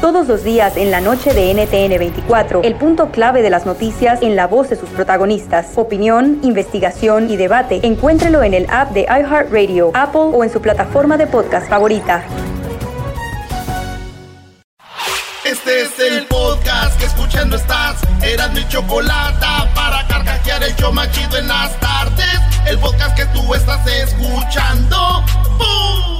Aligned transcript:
Todos 0.00 0.26
los 0.26 0.42
días 0.42 0.76
en 0.76 0.90
la 0.90 1.00
noche 1.00 1.32
de 1.32 1.54
NTN 1.54 1.98
24, 1.98 2.62
el 2.64 2.74
punto 2.74 3.12
clave 3.12 3.42
de 3.42 3.50
las 3.50 3.64
noticias 3.64 4.22
en 4.22 4.34
la 4.34 4.48
voz 4.48 4.70
de 4.70 4.76
sus 4.76 4.88
protagonistas. 4.88 5.72
Opinión, 5.76 6.40
investigación 6.42 7.30
y 7.30 7.36
debate. 7.36 7.78
Encuéntrelo 7.84 8.42
en 8.42 8.54
el 8.54 8.66
app 8.70 8.90
de 8.90 9.02
iHeartRadio, 9.02 9.92
Apple 9.94 10.32
o 10.32 10.42
en 10.42 10.50
su 10.50 10.60
plataforma 10.60 11.16
de 11.16 11.28
podcast 11.28 11.68
favorita. 11.68 12.24
Este 15.44 15.82
es 15.82 15.98
el 16.00 16.26
podcast 16.26 16.98
que 16.98 17.06
escuchando 17.06 17.54
estás. 17.54 18.00
Eran 18.22 18.52
mi 18.52 18.66
chocolate 18.66 19.46
para 19.76 20.06
carcajear 20.08 20.64
el 20.64 20.74
yo 20.74 20.90
machido 20.90 21.38
en 21.38 21.46
las 21.46 21.78
tardes. 21.78 22.40
El 22.66 22.78
podcast 22.80 23.16
que 23.16 23.26
tú 23.26 23.54
estás 23.54 23.86
escuchando. 23.86 25.22
¡Bum! 25.56 26.19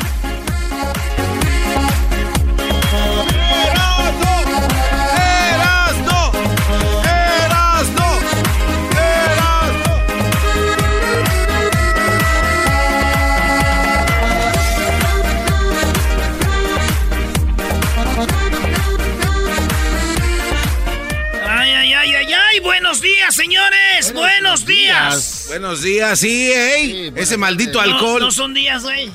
Buenos 22.91 23.03
días, 23.03 23.35
señores. 23.35 24.13
Buenos, 24.13 24.65
días. 24.65 25.45
Buenos 25.47 25.81
días, 25.81 26.19
sí, 26.19 26.51
ey. 26.51 27.13
Ese 27.15 27.37
maldito 27.37 27.81
No, 27.81 27.89
alcohol. 27.89 28.19
No, 28.19 28.31
son 28.31 28.53
días, 28.53 28.83
güey. 28.83 29.09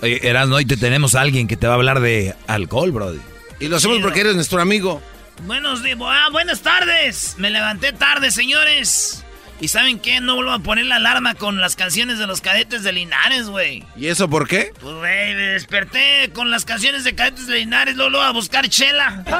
Oye, 0.00 0.26
Erasmo, 0.26 0.54
hoy 0.56 0.64
te 0.64 0.78
tenemos 0.78 1.14
a 1.14 1.20
alguien 1.20 1.46
que 1.46 1.58
te 1.58 1.66
va 1.66 1.74
a 1.74 1.76
hablar 1.76 2.00
de 2.00 2.34
alcohol, 2.46 2.90
brody. 2.90 3.20
Y 3.60 3.68
lo 3.68 3.76
hacemos 3.76 3.98
Sí, 3.98 4.02
porque 4.02 4.20
eres 4.20 4.34
nuestro 4.34 4.62
amigo. 4.62 5.02
Buenos 5.42 5.82
días. 5.82 5.98
Ah, 6.00 6.28
buenas 6.32 6.62
tardes. 6.62 7.34
Me 7.36 7.50
levanté 7.50 7.92
tarde, 7.92 8.30
señores. 8.30 9.22
¿Y 9.62 9.68
saben 9.68 10.00
qué? 10.00 10.20
No 10.20 10.34
vuelvo 10.34 10.50
a 10.50 10.58
poner 10.58 10.86
la 10.86 10.96
alarma 10.96 11.36
con 11.36 11.60
las 11.60 11.76
canciones 11.76 12.18
de 12.18 12.26
los 12.26 12.40
cadetes 12.40 12.82
de 12.82 12.90
Linares, 12.90 13.46
güey. 13.48 13.84
¿Y 13.94 14.08
eso 14.08 14.28
por 14.28 14.48
qué? 14.48 14.72
Pues, 14.80 14.92
güey, 14.96 15.36
me 15.36 15.46
desperté 15.52 16.32
con 16.34 16.50
las 16.50 16.64
canciones 16.64 17.04
de 17.04 17.14
cadetes 17.14 17.46
de 17.46 17.58
Linares, 17.58 17.94
luego, 17.94 18.10
luego 18.10 18.26
a 18.26 18.32
buscar 18.32 18.68
chela. 18.68 19.22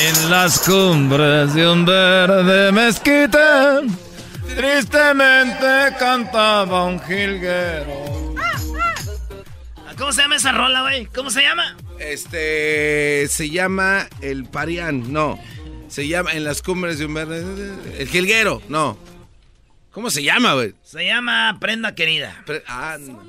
En 0.00 0.30
las 0.30 0.60
cumbres 0.60 1.54
de 1.54 1.68
un 1.68 1.84
verde 1.84 2.70
mezquite, 2.70 3.38
tristemente 4.54 5.96
cantaba 5.98 6.84
un 6.84 7.00
jilguero. 7.00 8.34
¿Cómo 9.98 10.12
se 10.12 10.22
llama 10.22 10.36
esa 10.36 10.52
rola, 10.52 10.82
güey? 10.82 11.06
¿Cómo 11.06 11.30
se 11.30 11.42
llama? 11.42 11.76
Este 11.98 13.26
se 13.26 13.50
llama 13.50 14.06
el 14.20 14.44
Parián, 14.44 15.12
no. 15.12 15.40
Se 15.88 16.06
llama 16.06 16.32
en 16.32 16.44
las 16.44 16.60
cumbres 16.62 16.98
de 16.98 17.06
un 17.06 17.14
verde. 17.14 17.44
El 17.98 18.08
jilguero, 18.08 18.60
no. 18.68 18.98
¿Cómo 19.90 20.10
se 20.10 20.22
llama, 20.22 20.52
güey? 20.54 20.74
Se 20.84 21.04
llama 21.06 21.56
Prenda 21.60 21.94
Querida. 21.94 22.42
Pre- 22.46 22.62
ah, 22.68 22.96
no. 23.00 23.22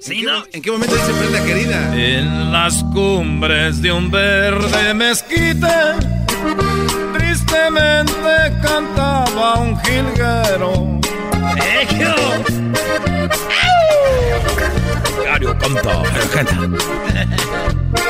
Sí, 0.00 0.14
¿En, 0.14 0.20
qué, 0.20 0.26
¿no? 0.26 0.44
¿En 0.52 0.62
qué 0.62 0.70
momento 0.70 0.94
dice 0.96 1.12
prenda 1.12 1.44
querida? 1.44 1.94
En 1.94 2.52
las 2.52 2.82
cumbres 2.94 3.82
de 3.82 3.92
un 3.92 4.10
verde 4.10 4.94
mezquite, 4.94 5.68
tristemente 7.12 8.52
cantaba 8.62 9.56
un 9.58 9.78
jilguero. 9.80 10.98
¡Ejo! 11.82 12.14
Diario 15.20 15.58
canta, 15.58 16.02
canta. 16.32 16.56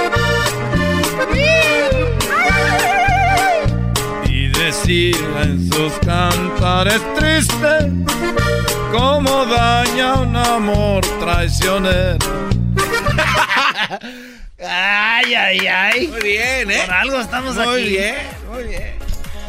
Y 4.70 4.72
decía 4.72 5.42
en 5.42 5.72
sus 5.72 5.92
cantares 5.94 7.02
tristes 7.16 7.86
cómo 8.92 9.44
daña 9.46 10.14
un 10.20 10.36
amor 10.36 11.04
traicionero. 11.18 12.18
Ay, 14.64 15.34
ay, 15.34 15.66
ay. 15.66 16.06
Muy 16.06 16.20
bien, 16.20 16.70
¿eh? 16.70 16.82
Por 16.86 16.94
algo 16.94 17.20
estamos 17.20 17.56
Muy 17.56 17.66
aquí. 17.66 17.88
bien, 17.88 18.16
muy 18.48 18.62
bien. 18.62 19.00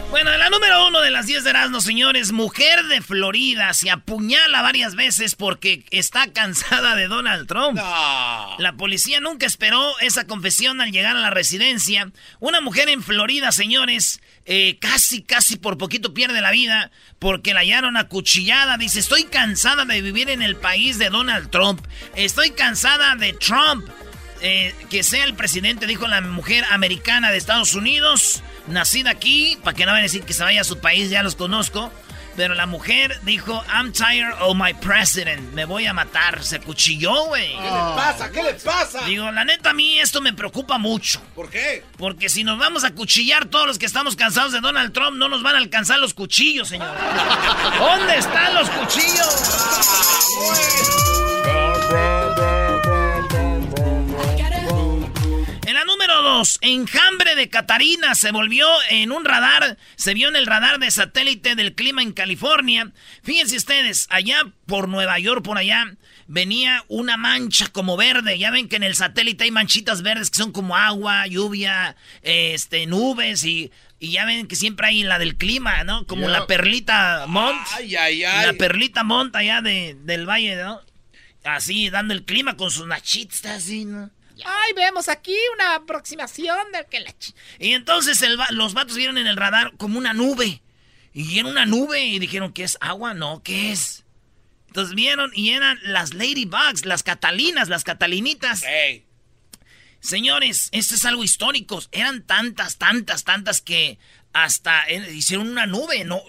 Bueno, 0.09 0.35
la 0.37 0.49
número 0.49 0.87
uno 0.87 0.99
de 0.99 1.09
las 1.09 1.25
10 1.25 1.43
de 1.45 1.51
Erasmo, 1.51 1.79
señores. 1.79 2.31
Mujer 2.33 2.83
de 2.87 3.01
Florida 3.01 3.73
se 3.73 3.89
apuñala 3.89 4.61
varias 4.61 4.95
veces 4.95 5.35
porque 5.35 5.85
está 5.91 6.33
cansada 6.33 6.95
de 6.95 7.07
Donald 7.07 7.47
Trump. 7.47 7.77
No. 7.77 8.55
La 8.57 8.73
policía 8.73 9.21
nunca 9.21 9.45
esperó 9.45 9.97
esa 9.99 10.25
confesión 10.27 10.81
al 10.81 10.91
llegar 10.91 11.15
a 11.15 11.21
la 11.21 11.29
residencia. 11.29 12.11
Una 12.39 12.59
mujer 12.59 12.89
en 12.89 13.01
Florida, 13.03 13.53
señores, 13.53 14.19
eh, 14.45 14.77
casi, 14.79 15.21
casi 15.21 15.57
por 15.57 15.77
poquito 15.77 16.13
pierde 16.13 16.41
la 16.41 16.51
vida 16.51 16.91
porque 17.19 17.53
la 17.53 17.61
hallaron 17.61 17.97
acuchillada. 17.97 18.77
Dice, 18.77 18.99
estoy 18.99 19.25
cansada 19.25 19.85
de 19.85 20.01
vivir 20.01 20.29
en 20.29 20.41
el 20.41 20.55
país 20.55 20.97
de 20.97 21.09
Donald 21.09 21.49
Trump. 21.49 21.85
Estoy 22.15 22.51
cansada 22.51 23.15
de 23.15 23.33
Trump. 23.33 23.87
Eh, 24.43 24.73
que 24.89 25.03
sea 25.03 25.23
el 25.25 25.35
presidente, 25.35 25.85
dijo 25.85 26.07
la 26.07 26.19
mujer 26.19 26.65
americana 26.71 27.29
de 27.29 27.37
Estados 27.37 27.75
Unidos, 27.75 28.41
nacida 28.65 29.11
aquí, 29.11 29.55
para 29.63 29.77
que 29.77 29.85
no 29.85 29.91
vayan 29.91 30.01
a 30.01 30.07
decir 30.07 30.23
que 30.23 30.33
se 30.33 30.41
vaya 30.41 30.61
a 30.61 30.63
su 30.63 30.79
país, 30.79 31.11
ya 31.11 31.21
los 31.21 31.35
conozco. 31.35 31.91
Pero 32.35 32.55
la 32.55 32.65
mujer 32.65 33.19
dijo, 33.23 33.63
I'm 33.67 33.91
tired 33.91 34.33
of 34.39 34.55
my 34.55 34.73
president, 34.73 35.53
me 35.53 35.65
voy 35.65 35.85
a 35.85 35.93
matar. 35.93 36.43
Se 36.43 36.59
cuchilló, 36.59 37.25
güey. 37.25 37.49
¿Qué 37.49 37.63
le 37.63 37.69
pasa? 37.69 38.31
¿Qué 38.31 38.43
le 38.43 38.53
pasa? 38.53 39.05
Digo, 39.05 39.31
la 39.31 39.43
neta, 39.45 39.71
a 39.71 39.73
mí 39.73 39.99
esto 39.99 40.21
me 40.21 40.33
preocupa 40.33 40.77
mucho. 40.77 41.21
¿Por 41.35 41.49
qué? 41.49 41.83
Porque 41.97 42.29
si 42.29 42.43
nos 42.43 42.57
vamos 42.57 42.83
a 42.83 42.91
cuchillar 42.91 43.45
todos 43.45 43.67
los 43.67 43.77
que 43.77 43.85
estamos 43.85 44.15
cansados 44.15 44.51
de 44.51 44.61
Donald 44.61 44.93
Trump, 44.93 45.17
no 45.17 45.27
nos 45.29 45.43
van 45.43 45.55
a 45.55 45.57
alcanzar 45.57 45.99
los 45.99 46.13
cuchillos, 46.13 46.69
señor. 46.69 46.95
¿Dónde 47.79 48.17
están 48.17 48.53
los 48.55 48.69
cuchillos? 48.69 49.31
En 50.37 50.47
la 50.47 51.20
número 56.21 56.37
2, 56.37 56.59
enjambre 56.61 57.35
de 57.35 57.49
Catarina 57.49 58.15
se 58.15 58.31
volvió 58.31 58.67
en 58.89 59.11
un 59.11 59.25
radar, 59.25 59.77
se 59.95 60.13
vio 60.13 60.29
en 60.29 60.35
el 60.35 60.45
radar 60.45 60.79
de 60.79 60.91
satélite 60.91 61.55
del 61.55 61.73
clima 61.73 62.01
en 62.03 62.13
California. 62.13 62.91
Fíjense 63.23 63.57
ustedes, 63.57 64.07
allá 64.09 64.41
por 64.67 64.87
Nueva 64.87 65.17
York, 65.19 65.43
por 65.43 65.57
allá, 65.57 65.95
venía 66.27 66.83
una 66.87 67.17
mancha 67.17 67.67
como 67.67 67.97
verde. 67.97 68.37
Ya 68.37 68.51
ven 68.51 68.69
que 68.69 68.75
en 68.75 68.83
el 68.83 68.95
satélite 68.95 69.45
hay 69.45 69.51
manchitas 69.51 70.01
verdes 70.01 70.29
que 70.29 70.37
son 70.37 70.51
como 70.51 70.75
agua, 70.75 71.25
lluvia, 71.27 71.95
este, 72.21 72.85
nubes 72.85 73.43
y, 73.43 73.71
y 73.99 74.11
ya 74.11 74.25
ven 74.25 74.47
que 74.47 74.55
siempre 74.55 74.87
hay 74.87 75.03
la 75.03 75.17
del 75.17 75.37
clima, 75.37 75.83
¿no? 75.83 76.05
Como 76.05 76.27
la 76.27 76.45
perlita 76.45 77.25
Mont. 77.27 77.57
Ay, 77.73 77.95
ay, 77.95 78.23
ay. 78.23 78.45
La 78.45 78.53
perlita 78.53 79.03
Mont 79.03 79.35
allá 79.35 79.61
de, 79.61 79.97
del 80.03 80.29
valle, 80.29 80.55
¿no? 80.55 80.81
Así, 81.43 81.89
dando 81.89 82.13
el 82.13 82.23
clima 82.25 82.55
con 82.55 82.69
sus 82.69 82.85
nachitas, 82.85 83.43
así, 83.45 83.85
¿no? 83.85 84.11
Ay, 84.45 84.73
vemos 84.75 85.07
aquí 85.09 85.35
una 85.55 85.75
aproximación 85.75 86.57
de 86.71 86.85
que 86.89 87.05
Y 87.59 87.73
entonces 87.73 88.21
el 88.21 88.39
va- 88.39 88.51
los 88.51 88.73
vatos 88.73 88.95
vieron 88.97 89.17
en 89.17 89.27
el 89.27 89.37
radar 89.37 89.73
como 89.77 89.97
una 89.97 90.13
nube. 90.13 90.61
Y 91.13 91.23
vieron 91.27 91.51
una 91.51 91.65
nube 91.65 92.03
y 92.05 92.19
dijeron, 92.19 92.53
¿qué 92.53 92.63
es 92.63 92.77
agua? 92.79 93.13
No, 93.13 93.41
¿qué 93.43 93.71
es? 93.71 94.03
Entonces 94.67 94.95
vieron 94.95 95.31
y 95.35 95.49
eran 95.51 95.77
las 95.83 96.13
ladybugs, 96.13 96.85
las 96.85 97.03
catalinas, 97.03 97.67
las 97.67 97.83
catalinitas. 97.83 98.63
Señores, 99.99 100.69
esto 100.71 100.95
es 100.95 101.05
algo 101.05 101.23
histórico. 101.23 101.81
Eran 101.91 102.23
tantas, 102.23 102.77
tantas, 102.77 103.23
tantas 103.23 103.61
que 103.61 103.99
hasta 104.33 104.83
eh, 104.87 105.13
hicieron 105.13 105.49
una 105.49 105.65
nube, 105.67 106.03
¿no? 106.05 106.21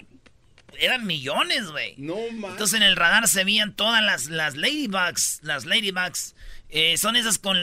Eran 0.78 1.06
millones, 1.06 1.70
güey. 1.70 1.94
No, 1.96 2.16
man. 2.32 2.50
Entonces 2.52 2.76
en 2.76 2.82
el 2.82 2.96
radar 2.96 3.28
se 3.28 3.44
veían 3.44 3.74
todas 3.74 4.02
las, 4.02 4.26
las 4.26 4.56
ladybugs, 4.56 5.40
las 5.42 5.64
ladybugs. 5.64 6.34
Eh, 6.72 6.96
son 6.96 7.16
esas 7.16 7.38
con 7.38 7.56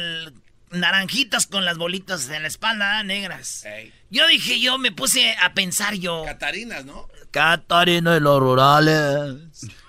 naranjitas 0.71 1.47
con 1.47 1.65
las 1.65 1.77
bolitas 1.77 2.29
en 2.29 2.43
la 2.43 2.47
espalda, 2.47 3.03
negras. 3.03 3.65
Yo 4.11 4.27
dije, 4.27 4.59
yo 4.59 4.77
me 4.77 4.91
puse 4.91 5.35
a 5.41 5.53
pensar 5.53 5.95
yo. 5.95 6.23
Catarinas, 6.25 6.85
¿no? 6.85 7.07
Catarina 7.31 8.13
de 8.13 8.19
los 8.19 8.39
rurales. 8.39 9.35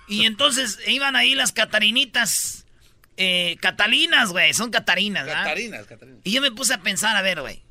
Y 0.09 0.25
entonces 0.25 0.79
iban 0.87 1.17
ahí 1.17 1.35
las 1.35 1.53
catarinitas. 1.53 2.65
Eh, 3.17 3.59
catalinas, 3.61 4.31
güey, 4.31 4.55
son 4.55 4.71
catarinas, 4.71 5.27
¿verdad? 5.27 5.45
Catarinas, 5.45 5.87
catarinas. 5.87 6.21
Y 6.25 6.33
yo 6.33 6.41
me 6.41 6.51
puse 6.51 6.73
a 6.73 6.81
pensar, 6.81 7.15
a 7.17 7.23
ver, 7.23 7.43
güey. 7.43 7.63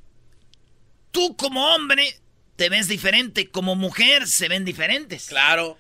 Tú 1.12 1.36
como 1.36 1.74
hombre 1.74 2.16
te 2.56 2.70
ves 2.70 2.88
diferente, 2.88 3.50
como 3.50 3.76
mujer 3.76 4.28
se 4.28 4.48
ven 4.48 4.64
diferentes. 4.64 5.26
Claro. 5.26 5.80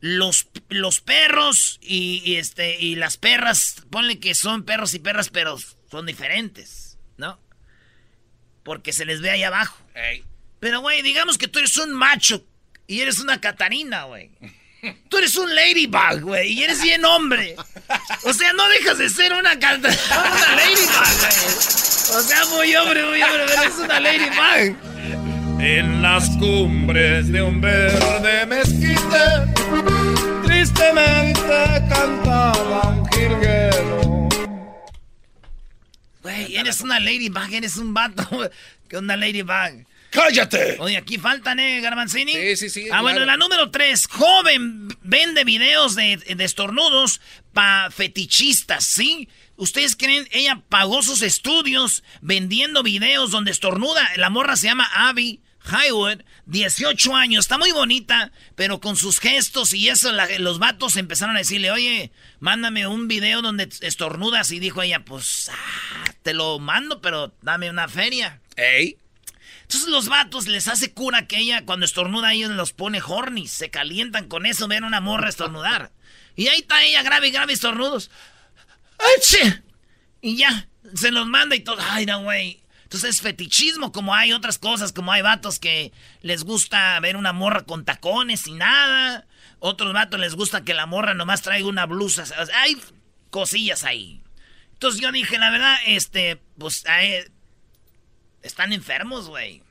Los, 0.00 0.46
los 0.68 1.00
perros 1.00 1.78
y, 1.82 2.36
este, 2.36 2.78
y 2.78 2.94
las 2.94 3.16
perras, 3.16 3.82
ponle 3.90 4.20
que 4.20 4.34
son 4.34 4.62
perros 4.62 4.94
y 4.94 5.00
perras, 5.00 5.28
pero 5.30 5.58
son 5.90 6.06
diferentes, 6.06 6.98
¿no? 7.16 7.40
Porque 8.62 8.92
se 8.92 9.04
les 9.04 9.20
ve 9.20 9.30
ahí 9.30 9.42
abajo. 9.42 9.76
Pero, 10.60 10.80
güey, 10.80 11.02
digamos 11.02 11.38
que 11.38 11.48
tú 11.48 11.58
eres 11.58 11.76
un 11.78 11.92
macho 11.94 12.44
y 12.86 13.00
eres 13.00 13.18
una 13.18 13.40
catarina, 13.40 14.04
güey. 14.04 14.30
Tú 15.08 15.18
eres 15.18 15.34
un 15.36 15.52
ladybug, 15.52 16.20
güey, 16.20 16.52
y 16.52 16.62
eres 16.62 16.80
bien 16.80 17.04
hombre. 17.04 17.56
O 18.22 18.32
sea, 18.32 18.52
no 18.52 18.68
dejas 18.68 18.98
de 18.98 19.08
ser 19.08 19.32
una, 19.32 19.52
una 19.54 19.58
ladybug, 19.58 21.18
güey. 21.18 22.16
O 22.16 22.22
sea, 22.22 22.44
muy 22.46 22.76
hombre, 22.76 23.04
muy 23.04 23.22
hombre, 23.22 23.44
pero 23.46 23.62
eres 23.62 23.74
una 23.76 24.00
ladybug. 24.00 25.27
En 25.60 26.02
las 26.02 26.30
cumbres 26.36 27.32
de 27.32 27.42
un 27.42 27.60
verde 27.60 28.46
mezquite, 28.46 29.18
tristemente 30.44 31.82
cantaba 31.88 32.90
un 32.90 33.04
jilguero. 33.10 34.28
Güey, 36.22 36.56
eres 36.56 36.80
una 36.80 37.00
ladybug, 37.00 37.52
eres 37.52 37.76
un 37.76 37.92
vato. 37.92 38.22
¿Qué 38.88 38.96
onda, 38.96 39.16
ladybug? 39.16 39.84
¡Cállate! 40.10 40.76
Oye, 40.78 40.96
aquí 40.96 41.18
faltan, 41.18 41.58
¿eh, 41.58 41.80
Garbanzini? 41.80 42.32
Sí, 42.32 42.56
sí, 42.56 42.70
sí. 42.70 42.88
Ah, 42.92 43.02
bueno, 43.02 43.24
la 43.24 43.36
número 43.36 43.72
tres. 43.72 44.06
Joven 44.06 44.88
vende 45.02 45.42
videos 45.42 45.96
de, 45.96 46.16
de 46.18 46.44
estornudos 46.44 47.20
para 47.52 47.90
fetichistas, 47.90 48.84
¿sí? 48.84 49.28
¿Ustedes 49.56 49.96
creen? 49.96 50.28
Ella 50.30 50.62
pagó 50.68 51.02
sus 51.02 51.20
estudios 51.22 52.04
vendiendo 52.20 52.84
videos 52.84 53.32
donde 53.32 53.50
estornuda. 53.50 54.08
La 54.16 54.30
morra 54.30 54.56
se 54.56 54.68
llama 54.68 54.88
Abby 54.94 55.40
Highwood, 55.68 56.22
18 56.46 57.14
años. 57.14 57.44
Está 57.44 57.58
muy 57.58 57.72
bonita, 57.72 58.32
pero 58.54 58.80
con 58.80 58.96
sus 58.96 59.20
gestos 59.20 59.74
y 59.74 59.88
eso, 59.88 60.10
los 60.38 60.58
vatos 60.58 60.96
empezaron 60.96 61.36
a 61.36 61.40
decirle, 61.40 61.70
oye, 61.70 62.10
mándame 62.40 62.86
un 62.86 63.08
video 63.08 63.42
donde 63.42 63.68
estornudas. 63.80 64.50
Y 64.50 64.58
dijo 64.58 64.82
ella, 64.82 65.04
pues, 65.04 65.50
ah, 65.52 66.12
te 66.22 66.34
lo 66.34 66.58
mando, 66.58 67.00
pero 67.00 67.34
dame 67.42 67.70
una 67.70 67.88
feria. 67.88 68.40
¡Ey! 68.56 68.96
Entonces 69.62 69.90
los 69.90 70.08
vatos 70.08 70.46
les 70.46 70.66
hace 70.66 70.94
cura 70.94 71.26
que 71.26 71.36
ella 71.36 71.66
cuando 71.66 71.84
estornuda 71.84 72.32
ellos 72.32 72.50
los 72.52 72.72
pone 72.72 73.02
horny, 73.06 73.46
se 73.46 73.68
calientan 73.68 74.26
con 74.26 74.46
eso, 74.46 74.66
ven 74.66 74.84
a 74.84 74.86
una 74.86 75.02
morra 75.02 75.28
estornudar. 75.28 75.92
Y 76.36 76.48
ahí 76.48 76.60
está 76.60 76.82
ella 76.82 77.02
grave, 77.02 77.30
grave 77.30 77.52
estornudos. 77.52 78.10
¡Ache! 79.18 79.62
Y 80.22 80.36
ya, 80.36 80.68
se 80.94 81.10
los 81.10 81.26
manda 81.26 81.54
y 81.54 81.60
todo. 81.60 81.76
Ay, 81.80 82.06
no, 82.06 82.22
güey. 82.22 82.62
Entonces 82.88 83.16
es 83.16 83.20
fetichismo, 83.20 83.92
como 83.92 84.14
hay 84.14 84.32
otras 84.32 84.56
cosas, 84.56 84.94
como 84.94 85.12
hay 85.12 85.20
vatos 85.20 85.58
que 85.58 85.92
les 86.22 86.44
gusta 86.44 86.98
ver 87.00 87.18
una 87.18 87.34
morra 87.34 87.66
con 87.66 87.84
tacones 87.84 88.46
y 88.46 88.52
nada. 88.52 89.26
Otros 89.58 89.92
vatos 89.92 90.18
les 90.18 90.34
gusta 90.34 90.64
que 90.64 90.72
la 90.72 90.86
morra 90.86 91.12
nomás 91.12 91.42
traiga 91.42 91.68
una 91.68 91.84
blusa. 91.84 92.24
hay 92.54 92.78
cosillas 93.28 93.84
ahí. 93.84 94.22
Entonces 94.72 95.02
yo 95.02 95.12
dije, 95.12 95.36
la 95.36 95.50
verdad, 95.50 95.76
este, 95.84 96.40
pues, 96.56 96.82
están 98.40 98.72
enfermos, 98.72 99.28
güey. 99.28 99.62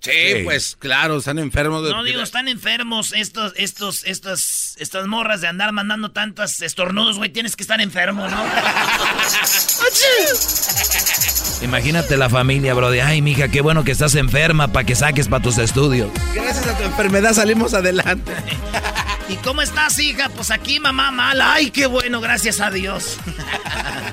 Sí, 0.00 0.42
pues 0.44 0.76
claro, 0.76 1.16
están 1.16 1.38
enfermos. 1.38 1.84
De... 1.84 1.90
No 1.90 2.04
digo, 2.04 2.20
están 2.20 2.48
enfermos 2.48 3.14
estos, 3.14 3.54
estos, 3.56 4.04
estas, 4.04 4.76
estas 4.78 5.06
morras 5.06 5.40
de 5.40 5.48
andar 5.48 5.72
mandando 5.72 6.10
tantas 6.10 6.60
estornudos, 6.60 7.16
güey. 7.16 7.30
Tienes 7.30 7.56
que 7.56 7.62
estar 7.62 7.80
enfermo, 7.80 8.28
¿no? 8.28 8.36
Imagínate 11.62 12.16
la 12.16 12.28
familia, 12.28 12.74
bro. 12.74 12.90
De, 12.90 13.02
ay, 13.02 13.22
mija, 13.22 13.48
qué 13.48 13.60
bueno 13.60 13.84
que 13.84 13.92
estás 13.92 14.14
enferma 14.14 14.68
para 14.68 14.84
que 14.84 14.94
saques 14.94 15.28
para 15.28 15.42
tus 15.42 15.58
estudios. 15.58 16.10
Gracias 16.34 16.66
a 16.66 16.76
tu 16.76 16.84
enfermedad 16.84 17.32
salimos 17.32 17.74
adelante. 17.74 18.32
¿Y 19.28 19.36
cómo 19.36 19.62
estás, 19.62 19.98
hija? 19.98 20.28
Pues 20.28 20.50
aquí, 20.50 20.80
mamá, 20.80 21.10
mala. 21.10 21.54
Ay, 21.54 21.70
qué 21.70 21.86
bueno, 21.86 22.20
gracias 22.20 22.60
a 22.60 22.70
Dios. 22.70 23.18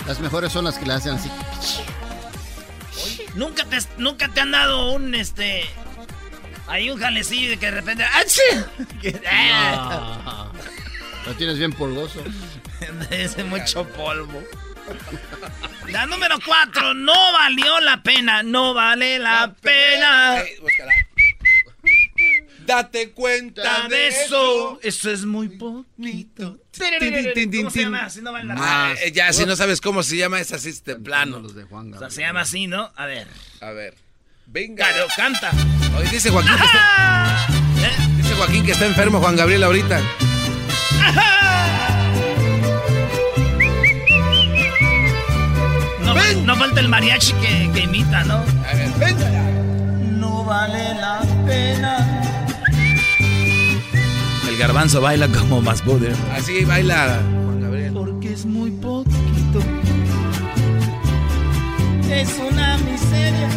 Las 0.08 0.20
mejores 0.20 0.52
son 0.52 0.66
las 0.66 0.78
que 0.78 0.86
le 0.86 0.94
hacen 0.94 1.16
así. 1.16 1.30
¿Nunca 3.36 3.66
te, 3.66 3.78
nunca 3.98 4.28
te 4.30 4.42
han 4.42 4.52
dado 4.52 4.92
un, 4.92 5.16
este... 5.16 5.64
Hay 6.68 6.92
un 6.92 7.00
jalecillo 7.00 7.50
de 7.50 7.58
que 7.58 7.66
de 7.66 7.72
repente... 7.72 8.04
¡Ah, 9.26 10.52
Lo 11.26 11.34
tienes 11.36 11.58
bien 11.58 11.74
polvoso. 11.74 12.24
Ese 13.10 13.44
mucho 13.44 13.86
polvo. 13.90 14.42
La 15.90 16.06
número 16.06 16.38
cuatro, 16.46 16.94
no 16.94 17.34
valió 17.34 17.80
la 17.80 18.02
pena, 18.04 18.44
no 18.44 18.74
vale 18.74 19.20
la, 19.20 19.54
pena. 19.60 20.44
Date 22.66 23.12
cuenta 23.12 23.88
de 23.88 24.08
eso. 24.10 24.80
Eso 24.84 25.10
es 25.12 25.26
muy 25.26 25.50
poquito. 25.50 26.60
¿Cómo 26.78 27.70
se 27.72 27.82
llama? 27.82 28.10
Si 28.10 28.22
no 28.22 28.32
vale 28.32 28.46
la 28.46 28.56
ah, 28.58 28.94
pena. 28.94 29.12
ya, 29.12 29.34
si 29.34 29.46
no 29.46 29.56
sabes 29.56 29.82
cómo 29.82 30.04
se 30.04 30.18
llama, 30.18 30.40
es 30.40 30.54
así 30.54 30.70
este 30.70 30.96
plano. 30.96 31.40
Los 31.40 31.56
de 31.56 31.64
Juan 31.64 31.94
o 31.94 32.00
sea, 32.00 32.12
se 32.12 32.22
llama 32.22 32.42
así, 32.42 32.68
¿no? 32.68 32.92
A 32.96 33.08
ver. 33.08 33.28
A 33.62 33.72
ver. 33.72 33.96
Venga. 34.46 34.88
Claro, 34.88 35.08
canta. 35.16 35.52
Hoy 35.98 36.08
dice 36.10 36.30
Joaquín 36.30 36.56
que 36.56 36.66
está... 36.66 37.48
¿Eh? 37.78 37.92
Dice 38.18 38.36
Joaquín 38.36 38.66
que 38.66 38.72
está 38.72 38.86
enfermo, 38.86 39.20
Juan 39.20 39.36
Gabriel, 39.36 39.64
ahorita. 39.64 40.02
No, 46.14 46.46
no, 46.46 46.56
falta 46.56 46.80
el 46.80 46.90
mariachi 46.90 47.34
que, 47.34 47.72
que 47.74 47.80
imita, 47.82 48.24
¿no? 48.24 48.36
A 48.36 48.76
ver, 48.76 48.90
venga. 49.00 49.30
No 50.18 50.44
vale 50.44 50.94
la 50.96 51.22
pena 51.46 52.20
garbanzo 54.60 55.00
baila 55.00 55.30
como 55.30 55.62
más 55.62 55.82
poder. 55.82 56.14
Así 56.34 56.66
baila 56.66 57.22
Juan 57.46 57.62
Gabriel. 57.62 57.94
Porque 57.94 58.34
es 58.34 58.46
muy 58.46 58.72
poquito. 58.72 59.60
Es 62.12 62.38
una 62.38 62.78
miseria. 62.80 63.50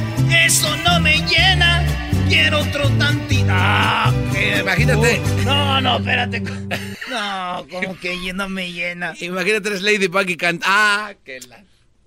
Eso 0.47 0.69
no 0.85 1.01
me 1.01 1.17
llena. 1.27 1.85
Quiero 2.29 2.61
otro 2.61 2.89
tantito. 2.91 3.47
Ah, 3.51 4.13
Imagínate. 4.61 5.21
no, 5.45 5.81
no, 5.81 5.97
espérate. 5.99 6.43
No, 7.13 7.67
como 7.71 7.95
que 8.01 8.33
no 8.33 8.49
me 8.49 8.73
llena. 8.73 9.13
Imagínate, 9.21 9.69
eres 9.69 9.83
Ladybug 9.83 10.31
y 10.31 10.37
canta. 10.39 10.65
Ah, 10.67 11.13
qué 11.23 11.41
la... 11.41 11.63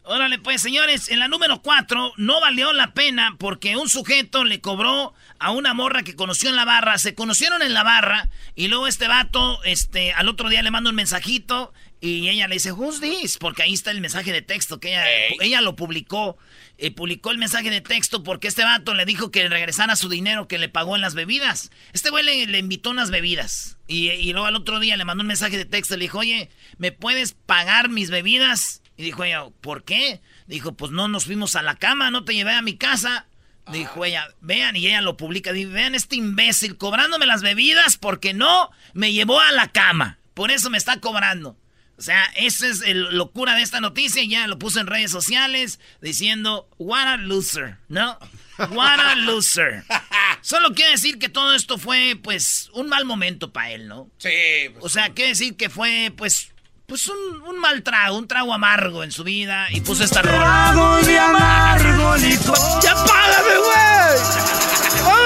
Órale, 0.07 0.38
pues, 0.38 0.62
señores, 0.62 1.09
en 1.09 1.17
la 1.17 1.27
número 1.27 1.63
4 1.63 2.13
no 2.17 2.39
valió 2.39 2.74
la 2.74 2.93
pena 2.93 3.35
porque 3.39 3.75
un 3.75 3.89
sujeto 3.89 4.43
le 4.43 4.62
cobró 4.62 5.15
a 5.39 5.50
una 5.50 5.74
morra 5.74 6.03
que 6.03 6.15
conoció 6.15 6.50
en 6.50 6.55
la 6.55 6.63
barra. 6.63 7.00
Se 7.00 7.15
conocieron 7.15 7.63
en 7.63 7.74
la 7.74 7.83
barra 7.83 8.29
y 8.53 8.67
luego 8.67 8.85
este 8.85 9.07
vato, 9.07 9.63
este, 9.63 10.13
al 10.13 10.29
otro 10.29 10.50
día 10.50 10.62
le 10.62 10.69
manda 10.69 10.91
un 10.91 10.95
mensajito 10.95 11.74
y 12.01 12.29
ella 12.29 12.47
le 12.47 12.55
dice, 12.55 12.71
Who's 12.71 13.01
this? 13.01 13.39
Porque 13.39 13.63
ahí 13.63 13.74
está 13.74 13.89
el 13.89 14.00
mensaje 14.00 14.31
de 14.31 14.43
texto 14.43 14.79
que 14.79 14.89
ella, 14.89 15.05
ella 15.41 15.62
lo 15.62 15.75
publicó. 15.75 16.38
Eh, 16.77 16.91
publicó 16.91 17.31
el 17.31 17.39
mensaje 17.39 17.71
de 17.71 17.81
texto 17.81 18.21
porque 18.21 18.47
este 18.47 18.63
vato 18.63 18.93
le 18.93 19.05
dijo 19.05 19.31
que 19.31 19.47
regresara 19.47 19.95
su 19.95 20.07
dinero 20.07 20.47
que 20.47 20.59
le 20.59 20.69
pagó 20.69 20.95
en 20.95 21.01
las 21.01 21.15
bebidas. 21.15 21.71
Este 21.93 22.12
güey 22.12 22.45
le, 22.45 22.59
invitó 22.59 22.91
unas 22.91 23.09
bebidas. 23.09 23.77
Y, 23.88 24.12
y, 24.12 24.33
luego 24.33 24.45
al 24.45 24.55
otro 24.55 24.79
día 24.79 24.97
le 24.97 25.05
mandó 25.05 25.21
un 25.21 25.27
mensaje 25.27 25.57
de 25.57 25.65
texto. 25.65 25.97
Le 25.97 26.03
dijo, 26.03 26.19
oye, 26.19 26.51
¿me 26.77 26.91
puedes 26.91 27.33
pagar 27.33 27.89
mis 27.89 28.12
bebidas? 28.12 28.83
Y 28.97 29.03
dijo 29.03 29.23
ella, 29.23 29.45
¿por 29.61 29.83
qué? 29.83 30.21
Dijo, 30.47 30.73
pues 30.73 30.91
no 30.91 31.07
nos 31.07 31.25
fuimos 31.25 31.55
a 31.55 31.61
la 31.61 31.75
cama, 31.75 32.11
no 32.11 32.23
te 32.23 32.33
llevé 32.33 32.53
a 32.53 32.61
mi 32.61 32.77
casa. 32.77 33.27
Dijo 33.71 34.03
ah. 34.03 34.07
ella, 34.07 34.27
vean, 34.41 34.75
y 34.75 34.87
ella 34.87 35.01
lo 35.01 35.17
publica, 35.17 35.51
dice, 35.51 35.69
vean 35.69 35.95
este 35.95 36.15
imbécil 36.15 36.77
cobrándome 36.77 37.25
las 37.25 37.41
bebidas 37.41 37.97
porque 37.97 38.33
no 38.33 38.69
me 38.93 39.11
llevó 39.11 39.39
a 39.39 39.51
la 39.51 39.71
cama. 39.71 40.19
Por 40.33 40.51
eso 40.51 40.69
me 40.69 40.77
está 40.77 40.99
cobrando. 40.99 41.57
O 41.97 42.01
sea, 42.01 42.25
esa 42.35 42.67
es 42.67 42.81
la 42.81 43.11
locura 43.11 43.55
de 43.55 43.61
esta 43.61 43.79
noticia. 43.79 44.23
Ya 44.25 44.47
lo 44.47 44.59
puso 44.59 44.79
en 44.79 44.87
redes 44.87 45.11
sociales 45.11 45.79
diciendo, 46.01 46.69
what 46.77 47.07
a 47.07 47.17
loser, 47.17 47.77
¿no? 47.87 48.19
What 48.57 48.99
a 48.99 49.15
loser. 49.15 49.83
Solo 50.41 50.73
quiere 50.73 50.91
decir 50.91 51.19
que 51.19 51.29
todo 51.29 51.53
esto 51.55 51.77
fue, 51.77 52.19
pues, 52.21 52.69
un 52.73 52.89
mal 52.89 53.05
momento 53.05 53.51
para 53.53 53.71
él, 53.71 53.87
¿no? 53.87 54.09
Sí. 54.17 54.29
Pues, 54.73 54.85
o 54.85 54.89
sea, 54.89 55.13
quiere 55.13 55.29
decir 55.29 55.55
que 55.55 55.69
fue, 55.69 56.13
pues, 56.15 56.53
pues 56.88 57.08
un, 57.08 57.42
un, 57.48 57.60
mal 57.60 57.82
trago, 57.84 58.18
un 58.18 58.27
trago 58.27 58.54
amargo 58.54 59.04
en 59.04 59.12
su 59.12 59.24
vida 59.24 59.68
y 59.72 59.82
puso 59.82 60.04
esta 60.04 60.22
rola. 60.22 60.38
Trago 60.72 60.98
de 61.01 61.20
amargo 61.20 62.15
¡Ya 62.84 62.94
págame, 62.94 63.58
güey! 63.58 65.25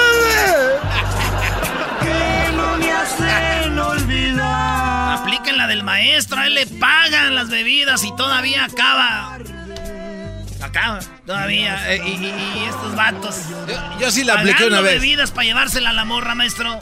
Que 2.02 2.52
no 2.52 2.76
me 2.78 2.92
hacen 2.92 3.78
olvidar. 3.78 5.18
Apliquen 5.18 5.56
la 5.58 5.66
del 5.66 5.82
maestro, 5.82 6.40
a 6.40 6.46
él 6.46 6.54
le 6.54 6.66
pagan 6.66 7.34
las 7.34 7.50
bebidas 7.50 8.04
y 8.04 8.14
todavía 8.16 8.64
acaba 8.64 9.38
Acá, 10.62 11.00
todavía. 11.26 11.92
eh, 11.94 12.00
y, 12.04 12.10
y- 12.10 12.60
y 12.60 12.64
estos 12.68 12.94
vatos. 12.94 13.36
Yo, 13.66 13.98
yo 14.00 14.10
sí 14.10 14.24
la 14.24 14.34
apliqué 14.34 14.66
una 14.66 14.80
vez. 14.82 14.94
bebidas 15.00 15.30
para 15.30 15.44
llevársela 15.46 15.90
a 15.90 15.92
la 15.92 16.04
morra, 16.04 16.34
maestro. 16.34 16.78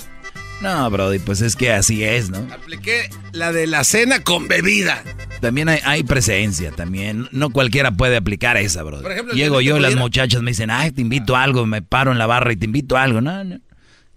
No, 0.60 0.90
Brody, 0.90 1.20
pues 1.20 1.40
es 1.40 1.54
que 1.54 1.70
así 1.72 2.02
es, 2.02 2.30
¿no? 2.30 2.38
Apliqué 2.52 3.08
la 3.32 3.52
de 3.52 3.68
la 3.68 3.84
cena 3.84 4.24
con 4.24 4.48
bebida. 4.48 5.04
También 5.40 5.68
hay, 5.68 5.78
hay 5.84 6.02
presencia, 6.02 6.72
también. 6.72 7.28
No 7.30 7.50
cualquiera 7.50 7.92
puede 7.92 8.16
aplicar 8.16 8.56
esa, 8.56 8.82
Brody. 8.82 9.02
Por 9.02 9.12
ejemplo, 9.12 9.34
Llego 9.34 9.60
yo 9.60 9.78
las 9.78 9.94
muchachas 9.94 10.42
me 10.42 10.50
dicen, 10.50 10.70
ay, 10.70 10.90
te 10.90 11.00
invito 11.00 11.36
a 11.36 11.44
algo, 11.44 11.64
me 11.64 11.80
paro 11.80 12.10
en 12.10 12.18
la 12.18 12.26
barra 12.26 12.52
y 12.52 12.56
te 12.56 12.64
invito 12.64 12.96
a 12.96 13.04
algo. 13.04 13.20
No, 13.20 13.44
no. 13.44 13.60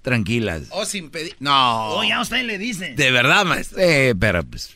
Tranquilas. 0.01 0.63
O 0.71 0.83
sin 0.85 1.11
pedir. 1.11 1.35
No. 1.39 1.89
Oh, 1.89 2.03
ya 2.03 2.19
usted 2.19 2.43
le 2.43 2.57
dice. 2.57 2.95
De 2.95 3.11
verdad, 3.11 3.45
maestro. 3.45 3.77
Eh, 3.79 4.15
pero 4.19 4.43
pues. 4.43 4.73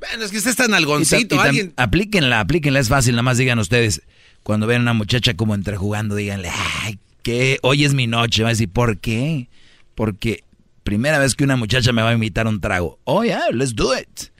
Bueno, 0.00 0.24
es 0.24 0.30
que 0.30 0.36
usted 0.36 0.50
es 0.50 0.56
tan 0.56 0.72
y 0.72 0.74
algoncito. 0.74 1.34
y 1.36 1.38
tam- 1.38 1.42
alguien. 1.46 1.72
Aplíquenla, 1.78 2.40
aplíquenla, 2.40 2.80
es 2.80 2.88
fácil. 2.90 3.12
Nada 3.14 3.22
más 3.22 3.38
digan 3.38 3.58
ustedes, 3.58 4.02
cuando 4.42 4.66
ven 4.66 4.80
a 4.80 4.82
una 4.82 4.92
muchacha 4.92 5.32
como 5.34 5.54
entrejugando, 5.54 6.14
díganle, 6.16 6.50
ay, 6.82 6.98
que 7.22 7.58
hoy 7.62 7.86
es 7.86 7.94
mi 7.94 8.06
noche. 8.06 8.42
Va 8.42 8.50
a 8.50 8.52
decir, 8.52 8.68
¿por 8.68 8.98
qué? 8.98 9.48
Porque 9.94 10.44
primera 10.82 11.18
vez 11.18 11.34
que 11.34 11.44
una 11.44 11.56
muchacha 11.56 11.92
me 11.92 12.02
va 12.02 12.10
a 12.10 12.14
invitar 12.14 12.46
un 12.46 12.60
trago. 12.60 12.98
Oh, 13.04 13.24
yeah, 13.24 13.46
let's 13.52 13.74
do 13.74 13.96
it. 13.96 14.30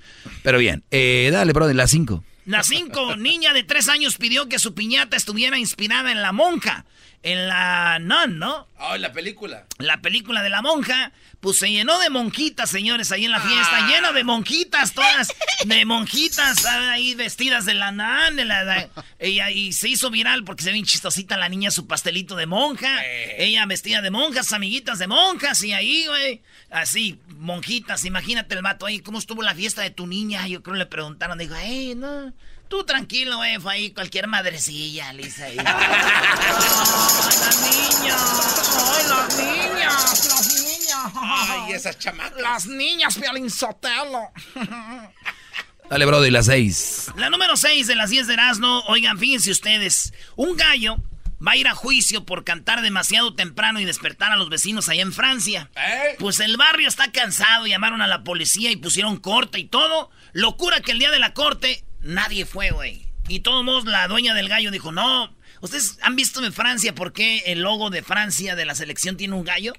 Pero 0.42 0.59
bien, 0.59 0.85
eh, 0.90 1.30
dale, 1.33 1.52
Brody, 1.52 1.75
las 1.75 1.90
cinco. 1.90 2.25
La 2.47 2.62
cinco, 2.62 3.16
niña 3.16 3.52
de 3.52 3.62
tres 3.62 3.88
años 3.88 4.16
pidió 4.16 4.49
que 4.49 4.59
su 4.59 4.75
piñata 4.75 5.16
estuviera 5.16 5.59
inspirada 5.59 6.11
en 6.11 6.23
la 6.23 6.33
monja. 6.33 6.87
En 7.25 7.48
la 7.48 7.98
Nun, 7.98 8.38
¿no? 8.38 8.68
Oh, 8.78 8.96
la 8.96 9.12
película. 9.12 9.66
La 9.78 10.00
película 10.00 10.40
de 10.40 10.50
la 10.50 10.62
monja, 10.62 11.10
pues 11.40 11.58
se 11.58 11.68
llenó 11.70 11.98
de 11.98 12.10
monjitas, 12.10 12.70
señores, 12.70 13.10
ahí 13.10 13.25
en 13.25 13.32
la 13.32 13.40
fiesta. 13.40 13.88
Lleno 13.88 14.12
de 14.12 14.22
monjitas, 14.22 14.92
todas 14.94 15.28
de 15.64 15.84
monjitas 15.84 16.64
ahí 16.64 17.16
vestidas 17.16 17.64
de 17.64 17.75
la 17.75 17.90
Nun. 17.90 18.37
De 18.37 18.44
la, 18.44 18.64
de- 18.64 18.88
ella, 19.18 19.50
y 19.50 19.72
se 19.72 19.88
hizo 19.88 20.10
viral 20.10 20.44
porque 20.44 20.62
se 20.62 20.68
ve 20.70 20.75
bien 20.75 20.84
chistosita 20.84 21.37
la 21.37 21.48
niña, 21.48 21.72
su 21.72 21.88
pastelito 21.88 22.37
de 22.37 22.46
monja. 22.46 23.04
Ella 23.37 23.66
vestida 23.66 24.00
de 24.00 24.10
monjas, 24.12 24.52
amiguitas 24.52 25.00
de 25.00 25.08
monjas. 25.08 25.60
Y 25.64 25.72
ahí, 25.72 26.06
güey, 26.06 26.40
así, 26.70 27.18
monjitas. 27.37 28.04
Imagínate 28.04 28.54
el 28.54 28.62
vato 28.62 28.87
ahí, 28.87 29.00
¿cómo 29.00 29.18
estuvo 29.18 29.42
la 29.42 29.56
fiesta 29.56 29.82
de 29.82 29.90
tu 29.90 30.06
niña? 30.06 30.46
Yo 30.46 30.62
creo 30.62 30.76
le 30.76 30.87
preguntaron, 30.87 31.37
dijo, 31.37 31.54
hey, 31.58 31.94
no. 31.96 32.32
Tú 32.68 32.84
tranquilo, 32.84 33.38
güey, 33.38 33.58
fue 33.58 33.72
ahí 33.72 33.90
cualquier 33.92 34.26
madrecilla, 34.26 35.12
Lisa. 35.12 35.46
Ahí. 35.46 35.56
¡Ay, 35.64 35.64
la 37.40 37.50
niña! 37.68 38.16
¡Ay, 38.76 39.04
las 39.08 39.37
niñas! 39.37 40.28
¡Las 40.28 40.46
niñas! 40.62 41.12
Ay, 41.14 41.72
esas 41.72 41.98
chamacas. 41.98 42.40
¡Las 42.40 42.66
niñas, 42.66 43.16
Piolín 43.16 43.50
Sotelo! 43.50 44.30
Dale, 45.88 46.04
Brody, 46.04 46.30
las 46.30 46.46
seis. 46.46 47.10
La 47.16 47.30
número 47.30 47.56
6 47.56 47.87
de 47.87 47.94
las 47.94 48.10
10 48.10 48.26
de 48.26 48.34
Erasmo. 48.34 48.82
Oigan, 48.88 49.18
fíjense 49.18 49.50
ustedes. 49.50 50.12
Un 50.37 50.54
gallo 50.54 50.98
va 51.46 51.52
a 51.52 51.56
ir 51.56 51.66
a 51.66 51.75
juicio 51.75 52.26
por 52.26 52.44
cantar 52.44 52.82
demasiado 52.82 53.34
temprano 53.34 53.80
y 53.80 53.87
despertar 53.87 54.30
a 54.30 54.37
los 54.37 54.50
vecinos 54.50 54.90
allá 54.90 55.00
en 55.00 55.14
Francia. 55.14 55.70
Pues 56.18 56.40
el 56.40 56.58
barrio 56.58 56.88
está 56.88 57.10
cansado, 57.12 57.66
llamaron 57.66 58.02
a 58.02 58.06
la 58.06 58.22
policía 58.22 58.70
y 58.70 58.76
pusieron 58.76 59.16
corte 59.16 59.58
y 59.58 59.64
todo. 59.64 60.10
Locura 60.32 60.80
que 60.80 60.92
el 60.92 60.98
día 60.98 61.10
de 61.10 61.20
la 61.20 61.32
corte 61.32 61.84
nadie 62.08 62.44
fue, 62.46 62.70
güey. 62.70 63.06
Y 63.28 63.40
todos 63.40 63.64
modos 63.64 63.84
la 63.84 64.08
dueña 64.08 64.34
del 64.34 64.48
gallo 64.48 64.70
dijo, 64.70 64.90
no, 64.92 65.36
¿ustedes 65.60 65.98
han 66.02 66.16
visto 66.16 66.44
en 66.44 66.52
Francia 66.52 66.94
por 66.94 67.12
qué 67.12 67.42
el 67.46 67.60
logo 67.60 67.90
de 67.90 68.02
Francia 68.02 68.56
de 68.56 68.64
la 68.64 68.74
selección 68.74 69.16
tiene 69.16 69.34
un 69.34 69.44
gallo? 69.44 69.72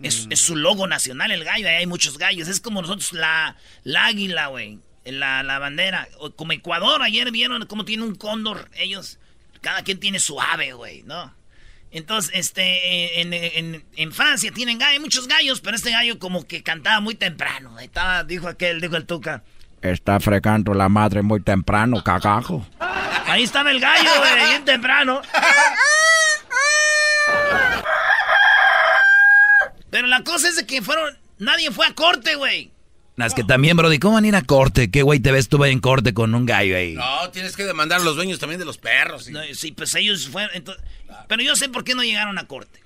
Es, 0.00 0.28
es 0.30 0.38
su 0.40 0.54
logo 0.54 0.86
nacional 0.86 1.32
el 1.32 1.42
gallo, 1.44 1.66
ahí 1.68 1.74
hay 1.74 1.86
muchos 1.86 2.18
gallos. 2.18 2.46
Es 2.46 2.60
como 2.60 2.80
nosotros 2.80 3.12
la, 3.12 3.56
la 3.82 4.06
águila, 4.06 4.46
güey. 4.46 4.78
La, 5.04 5.42
la 5.42 5.58
bandera. 5.58 6.06
O 6.18 6.30
Como 6.36 6.52
Ecuador, 6.52 7.02
ayer 7.02 7.30
vieron 7.32 7.66
cómo 7.66 7.84
tiene 7.84 8.04
un 8.04 8.14
cóndor 8.14 8.70
ellos. 8.76 9.18
Cada 9.60 9.82
quien 9.82 9.98
tiene 9.98 10.20
su 10.20 10.40
ave, 10.40 10.72
güey, 10.74 11.02
¿no? 11.02 11.34
Entonces, 11.90 12.30
este, 12.34 13.20
en, 13.20 13.32
en- 13.32 13.84
en 13.96 14.12
Francia 14.12 14.52
tienen 14.52 14.78
gallos, 14.78 14.92
hay 14.92 15.00
muchos 15.00 15.26
gallos, 15.26 15.60
pero 15.62 15.74
este 15.74 15.90
gallo 15.90 16.18
como 16.20 16.46
que 16.46 16.62
cantaba 16.62 17.00
muy 17.00 17.14
temprano. 17.16 17.78
Estaba, 17.80 18.22
dijo 18.22 18.46
aquel, 18.46 18.80
dijo 18.80 18.94
el 18.96 19.06
Tuca. 19.06 19.42
Está 19.82 20.18
fregando 20.20 20.74
la 20.74 20.88
madre 20.88 21.22
muy 21.22 21.40
temprano, 21.40 22.02
cagajo. 22.02 22.66
Ahí 23.26 23.44
estaba 23.44 23.70
el 23.70 23.80
gallo, 23.80 24.10
güey, 24.18 24.48
bien 24.48 24.64
temprano. 24.64 25.22
Pero 29.90 30.06
la 30.06 30.22
cosa 30.22 30.48
es 30.48 30.56
de 30.56 30.66
que 30.66 30.82
fueron, 30.82 31.16
nadie 31.38 31.70
fue 31.70 31.86
a 31.86 31.94
corte, 31.94 32.34
güey. 32.34 32.70
Es 33.16 33.34
que 33.34 33.42
también, 33.42 33.76
Brody, 33.76 33.98
¿cómo 33.98 34.14
van 34.14 34.24
a 34.24 34.28
ir 34.28 34.36
a 34.36 34.42
corte? 34.42 34.90
¿Qué 34.92 35.02
güey 35.02 35.18
te 35.18 35.32
ves 35.32 35.48
tú 35.48 35.62
en 35.64 35.80
corte 35.80 36.14
con 36.14 36.34
un 36.36 36.46
gallo 36.46 36.76
ahí? 36.76 36.94
No, 36.94 37.30
tienes 37.30 37.56
que 37.56 37.64
demandar 37.64 38.00
a 38.00 38.04
los 38.04 38.14
dueños 38.14 38.38
también 38.38 38.60
de 38.60 38.64
los 38.64 38.78
perros. 38.78 39.28
y- 39.28 39.32
No, 39.32 39.40
sí, 39.54 39.72
pues 39.72 39.92
ellos 39.96 40.28
fueron. 40.28 40.50
entonces- 40.54 40.84
pero 41.26 41.42
yo 41.42 41.56
sé 41.56 41.68
por 41.68 41.82
qué 41.82 41.94
no 41.96 42.02
llegaron 42.04 42.38
a 42.38 42.46
corte. 42.46 42.80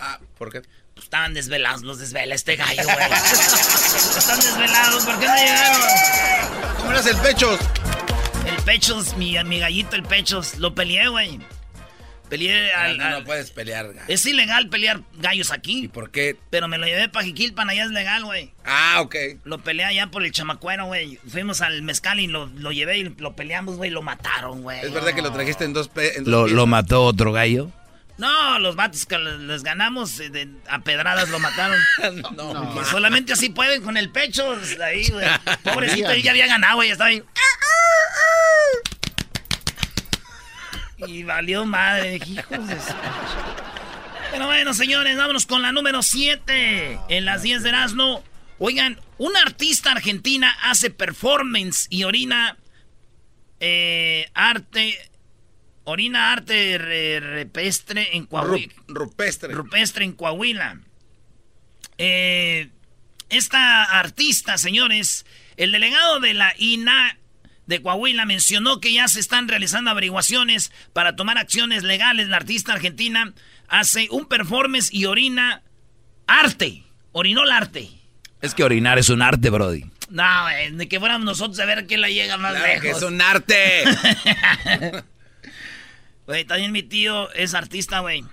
Ah, 0.00 0.18
¿por 0.38 0.50
qué? 0.50 0.62
Pues 1.00 1.06
estaban 1.06 1.32
desvelados, 1.32 1.80
los 1.82 1.98
desvela 1.98 2.34
este 2.34 2.56
gallo, 2.56 2.82
güey. 2.84 2.96
Están 4.18 4.38
desvelados, 4.38 5.02
¿por 5.06 5.18
qué 5.18 5.26
no 5.26 5.34
llegaron? 5.34 5.80
¿Cómo 6.76 6.90
eras 6.90 7.06
el 7.06 7.16
pecho? 7.16 7.58
El 8.46 8.56
Pechos, 8.64 9.16
mi, 9.16 9.34
mi 9.44 9.58
gallito, 9.60 9.96
el 9.96 10.02
Pechos, 10.02 10.58
lo 10.58 10.74
peleé, 10.74 11.08
güey. 11.08 11.40
Peleé 12.28 12.72
al. 12.74 12.98
No, 12.98 13.08
no 13.10 13.16
al- 13.16 13.24
puedes 13.24 13.50
pelear. 13.50 13.86
gallo. 13.94 14.04
Es 14.08 14.26
ilegal 14.26 14.68
pelear 14.68 15.00
gallos 15.14 15.50
aquí. 15.52 15.84
¿Y 15.84 15.88
por 15.88 16.10
qué? 16.10 16.36
Pero 16.50 16.68
me 16.68 16.76
lo 16.76 16.84
llevé 16.86 17.08
para 17.08 17.24
Jiquilpan, 17.24 17.70
allá 17.70 17.84
es 17.84 17.90
legal, 17.90 18.24
güey. 18.24 18.52
Ah, 18.66 18.98
ok. 19.00 19.16
Lo 19.44 19.58
peleé 19.58 19.86
allá 19.86 20.08
por 20.08 20.22
el 20.22 20.30
chamacuero, 20.32 20.84
güey. 20.84 21.18
Fuimos 21.26 21.62
al 21.62 21.80
mezcal 21.80 22.20
y 22.20 22.26
lo, 22.26 22.46
lo 22.46 22.72
llevé 22.72 22.98
y 22.98 23.04
lo 23.04 23.34
peleamos, 23.34 23.76
güey. 23.78 23.88
Lo 23.90 24.02
mataron, 24.02 24.60
güey. 24.62 24.80
Es 24.84 24.92
verdad 24.92 25.14
que 25.14 25.22
lo 25.22 25.32
trajiste 25.32 25.64
en 25.64 25.72
dos... 25.72 25.88
pe- 25.88 26.18
en 26.18 26.24
dos 26.24 26.30
¿Lo, 26.30 26.46
lo 26.46 26.66
mató 26.66 27.02
otro 27.04 27.32
gallo? 27.32 27.70
No, 28.20 28.58
los 28.58 28.76
vatos 28.76 29.06
que 29.06 29.18
les 29.18 29.62
ganamos 29.62 30.20
eh, 30.20 30.28
de- 30.30 30.48
a 30.68 30.80
pedradas 30.80 31.28
lo 31.30 31.38
mataron. 31.38 31.80
No, 32.36 32.74
Que 32.78 32.84
solamente 32.84 33.32
así 33.32 33.48
pueden 33.48 33.82
con 33.82 33.96
el 33.96 34.10
pecho. 34.10 34.56
Ahí, 34.84 35.08
güey. 35.08 35.26
Pobrecito, 35.64 36.10
él 36.10 36.22
ya 36.22 36.30
había 36.32 36.46
ganado, 36.46 36.76
güey. 36.76 36.90
Estaba 36.90 37.08
ahí. 37.10 37.22
Y 41.06 41.22
valió 41.22 41.64
madre. 41.64 42.16
hijos 42.26 42.68
de 42.68 42.76
Pero 44.32 44.46
bueno, 44.46 44.74
señores, 44.74 45.16
vámonos 45.16 45.46
con 45.46 45.62
la 45.62 45.72
número 45.72 46.02
7. 46.02 46.98
En 47.08 47.24
las 47.24 47.42
10 47.42 47.62
de 47.62 47.68
Erasmo. 47.70 48.22
Oigan, 48.58 49.00
una 49.16 49.40
artista 49.40 49.92
argentina 49.92 50.54
hace 50.62 50.90
performance 50.90 51.86
y 51.88 52.04
orina 52.04 52.58
eh, 53.60 54.30
arte. 54.34 55.09
Orina 55.90 56.32
arte 56.32 56.78
re- 56.78 57.20
repestre 57.20 58.16
en 58.16 58.26
Coahuila. 58.26 58.72
Ru- 58.72 58.82
rupestre. 58.88 59.52
Rupestre 59.52 60.04
en 60.04 60.12
Coahuila. 60.12 60.80
Eh, 61.98 62.70
esta 63.28 63.84
artista, 63.84 64.56
señores, 64.58 65.26
el 65.56 65.72
delegado 65.72 66.20
de 66.20 66.34
la 66.34 66.54
INA 66.58 67.16
de 67.66 67.82
Coahuila 67.82 68.24
mencionó 68.24 68.80
que 68.80 68.92
ya 68.92 69.06
se 69.08 69.20
están 69.20 69.46
realizando 69.48 69.90
averiguaciones 69.90 70.72
para 70.92 71.14
tomar 71.16 71.38
acciones 71.38 71.82
legales. 71.82 72.28
La 72.28 72.38
artista 72.38 72.72
argentina 72.72 73.32
hace 73.68 74.08
un 74.10 74.26
performance 74.26 74.92
y 74.92 75.04
orina 75.04 75.62
arte. 76.26 76.82
Orinó 77.12 77.44
el 77.44 77.52
arte. 77.52 77.88
Es 78.40 78.54
que 78.54 78.64
orinar 78.64 78.98
es 78.98 79.08
un 79.10 79.22
arte, 79.22 79.50
Brody. 79.50 79.84
No, 80.08 80.42
güey, 80.42 80.72
ni 80.72 80.86
que 80.86 80.98
fuéramos 80.98 81.24
nosotros 81.24 81.60
a 81.60 81.64
ver 81.66 81.86
quién 81.86 82.00
la 82.00 82.08
llega 82.08 82.36
más 82.36 82.52
Claro 82.54 82.66
lejos. 82.66 82.82
que 82.82 82.90
es 82.90 83.02
un 83.02 83.20
arte. 83.20 83.84
Güey, 86.30 86.44
también 86.44 86.70
mi 86.70 86.84
tío 86.84 87.28
es 87.32 87.54
artista, 87.54 87.98
güey. 87.98 88.24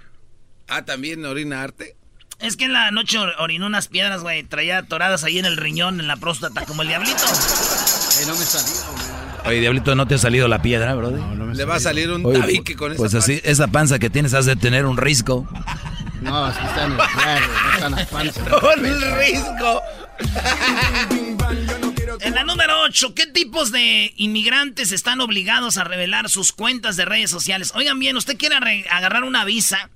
ah, 0.68 0.86
también 0.86 1.25
orina 1.25 1.63
arte. 1.63 1.96
Es 2.39 2.56
que 2.56 2.66
en 2.66 2.74
la 2.74 2.92
noche 2.92 3.18
or- 3.18 3.34
orinó 3.39 3.66
unas 3.66 3.88
piedras, 3.88 4.22
güey. 4.22 4.44
Traía 4.44 4.77
atoradas 4.77 5.24
ahí 5.24 5.39
en 5.39 5.46
el 5.46 5.58
riñón, 5.58 6.00
en 6.00 6.08
la 6.08 6.16
próstata, 6.18 6.63
como 6.68 6.84
el 6.84 6.89
diablito. 6.89 7.18
Eh, 7.18 8.25
no 8.27 8.36
me 8.36 8.46
salió, 8.46 8.94
man. 8.94 9.48
Oye, 9.48 9.62
Diablito, 9.62 9.96
¿no 9.96 10.06
te 10.08 10.13
ha 10.13 10.18
salido 10.20 10.48
la 10.48 10.62
piedra, 10.62 10.94
Brody? 10.94 11.16
No, 11.22 11.34
no 11.34 11.46
me 11.48 11.56
Le 11.56 11.66
va 11.66 11.77
a 11.77 11.80
salir 11.80 12.12
un 12.12 12.24
Oye, 12.24 12.38
tabique 12.39 12.75
con 12.75 12.92
esa 12.92 13.00
Pues 13.00 13.16
así, 13.16 13.42
esa 13.44 13.68
panza 13.70 13.98
que 13.98 14.12
tienes 14.12 14.36
has 14.36 14.46
de 14.46 14.56
tener 14.58 14.86
un 14.86 14.98
risco. 14.98 15.48
No, 16.22 16.48
es 16.51 16.56
que 16.58 16.66
está 16.68 16.84
en 16.86 16.92
el 16.92 16.98
claro, 16.98 17.48
no 17.48 17.72
está 17.74 17.86
en 17.88 17.96
la 17.96 18.06
panza. 18.06 18.44
Con 18.60 18.86
el 18.86 19.01
risco. 19.18 19.82
En 22.21 22.33
la 22.33 22.43
número 22.43 22.81
8, 22.81 23.13
¿qué 23.13 23.27
tipos 23.27 23.71
de 23.71 24.13
inmigrantes 24.17 24.91
están 24.91 25.21
obligados 25.21 25.77
a 25.77 25.83
revelar 25.83 26.29
sus 26.29 26.51
cuentas 26.51 26.97
de 26.97 27.05
redes 27.05 27.29
sociales? 27.29 27.71
Oigan 27.75 28.00
bien, 28.00 28.17
usted 28.17 28.38
quiere 28.38 28.55
agarrar 28.89 29.24
una 29.24 29.45
visa 29.45 29.89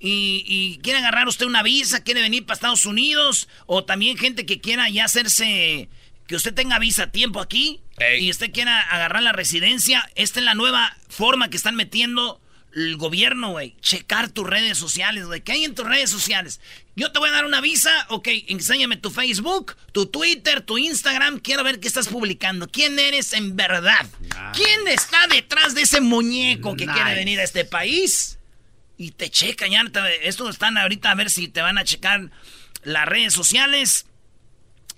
y, 0.00 0.42
y 0.46 0.78
quiere 0.82 0.98
agarrar 0.98 1.28
usted 1.28 1.46
una 1.46 1.62
visa, 1.62 2.02
quiere 2.02 2.20
venir 2.20 2.44
para 2.44 2.54
Estados 2.54 2.86
Unidos 2.86 3.48
o 3.66 3.84
también 3.84 4.18
gente 4.18 4.44
que 4.44 4.60
quiera 4.60 4.88
ya 4.88 5.04
hacerse, 5.04 5.88
que 6.26 6.36
usted 6.36 6.54
tenga 6.54 6.78
visa 6.78 7.04
a 7.04 7.12
tiempo 7.12 7.40
aquí 7.40 7.80
Ey. 7.98 8.26
y 8.26 8.30
usted 8.30 8.50
quiera 8.52 8.80
agarrar 8.80 9.22
la 9.22 9.32
residencia. 9.32 10.08
Esta 10.16 10.40
es 10.40 10.44
la 10.44 10.54
nueva 10.54 10.96
forma 11.08 11.48
que 11.48 11.56
están 11.56 11.76
metiendo 11.76 12.41
el 12.74 12.96
gobierno, 12.96 13.50
güey. 13.50 13.76
Checar 13.80 14.30
tus 14.30 14.46
redes 14.48 14.78
sociales, 14.78 15.26
güey. 15.26 15.40
¿Qué 15.42 15.52
hay 15.52 15.64
en 15.64 15.74
tus 15.74 15.86
redes 15.86 16.10
sociales? 16.10 16.60
Yo 16.96 17.12
te 17.12 17.18
voy 17.18 17.28
a 17.28 17.32
dar 17.32 17.44
una 17.44 17.60
visa, 17.60 17.90
ok, 18.10 18.28
enséñame 18.48 18.96
tu 18.96 19.10
Facebook, 19.10 19.76
tu 19.92 20.06
Twitter, 20.06 20.60
tu 20.62 20.78
Instagram. 20.78 21.38
Quiero 21.40 21.64
ver 21.64 21.80
qué 21.80 21.88
estás 21.88 22.08
publicando. 22.08 22.68
¿Quién 22.68 22.98
eres 22.98 23.32
en 23.34 23.56
verdad? 23.56 24.06
¿Quién 24.54 24.88
está 24.88 25.26
detrás 25.28 25.74
de 25.74 25.82
ese 25.82 26.00
muñeco 26.00 26.76
que 26.76 26.86
quiere 26.94 27.14
venir 27.14 27.40
a 27.40 27.44
este 27.44 27.64
país? 27.64 28.38
Y 28.98 29.10
te 29.12 29.30
checan, 29.30 29.70
ya. 29.70 29.84
te- 29.90 30.28
Estos 30.28 30.50
están 30.50 30.76
ahorita 30.78 31.10
a 31.10 31.14
ver 31.14 31.30
si 31.30 31.48
te 31.48 31.60
van 31.62 31.78
a 31.78 31.84
checar 31.84 32.30
las 32.84 33.06
redes 33.06 33.32
sociales. 33.34 34.06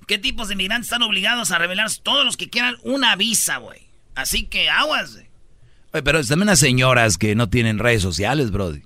¿Qué 0.06 0.18
tipos 0.18 0.48
de 0.48 0.54
inmigrantes 0.54 0.86
están 0.86 1.02
obligados 1.02 1.50
a 1.50 1.58
revelar? 1.58 1.90
Todos 2.02 2.24
los 2.24 2.36
que 2.36 2.50
quieran 2.50 2.76
una 2.82 3.16
visa, 3.16 3.56
güey. 3.56 3.86
Así 4.14 4.44
que 4.46 4.68
aguas, 4.68 5.14
güey. 5.14 5.26
Oye, 5.94 6.02
pero 6.02 6.18
también 6.20 6.42
unas 6.48 6.58
señoras 6.58 7.16
que 7.16 7.34
no 7.34 7.48
tienen 7.48 7.78
redes 7.78 8.02
sociales, 8.02 8.50
Brody. 8.50 8.82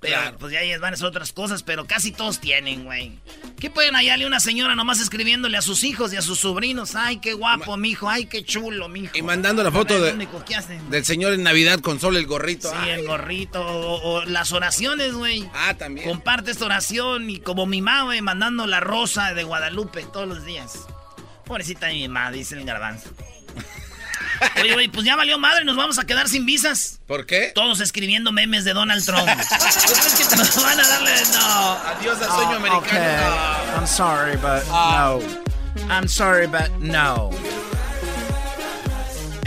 Pero, 0.00 0.16
pues 0.38 0.52
ya 0.52 0.60
ellas 0.60 0.80
van 0.80 0.92
a 0.92 0.94
hacer 0.96 1.06
otras 1.06 1.32
cosas, 1.32 1.62
pero 1.62 1.86
casi 1.86 2.12
todos 2.12 2.38
tienen, 2.38 2.84
güey. 2.84 3.18
¿Qué 3.58 3.70
pueden 3.70 3.94
hallarle 3.94 4.26
una 4.26 4.38
señora 4.38 4.74
nomás 4.76 5.00
escribiéndole 5.00 5.56
a 5.56 5.62
sus 5.62 5.82
hijos 5.82 6.12
y 6.12 6.16
a 6.16 6.22
sus 6.22 6.40
sobrinos? 6.40 6.94
Ay, 6.94 7.16
qué 7.20 7.32
guapo, 7.32 7.76
mijo. 7.78 8.08
Ay, 8.10 8.26
qué 8.26 8.44
chulo, 8.44 8.90
mijo. 8.90 9.16
Y 9.16 9.22
mandando 9.22 9.62
la 9.62 9.72
foto 9.72 9.94
lo 9.98 10.04
de- 10.04 10.12
único 10.12 10.44
que 10.44 10.56
hacen. 10.56 10.90
Del 10.90 11.06
señor 11.06 11.32
en 11.32 11.42
Navidad 11.42 11.80
con 11.80 11.98
solo 12.00 12.18
el 12.18 12.26
gorrito. 12.26 12.68
Sí, 12.68 12.76
Ay, 12.78 12.90
el 13.00 13.06
gorrito. 13.06 13.62
O, 13.66 14.18
o 14.20 14.24
las 14.26 14.52
oraciones, 14.52 15.14
güey. 15.14 15.48
Ah, 15.54 15.72
también. 15.74 16.06
Comparte 16.06 16.50
esta 16.50 16.66
oración 16.66 17.30
y 17.30 17.40
como 17.40 17.64
mi 17.64 17.80
mamá, 17.80 18.02
güey, 18.04 18.20
mandando 18.20 18.66
la 18.66 18.80
rosa 18.80 19.32
de 19.32 19.42
Guadalupe 19.42 20.04
todos 20.12 20.28
los 20.28 20.44
días. 20.44 20.80
Pobrecita 21.46 21.88
mi 21.88 22.06
mamá, 22.08 22.30
dice 22.30 22.56
el 22.56 22.64
garbanzo. 22.66 23.08
Oye, 24.60 24.72
güey, 24.74 24.88
pues 24.88 25.04
ya 25.04 25.16
valió 25.16 25.38
madre, 25.38 25.64
nos 25.64 25.76
vamos 25.76 25.98
a 25.98 26.04
quedar 26.04 26.28
sin 26.28 26.46
visas. 26.46 27.00
¿Por 27.06 27.26
qué? 27.26 27.52
Todos 27.54 27.80
escribiendo 27.80 28.32
memes 28.32 28.64
de 28.64 28.72
Donald 28.72 29.04
Trump. 29.04 29.26
¿Tú 29.26 29.92
crees 29.92 30.14
que 30.14 30.24
te 30.24 30.36
nos 30.36 30.62
van 30.62 30.80
a 30.80 30.88
darle? 30.88 31.12
No. 31.32 31.72
Adiós 31.72 32.22
al 32.22 32.30
sueño 32.30 32.56
americano. 32.56 32.78
Okay, 32.78 33.76
I'm 33.76 33.86
sorry, 33.86 34.36
but 34.36 34.66
no. 34.68 35.20
I'm 35.90 36.08
sorry, 36.08 36.46
but 36.46 36.70
no. 36.80 37.30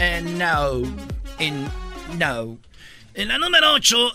And 0.00 0.38
no. 0.38 0.84
And 1.40 1.70
no. 2.18 2.58
En 3.14 3.28
la 3.28 3.38
número 3.38 3.72
8, 3.72 4.12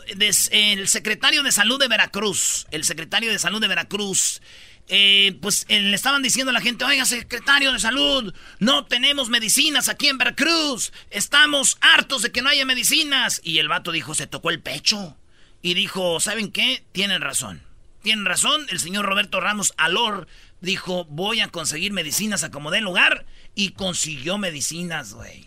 el 0.51 0.87
secretario 0.87 1.43
de 1.43 1.51
Salud 1.51 1.77
de 1.77 1.89
Veracruz, 1.89 2.67
el 2.71 2.85
secretario 2.85 3.31
de 3.31 3.39
Salud 3.39 3.59
de 3.59 3.67
Veracruz, 3.67 4.41
eh, 4.87 5.37
pues 5.41 5.65
eh, 5.69 5.79
le 5.81 5.95
estaban 5.95 6.21
diciendo 6.21 6.49
a 6.51 6.53
la 6.53 6.61
gente, 6.61 6.85
oiga, 6.85 7.05
secretario 7.05 7.71
de 7.71 7.79
Salud, 7.79 8.33
no 8.59 8.85
tenemos 8.85 9.29
medicinas 9.29 9.89
aquí 9.89 10.07
en 10.07 10.17
Veracruz, 10.17 10.91
estamos 11.09 11.77
hartos 11.81 12.21
de 12.21 12.31
que 12.31 12.41
no 12.41 12.49
haya 12.49 12.65
medicinas. 12.65 13.41
Y 13.43 13.59
el 13.59 13.67
vato 13.67 13.91
dijo, 13.91 14.13
se 14.13 14.27
tocó 14.27 14.49
el 14.49 14.61
pecho. 14.61 15.17
Y 15.61 15.75
dijo, 15.75 16.19
¿saben 16.19 16.51
qué? 16.51 16.83
Tienen 16.91 17.21
razón. 17.21 17.61
Tienen 18.01 18.25
razón, 18.25 18.65
el 18.69 18.81
señor 18.81 19.05
Roberto 19.05 19.39
Ramos 19.39 19.73
Alor 19.77 20.27
dijo, 20.59 21.05
voy 21.05 21.41
a 21.41 21.47
conseguir 21.47 21.93
medicinas 21.93 22.43
a 22.43 22.51
como 22.51 22.71
dé 22.71 22.81
lugar. 22.81 23.25
Y 23.55 23.69
consiguió 23.73 24.39
medicinas, 24.39 25.13
güey. 25.13 25.43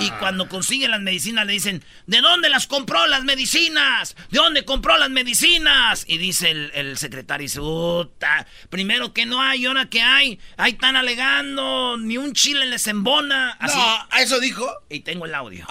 Y 0.00 0.10
cuando 0.18 0.46
consigue 0.46 0.88
las 0.88 1.00
medicinas 1.00 1.46
le 1.46 1.54
dicen, 1.54 1.82
¿de 2.06 2.20
dónde 2.20 2.50
las 2.50 2.66
compró 2.66 3.06
las 3.06 3.24
medicinas? 3.24 4.14
¿De 4.30 4.38
dónde 4.38 4.66
compró 4.66 4.98
las 4.98 5.08
medicinas? 5.08 6.04
Y 6.06 6.18
dice 6.18 6.50
el, 6.50 6.70
el 6.74 6.98
secretario, 6.98 7.44
dice, 7.44 7.60
"Uta, 7.60 8.46
primero 8.68 9.14
que 9.14 9.24
no 9.24 9.40
hay, 9.40 9.64
ahora 9.64 9.86
que 9.88 10.02
hay, 10.02 10.38
ahí 10.58 10.72
están 10.72 10.96
alegando, 10.96 11.96
ni 11.96 12.18
un 12.18 12.34
chile 12.34 12.66
les 12.66 12.86
embona. 12.88 13.52
Así. 13.58 13.78
No, 13.78 14.06
¿a 14.10 14.20
eso 14.20 14.38
dijo? 14.38 14.68
Y 14.90 15.00
tengo 15.00 15.24
el 15.24 15.34
audio. 15.34 15.66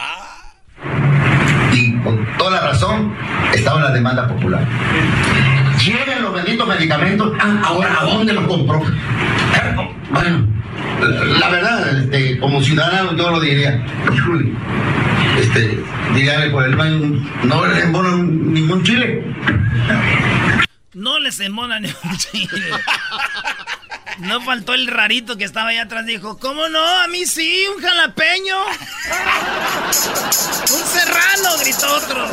y 1.72 1.92
con 2.02 2.26
toda 2.38 2.52
la 2.52 2.62
razón 2.62 3.16
estaba 3.54 3.82
la 3.82 3.92
demanda 3.92 4.28
popular. 4.28 4.66
Llegan 5.86 6.24
los 6.24 6.34
benditos 6.34 6.68
medicamentos, 6.68 7.32
ah, 7.40 7.62
ahora 7.64 8.00
¿a 8.00 8.06
dónde 8.06 8.34
los 8.34 8.48
compró? 8.48 8.82
Bueno, 10.10 10.48
la 11.40 11.50
verdad, 11.50 12.00
este, 12.00 12.40
como 12.40 12.60
ciudadano 12.64 13.16
yo 13.16 13.30
lo 13.30 13.40
diría, 13.40 13.86
este, 15.40 15.80
dígale 16.16 16.50
por 16.50 16.64
el 16.64 16.76
no 17.44 17.68
le 17.68 17.82
embonan 17.82 18.52
ningún 18.52 18.84
chile. 18.84 19.24
No 20.94 21.20
les 21.20 21.40
embona 21.42 21.80
ni 21.82 21.90
un 21.90 22.18
chile. 22.18 22.66
No 24.20 24.42
faltó 24.42 24.74
el 24.74 24.88
rarito 24.88 25.38
que 25.38 25.44
estaba 25.44 25.70
allá 25.70 25.84
atrás. 25.84 26.06
Dijo, 26.06 26.40
¿cómo 26.40 26.68
no? 26.70 26.84
A 26.84 27.08
mí 27.08 27.26
sí, 27.26 27.64
un 27.76 27.84
jalapeño. 27.84 28.56
Un 30.66 30.84
serrano, 30.88 31.50
gritó 31.60 31.94
otro. 31.96 32.28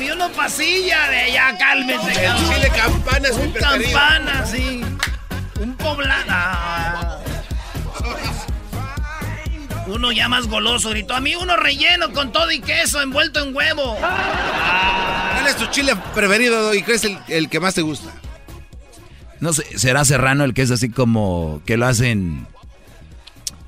A 0.00 0.02
mí 0.02 0.10
uno 0.12 0.30
pasilla 0.32 1.08
de 1.10 1.16
allá, 1.18 1.58
cálmese. 1.58 2.10
El 2.12 2.22
cabrón. 2.24 2.54
chile 2.54 2.72
campana 2.74 3.28
es 3.28 3.36
mi 3.36 3.42
Un 3.44 3.52
preferido. 3.52 3.90
campana, 3.98 4.46
sí. 4.46 4.80
Un 5.60 5.76
poblano. 5.76 6.24
Ah. 6.30 7.18
Uno 9.88 10.10
ya 10.10 10.26
más 10.30 10.46
goloso 10.46 10.88
gritó. 10.88 11.14
A 11.14 11.20
mí 11.20 11.34
uno 11.34 11.54
relleno 11.58 12.14
con 12.14 12.32
todo 12.32 12.50
y 12.50 12.60
queso 12.62 13.02
envuelto 13.02 13.44
en 13.44 13.54
huevo. 13.54 13.94
¿Cuál 13.98 15.46
es 15.46 15.56
tu 15.56 15.66
chile 15.66 15.94
preferido 16.14 16.72
y 16.74 16.82
crees 16.82 17.04
el, 17.04 17.18
el 17.28 17.50
que 17.50 17.60
más 17.60 17.74
te 17.74 17.82
gusta? 17.82 18.10
No 19.40 19.52
sé, 19.52 19.76
será 19.78 20.06
serrano 20.06 20.44
el 20.44 20.54
que 20.54 20.62
es 20.62 20.70
así 20.70 20.88
como 20.88 21.60
que 21.66 21.76
lo 21.76 21.86
hacen 21.86 22.46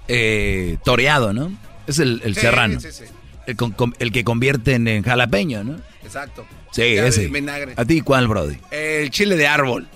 eh, 0.08 0.78
toreado, 0.82 1.34
¿no? 1.34 1.52
Es 1.86 1.98
el, 1.98 2.22
el 2.24 2.34
Sí, 2.36 2.40
serrano. 2.40 2.80
sí, 2.80 2.90
sí. 2.90 3.04
El, 3.46 3.56
con- 3.56 3.72
con- 3.72 3.94
el 3.98 4.12
que 4.12 4.24
convierten 4.24 4.86
en 4.88 5.02
jalapeño, 5.02 5.64
¿no? 5.64 5.80
Exacto. 6.04 6.46
Sí, 6.70 6.94
Ya 6.94 7.06
ese. 7.06 7.26
vinagre. 7.28 7.74
¿A 7.76 7.84
ti 7.84 8.00
cuál, 8.00 8.28
Brody? 8.28 8.56
El 8.70 9.10
chile 9.10 9.36
de 9.36 9.46
árbol. 9.46 9.88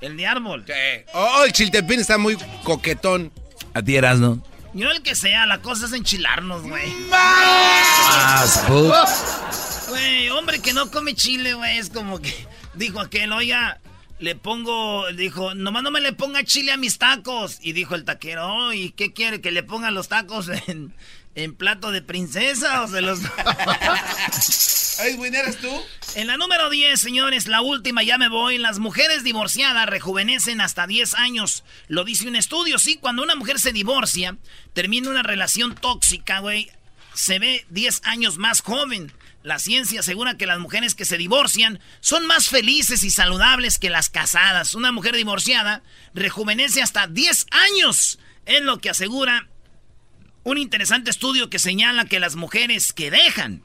El 0.00 0.16
de 0.16 0.26
árbol. 0.26 0.64
Oh, 1.14 1.44
el 1.44 1.52
chiltepín 1.52 2.00
está 2.00 2.18
muy 2.18 2.36
coquetón. 2.64 3.30
¿A 3.74 3.82
ti 3.82 3.96
eras, 3.96 4.18
no? 4.18 4.42
Yo 4.74 4.90
el 4.90 5.02
que 5.02 5.14
sea, 5.14 5.46
la 5.46 5.58
cosa 5.60 5.86
es 5.86 5.92
enchilarnos, 5.92 6.62
güey. 6.62 6.90
Salud. 8.46 8.92
Güey, 9.88 10.30
hombre 10.30 10.60
que 10.60 10.72
no 10.72 10.90
come 10.90 11.14
chile, 11.14 11.52
güey, 11.52 11.76
es 11.76 11.90
como 11.90 12.18
que 12.18 12.32
dijo 12.72 12.98
aquel, 12.98 13.30
oiga, 13.32 13.78
le 14.20 14.34
pongo, 14.36 15.06
dijo, 15.12 15.54
nomás 15.54 15.82
no 15.82 15.90
me 15.90 16.00
le 16.00 16.14
ponga 16.14 16.44
chile 16.44 16.72
a 16.72 16.78
mis 16.78 16.96
tacos. 16.96 17.58
Y 17.60 17.72
dijo 17.72 17.94
el 17.94 18.04
taquero, 18.06 18.46
"Oh, 18.48 18.72
¿y 18.72 18.92
qué 18.92 19.12
quiere? 19.12 19.42
¿Que 19.42 19.50
le 19.50 19.62
pongan 19.62 19.94
los 19.94 20.08
tacos 20.08 20.48
en, 20.68 20.94
en 21.34 21.54
plato 21.54 21.90
de 21.90 22.02
princesa 22.02 22.82
o 22.82 22.88
se 22.88 23.00
los... 23.00 23.20
Ay, 25.00 25.14
güey, 25.14 25.34
¿eres 25.34 25.58
tú? 25.58 25.70
En 26.14 26.26
la 26.26 26.36
número 26.36 26.68
10, 26.68 27.00
señores, 27.00 27.46
la 27.46 27.62
última, 27.62 28.02
ya 28.02 28.18
me 28.18 28.28
voy. 28.28 28.58
Las 28.58 28.78
mujeres 28.78 29.24
divorciadas 29.24 29.88
rejuvenecen 29.88 30.60
hasta 30.60 30.86
10 30.86 31.14
años. 31.14 31.64
Lo 31.88 32.04
dice 32.04 32.28
un 32.28 32.36
estudio, 32.36 32.78
sí. 32.78 32.96
Cuando 32.96 33.22
una 33.22 33.34
mujer 33.34 33.58
se 33.58 33.72
divorcia, 33.72 34.36
termina 34.74 35.08
una 35.08 35.22
relación 35.22 35.74
tóxica, 35.74 36.40
güey, 36.40 36.70
se 37.14 37.38
ve 37.38 37.66
10 37.70 38.02
años 38.04 38.36
más 38.36 38.60
joven. 38.60 39.12
La 39.42 39.58
ciencia 39.58 40.00
asegura 40.00 40.36
que 40.36 40.46
las 40.46 40.60
mujeres 40.60 40.94
que 40.94 41.04
se 41.04 41.16
divorcian 41.16 41.80
son 42.00 42.26
más 42.26 42.48
felices 42.48 43.02
y 43.02 43.10
saludables 43.10 43.78
que 43.78 43.90
las 43.90 44.08
casadas. 44.08 44.74
Una 44.74 44.92
mujer 44.92 45.16
divorciada 45.16 45.82
rejuvenece 46.14 46.82
hasta 46.82 47.08
10 47.08 47.46
años. 47.50 48.18
Es 48.44 48.60
lo 48.60 48.78
que 48.78 48.90
asegura 48.90 49.48
un 50.44 50.58
interesante 50.58 51.10
estudio 51.10 51.50
que 51.50 51.58
señala 51.58 52.04
que 52.04 52.20
las 52.20 52.36
mujeres 52.36 52.92
que 52.92 53.10
dejan 53.10 53.62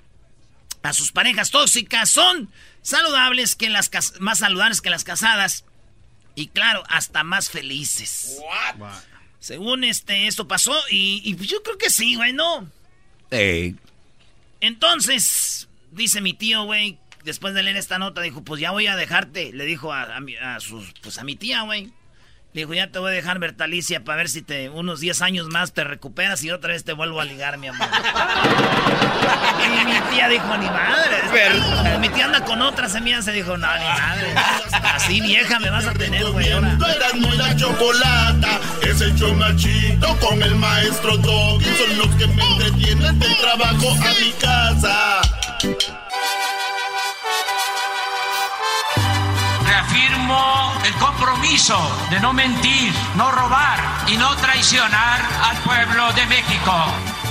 a 0.83 0.93
sus 0.93 1.11
parejas 1.11 1.51
tóxicas 1.51 2.09
son 2.09 2.49
saludables 2.81 3.55
que 3.55 3.69
las 3.69 3.89
más 4.19 4.39
saludables 4.39 4.81
que 4.81 4.89
las 4.89 5.03
casadas 5.03 5.65
y 6.35 6.47
claro 6.47 6.83
hasta 6.87 7.23
más 7.23 7.49
felices. 7.49 8.37
Según 9.39 9.83
este 9.83 10.27
esto 10.27 10.47
pasó 10.47 10.75
y, 10.89 11.21
y 11.23 11.35
yo 11.45 11.63
creo 11.63 11.77
que 11.77 11.89
sí, 11.89 12.15
güey, 12.15 12.33
no. 12.33 12.69
Entonces 14.61 15.67
dice 15.91 16.21
mi 16.21 16.33
tío, 16.33 16.63
güey, 16.63 16.97
después 17.23 17.53
de 17.53 17.63
leer 17.63 17.77
esta 17.77 17.99
nota 17.99 18.21
dijo, 18.21 18.43
pues 18.43 18.61
ya 18.61 18.71
voy 18.71 18.87
a 18.87 18.95
dejarte, 18.95 19.51
le 19.53 19.65
dijo 19.65 19.93
a, 19.93 20.17
a 20.41 20.59
sus, 20.59 20.93
pues 21.01 21.17
a 21.17 21.23
mi 21.23 21.35
tía, 21.35 21.61
güey. 21.61 21.91
Le 22.57 22.63
dijo, 22.63 22.73
ya 22.73 22.87
te 22.87 22.97
voy 22.97 23.11
a 23.11 23.13
dejar 23.13 23.37
Bertalicia 23.37 24.03
para 24.03 24.17
ver 24.17 24.29
si 24.29 24.41
te 24.41 24.69
unos 24.69 24.99
10 24.99 25.21
años 25.21 25.47
más 25.47 25.73
te 25.73 25.83
recuperas 25.83 26.43
y 26.43 26.49
otra 26.49 26.73
vez 26.73 26.83
te 26.83 26.91
vuelvo 26.91 27.21
a 27.21 27.23
ligar, 27.23 27.59
mi 27.59 27.67
amor. 27.67 27.87
y 29.63 29.85
mi 29.85 29.99
tía 30.09 30.27
dijo, 30.27 30.57
ni 30.57 30.65
madre. 30.65 31.61
Como 31.61 31.99
mi 31.99 32.09
tía 32.09 32.25
anda 32.25 32.43
con 32.43 32.59
otra, 32.63 32.89
se 32.89 32.99
mira, 32.99 33.21
se 33.21 33.31
dijo, 33.31 33.57
no, 33.57 33.67
ni 33.77 33.83
madre. 33.83 34.33
Así 34.71 35.21
vieja 35.21 35.59
me 35.59 35.69
vas 35.69 35.85
a 35.85 35.93
tener, 35.93 36.25
güey. 36.31 36.51
ahora". 36.51 36.75
Eras 36.95 37.13
muy 37.13 37.37
la 37.37 37.55
chocolata, 37.55 38.59
es 38.81 39.01
el 39.01 39.15
chomachito 39.15 40.17
con 40.17 40.41
el 40.41 40.55
maestro 40.55 41.15
Doggy. 41.15 41.63
Son 41.63 41.97
los 41.99 42.15
que 42.15 42.25
me 42.25 42.41
entretienen 42.43 43.19
del 43.19 43.37
trabajo 43.37 43.91
a 43.91 44.19
mi 44.19 44.31
casa. 44.41 45.21
Reafirmo 49.97 50.73
el 50.85 50.93
compromiso 50.95 51.75
de 52.11 52.19
no 52.19 52.31
mentir, 52.31 52.93
no 53.15 53.31
robar 53.31 53.79
y 54.07 54.15
no 54.15 54.35
traicionar 54.35 55.21
al 55.43 55.57
pueblo 55.57 56.13
de 56.13 56.23
México. 56.27 56.85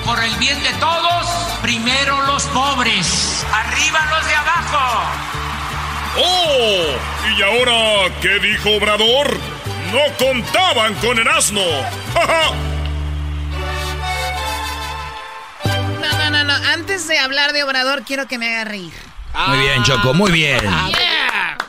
Por 0.04 0.20
el 0.22 0.34
bien 0.36 0.60
de 0.64 0.72
todos, 0.74 1.26
primero 1.62 2.22
los 2.26 2.42
pobres. 2.46 3.46
Arriba 3.52 4.00
¡Arriba 4.00 4.16
los 4.16 4.26
de 4.26 4.34
abajo! 4.34 5.02
¡Oh! 6.18 6.98
¿Y 7.36 7.42
ahora 7.42 8.12
qué 8.20 8.40
dijo 8.40 8.70
Obrador? 8.70 9.38
No 9.92 10.00
contaban 10.18 10.94
con 10.94 11.18
el 11.20 11.28
asno. 11.28 11.62
No, 16.00 16.18
no, 16.18 16.30
no, 16.30 16.44
no. 16.44 16.54
Antes 16.72 17.06
de 17.06 17.18
hablar 17.18 17.52
de 17.52 17.62
Obrador, 17.62 18.02
quiero 18.02 18.26
que 18.26 18.38
me 18.38 18.48
haga 18.48 18.64
reír. 18.64 18.92
Muy 19.46 19.58
bien, 19.58 19.84
Choco, 19.84 20.14
muy 20.14 20.32
bien. 20.32 20.60
Yeah. 20.60 21.65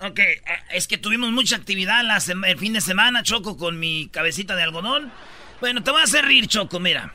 Ok, 0.00 0.18
eh, 0.18 0.42
es 0.72 0.86
que 0.86 0.98
tuvimos 0.98 1.32
mucha 1.32 1.56
actividad 1.56 2.04
la 2.04 2.22
el 2.46 2.58
fin 2.58 2.72
de 2.72 2.80
semana, 2.80 3.22
Choco, 3.22 3.56
con 3.56 3.78
mi 3.78 4.08
cabecita 4.08 4.54
de 4.54 4.62
algodón. 4.62 5.12
Bueno, 5.60 5.82
te 5.82 5.90
voy 5.90 6.00
a 6.00 6.04
hacer 6.04 6.24
reír, 6.24 6.46
Choco, 6.48 6.80
mira. 6.80 7.14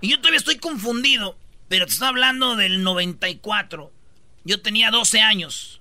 Y 0.00 0.10
yo 0.10 0.18
todavía 0.18 0.38
estoy 0.38 0.58
confundido, 0.58 1.38
pero 1.68 1.86
te 1.86 1.92
estoy 1.92 2.08
hablando 2.08 2.56
del 2.56 2.82
94. 2.82 3.92
Yo 4.44 4.62
tenía 4.62 4.90
12 4.90 5.20
años. 5.20 5.80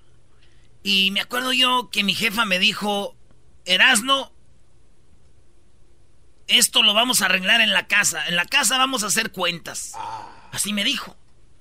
Y 0.82 1.12
me 1.12 1.22
acuerdo 1.22 1.54
yo 1.54 1.90
que 1.92 2.04
mi 2.04 2.14
jefa 2.14 2.46
me 2.46 2.60
dijo, 2.60 3.16
Erasno, 3.66 4.34
esto 6.48 6.84
lo 6.84 6.94
vamos 6.94 7.22
a 7.22 7.26
arreglar 7.26 7.62
en 7.62 7.74
la 7.74 7.88
casa. 7.88 8.28
En 8.28 8.36
la 8.36 8.46
casa 8.46 8.78
vamos 8.78 9.04
a 9.04 9.08
hacer 9.08 9.32
cuentas. 9.32 9.94
Así 10.52 10.74
me 10.74 10.84
dijo. 10.84 11.16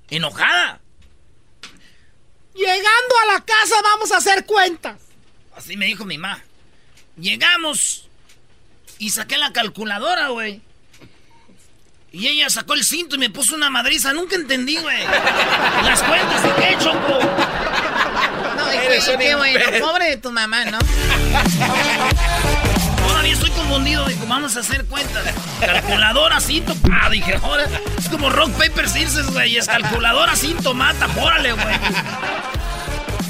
Enojada. 0.09 0.82
Llegando 2.55 3.15
a 3.23 3.33
la 3.35 3.41
casa 3.45 3.75
vamos 3.83 4.13
a 4.13 4.19
hacer 4.19 4.45
cuentas. 4.47 4.99
Así 5.57 5.77
me 5.77 5.87
dijo 5.87 6.05
mi 6.05 6.19
mamá. 6.19 6.43
Llegamos 7.17 8.09
y 8.99 9.11
saqué 9.11 9.39
la 9.39 9.53
calculadora, 9.53 10.29
güey. 10.29 10.61
Y 12.13 12.29
ella 12.29 12.51
sacó 12.51 12.75
el 12.75 12.85
cinto 12.85 13.17
y 13.17 13.19
me 13.19 13.31
puso 13.31 13.55
una 13.55 13.71
madriza. 13.71 14.13
Nunca 14.13 14.37
entendí, 14.37 14.77
güey. 14.77 15.03
Las 15.83 16.03
cuentas 16.03 16.43
y 16.45 16.61
qué, 16.61 16.77
Choco. 16.79 17.19
No, 18.57 18.73
y 18.73 18.77
Eres 18.77 19.09
qué, 19.19 19.35
bueno. 19.35 19.65
Pobre 19.81 20.11
de 20.11 20.17
tu 20.19 20.31
mamá, 20.31 20.65
¿no? 20.67 20.79
Estoy 23.33 23.51
confundido. 23.51 24.07
Dijo, 24.07 24.27
vamos 24.27 24.57
a 24.57 24.61
hacer 24.61 24.85
cuentas. 24.87 25.25
Calculadora, 25.61 26.41
cinto. 26.41 26.75
Ah, 26.93 27.09
dije, 27.11 27.35
ahora 27.43 27.67
es 27.99 28.09
como 28.09 28.31
rock, 28.31 28.51
paper, 28.53 28.89
scissors, 28.89 29.31
güey. 29.31 29.57
Es 29.57 29.67
calculadora, 29.67 30.37
cinto, 30.37 30.75
mata. 30.75 31.09
Órale, 31.19 31.53
güey. 31.53 31.79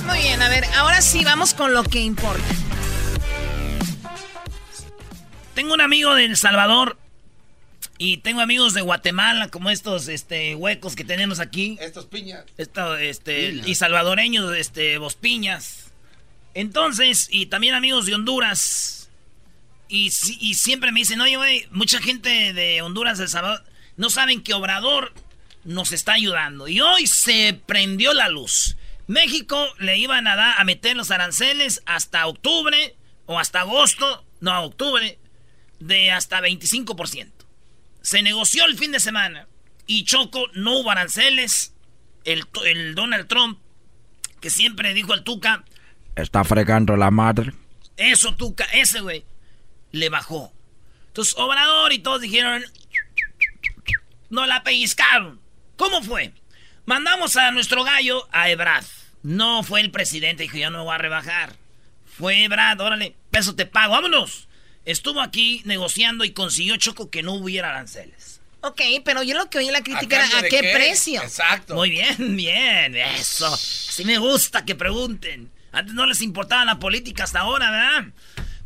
Muy 0.07 0.19
bien, 0.19 0.43
a 0.43 0.49
ver, 0.49 0.65
ahora 0.77 1.01
sí 1.01 1.25
vamos 1.25 1.55
con 1.55 1.73
lo 1.73 1.85
que 1.85 2.01
importa. 2.01 2.43
Tengo 5.55 5.75
un 5.75 5.81
amigo 5.81 6.15
de 6.15 6.25
El 6.25 6.37
Salvador 6.37 6.99
y 7.99 8.17
tengo 8.19 8.41
amigos 8.41 8.75
de 8.75 8.81
Guatemala, 8.81 9.49
como 9.49 9.71
estos 9.71 10.09
este, 10.09 10.57
huecos 10.57 10.97
que 10.97 11.05
tenemos 11.05 11.39
aquí. 11.41 11.79
Estos 11.81 12.07
piñas. 12.07 12.45
Esto, 12.59 12.97
este, 12.97 13.51
Piñas. 13.51 13.69
y 13.69 13.75
salvadoreños, 13.75 14.57
este, 14.57 14.99
Bospiñas. 14.99 15.93
Entonces, 16.55 17.29
y 17.31 17.47
también 17.47 17.75
amigos 17.75 18.07
de 18.07 18.15
Honduras. 18.15 19.02
Y, 19.93 20.11
si- 20.11 20.39
y 20.41 20.55
siempre 20.55 20.91
me 20.91 21.01
dicen, 21.01 21.21
oye, 21.21 21.37
güey, 21.37 21.67
mucha 21.71 22.01
gente 22.01 22.53
de 22.55 22.81
Honduras, 22.81 23.21
El 23.21 23.29
Salvador, 23.29 23.63
no 23.99 24.09
saben 24.09 24.43
que 24.43 24.55
Obrador 24.55 25.13
nos 25.65 25.93
está 25.93 26.15
ayudando. 26.15 26.67
Y 26.67 26.81
hoy 26.81 27.07
se 27.07 27.61
prendió 27.67 28.15
la 28.15 28.29
luz. 28.31 28.77
México 29.07 29.67
le 29.79 29.99
iban 29.99 30.27
a, 30.27 30.35
dar, 30.37 30.59
a 30.59 30.65
meter 30.65 30.97
los 30.97 31.11
aranceles 31.11 31.83
hasta 31.85 32.27
octubre 32.27 32.97
o 33.27 33.39
hasta 33.39 33.61
agosto, 33.61 34.25
no, 34.41 34.63
octubre, 34.65 35.19
de 35.79 36.11
hasta 36.11 36.41
25%. 36.41 37.31
Se 38.01 38.23
negoció 38.23 38.65
el 38.65 38.79
fin 38.79 38.93
de 38.93 39.01
semana 39.01 39.47
y 39.87 40.05
Choco 40.05 40.47
no 40.55 40.79
hubo 40.79 40.91
aranceles. 40.91 41.75
El, 42.25 42.45
el 42.65 42.95
Donald 42.95 43.29
Trump, 43.29 43.59
que 44.41 44.49
siempre 44.49 44.95
dijo 44.95 45.13
al 45.13 45.23
Tuca, 45.25 45.65
Está 46.17 46.45
fregando 46.45 46.97
la 46.97 47.11
madre. 47.11 47.53
eso 47.97 48.35
Tuca, 48.37 48.65
ese 48.73 49.01
güey, 49.01 49.25
le 49.93 50.09
bajó. 50.09 50.53
Entonces 51.09 51.35
Obrador 51.37 51.93
y 51.93 51.99
todos 51.99 52.21
dijeron, 52.21 52.65
no 54.31 54.47
la 54.47 54.63
pellizcaron. 54.63 55.41
¿Cómo 55.77 56.03
fue? 56.03 56.33
Mandamos 56.87 57.37
a 57.37 57.51
nuestro 57.53 57.85
gallo 57.85 58.27
a 58.33 58.51
Ebrad. 58.51 58.85
No 59.23 59.63
fue 59.63 59.81
el 59.81 59.91
presidente, 59.91 60.43
dijo, 60.43 60.57
yo 60.57 60.71
no 60.71 60.85
voy 60.85 60.95
a 60.95 60.99
rebajar. 60.99 61.57
Fue 62.07 62.45
Ebrad, 62.45 62.81
órale, 62.81 63.15
peso 63.31 63.55
te 63.55 63.67
pago, 63.67 63.93
vámonos. 63.93 64.49
Estuvo 64.85 65.21
aquí 65.21 65.63
negociando 65.65 66.25
y 66.25 66.33
consiguió 66.33 66.77
Choco 66.77 67.09
que 67.09 67.23
no 67.23 67.35
hubiera 67.35 67.69
aranceles. 67.69 68.41
Ok, 68.63 68.81
pero 69.05 69.23
yo 69.23 69.37
lo 69.37 69.51
que 69.51 69.59
oí 69.59 69.71
la 69.71 69.83
crítica 69.83 70.17
era 70.17 70.39
¿a 70.39 70.43
qué, 70.43 70.71
precio? 70.73 71.23
Exacto. 71.23 71.75
Muy 71.75 71.91
bien, 71.91 72.17
bien, 72.37 72.97
eso. 72.97 73.57
Sí 73.57 74.05
me 74.05 74.19
gusta 74.19 74.65
que 74.65 74.75
pregunten. 74.75 75.51
Antes 75.73 75.95
no 75.95 76.07
les 76.07 76.23
importaba 76.23 76.65
la 76.65 76.79
política 76.79 77.25
hasta 77.25 77.41
ahora, 77.41 77.71
¿verdad? 77.71 78.13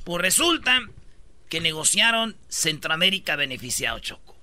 Pues 0.05 0.23
resulta 0.23 0.83
que 1.57 1.61
negociaron 1.62 2.37
Centroamérica 2.51 3.35
beneficiado, 3.35 3.99
Choco. 3.99 4.37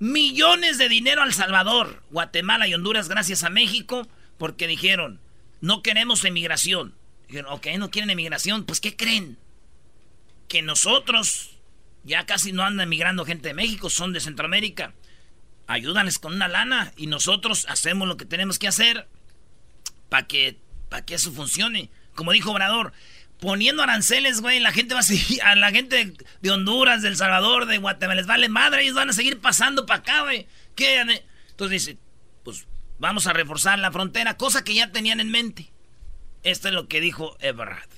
Millones 0.00 0.76
de 0.76 0.88
dinero 0.88 1.22
al 1.22 1.32
Salvador, 1.32 2.02
Guatemala 2.10 2.66
y 2.66 2.74
Honduras 2.74 3.08
gracias 3.08 3.44
a 3.44 3.48
México, 3.48 4.08
porque 4.38 4.66
dijeron, 4.66 5.20
no 5.60 5.84
queremos 5.84 6.24
emigración. 6.24 6.96
Dijeron, 7.28 7.52
ok, 7.52 7.68
no 7.78 7.92
quieren 7.92 8.10
emigración, 8.10 8.64
pues 8.64 8.80
¿qué 8.80 8.96
creen? 8.96 9.38
Que 10.48 10.60
nosotros, 10.62 11.50
ya 12.02 12.26
casi 12.26 12.50
no 12.50 12.64
anda 12.64 12.82
emigrando 12.82 13.24
gente 13.24 13.46
de 13.46 13.54
México, 13.54 13.88
son 13.88 14.12
de 14.12 14.18
Centroamérica. 14.18 14.94
Ayúdanles 15.68 16.18
con 16.18 16.34
una 16.34 16.48
lana 16.48 16.92
y 16.96 17.06
nosotros 17.06 17.66
hacemos 17.68 18.08
lo 18.08 18.16
que 18.16 18.24
tenemos 18.24 18.58
que 18.58 18.66
hacer 18.66 19.06
para 20.08 20.26
que, 20.26 20.58
pa 20.88 21.02
que 21.02 21.14
eso 21.14 21.30
funcione. 21.30 21.88
Como 22.16 22.32
dijo 22.32 22.50
Obrador, 22.50 22.92
poniendo 23.40 23.82
aranceles, 23.82 24.40
güey, 24.40 24.60
la 24.60 24.72
gente 24.72 24.94
va 24.94 25.00
a 25.00 25.04
seguir, 25.04 25.42
a 25.42 25.54
la 25.54 25.70
gente 25.70 26.14
de 26.40 26.50
Honduras, 26.50 27.02
de 27.02 27.08
El 27.08 27.16
Salvador, 27.16 27.66
de 27.66 27.78
Guatemala, 27.78 28.20
les 28.20 28.26
vale 28.26 28.48
madre, 28.48 28.82
ellos 28.82 28.94
van 28.94 29.10
a 29.10 29.12
seguir 29.12 29.40
pasando 29.40 29.86
para 29.86 30.00
acá, 30.00 30.22
güey. 30.22 30.46
¿Qué? 30.74 31.00
Entonces 31.00 31.86
dice, 31.86 31.98
pues 32.44 32.66
vamos 32.98 33.26
a 33.26 33.32
reforzar 33.32 33.78
la 33.78 33.92
frontera, 33.92 34.36
cosa 34.36 34.64
que 34.64 34.74
ya 34.74 34.92
tenían 34.92 35.20
en 35.20 35.30
mente. 35.30 35.72
Esto 36.42 36.68
es 36.68 36.74
lo 36.74 36.88
que 36.88 37.00
dijo 37.00 37.36
Ebrard. 37.40 37.88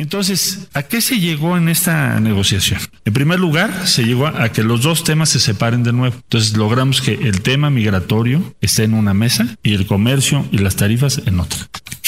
Entonces, 0.00 0.68
¿a 0.74 0.84
qué 0.84 1.00
se 1.00 1.18
llegó 1.18 1.56
en 1.56 1.68
esta 1.68 2.20
negociación? 2.20 2.80
En 3.04 3.12
primer 3.12 3.40
lugar, 3.40 3.88
se 3.88 4.04
llegó 4.04 4.28
a 4.28 4.52
que 4.52 4.62
los 4.62 4.82
dos 4.82 5.02
temas 5.02 5.28
se 5.28 5.40
separen 5.40 5.82
de 5.82 5.92
nuevo. 5.92 6.14
Entonces, 6.14 6.56
logramos 6.56 7.00
que 7.00 7.14
el 7.14 7.40
tema 7.40 7.68
migratorio 7.68 8.54
esté 8.60 8.84
en 8.84 8.94
una 8.94 9.12
mesa 9.12 9.56
y 9.60 9.74
el 9.74 9.86
comercio 9.86 10.46
y 10.52 10.58
las 10.58 10.76
tarifas 10.76 11.20
en 11.26 11.40
otra. 11.40 11.58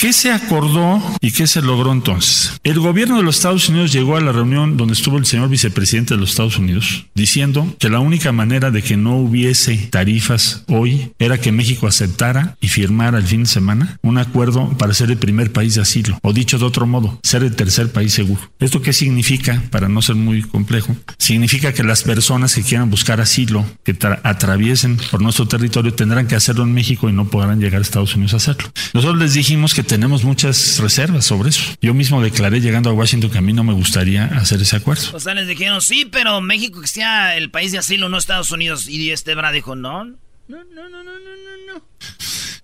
¿Qué 0.01 0.15
se 0.15 0.33
acordó 0.33 1.03
y 1.21 1.31
qué 1.31 1.47
se 1.47 1.61
logró 1.61 1.93
entonces? 1.93 2.59
El 2.65 2.81
gobierno 2.81 3.19
de 3.19 3.23
los 3.23 3.37
Estados 3.37 3.69
Unidos 3.69 3.93
llegó 3.93 4.17
a 4.17 4.23
la 4.23 4.33
reunión 4.33 4.79
donde 4.79 4.95
estuvo 4.95 5.19
el 5.19 5.27
señor 5.27 5.51
vicepresidente 5.51 6.15
de 6.15 6.21
los 6.21 6.31
Estados 6.31 6.57
Unidos 6.57 7.05
diciendo 7.15 7.77
que 7.79 7.91
la 7.91 8.01
única 8.01 8.33
manera 8.33 8.71
de 8.71 8.81
que 8.81 8.97
no 8.97 9.19
hubiese 9.19 9.77
tarifas 9.91 10.65
hoy 10.69 11.13
era 11.19 11.37
que 11.39 11.53
México 11.53 11.87
aceptara 11.87 12.57
y 12.63 12.69
firmara 12.69 13.19
el 13.19 13.25
fin 13.27 13.43
de 13.43 13.51
semana 13.51 13.99
un 14.01 14.17
acuerdo 14.17 14.71
para 14.79 14.95
ser 14.95 15.11
el 15.11 15.19
primer 15.19 15.53
país 15.53 15.75
de 15.75 15.83
asilo, 15.83 16.19
o 16.23 16.33
dicho 16.33 16.59
de 16.59 16.65
otro 16.65 16.87
modo, 16.87 17.21
ser 17.23 17.43
el 17.43 17.55
tercer 17.55 17.93
país 17.93 18.15
seguro. 18.15 18.41
¿Esto 18.59 18.81
qué 18.81 18.95
significa? 18.95 19.63
Para 19.71 19.91
no 19.91 20.01
ser 20.01 20.15
muy 20.17 20.41
complejo, 20.41 20.97
significa 21.19 21.75
que 21.75 21.85
las 21.85 22.05
personas 22.05 22.55
que 22.55 22.63
quieran 22.63 22.89
buscar 22.89 23.21
asilo, 23.21 23.67
que 23.85 23.95
tra- 23.95 24.21
atraviesen 24.25 24.97
por 25.11 25.21
nuestro 25.21 25.47
territorio, 25.47 25.93
tendrán 25.93 26.27
que 26.27 26.37
hacerlo 26.37 26.63
en 26.63 26.73
México 26.73 27.11
y 27.11 27.13
no 27.13 27.29
podrán 27.29 27.61
llegar 27.61 27.81
a 27.81 27.83
Estados 27.83 28.15
Unidos 28.15 28.33
a 28.33 28.39
hacerlo. 28.39 28.71
Nosotros 28.95 29.19
les 29.19 29.35
dijimos 29.35 29.75
que 29.75 29.90
tenemos 29.91 30.23
muchas 30.23 30.79
reservas 30.79 31.25
sobre 31.25 31.49
eso. 31.49 31.63
Yo 31.83 31.95
mismo 31.95 32.23
declaré 32.23 32.61
llegando 32.61 32.91
a 32.91 32.93
Washington 32.93 33.29
que 33.29 33.39
a 33.39 33.41
mí 33.41 33.53
no 33.53 33.65
me 33.65 33.73
gustaría 33.73 34.25
hacer 34.27 34.63
ese 34.63 34.77
acuerdo. 34.77 35.03
O 35.13 35.19
sea, 35.19 35.35
les 35.35 35.49
dijeron, 35.49 35.83
sí, 35.83 36.05
pero 36.05 36.41
México 36.41 36.81
que 36.81 36.87
sea 36.87 37.37
el 37.37 37.51
país 37.51 37.73
de 37.73 37.79
asilo, 37.79 38.09
no 38.09 38.17
Estados 38.17 38.53
Unidos. 38.53 38.87
Y 38.87 39.11
este 39.11 39.35
Bra 39.35 39.51
dijo, 39.51 39.75
no, 39.75 40.05
no, 40.05 40.15
no, 40.47 40.63
no, 40.65 40.89
no, 40.89 41.03
no, 41.03 41.75
no. 41.75 41.83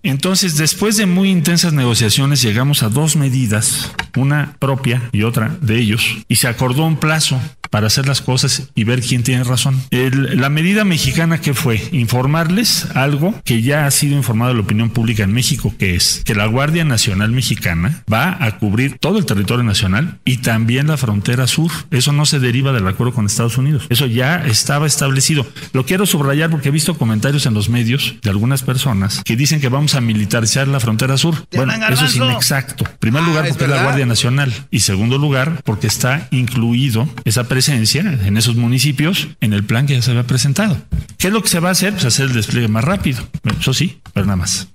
Entonces, 0.03 0.55
después 0.57 0.95
de 0.95 1.05
muy 1.05 1.29
intensas 1.29 1.73
negociaciones, 1.73 2.41
llegamos 2.41 2.83
a 2.83 2.89
dos 2.89 3.15
medidas, 3.15 3.91
una 4.15 4.55
propia 4.59 5.01
y 5.11 5.23
otra 5.23 5.57
de 5.61 5.79
ellos, 5.79 6.05
y 6.27 6.35
se 6.37 6.47
acordó 6.47 6.85
un 6.85 6.97
plazo 6.97 7.41
para 7.69 7.87
hacer 7.87 8.07
las 8.07 8.21
cosas 8.21 8.69
y 8.75 8.85
ver 8.85 9.01
quién 9.01 9.23
tiene 9.23 9.43
razón. 9.43 9.77
El- 9.91 10.39
la 10.39 10.47
medida 10.47 10.85
mexicana 10.85 11.41
que 11.41 11.53
fue 11.53 11.81
informarles 11.91 12.87
algo 12.95 13.35
que 13.43 13.61
ya 13.61 13.85
ha 13.85 13.91
sido 13.91 14.15
informado 14.15 14.51
a 14.51 14.53
la 14.53 14.61
opinión 14.61 14.89
pública 14.89 15.23
en 15.23 15.33
México, 15.33 15.73
que 15.77 15.93
es 15.95 16.21
que 16.23 16.33
la 16.33 16.45
Guardia 16.45 16.85
Nacional 16.85 17.31
Mexicana 17.31 18.03
va 18.11 18.37
a 18.39 18.57
cubrir 18.57 18.97
todo 18.99 19.17
el 19.19 19.25
territorio 19.25 19.65
nacional 19.65 20.19
y 20.23 20.37
también 20.37 20.87
la 20.87 20.95
frontera 20.95 21.45
sur. 21.45 21.69
Eso 21.91 22.13
no 22.13 22.25
se 22.25 22.39
deriva 22.39 22.71
del 22.71 22.87
acuerdo 22.87 23.13
con 23.13 23.25
Estados 23.25 23.57
Unidos. 23.57 23.85
Eso 23.89 24.05
ya 24.05 24.37
estaba 24.45 24.87
establecido. 24.87 25.45
Lo 25.73 25.85
quiero 25.85 26.05
subrayar 26.05 26.49
porque 26.49 26.69
he 26.69 26.71
visto 26.71 26.97
comentarios 26.97 27.45
en 27.47 27.53
los 27.53 27.67
medios 27.67 28.15
de 28.23 28.29
algunas 28.29 28.63
personas 28.63 29.21
que 29.27 29.35
dicen 29.35 29.59
que 29.59 29.67
vamos 29.67 29.93
a 29.93 29.99
militarizar 29.99 30.69
la 30.69 30.79
frontera 30.79 31.17
sur. 31.17 31.35
Bueno, 31.53 31.73
eso 31.89 32.05
es 32.05 32.15
inexacto. 32.15 32.85
En 32.85 32.97
primer 32.97 33.23
lugar, 33.23 33.45
es 33.45 33.57
porque 33.57 33.65
es 33.65 33.71
la. 33.71 33.83
Guardia 33.83 34.05
Nacional. 34.05 34.53
Y 34.71 34.79
segundo 34.79 35.17
lugar, 35.17 35.61
porque 35.65 35.87
está 35.87 36.29
incluido 36.31 37.09
esa 37.25 37.43
presencia 37.43 37.99
en 38.01 38.37
esos 38.37 38.55
municipios 38.55 39.27
en 39.41 39.51
el 39.51 39.65
plan 39.65 39.85
que 39.85 39.95
ya 39.95 40.01
se 40.01 40.11
había 40.11 40.23
presentado. 40.23 40.81
¿Qué 41.17 41.27
es 41.27 41.33
lo 41.33 41.43
que 41.43 41.49
se 41.49 41.59
va 41.59 41.67
a 41.67 41.71
hacer? 41.73 41.91
Pues 41.91 42.05
hacer 42.05 42.27
el 42.27 42.33
despliegue 42.33 42.69
más 42.69 42.85
rápido. 42.85 43.27
Eso 43.59 43.73
sí, 43.73 43.99
pero 44.13 44.25
nada 44.25 44.37
más. 44.37 44.69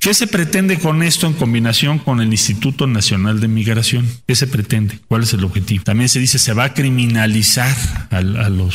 ¿Qué 0.00 0.14
se 0.14 0.26
pretende 0.26 0.80
con 0.80 1.04
esto 1.04 1.28
en 1.28 1.34
combinación 1.34 2.00
con 2.00 2.20
el 2.20 2.32
Instituto 2.32 2.88
Nacional 2.88 3.38
de 3.38 3.46
Migración? 3.46 4.04
¿Qué 4.26 4.34
se 4.34 4.48
pretende? 4.48 4.98
¿Cuál 5.06 5.22
es 5.22 5.32
el 5.32 5.44
objetivo? 5.44 5.84
También 5.84 6.08
se 6.08 6.18
dice 6.18 6.40
se 6.40 6.54
va 6.54 6.64
a 6.64 6.74
criminalizar 6.74 7.76
a, 8.10 8.16
a 8.16 8.48
los 8.48 8.74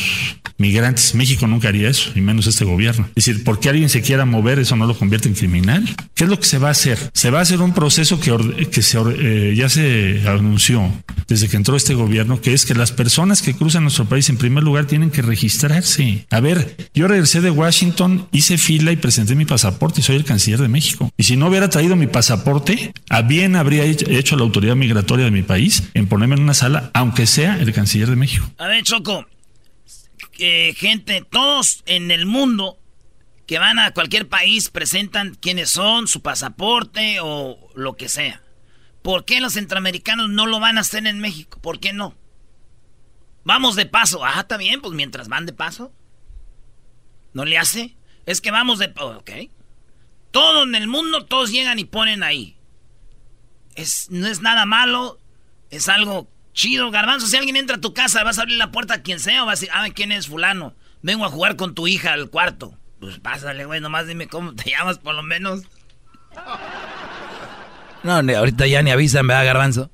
migrantes. 0.58 1.14
México 1.14 1.46
nunca 1.46 1.68
haría 1.68 1.88
eso, 1.88 2.10
y 2.14 2.20
menos 2.20 2.46
este 2.46 2.64
gobierno. 2.64 3.06
Es 3.14 3.26
decir, 3.26 3.44
porque 3.44 3.68
alguien 3.68 3.88
se 3.88 4.00
quiera 4.02 4.24
mover, 4.24 4.58
eso 4.58 4.76
no 4.76 4.86
lo 4.86 4.96
convierte 4.96 5.17
en 5.26 5.34
criminal. 5.34 5.84
¿Qué 6.14 6.24
es 6.24 6.30
lo 6.30 6.38
que 6.38 6.46
se 6.46 6.58
va 6.58 6.68
a 6.68 6.72
hacer? 6.72 6.98
Se 7.14 7.30
va 7.30 7.40
a 7.40 7.42
hacer 7.42 7.60
un 7.60 7.74
proceso 7.74 8.20
que, 8.20 8.30
que 8.70 8.82
eh, 9.18 9.54
ya 9.56 9.68
se 9.68 10.22
anunció 10.28 10.92
desde 11.26 11.48
que 11.48 11.56
entró 11.56 11.76
este 11.76 11.94
gobierno, 11.94 12.40
que 12.40 12.54
es 12.54 12.64
que 12.64 12.74
las 12.74 12.92
personas 12.92 13.42
que 13.42 13.54
cruzan 13.54 13.82
nuestro 13.82 14.06
país 14.06 14.28
en 14.28 14.36
primer 14.36 14.62
lugar 14.62 14.86
tienen 14.86 15.10
que 15.10 15.22
registrarse. 15.22 16.26
A 16.30 16.40
ver, 16.40 16.76
yo 16.94 17.08
regresé 17.08 17.40
de 17.40 17.50
Washington, 17.50 18.28
hice 18.32 18.58
fila 18.58 18.92
y 18.92 18.96
presenté 18.96 19.34
mi 19.34 19.44
pasaporte 19.44 20.00
y 20.00 20.04
soy 20.04 20.16
el 20.16 20.24
canciller 20.24 20.60
de 20.60 20.68
México. 20.68 21.10
Y 21.16 21.24
si 21.24 21.36
no 21.36 21.48
hubiera 21.48 21.68
traído 21.70 21.96
mi 21.96 22.06
pasaporte, 22.06 22.92
a 23.10 23.22
bien 23.22 23.56
habría 23.56 23.84
hecho 23.84 24.36
la 24.36 24.42
autoridad 24.42 24.76
migratoria 24.76 25.24
de 25.24 25.30
mi 25.30 25.42
país 25.42 25.82
en 25.94 26.06
ponerme 26.06 26.36
en 26.36 26.42
una 26.42 26.54
sala, 26.54 26.90
aunque 26.94 27.26
sea 27.26 27.58
el 27.58 27.72
canciller 27.72 28.08
de 28.08 28.16
México. 28.16 28.50
A 28.58 28.66
ver, 28.66 28.82
Choco, 28.82 29.26
gente, 30.76 31.24
todos 31.30 31.82
en 31.86 32.10
el 32.10 32.26
mundo 32.26 32.78
que 33.48 33.58
van 33.58 33.78
a 33.78 33.92
cualquier 33.92 34.28
país 34.28 34.68
presentan 34.68 35.34
quiénes 35.34 35.70
son, 35.70 36.06
su 36.06 36.20
pasaporte 36.20 37.18
o 37.22 37.70
lo 37.74 37.96
que 37.96 38.10
sea. 38.10 38.42
¿Por 39.00 39.24
qué 39.24 39.40
los 39.40 39.54
centroamericanos 39.54 40.28
no 40.28 40.46
lo 40.46 40.60
van 40.60 40.76
a 40.76 40.82
hacer 40.82 41.06
en 41.06 41.18
México? 41.18 41.58
¿Por 41.62 41.80
qué 41.80 41.94
no? 41.94 42.14
Vamos 43.44 43.74
de 43.74 43.86
paso. 43.86 44.22
Ah, 44.22 44.40
está 44.40 44.58
bien, 44.58 44.82
pues 44.82 44.92
mientras 44.92 45.28
van 45.28 45.46
de 45.46 45.54
paso. 45.54 45.94
¿No 47.32 47.46
le 47.46 47.56
hace? 47.56 47.96
Es 48.26 48.42
que 48.42 48.50
vamos 48.50 48.78
de... 48.78 48.92
Ok. 48.96 49.30
Todo 50.30 50.64
en 50.64 50.74
el 50.74 50.86
mundo, 50.86 51.24
todos 51.24 51.50
llegan 51.50 51.78
y 51.78 51.84
ponen 51.84 52.22
ahí. 52.22 52.58
Es, 53.74 54.10
no 54.10 54.26
es 54.26 54.42
nada 54.42 54.66
malo, 54.66 55.18
es 55.70 55.88
algo 55.88 56.30
Chido, 56.52 56.90
garbanzo, 56.90 57.28
si 57.28 57.36
alguien 57.36 57.56
entra 57.56 57.76
a 57.76 57.80
tu 57.80 57.94
casa, 57.94 58.24
vas 58.24 58.38
a 58.38 58.42
abrir 58.42 58.58
la 58.58 58.72
puerta 58.72 58.94
a 58.94 59.02
quien 59.02 59.20
sea 59.20 59.44
o 59.44 59.46
vas 59.46 59.60
a 59.60 59.60
decir, 59.60 59.70
ah, 59.72 59.88
¿quién 59.94 60.10
es 60.10 60.26
fulano? 60.26 60.74
Vengo 61.02 61.24
a 61.24 61.30
jugar 61.30 61.54
con 61.54 61.74
tu 61.74 61.86
hija 61.86 62.12
al 62.12 62.30
cuarto. 62.30 62.76
Pues 63.00 63.18
pásale, 63.18 63.64
güey, 63.64 63.80
nomás 63.80 64.06
dime 64.06 64.28
cómo 64.28 64.54
te 64.54 64.70
llamas 64.70 64.98
por 64.98 65.14
lo 65.14 65.22
menos. 65.22 65.62
No, 68.02 68.12
ahorita 68.12 68.66
ya 68.66 68.82
ni 68.82 68.90
avisan, 68.90 69.26
¿verdad, 69.26 69.44
garbanzo? 69.44 69.90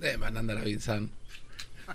Eh, 0.00 0.16
van 0.18 0.36
a 0.36 0.40
andar 0.40 0.58
avisando. 0.58 1.12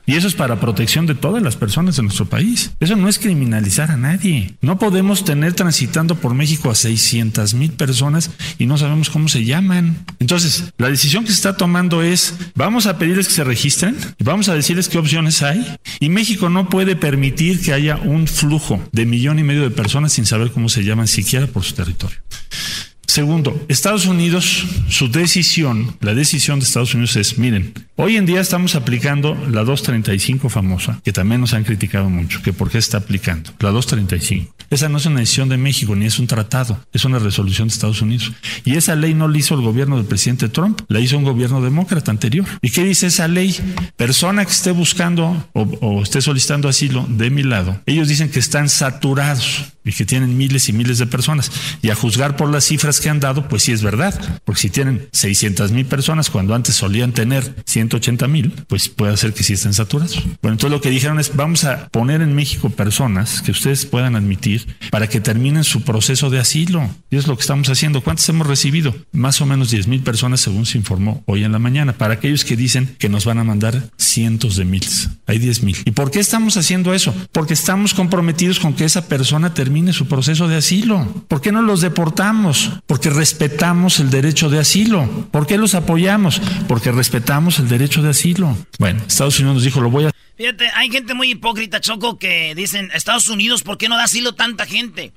Y 0.07 0.15
eso 0.15 0.29
es 0.29 0.35
para 0.35 0.61
protección 0.61 1.05
de 1.05 1.15
todas 1.15 1.43
las 1.43 1.57
personas 1.57 1.97
de 1.97 2.03
nuestro 2.03 2.25
país. 2.25 2.71
Eso 2.79 2.95
no 2.95 3.09
es 3.09 3.19
criminalizar 3.19 3.91
a 3.91 3.97
nadie. 3.97 4.55
No 4.61 4.79
podemos 4.79 5.25
tener 5.25 5.51
transitando 5.51 6.15
por 6.15 6.33
México 6.33 6.71
a 6.71 6.75
600 6.75 7.53
mil 7.53 7.73
personas 7.73 8.31
y 8.57 8.67
no 8.67 8.77
sabemos 8.77 9.09
cómo 9.09 9.27
se 9.27 9.43
llaman. 9.43 10.05
Entonces, 10.19 10.71
la 10.77 10.89
decisión 10.89 11.25
que 11.25 11.31
se 11.31 11.35
está 11.35 11.57
tomando 11.57 12.01
es, 12.01 12.35
vamos 12.55 12.85
a 12.85 12.97
pedirles 12.97 13.27
que 13.27 13.33
se 13.33 13.43
registren, 13.43 13.97
vamos 14.19 14.47
a 14.47 14.55
decirles 14.55 14.87
qué 14.87 14.97
opciones 14.97 15.43
hay. 15.43 15.77
Y 15.99 16.07
México 16.07 16.49
no 16.49 16.69
puede 16.69 16.95
permitir 16.95 17.61
que 17.61 17.73
haya 17.73 17.97
un 17.97 18.27
flujo 18.27 18.81
de 18.93 19.05
millón 19.05 19.39
y 19.39 19.43
medio 19.43 19.63
de 19.63 19.71
personas 19.71 20.13
sin 20.13 20.25
saber 20.25 20.51
cómo 20.51 20.69
se 20.69 20.85
llaman 20.85 21.07
siquiera 21.07 21.47
por 21.47 21.65
su 21.65 21.73
territorio. 21.73 22.17
Segundo, 23.17 23.59
Estados 23.67 24.05
Unidos, 24.05 24.63
su 24.89 25.09
decisión, 25.09 25.97
la 26.01 26.13
decisión 26.13 26.59
de 26.59 26.65
Estados 26.65 26.93
Unidos 26.93 27.15
es, 27.15 27.39
miren, 27.39 27.73
hoy 27.95 28.15
en 28.15 28.27
día 28.27 28.39
estamos 28.39 28.75
aplicando 28.75 29.33
la 29.49 29.63
235 29.63 30.49
famosa, 30.49 31.01
que 31.03 31.11
también 31.11 31.41
nos 31.41 31.55
han 31.55 31.63
criticado 31.63 32.11
mucho, 32.11 32.43
que 32.43 32.53
por 32.53 32.69
qué 32.69 32.77
está 32.77 32.99
aplicando, 32.99 33.49
la 33.57 33.71
235. 33.71 34.53
Esa 34.69 34.87
no 34.87 34.99
es 34.99 35.07
una 35.07 35.21
decisión 35.21 35.49
de 35.49 35.57
México 35.57 35.95
ni 35.95 36.05
es 36.05 36.19
un 36.19 36.27
tratado, 36.27 36.79
es 36.93 37.05
una 37.05 37.17
resolución 37.17 37.69
de 37.69 37.73
Estados 37.73 38.03
Unidos. 38.03 38.33
Y 38.65 38.75
esa 38.75 38.95
ley 38.95 39.15
no 39.15 39.27
la 39.27 39.37
hizo 39.39 39.55
el 39.55 39.61
gobierno 39.61 39.97
del 39.97 40.05
presidente 40.05 40.47
Trump, 40.47 40.81
la 40.87 40.99
hizo 40.99 41.17
un 41.17 41.23
gobierno 41.23 41.59
demócrata 41.59 42.11
anterior. 42.11 42.45
¿Y 42.61 42.69
qué 42.69 42.83
dice 42.83 43.07
esa 43.07 43.27
ley? 43.27 43.55
Persona 43.95 44.45
que 44.45 44.51
esté 44.51 44.69
buscando 44.69 45.47
o, 45.53 45.61
o 45.61 46.03
esté 46.03 46.21
solicitando 46.21 46.69
asilo 46.69 47.07
de 47.09 47.31
mi 47.31 47.41
lado, 47.41 47.81
ellos 47.87 48.09
dicen 48.09 48.29
que 48.29 48.39
están 48.39 48.69
saturados 48.69 49.63
y 49.87 49.93
que 49.93 50.05
tienen 50.05 50.37
miles 50.37 50.67
y 50.69 50.73
miles 50.73 50.97
de 50.97 51.07
personas. 51.07 51.49
Y 51.81 51.89
a 51.89 51.95
juzgar 51.95 52.35
por 52.35 52.51
las 52.51 52.65
cifras 52.65 52.99
que 52.99 53.06
han 53.09 53.19
dado, 53.19 53.47
pues 53.47 53.63
sí 53.63 53.71
es 53.71 53.81
verdad, 53.81 54.13
porque 54.45 54.61
si 54.61 54.69
tienen 54.69 55.07
600 55.11 55.71
mil 55.71 55.85
personas 55.85 56.29
cuando 56.29 56.55
antes 56.55 56.75
solían 56.75 57.11
tener 57.11 57.55
180 57.65 58.27
mil, 58.27 58.51
pues 58.67 58.89
puede 58.89 59.15
ser 59.17 59.33
que 59.33 59.43
sí 59.43 59.53
estén 59.53 59.73
saturados. 59.73 60.15
Bueno, 60.41 60.53
entonces 60.53 60.71
lo 60.71 60.81
que 60.81 60.89
dijeron 60.89 61.19
es, 61.19 61.35
vamos 61.35 61.63
a 61.63 61.87
poner 61.89 62.21
en 62.21 62.33
México 62.33 62.69
personas 62.69 63.41
que 63.41 63.51
ustedes 63.51 63.85
puedan 63.85 64.15
admitir 64.15 64.75
para 64.91 65.07
que 65.07 65.19
terminen 65.19 65.63
su 65.63 65.83
proceso 65.83 66.29
de 66.29 66.39
asilo. 66.39 66.89
Y 67.09 67.17
es 67.17 67.27
lo 67.27 67.35
que 67.35 67.41
estamos 67.41 67.69
haciendo. 67.69 68.01
¿Cuántos 68.01 68.27
hemos 68.29 68.47
recibido? 68.47 68.95
Más 69.11 69.41
o 69.41 69.45
menos 69.45 69.71
10 69.71 69.87
mil 69.87 70.01
personas, 70.01 70.41
según 70.41 70.65
se 70.65 70.77
informó 70.77 71.23
hoy 71.25 71.43
en 71.43 71.51
la 71.51 71.59
mañana. 71.59 71.93
Para 71.93 72.15
aquellos 72.15 72.45
que 72.45 72.55
dicen 72.55 72.95
que 72.97 73.09
nos 73.09 73.25
van 73.25 73.39
a 73.39 73.43
mandar 73.43 73.89
cientos 73.97 74.55
de 74.55 74.65
miles. 74.65 75.09
Hay 75.25 75.39
10 75.39 75.63
mil. 75.63 75.77
¿Y 75.85 75.91
por 75.91 76.11
qué 76.11 76.19
estamos 76.19 76.57
haciendo 76.57 76.93
eso? 76.93 77.13
Porque 77.31 77.53
estamos 77.53 77.93
comprometidos 77.93 78.59
con 78.59 78.73
que 78.73 78.85
esa 78.85 79.07
persona 79.07 79.53
termine 79.53 79.93
su 79.93 80.07
proceso 80.07 80.47
de 80.47 80.55
asilo? 80.55 81.25
¿Por 81.27 81.41
qué 81.41 81.51
no 81.51 81.61
los 81.61 81.81
deportamos? 81.81 82.71
Respetamos 83.03 83.99
el 83.99 84.09
derecho 84.09 84.49
de 84.49 84.59
asilo. 84.59 85.27
¿Por 85.31 85.47
qué 85.47 85.57
los 85.57 85.75
apoyamos? 85.75 86.41
Porque 86.67 86.91
respetamos 86.91 87.59
el 87.59 87.69
derecho 87.69 88.01
de 88.01 88.09
asilo. 88.09 88.57
Bueno, 88.79 89.03
Estados 89.07 89.39
Unidos 89.39 89.55
nos 89.55 89.63
dijo, 89.63 89.81
lo 89.81 89.89
voy 89.89 90.05
a... 90.05 90.11
Fíjate, 90.35 90.69
hay 90.75 90.91
gente 90.91 91.13
muy 91.13 91.31
hipócrita, 91.31 91.79
Choco, 91.79 92.19
que 92.19 92.53
dicen, 92.55 92.91
Estados 92.93 93.27
Unidos, 93.27 93.63
¿por 93.63 93.77
qué 93.77 93.89
no 93.89 93.97
da 93.97 94.03
asilo 94.03 94.35
tanta 94.35 94.65
gente? 94.65 95.13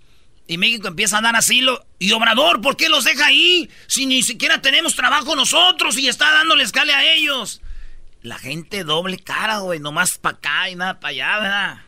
Y 0.46 0.58
México 0.58 0.88
empieza 0.88 1.18
a 1.18 1.22
dar 1.22 1.36
asilo. 1.36 1.86
Y 1.98 2.12
Obrador, 2.12 2.60
¿por 2.60 2.76
qué 2.76 2.88
los 2.88 3.04
deja 3.04 3.26
ahí? 3.26 3.70
Si 3.86 4.06
ni 4.06 4.22
siquiera 4.22 4.60
tenemos 4.62 4.96
trabajo 4.96 5.36
nosotros 5.36 5.96
y 5.98 6.08
está 6.08 6.30
dándole 6.32 6.64
escale 6.64 6.92
a 6.92 7.12
ellos. 7.12 7.60
La 8.22 8.38
gente 8.38 8.84
doble 8.84 9.18
cara, 9.18 9.58
güey, 9.58 9.80
nomás 9.80 10.18
para 10.18 10.36
acá 10.36 10.70
y 10.70 10.74
nada 10.74 11.00
para 11.00 11.10
allá, 11.10 11.38
¿verdad? 11.38 11.78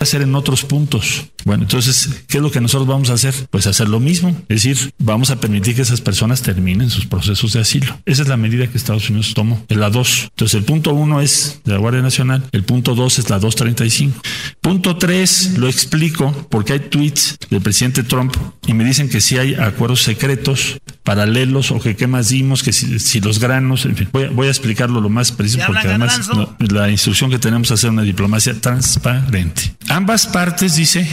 Hacer 0.00 0.22
en 0.22 0.34
otros 0.34 0.64
puntos. 0.64 1.26
Bueno, 1.44 1.64
entonces, 1.64 2.24
¿qué 2.28 2.38
es 2.38 2.42
lo 2.42 2.50
que 2.50 2.60
nosotros 2.60 2.88
vamos 2.88 3.10
a 3.10 3.14
hacer? 3.14 3.34
Pues 3.50 3.66
hacer 3.66 3.88
lo 3.88 4.00
mismo. 4.00 4.30
Es 4.48 4.62
decir, 4.62 4.92
vamos 4.98 5.30
a 5.30 5.40
permitir 5.40 5.76
que 5.76 5.82
esas 5.82 6.00
personas 6.00 6.42
terminen 6.42 6.90
sus 6.90 7.06
procesos 7.06 7.52
de 7.52 7.60
asilo. 7.60 7.98
Esa 8.04 8.22
es 8.22 8.28
la 8.28 8.36
medida 8.36 8.66
que 8.66 8.76
Estados 8.76 9.08
Unidos 9.10 9.32
tomó. 9.34 9.64
En 9.68 9.80
la 9.80 9.90
2. 9.90 10.28
Entonces, 10.30 10.54
el 10.54 10.64
punto 10.64 10.92
1 10.92 11.20
es 11.20 11.60
de 11.64 11.72
la 11.72 11.78
Guardia 11.78 12.02
Nacional. 12.02 12.48
El 12.52 12.64
punto 12.64 12.94
2 12.94 13.18
es 13.18 13.30
la 13.30 13.38
235. 13.38 14.20
Punto 14.60 14.96
3 14.96 15.58
lo 15.58 15.68
explico 15.68 16.32
porque 16.50 16.74
hay 16.74 16.80
tweets 16.80 17.38
del 17.50 17.60
presidente 17.60 18.02
Trump 18.02 18.34
y 18.66 18.74
me 18.74 18.84
dicen 18.84 19.08
que 19.08 19.20
si 19.20 19.38
hay 19.38 19.54
acuerdos 19.54 20.02
secretos 20.02 20.78
paralelos 21.06 21.70
o 21.70 21.80
que 21.80 21.94
qué 21.96 22.08
más 22.08 22.28
dimos, 22.28 22.64
que 22.64 22.72
si, 22.72 23.20
los 23.20 23.38
granos, 23.38 23.86
en 23.86 23.96
fin, 23.96 24.08
voy, 24.12 24.46
a 24.46 24.50
explicarlo 24.50 25.00
lo 25.00 25.08
más 25.08 25.30
preciso 25.30 25.64
porque 25.66 25.86
además 25.88 26.28
la 26.58 26.90
instrucción 26.90 27.30
que 27.30 27.38
tenemos 27.38 27.68
es 27.68 27.72
hacer 27.78 27.90
una 27.90 28.02
diplomacia 28.02 28.60
transparente. 28.60 29.76
Ambas 29.88 30.26
partes, 30.26 30.74
dice, 30.74 31.08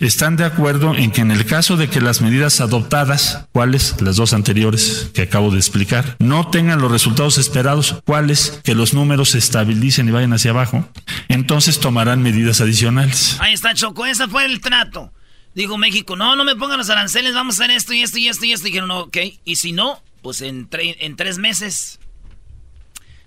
están 0.00 0.36
de 0.36 0.44
acuerdo 0.44 0.94
en 0.94 1.10
que 1.10 1.20
en 1.20 1.30
el 1.30 1.44
caso 1.44 1.76
de 1.76 1.88
que 1.88 2.00
las 2.00 2.22
medidas 2.22 2.62
adoptadas, 2.62 3.46
cuáles, 3.52 4.00
las 4.00 4.16
dos 4.16 4.32
anteriores 4.32 5.10
que 5.12 5.22
acabo 5.22 5.50
de 5.50 5.58
explicar, 5.58 6.16
no 6.18 6.48
tengan 6.48 6.80
los 6.80 6.90
resultados 6.90 7.36
esperados, 7.36 8.00
cuáles, 8.06 8.60
que 8.64 8.74
los 8.74 8.94
números 8.94 9.30
se 9.30 9.38
estabilicen 9.38 10.08
y 10.08 10.10
vayan 10.10 10.32
hacia 10.32 10.52
abajo, 10.52 10.88
entonces 11.28 11.80
tomarán 11.80 12.22
medidas 12.22 12.62
adicionales. 12.62 13.36
Ahí 13.40 13.52
está, 13.52 13.74
Choco, 13.74 14.06
ese 14.06 14.26
fue 14.26 14.46
el 14.46 14.62
trato. 14.62 15.12
Dijo 15.54 15.78
México, 15.78 16.16
no, 16.16 16.34
no 16.34 16.44
me 16.44 16.56
pongan 16.56 16.78
los 16.78 16.90
aranceles, 16.90 17.34
vamos 17.34 17.60
a 17.60 17.64
hacer 17.64 17.76
esto 17.76 17.92
y 17.92 18.02
esto 18.02 18.18
y 18.18 18.28
esto 18.28 18.44
y 18.44 18.52
esto. 18.52 18.66
dijeron, 18.66 18.88
no, 18.88 19.00
ok, 19.00 19.16
y 19.44 19.56
si 19.56 19.72
no, 19.72 20.02
pues 20.22 20.42
en, 20.42 20.68
en 20.72 21.16
tres 21.16 21.38
meses, 21.38 22.00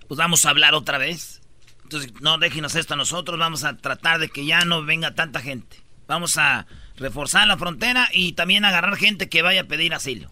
pues 0.07 0.17
vamos 0.17 0.45
a 0.45 0.49
hablar 0.49 0.73
otra 0.73 0.97
vez. 0.97 1.41
Entonces, 1.83 2.11
no 2.19 2.37
déjenos 2.37 2.75
esto 2.75 2.95
a 2.95 2.97
nosotros, 2.97 3.39
vamos 3.39 3.63
a 3.63 3.77
tratar 3.77 4.19
de 4.19 4.27
que 4.27 4.45
ya 4.45 4.65
no 4.65 4.83
venga 4.83 5.15
tanta 5.15 5.39
gente. 5.39 5.81
Vamos 6.05 6.37
a 6.37 6.67
reforzar 6.97 7.47
la 7.47 7.57
frontera 7.57 8.09
y 8.11 8.33
también 8.33 8.65
agarrar 8.65 8.97
gente 8.97 9.29
que 9.29 9.41
vaya 9.41 9.61
a 9.61 9.65
pedir 9.65 9.93
asilo. 9.93 10.29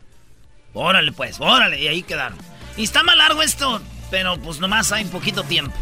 Órale 0.73 1.13
pues, 1.13 1.39
órale, 1.39 1.81
y 1.81 1.87
ahí 1.87 2.03
quedaron. 2.03 2.37
Y 2.75 2.83
está 2.83 3.03
más 3.03 3.15
largo 3.15 3.41
esto, 3.41 3.81
pero 4.11 4.37
pues 4.41 4.59
nomás 4.59 4.91
hay 4.91 5.05
poquito 5.05 5.43
tiempo. 5.43 5.73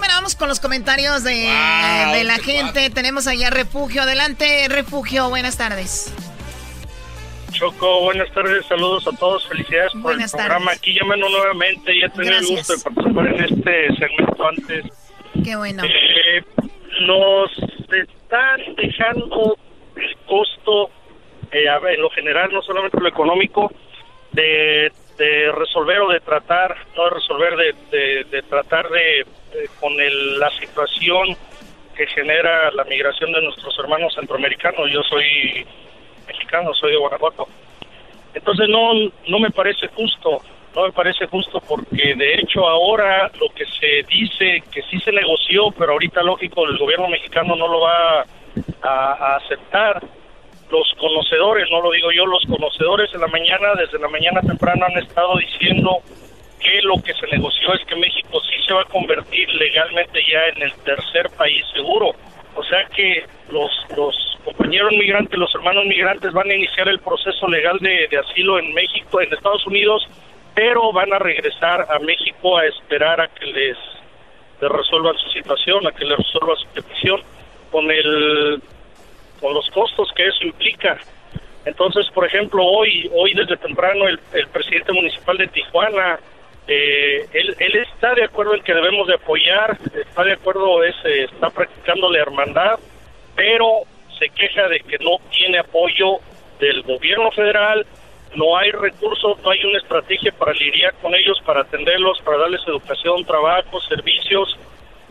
Bueno, 0.00 0.14
vamos 0.14 0.34
con 0.34 0.48
los 0.48 0.60
comentarios 0.60 1.24
de, 1.24 1.32
de 1.32 2.24
la 2.24 2.38
gente. 2.42 2.88
Tenemos 2.88 3.26
allá 3.26 3.50
Refugio. 3.50 4.00
Adelante, 4.00 4.66
Refugio, 4.70 5.28
buenas 5.28 5.58
tardes. 5.58 6.10
Choco, 7.52 8.04
buenas 8.04 8.32
tardes, 8.32 8.64
saludos 8.64 9.06
a 9.06 9.14
todos, 9.18 9.46
felicidades 9.46 9.92
por 10.00 10.18
el 10.18 10.30
programa. 10.30 10.72
Aquí 10.72 10.94
llamando 10.98 11.28
nuevamente, 11.28 12.00
ya 12.00 12.08
tenía 12.08 12.38
el 12.38 12.46
gusto 12.46 12.76
de 12.76 12.82
participar 12.82 13.26
en 13.26 13.44
este 13.44 13.88
segmento 13.96 14.48
antes. 14.48 14.84
Qué 15.44 15.56
bueno. 15.56 15.82
Eh, 15.84 16.44
nos 17.02 17.50
están 17.92 18.74
dejando 18.76 19.58
el 19.96 20.16
costo, 20.26 20.90
eh, 21.52 21.66
en 21.66 22.00
lo 22.00 22.08
general, 22.08 22.50
no 22.50 22.62
solamente 22.62 22.98
lo 22.98 23.08
económico, 23.08 23.70
de, 24.32 24.90
resolver 25.52 26.00
o 26.00 26.08
de 26.08 26.20
tratar, 26.20 26.76
no 26.96 27.04
de 27.04 27.10
resolver, 27.10 27.56
de, 27.56 28.24
de, 28.24 28.42
tratar 28.42 28.88
de, 28.88 29.26
con 29.78 29.92
la 30.38 30.50
situación 30.58 31.36
que 31.94 32.06
genera 32.06 32.70
la 32.72 32.84
migración 32.84 33.32
de 33.32 33.42
nuestros 33.42 33.78
hermanos 33.78 34.14
centroamericanos. 34.14 34.90
Yo 34.90 35.02
soy 35.02 35.66
mexicano, 36.26 36.72
soy 36.74 36.92
de 36.92 36.98
Guanajuato. 36.98 37.46
Entonces 38.32 38.68
no, 38.68 38.92
no 39.28 39.38
me 39.38 39.50
parece 39.50 39.88
justo, 39.88 40.40
no 40.74 40.84
me 40.84 40.92
parece 40.92 41.26
justo 41.26 41.60
porque 41.68 42.14
de 42.14 42.34
hecho 42.36 42.66
ahora 42.66 43.30
lo 43.40 43.48
que 43.50 43.66
se 43.66 44.04
dice 44.08 44.62
que 44.72 44.82
sí 44.82 45.00
se 45.00 45.12
negoció, 45.12 45.70
pero 45.76 45.92
ahorita 45.92 46.22
lógico 46.22 46.64
el 46.66 46.78
gobierno 46.78 47.08
mexicano 47.08 47.56
no 47.56 47.68
lo 47.68 47.80
va 47.80 48.24
a 48.82 49.36
aceptar. 49.36 50.02
Los 50.70 50.92
conocedores, 50.98 51.68
no 51.70 51.80
lo 51.80 51.90
digo 51.90 52.12
yo, 52.12 52.26
los 52.26 52.44
conocedores 52.46 53.12
en 53.12 53.20
la 53.20 53.26
mañana, 53.26 53.74
desde 53.74 53.98
la 53.98 54.08
mañana 54.08 54.40
temprano 54.40 54.86
han 54.86 55.02
estado 55.02 55.36
diciendo 55.38 55.98
que 56.60 56.80
lo 56.82 56.94
que 57.02 57.14
se 57.14 57.26
negoció 57.26 57.74
es 57.74 57.84
que 57.86 57.96
México 57.96 58.40
sí 58.40 58.62
se 58.66 58.74
va 58.74 58.82
a 58.82 58.84
convertir 58.84 59.48
legalmente 59.54 60.20
ya 60.30 60.46
en 60.54 60.62
el 60.62 60.72
tercer 60.84 61.28
país 61.36 61.64
seguro. 61.74 62.12
O 62.54 62.62
sea 62.64 62.84
que 62.94 63.24
los, 63.50 63.70
los 63.96 64.38
compañeros 64.44 64.92
migrantes, 64.92 65.38
los 65.38 65.54
hermanos 65.54 65.86
migrantes 65.86 66.32
van 66.32 66.50
a 66.50 66.54
iniciar 66.54 66.88
el 66.88 67.00
proceso 67.00 67.48
legal 67.48 67.78
de, 67.80 68.06
de 68.08 68.18
asilo 68.18 68.58
en 68.58 68.72
México, 68.74 69.20
en 69.20 69.32
Estados 69.32 69.66
Unidos, 69.66 70.06
pero 70.54 70.92
van 70.92 71.12
a 71.12 71.18
regresar 71.18 71.86
a 71.90 71.98
México 72.00 72.58
a 72.58 72.66
esperar 72.66 73.20
a 73.20 73.28
que 73.28 73.46
les, 73.46 73.76
les 74.60 74.70
resuelvan 74.70 75.16
su 75.16 75.30
situación, 75.30 75.86
a 75.86 75.92
que 75.92 76.04
les 76.04 76.18
resuelvan 76.18 76.56
su 76.56 76.68
petición 76.68 77.20
con 77.70 77.90
el 77.90 78.60
con 79.40 79.54
los 79.54 79.68
costos 79.70 80.10
que 80.14 80.26
eso 80.26 80.44
implica. 80.44 80.98
Entonces, 81.64 82.06
por 82.14 82.26
ejemplo, 82.26 82.64
hoy 82.64 83.10
hoy 83.14 83.34
desde 83.34 83.56
temprano 83.56 84.08
el, 84.08 84.18
el 84.32 84.46
presidente 84.48 84.92
municipal 84.92 85.36
de 85.36 85.48
Tijuana 85.48 86.18
eh, 86.72 87.26
él, 87.32 87.56
él 87.58 87.76
está 87.76 88.14
de 88.14 88.22
acuerdo 88.22 88.54
en 88.54 88.62
que 88.62 88.72
debemos 88.72 89.08
de 89.08 89.14
apoyar, 89.14 89.76
está 89.92 90.22
de 90.22 90.34
acuerdo, 90.34 90.84
es, 90.84 90.94
eh, 91.04 91.24
está 91.24 91.50
practicando 91.50 92.08
la 92.08 92.20
hermandad, 92.20 92.78
pero 93.34 93.82
se 94.16 94.28
queja 94.28 94.68
de 94.68 94.78
que 94.78 94.98
no 94.98 95.16
tiene 95.30 95.58
apoyo 95.58 96.18
del 96.60 96.82
gobierno 96.82 97.32
federal, 97.32 97.84
no 98.36 98.56
hay 98.56 98.70
recursos, 98.70 99.36
no 99.42 99.50
hay 99.50 99.64
una 99.64 99.78
estrategia 99.78 100.30
para 100.30 100.52
lidiar 100.52 100.94
con 101.02 101.12
ellos, 101.12 101.40
para 101.44 101.62
atenderlos, 101.62 102.20
para 102.22 102.38
darles 102.38 102.60
educación, 102.68 103.24
trabajo, 103.24 103.80
servicios, 103.80 104.56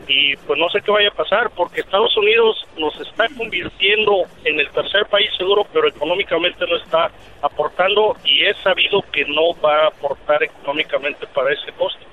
y 0.07 0.35
pues 0.37 0.59
no 0.59 0.69
sé 0.69 0.81
qué 0.81 0.91
vaya 0.91 1.09
a 1.09 1.13
pasar, 1.13 1.49
porque 1.51 1.81
Estados 1.81 2.15
Unidos 2.17 2.65
nos 2.77 2.99
está 2.99 3.27
convirtiendo 3.37 4.23
en 4.43 4.59
el 4.59 4.69
tercer 4.71 5.05
país 5.05 5.29
seguro, 5.37 5.65
pero 5.71 5.87
económicamente 5.87 6.65
no 6.67 6.75
está 6.77 7.11
aportando 7.41 8.15
y 8.23 8.43
es 8.45 8.57
sabido 8.57 9.03
que 9.11 9.25
no 9.25 9.53
va 9.63 9.83
a 9.83 9.87
aportar 9.87 10.43
económicamente 10.43 11.27
para 11.27 11.53
ese 11.53 11.71
costo. 11.73 12.08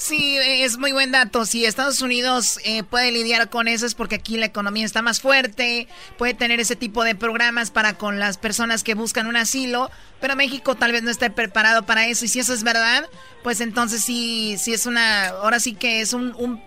Sí, 0.00 0.38
es 0.38 0.78
muy 0.78 0.92
buen 0.92 1.12
dato. 1.12 1.44
Si 1.44 1.66
Estados 1.66 2.00
Unidos 2.00 2.58
eh, 2.64 2.82
puede 2.84 3.12
lidiar 3.12 3.50
con 3.50 3.68
eso 3.68 3.84
es 3.84 3.94
porque 3.94 4.14
aquí 4.14 4.38
la 4.38 4.46
economía 4.46 4.86
está 4.86 5.02
más 5.02 5.20
fuerte, 5.20 5.88
puede 6.16 6.32
tener 6.32 6.58
ese 6.58 6.74
tipo 6.74 7.04
de 7.04 7.14
programas 7.14 7.70
para 7.70 7.98
con 7.98 8.18
las 8.18 8.38
personas 8.38 8.82
que 8.82 8.94
buscan 8.94 9.26
un 9.26 9.36
asilo, 9.36 9.90
pero 10.18 10.36
México 10.36 10.74
tal 10.74 10.92
vez 10.92 11.02
no 11.02 11.10
esté 11.10 11.28
preparado 11.28 11.84
para 11.84 12.06
eso. 12.06 12.24
Y 12.24 12.28
si 12.28 12.40
eso 12.40 12.54
es 12.54 12.62
verdad, 12.62 13.04
pues 13.42 13.60
entonces 13.60 14.02
sí, 14.02 14.56
sí 14.58 14.72
es 14.72 14.86
una, 14.86 15.28
ahora 15.28 15.60
sí 15.60 15.74
que 15.74 16.00
es 16.00 16.14
un, 16.14 16.34
un 16.38 16.62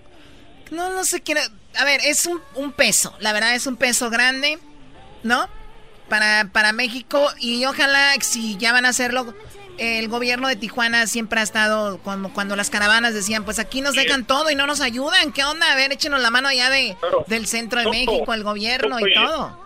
no, 0.69 0.93
no 0.93 1.03
sé 1.03 1.21
qué, 1.21 1.33
a 1.79 1.85
ver, 1.85 2.01
es 2.05 2.27
un, 2.27 2.39
un 2.53 2.71
peso, 2.71 3.15
la 3.19 3.33
verdad 3.33 3.55
es 3.55 3.65
un 3.65 3.77
peso 3.77 4.11
grande, 4.11 4.59
¿no? 5.23 5.49
Para, 6.07 6.51
para 6.53 6.71
México 6.71 7.27
y 7.39 7.65
ojalá 7.65 8.13
si 8.21 8.57
ya 8.57 8.73
van 8.73 8.85
a 8.85 8.89
hacerlo 8.89 9.33
el 9.77 10.07
gobierno 10.07 10.47
de 10.47 10.55
Tijuana 10.55 11.07
siempre 11.07 11.39
ha 11.39 11.43
estado 11.43 11.97
cuando, 11.99 12.29
cuando 12.29 12.55
las 12.55 12.69
caravanas 12.69 13.13
decían, 13.13 13.43
pues 13.43 13.59
aquí 13.59 13.81
nos 13.81 13.95
dejan 13.95 14.25
todo 14.25 14.49
y 14.51 14.55
no 14.55 14.67
nos 14.67 14.81
ayudan. 14.81 15.31
¿Qué 15.31 15.43
onda? 15.43 15.71
A 15.71 15.75
ver, 15.75 15.91
échenos 15.91 16.21
la 16.21 16.29
mano 16.29 16.47
allá 16.47 16.69
de, 16.69 16.95
del 17.27 17.47
centro 17.47 17.79
de 17.79 17.89
México, 17.89 18.33
el 18.33 18.43
gobierno 18.43 18.99
y 18.99 19.13
todo. 19.13 19.57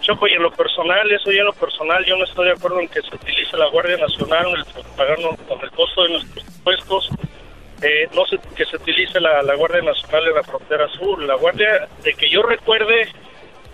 Choco, 0.00 0.28
y 0.28 0.32
en 0.32 0.42
lo 0.42 0.52
personal, 0.52 1.10
eso 1.10 1.32
ya 1.32 1.40
en 1.40 1.46
lo 1.46 1.52
personal, 1.54 2.04
yo 2.04 2.16
no 2.16 2.24
estoy 2.24 2.46
de 2.46 2.52
acuerdo 2.52 2.80
en 2.80 2.88
que 2.88 3.00
se 3.00 3.14
utilice 3.14 3.56
la 3.56 3.68
Guardia 3.68 3.96
Nacional, 3.96 4.46
el, 4.54 4.84
pagarnos 4.96 5.36
con 5.48 5.60
el 5.62 5.70
costo 5.70 6.02
de 6.02 6.08
nuestros 6.10 6.44
impuestos. 6.44 7.10
Eh, 7.80 8.08
no 8.14 8.24
sé 8.26 8.38
que 8.54 8.66
se 8.66 8.76
utilice 8.76 9.18
la, 9.18 9.42
la 9.42 9.54
Guardia 9.54 9.80
Nacional 9.80 10.28
en 10.28 10.34
la 10.34 10.42
frontera 10.42 10.88
sur. 10.88 11.22
La 11.22 11.36
Guardia, 11.36 11.88
de 12.02 12.14
que 12.14 12.28
yo 12.28 12.42
recuerde, 12.42 13.08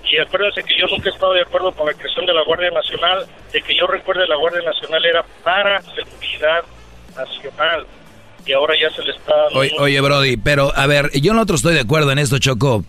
y 0.05 0.19
acuérdense 0.19 0.63
que 0.63 0.79
yo 0.79 0.87
nunca 0.87 1.09
he 1.09 1.13
estado 1.13 1.35
de 1.35 1.43
acuerdo 1.43 1.73
con 1.73 1.87
la 1.87 1.95
creación 1.95 2.27
de 2.27 2.35
la 2.35 2.43
Guardia 2.45 2.71
Nacional, 2.71 3.27
de 3.53 3.63
que 3.63 3.77
yo 3.77 3.87
recuerde 3.87 4.27
la 4.27 4.37
Guardia 4.37 4.63
Nacional 4.63 5.05
era 5.05 5.25
para 5.45 5.81
seguridad 5.83 6.65
nacional 7.17 7.87
y 8.47 8.53
ahora 8.53 8.75
ya 8.81 8.95
se 8.95 9.03
le 9.03 9.13
está... 9.13 9.35
Oye, 9.55 9.73
oye, 9.79 10.01
Brody, 10.01 10.37
pero 10.37 10.73
a 10.75 10.87
ver, 10.87 11.11
yo 11.21 11.35
no 11.35 11.43
otro 11.43 11.57
estoy 11.57 11.75
de 11.75 11.81
acuerdo 11.81 12.11
en 12.13 12.19
esto, 12.19 12.39
Choco. 12.39 12.85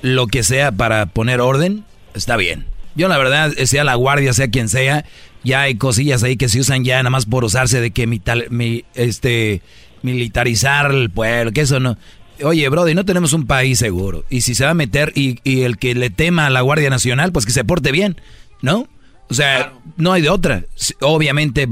Lo 0.00 0.26
que 0.26 0.42
sea 0.42 0.72
para 0.72 1.06
poner 1.06 1.40
orden, 1.40 1.84
está 2.14 2.36
bien. 2.36 2.66
Yo 2.94 3.08
la 3.08 3.18
verdad, 3.18 3.50
sea 3.64 3.84
la 3.84 3.94
guardia, 3.94 4.32
sea 4.32 4.48
quien 4.48 4.68
sea, 4.68 5.04
ya 5.44 5.62
hay 5.62 5.76
cosillas 5.76 6.22
ahí 6.22 6.36
que 6.36 6.48
se 6.48 6.60
usan 6.60 6.84
ya 6.84 6.98
nada 6.98 7.10
más 7.10 7.26
por 7.26 7.44
usarse 7.44 7.80
de 7.80 7.90
que 7.90 8.06
mi, 8.06 8.20
mi 8.50 8.84
este 8.94 9.62
militarizar 10.02 10.90
el 10.90 11.10
pueblo, 11.10 11.52
que 11.52 11.62
eso 11.62 11.80
no. 11.80 11.96
Oye, 12.42 12.68
Brody, 12.68 12.94
no 12.94 13.04
tenemos 13.04 13.32
un 13.32 13.46
país 13.46 13.78
seguro. 13.78 14.24
Y 14.30 14.40
si 14.42 14.54
se 14.54 14.64
va 14.64 14.70
a 14.70 14.74
meter 14.74 15.12
y, 15.14 15.38
y 15.44 15.62
el 15.62 15.78
que 15.78 15.94
le 15.94 16.10
tema 16.10 16.46
a 16.46 16.50
la 16.50 16.60
Guardia 16.60 16.90
Nacional, 16.90 17.32
pues 17.32 17.46
que 17.46 17.52
se 17.52 17.64
porte 17.64 17.92
bien, 17.92 18.20
¿no? 18.60 18.88
O 19.32 19.34
sea, 19.34 19.72
no 19.96 20.12
hay 20.12 20.20
de 20.20 20.28
otra. 20.28 20.64
Obviamente 21.00 21.66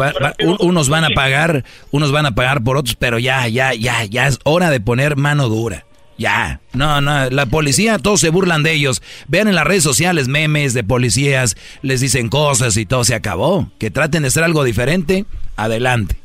unos 0.61 0.89
van 0.89 1.05
a 1.05 1.11
pagar, 1.11 1.65
unos 1.91 2.11
van 2.11 2.25
a 2.25 2.35
pagar 2.35 2.63
por 2.63 2.79
otros, 2.79 2.97
pero 2.97 3.19
ya, 3.19 3.47
ya, 3.49 3.75
ya, 3.75 4.05
ya 4.05 4.29
es 4.29 4.39
hora 4.45 4.71
de 4.71 4.81
poner 4.81 5.17
mano 5.17 5.49
dura. 5.49 5.85
Ya, 6.17 6.61
no, 6.75 7.01
no, 7.01 7.31
la 7.31 7.47
policía, 7.47 7.99
todos 7.99 8.21
se 8.21 8.29
burlan 8.29 8.63
de 8.63 8.73
ellos. 8.73 9.03
Vean 9.27 9.49
en 9.49 9.55
las 9.55 9.67
redes 9.67 9.83
sociales 9.83 10.29
memes 10.29 10.75
de 10.75 10.85
policías, 10.85 11.57
les 11.83 12.01
dicen 12.01 12.29
cosas 12.29 12.77
y 12.77 12.87
todo 12.87 13.05
se 13.05 13.15
acabó. 13.15 13.71
Que 13.79 13.91
traten 13.91 14.23
de 14.23 14.31
ser 14.31 14.45
algo 14.45 14.65
diferente, 14.65 15.25
adelante. 15.57 16.20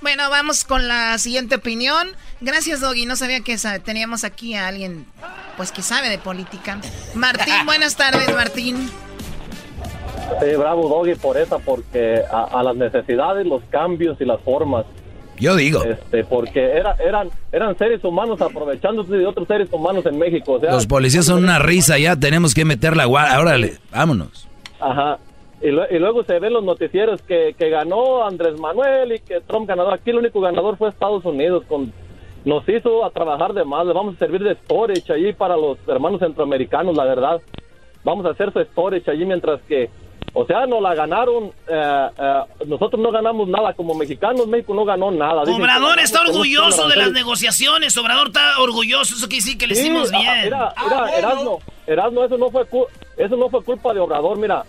Bueno, 0.00 0.30
vamos 0.30 0.64
con 0.64 0.86
la 0.86 1.18
siguiente 1.18 1.56
opinión. 1.56 2.08
Gracias, 2.40 2.80
Doggy. 2.80 3.06
No 3.06 3.16
sabía 3.16 3.40
que 3.40 3.56
teníamos 3.84 4.24
aquí 4.24 4.54
a 4.54 4.68
alguien, 4.68 5.06
pues 5.56 5.72
que 5.72 5.82
sabe 5.82 6.08
de 6.08 6.18
política. 6.18 6.80
Martín, 7.14 7.66
buenas 7.66 7.96
tardes, 7.96 8.32
Martín. 8.32 8.90
Sí, 10.40 10.54
bravo, 10.56 10.88
Doggy, 10.88 11.14
por 11.16 11.36
esa, 11.36 11.58
porque 11.58 12.22
a, 12.30 12.62
las 12.62 12.76
necesidades, 12.76 13.46
los 13.46 13.62
cambios 13.70 14.20
y 14.20 14.24
las 14.24 14.40
formas. 14.42 14.86
Yo 15.38 15.56
digo. 15.56 15.82
Este, 15.84 16.24
porque 16.24 16.72
era, 16.72 16.94
eran, 17.04 17.30
eran 17.52 17.76
seres 17.78 18.02
humanos 18.04 18.40
aprovechándose 18.40 19.14
de 19.14 19.26
otros 19.26 19.46
seres 19.48 19.68
humanos 19.72 20.04
en 20.06 20.18
México. 20.18 20.60
los 20.60 20.86
policías 20.86 21.26
son 21.26 21.44
una 21.44 21.58
risa, 21.58 21.98
ya 21.98 22.16
tenemos 22.16 22.54
que 22.54 22.64
meter 22.64 22.96
la 22.96 23.04
guardia. 23.04 23.40
Órale, 23.40 23.78
vámonos. 23.90 24.48
Ajá. 24.80 25.18
Y, 25.60 25.70
luego 25.70 26.22
se 26.22 26.38
ven 26.38 26.52
los 26.52 26.62
noticieros 26.62 27.20
que, 27.22 27.54
que 27.58 27.68
ganó 27.68 28.24
Andrés 28.24 28.60
Manuel 28.60 29.12
y 29.12 29.18
que 29.18 29.40
Trump 29.40 29.68
ganador. 29.68 29.94
Aquí 29.94 30.10
el 30.10 30.18
único 30.18 30.40
ganador 30.40 30.76
fue 30.76 30.88
Estados 30.88 31.24
Unidos. 31.24 31.64
con 31.66 31.92
Nos 32.44 32.68
hizo 32.68 33.04
a 33.04 33.10
trabajar 33.10 33.52
de 33.54 33.64
más. 33.64 33.86
Vamos 33.86 34.14
a 34.14 34.18
servir 34.18 34.42
de 34.42 34.54
storage 34.54 35.12
allí 35.12 35.32
para 35.32 35.56
los 35.56 35.76
hermanos 35.88 36.20
centroamericanos, 36.20 36.96
la 36.96 37.04
verdad. 37.04 37.40
Vamos 38.04 38.24
a 38.26 38.30
hacer 38.30 38.52
su 38.52 38.60
storage 38.60 39.10
allí 39.10 39.24
mientras 39.24 39.60
que 39.62 39.90
o 40.32 40.46
sea, 40.46 40.66
no 40.66 40.80
la 40.80 40.94
ganaron. 40.94 41.52
Eh, 41.68 42.08
nosotros 42.66 43.00
no 43.00 43.10
ganamos 43.10 43.48
nada 43.48 43.72
como 43.74 43.94
mexicanos. 43.94 44.46
México 44.46 44.74
no 44.74 44.84
ganó 44.84 45.10
nada. 45.10 45.42
Obrador 45.42 45.98
está 45.98 46.20
orgulloso 46.22 46.88
de 46.88 46.96
las 46.96 47.12
negociaciones. 47.12 47.96
Obrador 47.96 48.28
está 48.28 48.60
orgulloso. 48.60 49.14
Eso 49.14 49.28
quiere 49.28 49.44
decir 49.44 49.58
que 49.58 49.66
le 49.66 49.74
hicimos 49.74 50.10
bien. 50.10 50.44
Mira, 50.44 50.74
mira, 50.84 51.18
Erasmo, 51.18 51.60
Erasmo, 51.86 52.24
eso 52.24 52.38
no 52.38 52.50
fue 52.50 52.66
eso 53.16 53.36
no 53.36 53.48
fue 53.48 53.64
culpa 53.64 53.92
de 53.92 54.00
Obrador. 54.00 54.38
Mira, 54.38 54.64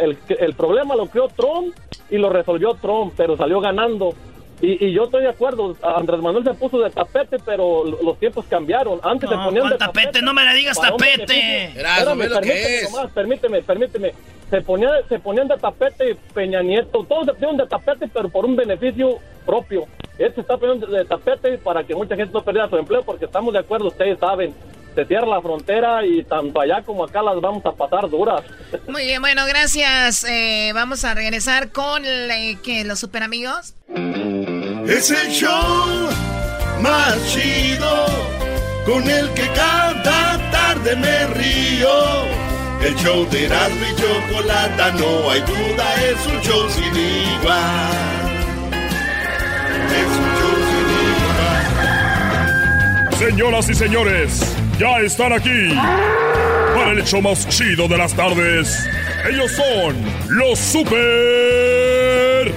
el, 0.00 0.18
el 0.28 0.54
problema 0.54 0.96
lo 0.96 1.06
creó 1.06 1.28
Trump 1.28 1.74
y 2.10 2.18
lo 2.18 2.30
resolvió 2.30 2.74
Trump, 2.74 3.14
pero 3.16 3.36
salió 3.36 3.60
ganando. 3.60 4.14
Y, 4.60 4.86
y, 4.86 4.92
yo 4.92 5.04
estoy 5.04 5.22
de 5.22 5.28
acuerdo, 5.28 5.76
Andrés 5.82 6.20
Manuel 6.20 6.42
se 6.42 6.54
puso 6.54 6.80
de 6.80 6.90
tapete, 6.90 7.38
pero 7.44 7.84
los 7.84 8.18
tiempos 8.18 8.44
cambiaron. 8.48 8.98
Antes 9.02 9.30
se 9.30 9.36
ponían 9.36 9.68
de 9.68 9.76
tapete. 9.76 10.20
No 10.20 10.34
me 10.34 10.44
la 10.44 10.52
digas 10.52 10.80
tapete. 10.80 11.66
Espérame, 11.66 12.28
permíteme 12.28 12.82
nomás, 12.90 13.12
permíteme, 13.12 13.62
permíteme. 13.62 14.14
Se, 14.50 14.60
ponía, 14.62 14.90
se 15.08 15.18
ponían 15.18 15.46
de 15.46 15.56
tapete 15.58 16.16
Peña 16.34 16.62
Nieto, 16.62 17.04
todos 17.04 17.26
se 17.26 17.34
ponían 17.34 17.58
de 17.58 17.66
tapete, 17.66 18.08
pero 18.12 18.28
por 18.30 18.44
un 18.46 18.56
beneficio 18.56 19.18
propio. 19.46 19.86
Se 20.16 20.26
está 20.26 20.56
poniendo 20.56 20.86
de 20.88 21.04
tapete 21.04 21.58
para 21.58 21.84
que 21.84 21.94
mucha 21.94 22.16
gente 22.16 22.32
no 22.32 22.42
perdiera 22.42 22.68
su 22.68 22.76
empleo, 22.76 23.02
porque 23.04 23.26
estamos 23.26 23.52
de 23.52 23.60
acuerdo, 23.60 23.88
ustedes 23.88 24.18
saben 24.18 24.52
cierra 25.04 25.26
la 25.26 25.40
frontera 25.40 26.04
y 26.04 26.24
tanto 26.24 26.60
allá 26.60 26.82
como 26.82 27.04
acá 27.04 27.22
las 27.22 27.40
vamos 27.40 27.64
a 27.64 27.72
pasar 27.72 28.08
duras. 28.10 28.42
Muy 28.88 29.04
bien, 29.04 29.20
bueno, 29.20 29.46
gracias. 29.46 30.24
Eh, 30.24 30.72
vamos 30.74 31.04
a 31.04 31.14
regresar 31.14 31.70
con 31.70 32.02
eh, 32.04 32.56
los 32.84 32.98
super 32.98 33.22
amigos. 33.22 33.74
Es 34.86 35.10
el 35.10 35.30
show 35.30 36.08
más 36.80 37.16
chido 37.32 38.06
con 38.86 39.08
el 39.08 39.28
que 39.34 39.46
cada 39.48 40.50
tarde 40.50 40.96
me 40.96 41.26
río. 41.28 41.88
El 42.82 42.94
show 42.96 43.28
de 43.28 43.46
Erasmo 43.46 43.84
y 43.84 43.94
Chocolata, 44.00 44.92
no 44.92 45.30
hay 45.30 45.40
duda, 45.40 45.94
es 46.04 46.26
un 46.26 46.40
show 46.42 46.70
sin 46.70 46.96
igual. 46.96 47.90
Es 49.90 50.06
un 50.06 50.30
show 50.38 50.56
sin 50.70 50.88
igual. 53.08 53.18
Señoras 53.18 53.68
y 53.68 53.74
señores 53.74 54.67
ya 54.78 55.00
están 55.00 55.32
aquí 55.32 55.74
para 56.74 56.92
el 56.92 57.00
hecho 57.00 57.20
más 57.20 57.48
chido 57.48 57.88
de 57.88 57.98
las 57.98 58.14
tardes. 58.14 58.88
Ellos 59.28 59.50
son 59.52 59.96
los 60.28 60.58
super 60.58 62.52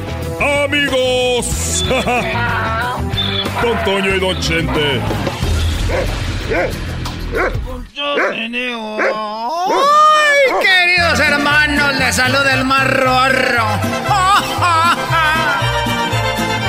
amigos. 0.63 1.84
Don 3.61 3.84
Toño 3.84 4.15
y 4.15 4.19
Don 4.19 4.39
Chente. 4.39 5.01
¡Ay, 9.74 10.51
queridos 10.61 11.19
hermanos! 11.19 11.95
Les 11.97 12.15
saluda 12.15 12.53
el 12.53 12.65
más. 12.65 12.82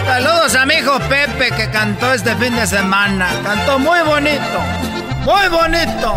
Saludos 0.06 0.54
a 0.56 0.66
mi 0.66 0.74
hijo 0.74 0.98
Pepe 1.08 1.50
que 1.56 1.70
cantó 1.70 2.12
este 2.12 2.34
fin 2.36 2.54
de 2.54 2.66
semana. 2.66 3.28
Cantó 3.42 3.78
muy 3.78 4.00
bonito. 4.00 5.01
Muy 5.24 5.48
bonito. 5.48 6.16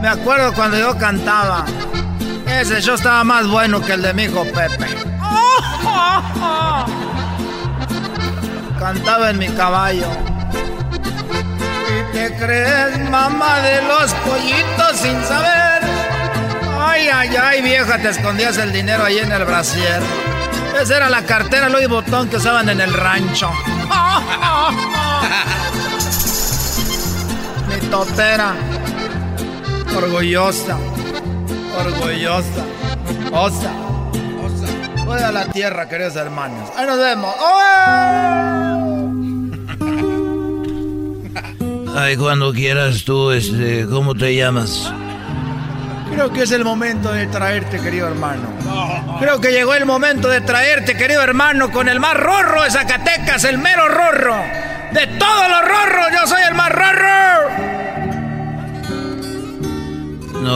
Me 0.00 0.08
acuerdo 0.08 0.52
cuando 0.52 0.78
yo 0.78 0.96
cantaba. 0.98 1.64
Ese 2.46 2.82
show 2.82 2.96
estaba 2.96 3.22
más 3.24 3.48
bueno 3.48 3.80
que 3.80 3.92
el 3.92 4.02
de 4.02 4.12
mi 4.14 4.24
hijo 4.24 4.44
Pepe. 4.44 4.86
Cantaba 8.78 9.30
en 9.30 9.38
mi 9.38 9.48
caballo. 9.48 10.08
¿Y 11.88 12.12
qué 12.12 12.34
crees, 12.36 12.98
mamá 13.10 13.60
de 13.60 13.82
los 13.82 14.12
pollitos 14.14 14.96
sin 14.96 15.22
saber? 15.24 15.82
Ay, 16.80 17.08
ay, 17.08 17.30
ay, 17.40 17.62
vieja, 17.62 17.98
te 17.98 18.08
escondías 18.08 18.58
el 18.58 18.72
dinero 18.72 19.04
ahí 19.04 19.18
en 19.18 19.30
el 19.30 19.44
brasier. 19.44 20.02
Esa 20.80 20.96
era 20.96 21.08
la 21.08 21.22
cartera 21.22 21.68
Louis 21.68 21.88
Botón 21.88 22.28
que 22.28 22.38
usaban 22.38 22.68
en 22.68 22.80
el 22.80 22.92
rancho. 22.92 23.52
Mi 27.72 27.88
totera. 27.88 28.54
Orgullosa. 29.96 30.78
Orgullosa. 31.78 32.64
Osa. 33.32 33.72
Osa. 34.44 35.04
Voy 35.04 35.20
a 35.20 35.32
la 35.32 35.46
tierra, 35.46 35.88
queridos 35.88 36.16
hermanos. 36.16 36.70
Ahí 36.76 36.86
nos 36.86 36.98
vemos. 36.98 37.34
Ay, 41.94 42.16
cuando 42.16 42.52
quieras 42.52 43.04
tú, 43.04 43.30
este, 43.30 43.86
¿cómo 43.86 44.14
te 44.14 44.34
llamas? 44.34 44.90
Creo 46.12 46.32
que 46.32 46.42
es 46.42 46.50
el 46.52 46.64
momento 46.64 47.12
de 47.12 47.26
traerte, 47.26 47.80
querido 47.80 48.06
hermano. 48.06 48.48
Creo 49.18 49.40
que 49.40 49.50
llegó 49.50 49.74
el 49.74 49.86
momento 49.86 50.28
de 50.28 50.40
traerte, 50.40 50.96
querido 50.96 51.22
hermano, 51.22 51.70
con 51.70 51.88
el 51.88 52.00
más 52.00 52.14
rorro 52.14 52.62
de 52.62 52.70
Zacatecas, 52.70 53.44
el 53.44 53.58
mero 53.58 53.88
rorro. 53.88 54.36
De 54.92 55.06
todos 55.18 55.48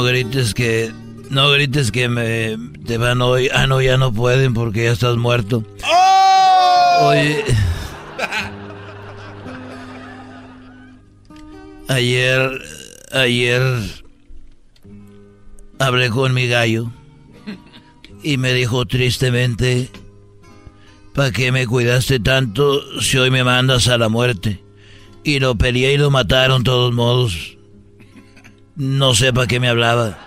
grites 0.07 0.55
que. 0.55 0.93
No 1.31 1.51
grites 1.51 1.91
que 1.91 2.09
me. 2.09 2.57
Te 2.87 2.99
van 2.99 3.21
hoy. 3.21 3.49
Ah, 3.53 3.67
no, 3.67 3.83
ya 3.83 3.97
no 3.97 4.13
pueden 4.13 4.55
porque 4.55 4.85
ya 4.85 4.93
estás 4.93 5.17
muerto. 5.17 5.65
Oye. 7.03 7.45
Ayer. 11.89 12.51
Ayer. 13.13 13.63
Hablé 15.79 16.11
con 16.11 16.33
mi 16.33 16.49
gallo. 16.49 16.91
Y 18.23 18.39
me 18.39 18.55
dijo 18.55 18.87
tristemente. 18.87 19.91
¿Para 21.15 21.33
qué 21.33 21.51
me 21.51 21.67
cuidaste 21.67 22.21
tanto 22.21 23.01
si 23.01 23.17
hoy 23.17 23.31
me 23.31 23.43
mandas 23.43 23.89
a 23.89 23.97
la 23.97 24.09
muerte? 24.09 24.63
Y 25.25 25.39
lo 25.41 25.57
peleé 25.57 25.95
y 25.95 25.99
lo 25.99 26.11
mataron 26.11 26.63
todos 26.63 26.93
modos. 26.93 27.56
No 28.77 29.15
sé 29.15 29.33
para 29.33 29.47
qué 29.47 29.59
me 29.59 29.69
hablaba. 29.69 30.19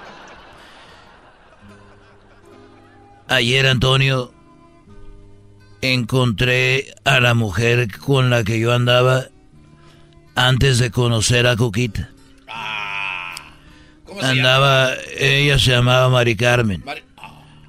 Ayer, 3.27 3.67
Antonio, 3.67 4.33
encontré 5.81 6.95
a 7.05 7.19
la 7.19 7.35
mujer 7.35 7.87
con 7.99 8.31
la 8.31 8.43
que 8.43 8.59
yo 8.59 8.73
andaba 8.73 9.25
antes 10.35 10.79
de 10.79 10.89
conocer 10.89 11.45
a 11.45 11.55
Coquita. 11.55 12.09
andaba, 14.21 14.93
ella 15.17 15.59
se 15.59 15.71
llamaba 15.71 16.09
Mari 16.09 16.35
Carmen. 16.35 16.83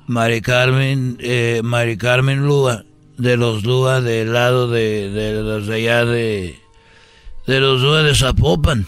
Mari 0.07 0.41
Carmen, 0.41 1.19
eh, 1.21 1.61
Mari 1.63 1.99
Carmen 1.99 2.47
Lúa, 2.47 2.85
de 3.19 3.37
los 3.37 3.65
Lúa 3.65 4.01
del 4.01 4.33
lado 4.33 4.69
de, 4.69 5.11
de 5.11 5.43
los 5.43 5.67
de 5.67 5.75
allá 5.75 6.05
de, 6.05 6.59
de 7.47 7.61
los 7.61 7.83
Lúa 7.83 8.03
de 8.03 8.15
Zapopan. 8.15 8.87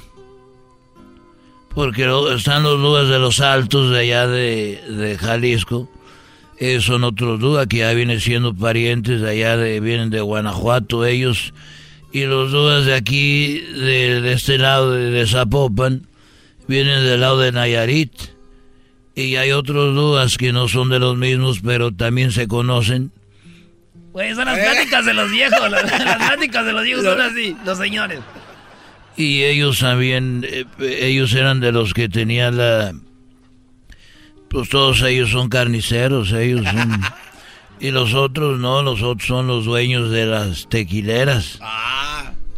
Porque 1.74 2.10
están 2.34 2.62
los 2.62 2.78
Lúas 2.78 3.08
de 3.08 3.18
los 3.18 3.40
Altos 3.40 3.90
de 3.90 4.00
allá 4.00 4.26
de, 4.26 4.82
de 4.88 5.18
Jalisco. 5.18 5.90
Esos 6.58 6.84
son 6.84 7.04
otros 7.04 7.40
Lúa 7.40 7.66
que 7.66 7.78
ya 7.78 7.92
vienen 7.92 8.20
siendo 8.20 8.54
parientes 8.54 9.20
de 9.20 9.30
allá, 9.30 9.56
de, 9.56 9.80
vienen 9.80 10.10
de 10.10 10.20
Guanajuato 10.20 11.04
ellos. 11.04 11.54
Y 12.12 12.24
los 12.24 12.52
Lúas 12.52 12.84
de 12.84 12.94
aquí, 12.94 13.58
de, 13.58 14.20
de 14.20 14.32
este 14.34 14.58
lado 14.58 14.92
de, 14.92 15.10
de 15.10 15.26
Zapopan, 15.26 16.06
vienen 16.68 17.04
del 17.04 17.20
lado 17.20 17.40
de 17.40 17.52
Nayarit. 17.52 18.12
Y 19.14 19.36
hay 19.36 19.52
otros 19.52 19.94
Lúas 19.94 20.36
que 20.36 20.52
no 20.52 20.68
son 20.68 20.90
de 20.90 20.98
los 20.98 21.16
mismos, 21.16 21.60
pero 21.64 21.90
también 21.92 22.32
se 22.32 22.48
conocen. 22.48 23.12
Güey, 24.12 24.34
son 24.34 24.44
las 24.44 24.58
pláticas 24.58 25.06
de 25.06 25.14
los 25.14 25.30
viejos. 25.30 25.70
Las, 25.70 25.84
las 25.84 26.16
pláticas 26.16 26.66
de 26.66 26.72
los 26.72 26.82
viejos 26.82 27.04
son 27.04 27.20
así, 27.20 27.56
los 27.64 27.78
señores. 27.78 28.20
Y 29.16 29.42
ellos 29.42 29.80
también, 29.80 30.46
eh, 30.48 30.64
ellos 30.78 31.34
eran 31.34 31.60
de 31.60 31.72
los 31.72 31.94
que 31.94 32.08
tenían 32.08 32.56
la... 32.56 32.94
Pues 34.48 34.68
todos 34.68 35.02
ellos 35.02 35.30
son 35.30 35.48
carniceros, 35.48 36.32
ellos 36.32 36.66
son... 36.66 37.02
Y 37.82 37.90
los 37.90 38.14
otros 38.14 38.60
no, 38.60 38.80
los 38.82 39.02
otros 39.02 39.26
son 39.26 39.48
los 39.48 39.64
dueños 39.64 40.08
de 40.10 40.24
las 40.24 40.68
tequileras. 40.68 41.58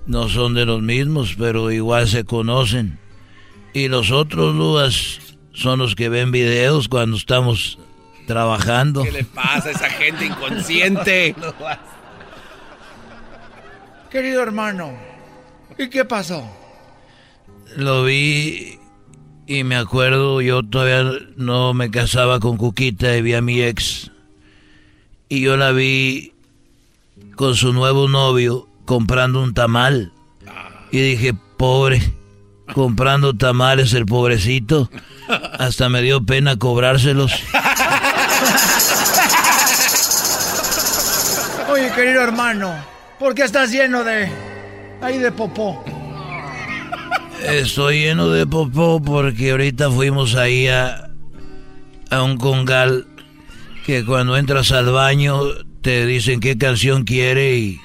No 0.05 0.29
son 0.29 0.53
de 0.53 0.67
los 0.67 0.83
mismos, 0.83 1.35
pero 1.39 1.71
igual 1.71 2.07
se 2.09 2.25
conocen. 2.25 2.99
Y 3.73 3.89
los 3.89 4.11
otros 4.11 4.55
Lúas 4.55 5.21
son 5.55 5.79
los 5.79 5.95
que 5.95 6.11
ven 6.11 6.31
videos 6.31 6.89
cuando 6.89 7.17
estamos 7.17 7.79
trabajando. 8.27 9.03
¿Qué 9.03 9.13
le 9.13 9.25
pasa 9.25 9.71
a 9.71 9.73
esa 9.73 9.89
gente 9.89 10.27
inconsciente? 10.27 11.35
Querido 14.11 14.43
hermano, 14.43 14.93
¿y 15.79 15.89
qué 15.89 16.05
pasó? 16.05 16.45
Lo 17.77 18.05
vi 18.05 18.79
y 19.47 19.65
me 19.65 19.77
acuerdo, 19.77 20.41
yo 20.41 20.63
todavía 20.63 21.19
no 21.37 21.75
me 21.75 21.91
casaba 21.91 22.41
con 22.41 22.57
Cuquita 22.57 23.15
y 23.17 23.23
vi 23.23 23.35
a 23.35 23.43
mi 23.43 23.61
ex. 23.63 24.11
Y 25.29 25.43
yo 25.43 25.57
la 25.57 25.73
vi 25.73 26.33
con 27.37 27.55
su 27.55 27.73
nuevo 27.73 28.09
novio 28.09 28.67
comprando 28.85 29.43
un 29.43 29.53
tamal. 29.53 30.13
Y 30.93 31.01
dije, 31.01 31.35
pobre, 31.57 32.01
comprando 32.73 33.35
tamales 33.35 33.93
el 33.93 34.07
pobrecito. 34.07 34.89
Hasta 35.59 35.89
me 35.89 36.01
dio 36.03 36.25
pena 36.25 36.57
cobrárselos. 36.57 37.33
Oye, 41.69 41.91
querido 41.93 42.23
hermano, 42.23 42.73
¿por 43.19 43.35
qué 43.35 43.43
estás 43.43 43.73
lleno 43.73 44.05
de... 44.05 44.54
ahí 45.01 45.19
de 45.19 45.33
popó? 45.33 45.85
Estoy 47.47 48.01
lleno 48.01 48.31
de 48.31 48.47
popó 48.47 49.03
porque 49.03 49.51
ahorita 49.51 49.91
fuimos 49.91 50.35
ahí 50.35 50.69
a, 50.69 51.11
un 52.11 52.39
congal 52.39 53.07
que 53.85 54.05
cuando 54.05 54.37
entras 54.37 54.73
al 54.73 54.87
baño 54.87 55.41
te 55.83 56.07
dicen 56.07 56.41
qué 56.41 56.57
canción 56.57 57.05
quiere 57.05 57.57
y, 57.57 57.81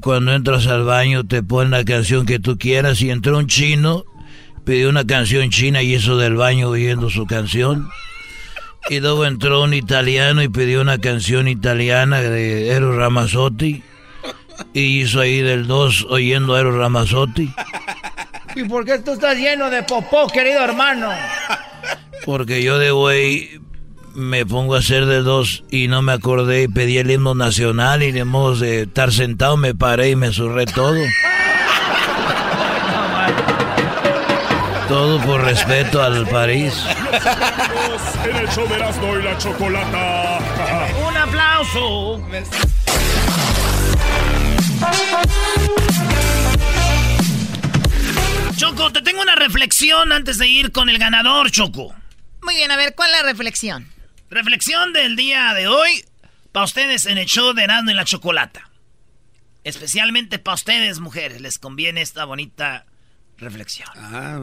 cuando 0.00 0.34
entras 0.34 0.66
al 0.66 0.84
baño 0.84 1.24
te 1.24 1.42
ponen 1.42 1.70
la 1.70 1.84
canción 1.84 2.26
que 2.26 2.38
tú 2.38 2.58
quieras 2.58 3.00
y 3.00 3.10
entró 3.10 3.38
un 3.38 3.46
chino, 3.46 4.04
pidió 4.64 4.88
una 4.88 5.06
canción 5.06 5.50
china 5.50 5.82
y 5.82 5.94
eso 5.94 6.16
del 6.16 6.34
baño 6.34 6.68
oyendo 6.68 7.10
su 7.10 7.26
canción. 7.26 7.88
Y 8.90 9.00
luego 9.00 9.24
entró 9.24 9.62
un 9.62 9.74
italiano 9.74 10.42
y 10.42 10.48
pidió 10.48 10.80
una 10.80 10.98
canción 10.98 11.48
italiana 11.48 12.20
de 12.20 12.70
Eros 12.70 12.96
Ramazzotti. 12.96 13.82
Y 14.72 15.00
hizo 15.02 15.20
ahí 15.20 15.40
del 15.40 15.66
2 15.66 16.06
oyendo 16.10 16.54
a 16.54 16.60
Eros 16.60 16.76
Ramazzotti. 16.76 17.52
¿Y 18.54 18.64
por 18.64 18.84
qué 18.84 18.98
tú 18.98 19.12
estás 19.12 19.36
lleno 19.36 19.70
de 19.70 19.82
popó, 19.82 20.26
querido 20.26 20.64
hermano? 20.64 21.10
Porque 22.24 22.62
yo 22.62 22.78
de 22.78 22.90
güey 22.90 23.60
me 24.14 24.44
pongo 24.44 24.74
a 24.74 24.80
hacer 24.80 25.06
de 25.06 25.22
dos 25.22 25.62
y 25.70 25.86
no 25.86 26.02
me 26.02 26.12
acordé 26.12 26.64
y 26.64 26.68
pedí 26.68 26.98
el 26.98 27.10
himno 27.10 27.36
nacional 27.36 28.02
y 28.02 28.10
de 28.10 28.24
modo 28.24 28.56
de 28.56 28.82
estar 28.82 29.12
sentado 29.12 29.56
me 29.56 29.76
paré 29.76 30.10
y 30.10 30.16
me 30.16 30.32
zurré 30.32 30.66
todo. 30.66 30.98
Todo 34.88 35.20
por 35.20 35.44
respeto 35.44 36.02
al 36.02 36.26
París. 36.26 36.74
Un 41.06 41.16
aplauso. 41.16 42.20
Choco, 48.56 48.92
te 48.92 49.02
tengo 49.02 49.22
una 49.22 49.34
reflexión 49.34 50.12
antes 50.12 50.38
de 50.38 50.48
ir 50.48 50.72
con 50.72 50.88
el 50.88 50.98
ganador, 50.98 51.50
Choco. 51.50 51.94
Muy 52.42 52.54
bien, 52.56 52.70
a 52.70 52.76
ver, 52.76 52.94
¿cuál 52.94 53.10
es 53.10 53.16
la 53.18 53.22
reflexión? 53.22 53.88
Reflexión 54.30 54.92
del 54.92 55.16
día 55.16 55.54
de 55.54 55.68
hoy 55.68 56.04
para 56.52 56.64
ustedes 56.64 57.06
en 57.06 57.18
el 57.18 57.26
show 57.26 57.52
de 57.54 57.64
Erasmo 57.64 57.90
y 57.90 57.94
la 57.94 58.04
Chocolata. 58.04 58.68
Especialmente 59.64 60.38
para 60.38 60.54
ustedes, 60.54 60.98
mujeres, 61.00 61.40
les 61.40 61.58
conviene 61.58 62.02
esta 62.02 62.24
bonita 62.24 62.86
reflexión. 63.36 63.88
Ah. 63.96 64.40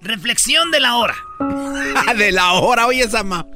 Reflexión 0.00 0.70
de 0.70 0.80
la 0.80 0.96
hora. 0.96 1.16
de 2.16 2.32
la 2.32 2.52
hora, 2.52 2.86
oye, 2.86 3.08
Sama. 3.08 3.46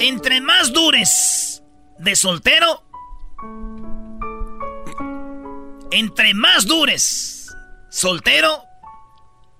Entre 0.00 0.40
más 0.40 0.72
dures 0.72 1.62
de 1.98 2.16
soltero, 2.16 2.82
entre 5.90 6.34
más 6.34 6.66
dures 6.66 7.54
soltero, 7.90 8.64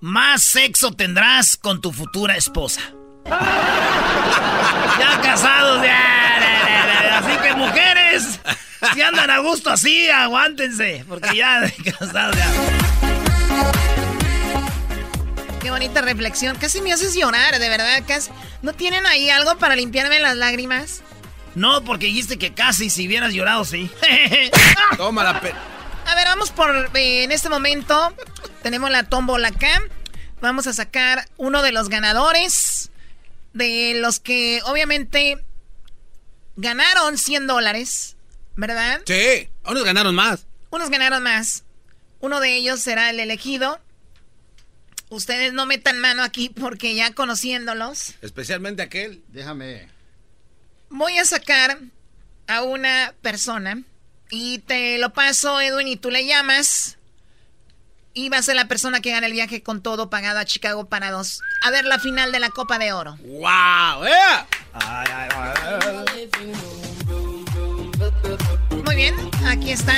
más 0.01 0.43
sexo 0.43 0.93
tendrás 0.93 1.57
con 1.57 1.81
tu 1.81 1.93
futura 1.93 2.37
esposa. 2.37 2.81
ya 3.25 5.21
casados, 5.23 5.83
ya. 5.83 7.19
Así 7.19 7.37
que 7.39 7.55
mujeres, 7.55 8.41
si 8.93 9.03
andan 9.03 9.31
a 9.31 9.39
gusto 9.39 9.71
así, 9.71 10.11
aguántense, 10.11 11.05
porque 11.09 11.37
ya 11.37 11.63
casados 11.99 12.37
ya. 12.37 14.04
Qué 15.65 15.71
bonita 15.71 16.03
reflexión. 16.03 16.59
Casi 16.59 16.83
me 16.83 16.93
haces 16.93 17.15
llorar, 17.15 17.59
de 17.59 17.71
verdad. 17.71 18.03
Casi... 18.07 18.31
¿No 18.61 18.75
tienen 18.75 19.07
ahí 19.07 19.31
algo 19.31 19.57
para 19.57 19.75
limpiarme 19.75 20.21
las 20.21 20.37
lágrimas? 20.37 21.01
No, 21.55 21.83
porque 21.83 22.05
dijiste 22.05 22.37
que 22.37 22.53
casi 22.53 22.91
si 22.91 23.07
hubieras 23.07 23.33
llorado, 23.33 23.65
sí. 23.65 23.91
Toma 24.99 25.25
la 25.25 25.41
pe... 25.41 25.55
A 26.05 26.15
ver, 26.17 26.27
vamos 26.27 26.51
por... 26.51 26.91
Eh, 26.95 27.25
en 27.25 27.33
este 27.33 27.49
momento 27.49 28.15
tenemos 28.63 28.91
la 28.91 29.05
tómbola 29.05 29.49
acá. 29.49 29.81
Vamos 30.43 30.67
a 30.67 30.75
sacar 30.75 31.31
uno 31.39 31.63
de 31.63 31.73
los 31.73 31.89
ganadores. 31.89 32.91
De 33.55 33.95
los 33.95 34.21
que 34.21 34.61
obviamente 34.67 35.43
ganaron 36.57 37.17
100 37.17 37.47
dólares. 37.47 38.19
¿Verdad? 38.55 39.01
Sí, 39.07 39.49
unos 39.65 39.83
ganaron 39.83 40.15
más. 40.15 40.47
Unos 40.69 40.91
ganaron 40.91 41.23
más. 41.23 41.65
Uno 42.21 42.41
de 42.41 42.55
ellos 42.55 42.81
será 42.81 43.09
el 43.09 43.19
elegido. 43.19 43.81
Ustedes 45.15 45.53
no 45.53 45.65
metan 45.65 46.01
mano 46.01 46.25
aquí 46.25 46.49
porque 46.49 46.95
ya 46.97 47.15
conociéndolos. 47.15 48.15
Especialmente 48.21 48.83
aquel. 48.83 49.23
Déjame. 49.29 49.89
Voy 50.91 51.17
a 51.19 51.25
sacar 51.25 51.79
a 52.49 52.63
una 52.63 53.15
persona 53.23 53.81
y 54.29 54.59
te 54.59 54.99
lo 54.99 55.13
paso, 55.13 55.61
Edwin, 55.61 55.87
y 55.87 55.97
tú 55.97 56.11
le 56.11 56.27
llamas. 56.27 56.99
Y 58.13 58.29
va 58.29 58.39
a 58.39 58.43
ser 58.43 58.57
la 58.57 58.67
persona 58.67 59.01
que 59.01 59.13
gana 59.13 59.29
el 59.29 59.33
viaje 59.33 59.63
con 59.63 59.83
todo 59.83 60.11
pagado 60.11 60.41
a 60.41 60.45
Chicago 60.45 60.89
para 60.89 61.13
dos. 61.13 61.41
A 61.63 61.71
ver 61.71 61.85
la 61.85 62.01
final 62.01 62.33
de 62.33 62.41
la 62.41 62.51
Copa 62.51 62.81
de 62.81 62.93
Oro. 62.93 63.17
¡Wow! 63.23 64.05
Muy 68.85 68.97
bien, 68.97 69.15
aquí 69.47 69.71
está. 69.71 69.95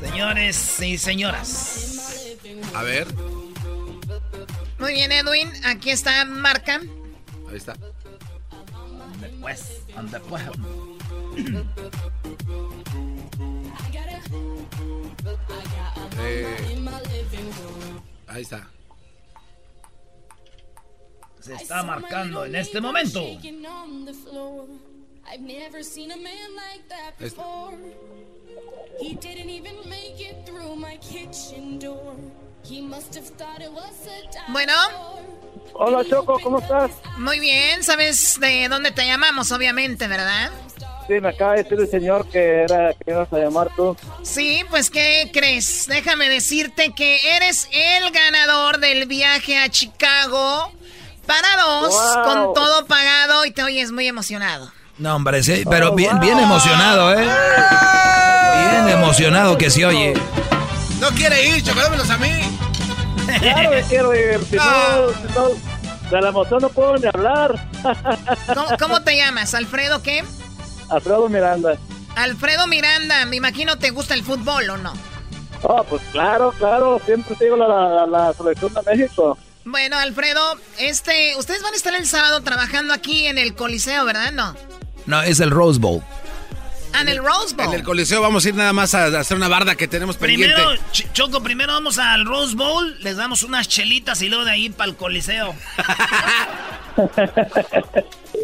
Señores 0.00 0.80
y 0.80 0.98
señoras. 0.98 1.87
A 2.74 2.82
ver. 2.82 3.06
Muy 4.78 4.92
bien, 4.92 5.12
Edwin. 5.12 5.50
Aquí 5.64 5.90
está 5.90 6.24
Marca. 6.24 6.80
Ahí 7.48 7.56
está. 7.56 7.74
Después, 9.20 9.82
después. 10.10 10.42
Eh, 16.20 16.78
ahí 18.26 18.42
está. 18.42 18.68
Se 21.40 21.54
está 21.54 21.82
marcando 21.82 22.44
en 22.44 22.56
este 22.56 22.80
momento. 22.80 23.20
Bueno. 34.48 34.72
Hola 35.74 36.04
Choco, 36.08 36.38
¿cómo 36.42 36.58
estás? 36.58 36.90
Muy 37.18 37.38
bien, 37.40 37.82
¿sabes 37.84 38.38
de 38.40 38.68
dónde 38.68 38.90
te 38.90 39.06
llamamos? 39.06 39.52
Obviamente, 39.52 40.08
¿verdad? 40.08 40.50
Sí, 41.06 41.14
me 41.20 41.28
acaba 41.30 41.52
de 41.54 41.62
decir 41.62 41.78
el 41.80 41.88
señor 41.88 42.28
que 42.28 42.62
era 42.64 42.92
que 42.94 43.10
ibas 43.10 43.32
a 43.32 43.38
llamar 43.38 43.68
tú. 43.76 43.96
Sí, 44.22 44.62
pues 44.68 44.90
¿qué 44.90 45.30
crees? 45.32 45.86
Déjame 45.86 46.28
decirte 46.28 46.92
que 46.94 47.36
eres 47.36 47.68
el 47.72 48.10
ganador 48.10 48.78
del 48.78 49.06
viaje 49.06 49.56
a 49.58 49.68
Chicago 49.70 50.72
para 51.26 51.56
dos, 51.62 51.94
Wow. 51.94 52.24
con 52.24 52.54
todo 52.54 52.86
pagado 52.86 53.44
y 53.46 53.50
te 53.52 53.62
oyes 53.62 53.92
muy 53.92 54.06
emocionado. 54.08 54.70
No, 54.98 55.14
hombre, 55.14 55.42
sí, 55.42 55.62
pero 55.70 55.94
bien, 55.94 56.18
bien 56.20 56.38
emocionado, 56.40 57.14
¿eh? 57.14 57.24
Bien 58.70 58.88
emocionado 58.88 59.56
que 59.56 59.70
se 59.70 59.86
oye. 59.86 60.14
No 61.00 61.08
quiere 61.10 61.48
ir, 61.48 61.62
chocolómelos 61.62 62.10
a 62.10 62.18
mí. 62.18 62.30
Claro 63.40 63.70
que 63.70 63.82
quiero 63.88 64.14
ir. 64.14 64.44
Si 64.48 64.56
no, 64.56 65.08
si 65.12 65.34
no, 65.34 65.48
de 66.10 66.20
la 66.22 66.28
emoción 66.30 66.60
no 66.62 66.68
puedo 66.70 66.96
ni 66.96 67.06
hablar. 67.06 67.68
¿Cómo, 68.54 68.68
cómo 68.78 69.02
te 69.02 69.16
llamas? 69.16 69.54
¿Alfredo 69.54 70.02
qué? 70.02 70.24
Alfredo 70.88 71.28
Miranda. 71.28 71.76
Alfredo 72.16 72.66
Miranda, 72.66 73.24
me 73.26 73.36
imagino 73.36 73.78
te 73.78 73.90
gusta 73.90 74.14
el 74.14 74.24
fútbol, 74.24 74.70
¿o 74.70 74.76
no? 74.78 74.92
Oh, 75.62 75.84
pues 75.84 76.02
claro, 76.10 76.52
claro. 76.58 77.00
Siempre 77.04 77.36
sigo 77.36 77.56
la, 77.56 77.66
la, 77.68 78.06
la 78.06 78.32
selección 78.32 78.72
de 78.74 78.82
México. 78.82 79.36
Bueno, 79.64 79.98
Alfredo, 79.98 80.56
este, 80.78 81.36
ustedes 81.36 81.62
van 81.62 81.74
a 81.74 81.76
estar 81.76 81.94
el 81.94 82.06
sábado 82.06 82.42
trabajando 82.42 82.94
aquí 82.94 83.26
en 83.26 83.36
el 83.38 83.54
Coliseo, 83.54 84.04
¿verdad? 84.04 84.32
No. 84.32 84.54
No, 85.06 85.22
es 85.22 85.40
el 85.40 85.50
Rose 85.50 85.78
Bowl. 85.78 86.02
Ah, 86.92 87.02
en 87.02 87.08
el 87.08 87.18
Rose 87.18 87.54
Bowl. 87.54 87.66
En 87.68 87.74
el 87.74 87.82
Coliseo 87.82 88.20
vamos 88.20 88.44
a 88.44 88.48
ir 88.48 88.54
nada 88.54 88.72
más 88.72 88.94
a 88.94 89.06
hacer 89.20 89.36
una 89.36 89.48
barda 89.48 89.74
que 89.76 89.86
tenemos 89.88 90.16
pendiente. 90.16 90.54
Primero, 90.54 90.80
Ch- 90.92 91.12
Choco, 91.12 91.42
primero 91.42 91.72
vamos 91.72 91.98
al 91.98 92.24
Rose 92.24 92.56
Bowl, 92.56 92.96
les 93.02 93.16
damos 93.16 93.42
unas 93.42 93.68
chelitas 93.68 94.20
y 94.22 94.28
luego 94.28 94.44
de 94.44 94.50
ahí 94.52 94.68
para 94.70 94.90
el 94.90 94.96
Coliseo. 94.96 95.54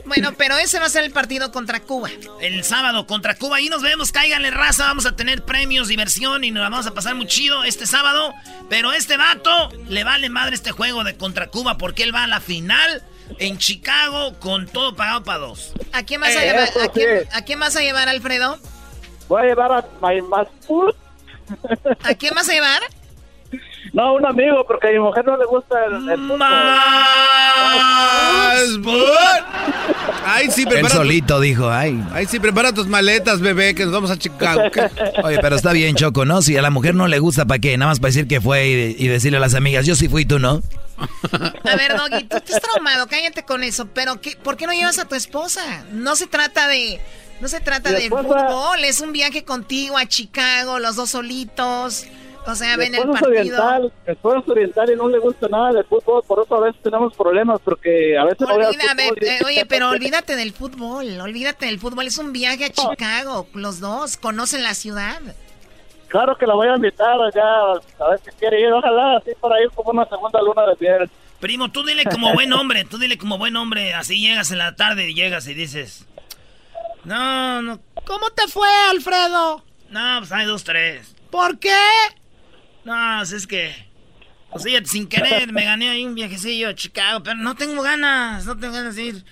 Bueno, 0.07 0.33
pero 0.37 0.57
ese 0.59 0.79
va 0.79 0.87
a 0.87 0.91
ser 0.91 1.03
el 1.05 1.11
partido 1.11 1.51
contra 1.51 1.81
Cuba. 1.81 2.09
El 2.41 2.63
sábado 2.63 3.07
contra 3.07 3.35
Cuba. 3.35 3.57
Ahí 3.57 3.69
nos 3.69 3.83
vemos, 3.83 4.13
cáiganle 4.13 4.51
raza. 4.51 4.85
Vamos 4.87 5.07
a 5.07 5.17
tener 5.17 5.45
premios, 5.45 5.89
diversión 5.89 6.45
y 6.45 6.51
nos 6.51 6.63
la 6.63 6.69
vamos 6.69 6.87
a 6.87 6.95
pasar 6.95 7.15
muy 7.15 7.27
chido 7.27 7.65
este 7.65 7.87
sábado. 7.87 8.33
Pero 8.69 8.93
este 8.93 9.17
vato 9.17 9.71
le 9.89 10.05
vale 10.05 10.29
madre 10.29 10.55
este 10.55 10.73
juego 10.73 11.05
de 11.05 11.17
contra 11.17 11.49
Cuba 11.49 11.79
porque 11.79 12.03
él 12.03 12.15
va 12.15 12.25
a 12.25 12.29
la 12.29 12.41
final 12.41 13.03
en 13.39 13.59
Chicago 13.59 14.35
con 14.41 14.67
todo 14.67 14.95
pagado 14.95 15.25
para 15.25 15.39
dos. 15.39 15.73
¿A 15.93 16.03
quién 16.03 16.21
vas 16.21 16.35
a 16.37 16.43
Eh, 16.45 16.47
llevar, 16.49 16.69
a 16.83 16.89
quién, 16.89 17.09
sí. 17.23 17.29
a 17.33 17.43
quién 17.43 17.61
vas 17.61 17.77
a 17.77 17.81
llevar, 17.81 18.09
Alfredo? 18.09 18.59
Voy 19.29 19.43
a 19.43 19.45
llevar 19.47 19.73
a 19.73 19.85
my 20.03 20.21
más 20.23 20.47
food. 20.67 20.95
¿A 22.05 22.15
quién 22.15 22.35
vas 22.35 22.49
a 22.49 22.53
llevar? 22.53 22.83
No, 23.93 24.15
un 24.15 24.27
amigo, 24.27 24.65
porque 24.67 24.89
a 24.89 24.91
mi 24.91 24.99
mujer 24.99 25.25
no 25.25 25.37
le 25.37 25.45
gusta 25.45 25.77
el, 25.87 26.09
el. 26.09 26.19
Más. 26.19 26.79
Ay, 30.27 30.51
sí, 30.51 30.63
Él 30.63 30.69
prepara. 30.69 30.89
tu- 30.95 30.97
solito 31.01 31.41
dijo, 31.41 31.71
ay. 31.71 32.03
Ay, 32.13 32.27
sí, 32.27 32.41
prepara 32.41 32.73
tus 32.73 32.87
maletas, 32.87 33.41
bebé, 33.41 33.75
que 33.75 33.85
nos 33.85 33.93
vamos 33.93 34.11
a 34.11 34.19
Chicago. 34.19 34.63
Oye, 35.25 35.39
pero 35.41 35.57
está 35.57 35.73
bien, 35.73 35.95
Choco, 35.97 36.25
¿no? 36.25 36.43
Si 36.43 36.57
a 36.57 36.63
la 36.63 36.71
mujer 36.71 36.95
no 36.95 37.07
le 37.09 37.19
gusta, 37.19 37.45
¿para 37.45 37.59
qué? 37.61 37.77
Nada 37.77 37.91
más 37.93 38.01
para 38.01 38.09
decir 38.09 38.27
que 38.27 38.41
fue 38.41 38.67
y, 38.69 38.97
y 39.05 39.09
decirle 39.09 39.37
a 39.39 39.41
las 39.41 39.55
amigas, 39.55 39.87
yo 39.87 39.95
sí 39.95 40.09
fui, 40.09 40.25
tú 40.25 40.39
no. 40.39 40.63
A 41.65 41.77
ver, 41.77 41.97
Doggy, 41.97 42.25
tú 42.25 42.37
estás 42.37 42.61
traumado, 42.61 43.07
cállate 43.07 43.45
con 43.45 43.63
eso. 43.63 43.87
Pero 43.93 44.21
¿qué, 44.21 44.37
¿por 44.37 44.57
qué 44.57 44.67
no 44.67 44.73
llevas 44.73 44.99
a 44.99 45.07
tu 45.07 45.15
esposa? 45.15 45.85
No 45.93 46.17
se 46.17 46.27
trata 46.27 46.69
de... 46.69 47.01
No 47.41 47.49
se 47.49 47.61
trata 47.61 47.91
de 47.91 48.09
fútbol, 48.09 48.85
es 48.85 49.01
un 49.01 49.13
viaje 49.13 49.45
contigo 49.45 49.99
a 49.99 50.07
Chicago, 50.07 50.79
los 50.79 50.95
dos 50.97 51.11
solitos. 51.11 52.07
O 52.47 52.55
sea, 52.55 52.77
ven 52.77 52.95
el 52.95 53.03
partido. 53.09 53.29
oriental, 53.29 53.93
esposo 54.07 54.53
oriental 54.53 54.91
y 54.91 54.97
no 54.97 55.09
le 55.09 55.19
gusta 55.19 55.49
nada 55.49 55.73
del 55.73 55.85
fútbol, 55.85 56.23
por 56.27 56.45
eso 56.45 56.55
a 56.57 56.61
veces 56.61 56.81
tenemos 56.83 57.15
problemas, 57.17 57.61
porque 57.65 58.19
a 58.19 58.25
veces 58.25 58.41
no 58.41 58.49
a 58.51 58.95
ver, 58.95 59.25
eh, 59.25 59.39
oye, 59.47 59.65
pero 59.69 59.89
olvídate 59.91 60.37
del 60.37 60.53
fútbol, 60.53 61.21
olvídate 61.21 61.67
del 61.67 61.79
fútbol. 61.79 62.07
Es 62.07 62.19
un 62.19 62.33
viaje 62.33 62.67
a 62.67 62.71
Chicago, 62.71 63.47
los 63.55 63.81
dos 63.81 64.17
conocen 64.17 64.63
la 64.63 64.75
ciudad. 64.75 65.21
Claro 66.15 66.39
que 66.39 66.47
la 66.47 66.55
voy 66.55 66.69
a 66.69 66.77
invitar 66.77 67.21
allá, 67.21 67.73
a 67.73 68.11
ver 68.11 68.21
si 68.25 68.31
quiere 68.39 68.61
ir, 68.61 68.73
ojalá, 68.73 69.17
así 69.17 69.33
para 69.41 69.61
ir 69.61 69.69
como 69.71 69.91
una 69.91 70.09
segunda 70.09 70.41
luna 70.43 70.63
de 70.67 70.77
miel. 70.79 71.11
Primo, 71.41 71.73
tú 71.73 71.83
dile 71.83 72.05
como 72.05 72.33
buen 72.33 72.53
hombre, 72.53 72.85
tú 72.85 72.99
dile 72.99 73.19
como 73.19 73.37
buen 73.37 73.57
hombre. 73.57 73.95
Así 73.95 74.21
llegas 74.21 74.53
en 74.53 74.59
la 74.59 74.77
tarde 74.77 75.11
y 75.11 75.15
llegas 75.15 75.49
y 75.49 75.55
dices... 75.55 76.07
No, 77.03 77.61
no. 77.63 77.81
¿Cómo 78.07 78.31
te 78.31 78.47
fue, 78.47 78.69
Alfredo? 78.91 79.65
No, 79.91 80.19
pues 80.21 80.31
hay 80.31 80.47
dos, 80.47 80.63
tres. 80.63 81.17
¿Por 81.33 81.59
qué? 81.59 81.83
No, 82.85 83.17
pues 83.19 83.33
es 83.33 83.49
que... 83.49 83.75
Pues 84.53 84.63
fíjate, 84.63 84.87
sin 84.87 85.09
querer 85.09 85.53
me 85.53 85.65
gané 85.65 85.91
ahí 85.91 86.05
un 86.05 86.15
viajecillo 86.15 86.69
a 86.69 86.77
Chicago, 86.77 87.25
pero 87.25 87.39
no 87.39 87.57
tengo 87.57 87.83
ganas, 87.83 88.47
no 88.47 88.57
tengo 88.57 88.73
ganas 88.73 88.95
de 88.95 89.03
ir. 89.03 89.25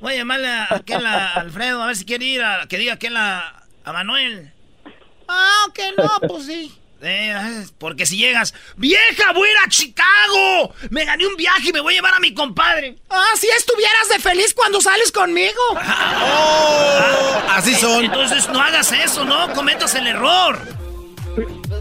Voy 0.00 0.14
a 0.14 0.16
llamarle 0.16 0.48
a 0.48 0.68
aquel 0.70 1.04
a 1.04 1.34
Alfredo, 1.34 1.82
a 1.82 1.86
ver 1.88 1.96
si 1.96 2.06
quiere 2.06 2.24
ir, 2.24 2.42
a, 2.42 2.66
que 2.66 2.78
diga 2.78 2.94
aquel 2.94 3.14
a, 3.18 3.62
a 3.84 3.92
Manuel. 3.92 4.54
Ah, 5.32 5.66
que 5.72 5.92
no, 5.96 6.10
pues 6.28 6.46
sí. 6.46 6.72
Eh, 7.02 7.64
porque 7.78 8.04
si 8.04 8.18
llegas, 8.18 8.52
vieja, 8.76 9.32
voy 9.32 9.48
a 9.48 9.52
ir 9.52 9.58
a 9.64 9.70
Chicago. 9.70 10.74
Me 10.90 11.06
gané 11.06 11.26
un 11.26 11.34
viaje 11.34 11.70
y 11.70 11.72
me 11.72 11.80
voy 11.80 11.94
a 11.94 11.96
llevar 11.96 12.12
a 12.12 12.20
mi 12.20 12.34
compadre. 12.34 12.98
Ah, 13.08 13.24
si 13.38 13.48
estuvieras 13.48 14.10
de 14.10 14.18
feliz 14.18 14.52
cuando 14.52 14.82
sales 14.82 15.10
conmigo. 15.10 15.62
Oh, 16.22 17.40
así 17.48 17.74
son. 17.74 18.04
Entonces 18.04 18.46
no 18.50 18.60
hagas 18.60 18.92
eso, 18.92 19.24
no 19.24 19.50
cometas 19.54 19.94
el 19.94 20.08
error. 20.08 20.58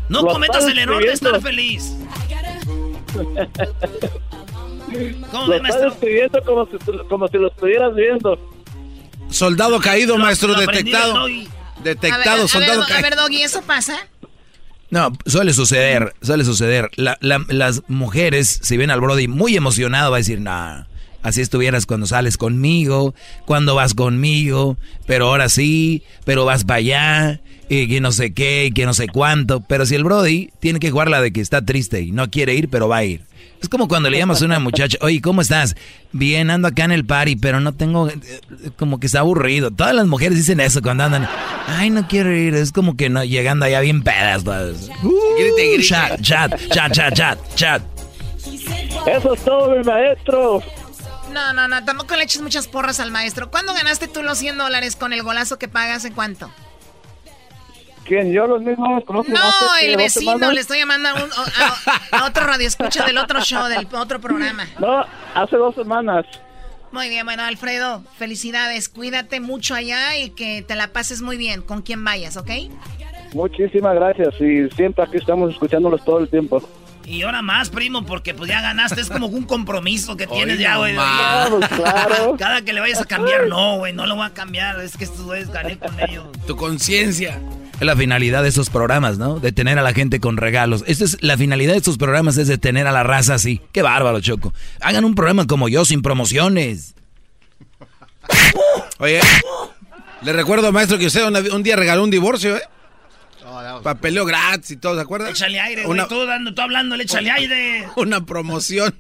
No 0.08 0.26
cometas 0.26 0.64
el 0.66 0.80
error 0.80 1.04
de 1.04 1.12
estar 1.12 1.42
feliz. 1.42 1.92
¿Cómo 5.32 5.48
lo 5.48 5.56
estás 5.56 5.94
escribiendo 5.94 6.42
como 6.44 6.66
si, 6.66 6.78
como 7.10 7.28
si 7.28 7.38
lo 7.38 7.50
estuvieras 7.50 7.94
viendo. 7.94 8.40
Soldado 9.30 9.80
caído, 9.80 10.18
maestro, 10.18 10.56
detectado. 10.56 11.28
Detectado, 11.84 12.48
soldado 12.48 12.82
caído. 12.82 12.98
A 12.98 13.02
ver, 13.02 13.16
Doggy, 13.16 13.44
¿eso 13.44 13.62
pasa? 13.62 13.98
No, 14.90 15.12
suele 15.26 15.54
suceder, 15.54 16.14
suele 16.22 16.44
suceder. 16.44 16.90
las 16.96 17.84
mujeres, 17.88 18.60
si 18.64 18.76
ven 18.76 18.90
al 18.90 19.02
Brody 19.02 19.28
muy 19.28 19.56
emocionado, 19.56 20.12
va 20.12 20.18
a 20.18 20.20
decir, 20.20 20.42
nah, 20.42 20.86
así 21.22 21.42
estuvieras 21.42 21.86
cuando 21.86 22.08
sales 22.08 22.38
conmigo, 22.38 23.14
cuando 23.46 23.76
vas 23.76 23.94
conmigo, 23.94 24.78
pero 25.06 25.28
ahora 25.28 25.48
sí, 25.48 26.04
pero 26.26 26.46
vas 26.46 26.64
para 26.64 26.78
allá, 26.78 27.42
y 27.70 27.88
que 27.88 28.02
no 28.02 28.12
sé 28.12 28.34
qué, 28.34 28.72
que 28.74 28.86
no 28.88 28.96
sé 28.96 29.08
cuánto. 29.08 29.62
Pero 29.62 29.86
si 29.86 29.94
el 29.94 30.04
Brody 30.04 30.50
tiene 30.60 30.80
que 30.80 30.90
jugar 30.90 31.10
la 31.10 31.22
de 31.22 31.32
que 31.32 31.42
está 31.42 31.64
triste 31.64 32.02
y 32.02 32.12
no 32.12 32.32
quiere 32.32 32.56
ir, 32.56 32.68
pero 32.70 32.88
va 32.88 32.98
a 32.98 33.04
ir. 33.04 33.29
Es 33.62 33.68
como 33.68 33.88
cuando 33.88 34.10
le 34.10 34.18
llamas 34.18 34.42
a 34.42 34.46
una 34.46 34.60
muchacha, 34.60 34.98
oye, 35.02 35.22
¿cómo 35.22 35.42
estás? 35.42 35.76
Bien, 36.12 36.50
ando 36.50 36.68
acá 36.70 36.86
en 36.86 36.92
el 36.92 37.06
party, 37.06 37.36
pero 37.36 37.60
no 37.60 37.74
tengo, 37.74 38.08
eh, 38.08 38.20
como 38.78 39.00
que 39.00 39.08
está 39.08 39.20
aburrido. 39.20 39.70
Todas 39.72 39.94
las 39.94 40.08
mujeres 40.08 40.38
dicen 40.38 40.60
eso 40.60 40.82
cuando 40.82 41.04
andan, 41.04 41.28
ay, 41.68 41.90
no 41.90 42.08
quiero 42.08 42.34
ir. 42.34 42.56
Es 42.56 42.72
como 42.72 42.96
que 42.96 43.10
no, 43.10 43.24
llegando 43.24 43.66
allá 43.66 43.82
bien 43.82 44.02
pedas. 44.02 44.44
Uh, 44.46 45.82
Chat, 45.82 46.22
chat, 46.22 46.56
chat, 46.70 46.92
chat, 46.94 47.14
chat, 47.14 47.56
chat. 47.56 47.82
Eso 49.06 49.34
es 49.34 49.44
todo, 49.44 49.76
mi 49.76 49.84
maestro. 49.84 50.64
No, 51.34 51.54
no, 51.54 51.68
no, 51.68 51.84
tampoco 51.84 52.16
le 52.16 52.24
eches 52.24 52.42
muchas 52.42 52.68
porras 52.68 53.00
al 53.00 53.12
maestro. 53.12 53.52
¿Cuándo 53.52 53.74
ganaste 53.74 54.08
tú 54.08 54.24
los 54.24 54.38
100 54.38 54.58
dólares 54.58 54.96
con 54.96 55.14
el 55.14 55.22
golazo 55.22 55.60
que 55.60 55.68
pagas? 55.68 56.06
¿En 56.06 56.14
cuánto? 56.14 56.50
¿Quién? 58.10 58.34
¿Yo 58.34 58.48
los 58.48 58.64
mismos? 58.64 59.04
No, 59.08 59.76
el 59.84 59.96
vecino, 59.96 60.52
le 60.52 60.62
estoy 60.62 60.80
llamando 60.80 61.10
a, 61.10 61.14
un, 61.14 61.30
a, 62.12 62.26
otro 62.26 62.44
radio 62.44 62.68
escucha 62.68 63.06
del 63.06 63.20
otro 63.20 63.40
show, 63.42 63.68
del 63.68 63.88
otro 63.94 64.20
programa. 64.20 64.66
No, 64.80 65.06
hace 65.36 65.56
dos 65.58 65.76
semanas. 65.76 66.26
Muy 66.92 67.08
bien, 67.08 67.24
bueno, 67.24 67.44
Alfredo, 67.44 68.02
felicidades. 68.18 68.90
Cuídate 68.90 69.40
mucho 69.40 69.76
allá 69.76 70.18
y 70.18 70.32
que 70.32 70.64
te 70.64 70.76
la 70.76 70.88
pases 70.88 71.22
muy 71.22 71.38
bien 71.38 71.62
con 71.62 71.84
quien 71.84 72.04
vayas, 72.04 72.36
¿ok? 72.36 72.50
Muchísimas 73.36 73.94
gracias 73.94 74.34
y 74.42 74.68
siempre 74.72 75.04
aquí 75.04 75.18
estamos 75.18 75.54
escuchándolos 75.54 76.04
todo 76.04 76.18
el 76.18 76.30
tiempo. 76.30 76.68
Y 77.06 77.22
ahora 77.22 77.44
más, 77.44 77.70
primo, 77.70 78.08
porque 78.08 78.34
pues 78.34 78.50
ya 78.50 78.60
ganaste, 78.62 79.02
es 79.02 79.10
como 79.12 79.28
un 79.28 79.44
compromiso 79.44 80.18
que 80.18 80.26
tienes 80.26 80.58
ya, 80.58 80.78
güey. 80.78 80.96
Claro, 80.96 81.60
Cada 82.40 82.64
que 82.64 82.74
le 82.74 82.80
vayas 82.80 83.02
a 83.02 83.06
cambiar, 83.06 83.46
no, 83.46 83.78
güey, 83.78 83.94
no 83.94 84.08
lo 84.08 84.16
voy 84.16 84.26
a 84.26 84.34
cambiar, 84.34 84.80
es 84.80 84.98
que 84.98 85.04
estos 85.04 85.22
güeyes 85.22 85.52
gané 85.52 85.78
con 85.78 86.00
ellos. 86.00 86.26
Tu 86.48 86.56
conciencia. 86.56 87.40
Es 87.80 87.86
la 87.86 87.96
finalidad 87.96 88.44
de 88.44 88.50
esos 88.50 88.70
programas, 88.70 89.18
¿no? 89.18 89.40
De 89.40 89.54
tener 89.54 89.80
a 89.80 89.82
la 89.82 89.94
gente 89.94 90.20
con 90.20 90.36
regalos. 90.36 90.84
Esta 90.86 91.06
es 91.06 91.18
la 91.22 91.38
finalidad 91.38 91.72
de 91.72 91.78
estos 91.78 91.98
programas 91.98 92.38
es 92.38 92.50
de 92.50 92.58
tener 92.58 92.88
a 92.88 92.92
la 92.92 93.04
raza 93.04 93.36
así. 93.36 93.62
Qué 93.72 93.82
bárbaro, 93.82 94.20
Choco. 94.20 94.54
Hagan 94.82 95.06
un 95.06 95.16
programa 95.16 95.48
como 95.48 95.70
yo, 95.70 95.86
sin 95.86 96.02
promociones. 96.02 96.94
Oye, 99.00 99.22
le 100.22 100.34
recuerdo, 100.34 100.74
maestro, 100.74 100.98
que 100.98 101.06
usted 101.06 101.24
un 101.54 101.64
día 101.64 101.78
regaló 101.78 102.04
un 102.04 102.10
divorcio, 102.10 102.58
¿eh? 102.58 102.64
Papeleo 103.82 104.26
gratis 104.26 104.72
y 104.72 104.78
todo, 104.78 104.96
¿se 104.96 105.02
acuerda? 105.02 105.30
Échale 105.30 105.60
aire, 105.60 105.86
güey. 105.86 106.08
Tú, 106.08 106.26
dando, 106.26 106.54
tú 106.54 106.62
hablando, 106.62 106.96
échale 106.96 107.32
aire. 107.38 107.88
Una 107.96 108.26
promoción. 108.26 108.94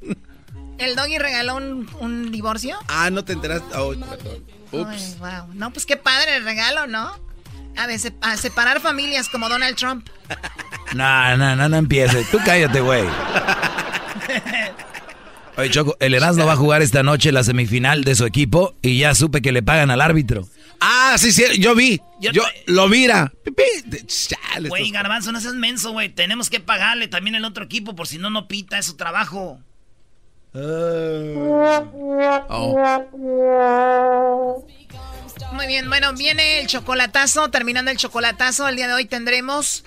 ¿El 0.78 0.96
doggy 0.96 1.18
regaló 1.18 1.58
un, 1.58 2.32
divorcio? 2.32 2.78
Ah, 2.88 3.10
no 3.10 3.26
te 3.26 3.34
enteraste. 3.34 3.76
Oh, 3.76 3.90
perdón. 3.90 4.46
Ups. 4.72 5.18
wow. 5.20 5.54
No, 5.54 5.72
pues 5.72 5.86
qué 5.86 5.98
padre 5.98 6.38
el 6.38 6.46
regalo, 6.46 6.88
¿no? 6.88 7.12
A, 8.22 8.38
separar 8.38 8.82
familias 8.82 9.30
como 9.30 9.50
Donald 9.50 9.76
Trump. 9.76 10.08
No, 10.94 11.38
no, 11.38 11.56
no, 11.56 11.70
no 11.70 11.78
empieces. 11.78 12.30
Tú 12.32 12.40
cállate, 12.44 12.82
güey. 12.82 13.04
Oye, 15.58 15.70
Choco, 15.70 15.96
el 16.00 16.14
Erasmo 16.14 16.46
va 16.46 16.54
a 16.54 16.56
jugar 16.56 16.82
esta 16.82 17.04
noche 17.04 17.32
la 17.32 17.44
semifinal 17.44 18.04
de 18.04 18.16
su 18.16 18.26
equipo 18.26 18.76
y 18.82 18.98
ya 18.98 19.14
supe 19.14 19.42
que 19.42 19.52
le 19.52 19.62
pagan 19.62 19.92
al 19.92 20.02
árbitro. 20.02 20.48
Ah, 20.80 21.16
sí, 21.18 21.32
sí, 21.32 21.44
yo 21.60 21.76
vi. 21.76 22.00
Yo, 22.22 22.44
lo 22.66 22.88
mira. 22.88 23.34
Güey, 24.68 24.92
Garbanzo, 24.92 25.32
no 25.32 25.42
seas 25.42 25.56
menso, 25.56 25.92
güey. 25.92 26.10
Tenemos 26.10 26.50
que 26.50 26.60
pagarle 26.60 27.08
también 27.08 27.36
el 27.36 27.46
otro 27.46 27.66
equipo 27.66 27.96
por 27.96 28.08
si 28.08 28.18
no, 28.18 28.30
no 28.30 28.48
pita, 28.48 28.78
es 28.78 28.86
su 28.86 28.96
trabajo. 28.96 29.60
Uh. 30.54 30.60
Muy 35.52 35.68
bien, 35.68 35.89
bueno, 35.89 36.14
viene 36.14 36.60
el 36.60 36.68
chocolatazo, 36.68 37.50
terminando 37.50 37.91
el 37.91 37.97
chocolatazo, 37.97 38.68
el 38.68 38.76
día 38.76 38.88
de 38.88 38.93
hoy 38.93 39.06
tendremos 39.06 39.84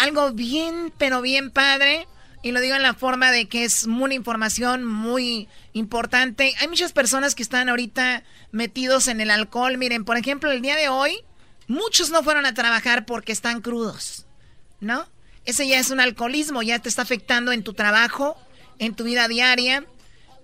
algo 0.00 0.32
bien, 0.32 0.92
pero 0.98 1.22
bien 1.22 1.50
padre. 1.50 2.06
Y 2.42 2.52
lo 2.52 2.60
digo 2.60 2.76
en 2.76 2.82
la 2.82 2.94
forma 2.94 3.30
de 3.32 3.48
que 3.48 3.64
es 3.64 3.84
una 3.84 4.14
información 4.14 4.84
muy 4.84 5.48
importante. 5.72 6.54
Hay 6.60 6.68
muchas 6.68 6.92
personas 6.92 7.34
que 7.34 7.42
están 7.42 7.68
ahorita 7.68 8.22
metidos 8.50 9.08
en 9.08 9.20
el 9.20 9.30
alcohol. 9.30 9.76
Miren, 9.78 10.04
por 10.04 10.16
ejemplo, 10.16 10.50
el 10.50 10.62
día 10.62 10.76
de 10.76 10.88
hoy, 10.88 11.18
muchos 11.66 12.10
no 12.10 12.22
fueron 12.22 12.46
a 12.46 12.54
trabajar 12.54 13.04
porque 13.04 13.32
están 13.32 13.60
crudos, 13.60 14.26
¿no? 14.80 15.06
Ese 15.44 15.66
ya 15.66 15.78
es 15.78 15.90
un 15.90 16.00
alcoholismo, 16.00 16.62
ya 16.62 16.78
te 16.78 16.88
está 16.88 17.02
afectando 17.02 17.52
en 17.52 17.62
tu 17.62 17.74
trabajo, 17.74 18.36
en 18.78 18.94
tu 18.94 19.04
vida 19.04 19.28
diaria. 19.28 19.84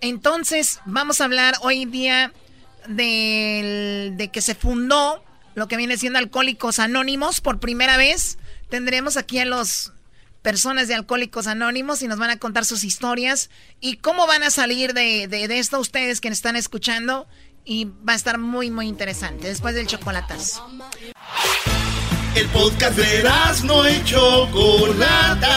Entonces, 0.00 0.80
vamos 0.84 1.20
a 1.20 1.24
hablar 1.24 1.54
hoy 1.62 1.84
día 1.84 2.32
de 2.88 4.30
que 4.32 4.42
se 4.42 4.54
fundó 4.54 5.22
lo 5.56 5.68
que 5.68 5.76
viene 5.76 5.96
siendo 5.96 6.18
Alcohólicos 6.18 6.78
Anónimos 6.78 7.40
por 7.40 7.58
primera 7.58 7.96
vez. 7.96 8.38
Tendremos 8.68 9.16
aquí 9.16 9.38
a 9.38 9.46
los 9.46 9.92
personas 10.42 10.86
de 10.86 10.94
Alcohólicos 10.94 11.46
Anónimos 11.48 12.02
y 12.02 12.08
nos 12.08 12.18
van 12.18 12.30
a 12.30 12.38
contar 12.38 12.64
sus 12.64 12.84
historias 12.84 13.50
y 13.80 13.96
cómo 13.96 14.26
van 14.28 14.42
a 14.44 14.50
salir 14.50 14.92
de, 14.92 15.26
de, 15.26 15.58
esto 15.58 15.80
ustedes 15.80 16.20
que 16.20 16.28
están 16.28 16.56
escuchando 16.56 17.26
y 17.64 17.86
va 18.08 18.12
a 18.12 18.16
estar 18.16 18.38
muy 18.38 18.70
muy 18.70 18.86
interesante 18.86 19.48
después 19.48 19.74
del 19.74 19.88
chocolatazo. 19.88 20.64
El 22.36 22.46
podcast 22.50 22.96
de 22.96 23.24
no 23.64 23.88
y 23.88 24.04
Chocolata 24.04 25.56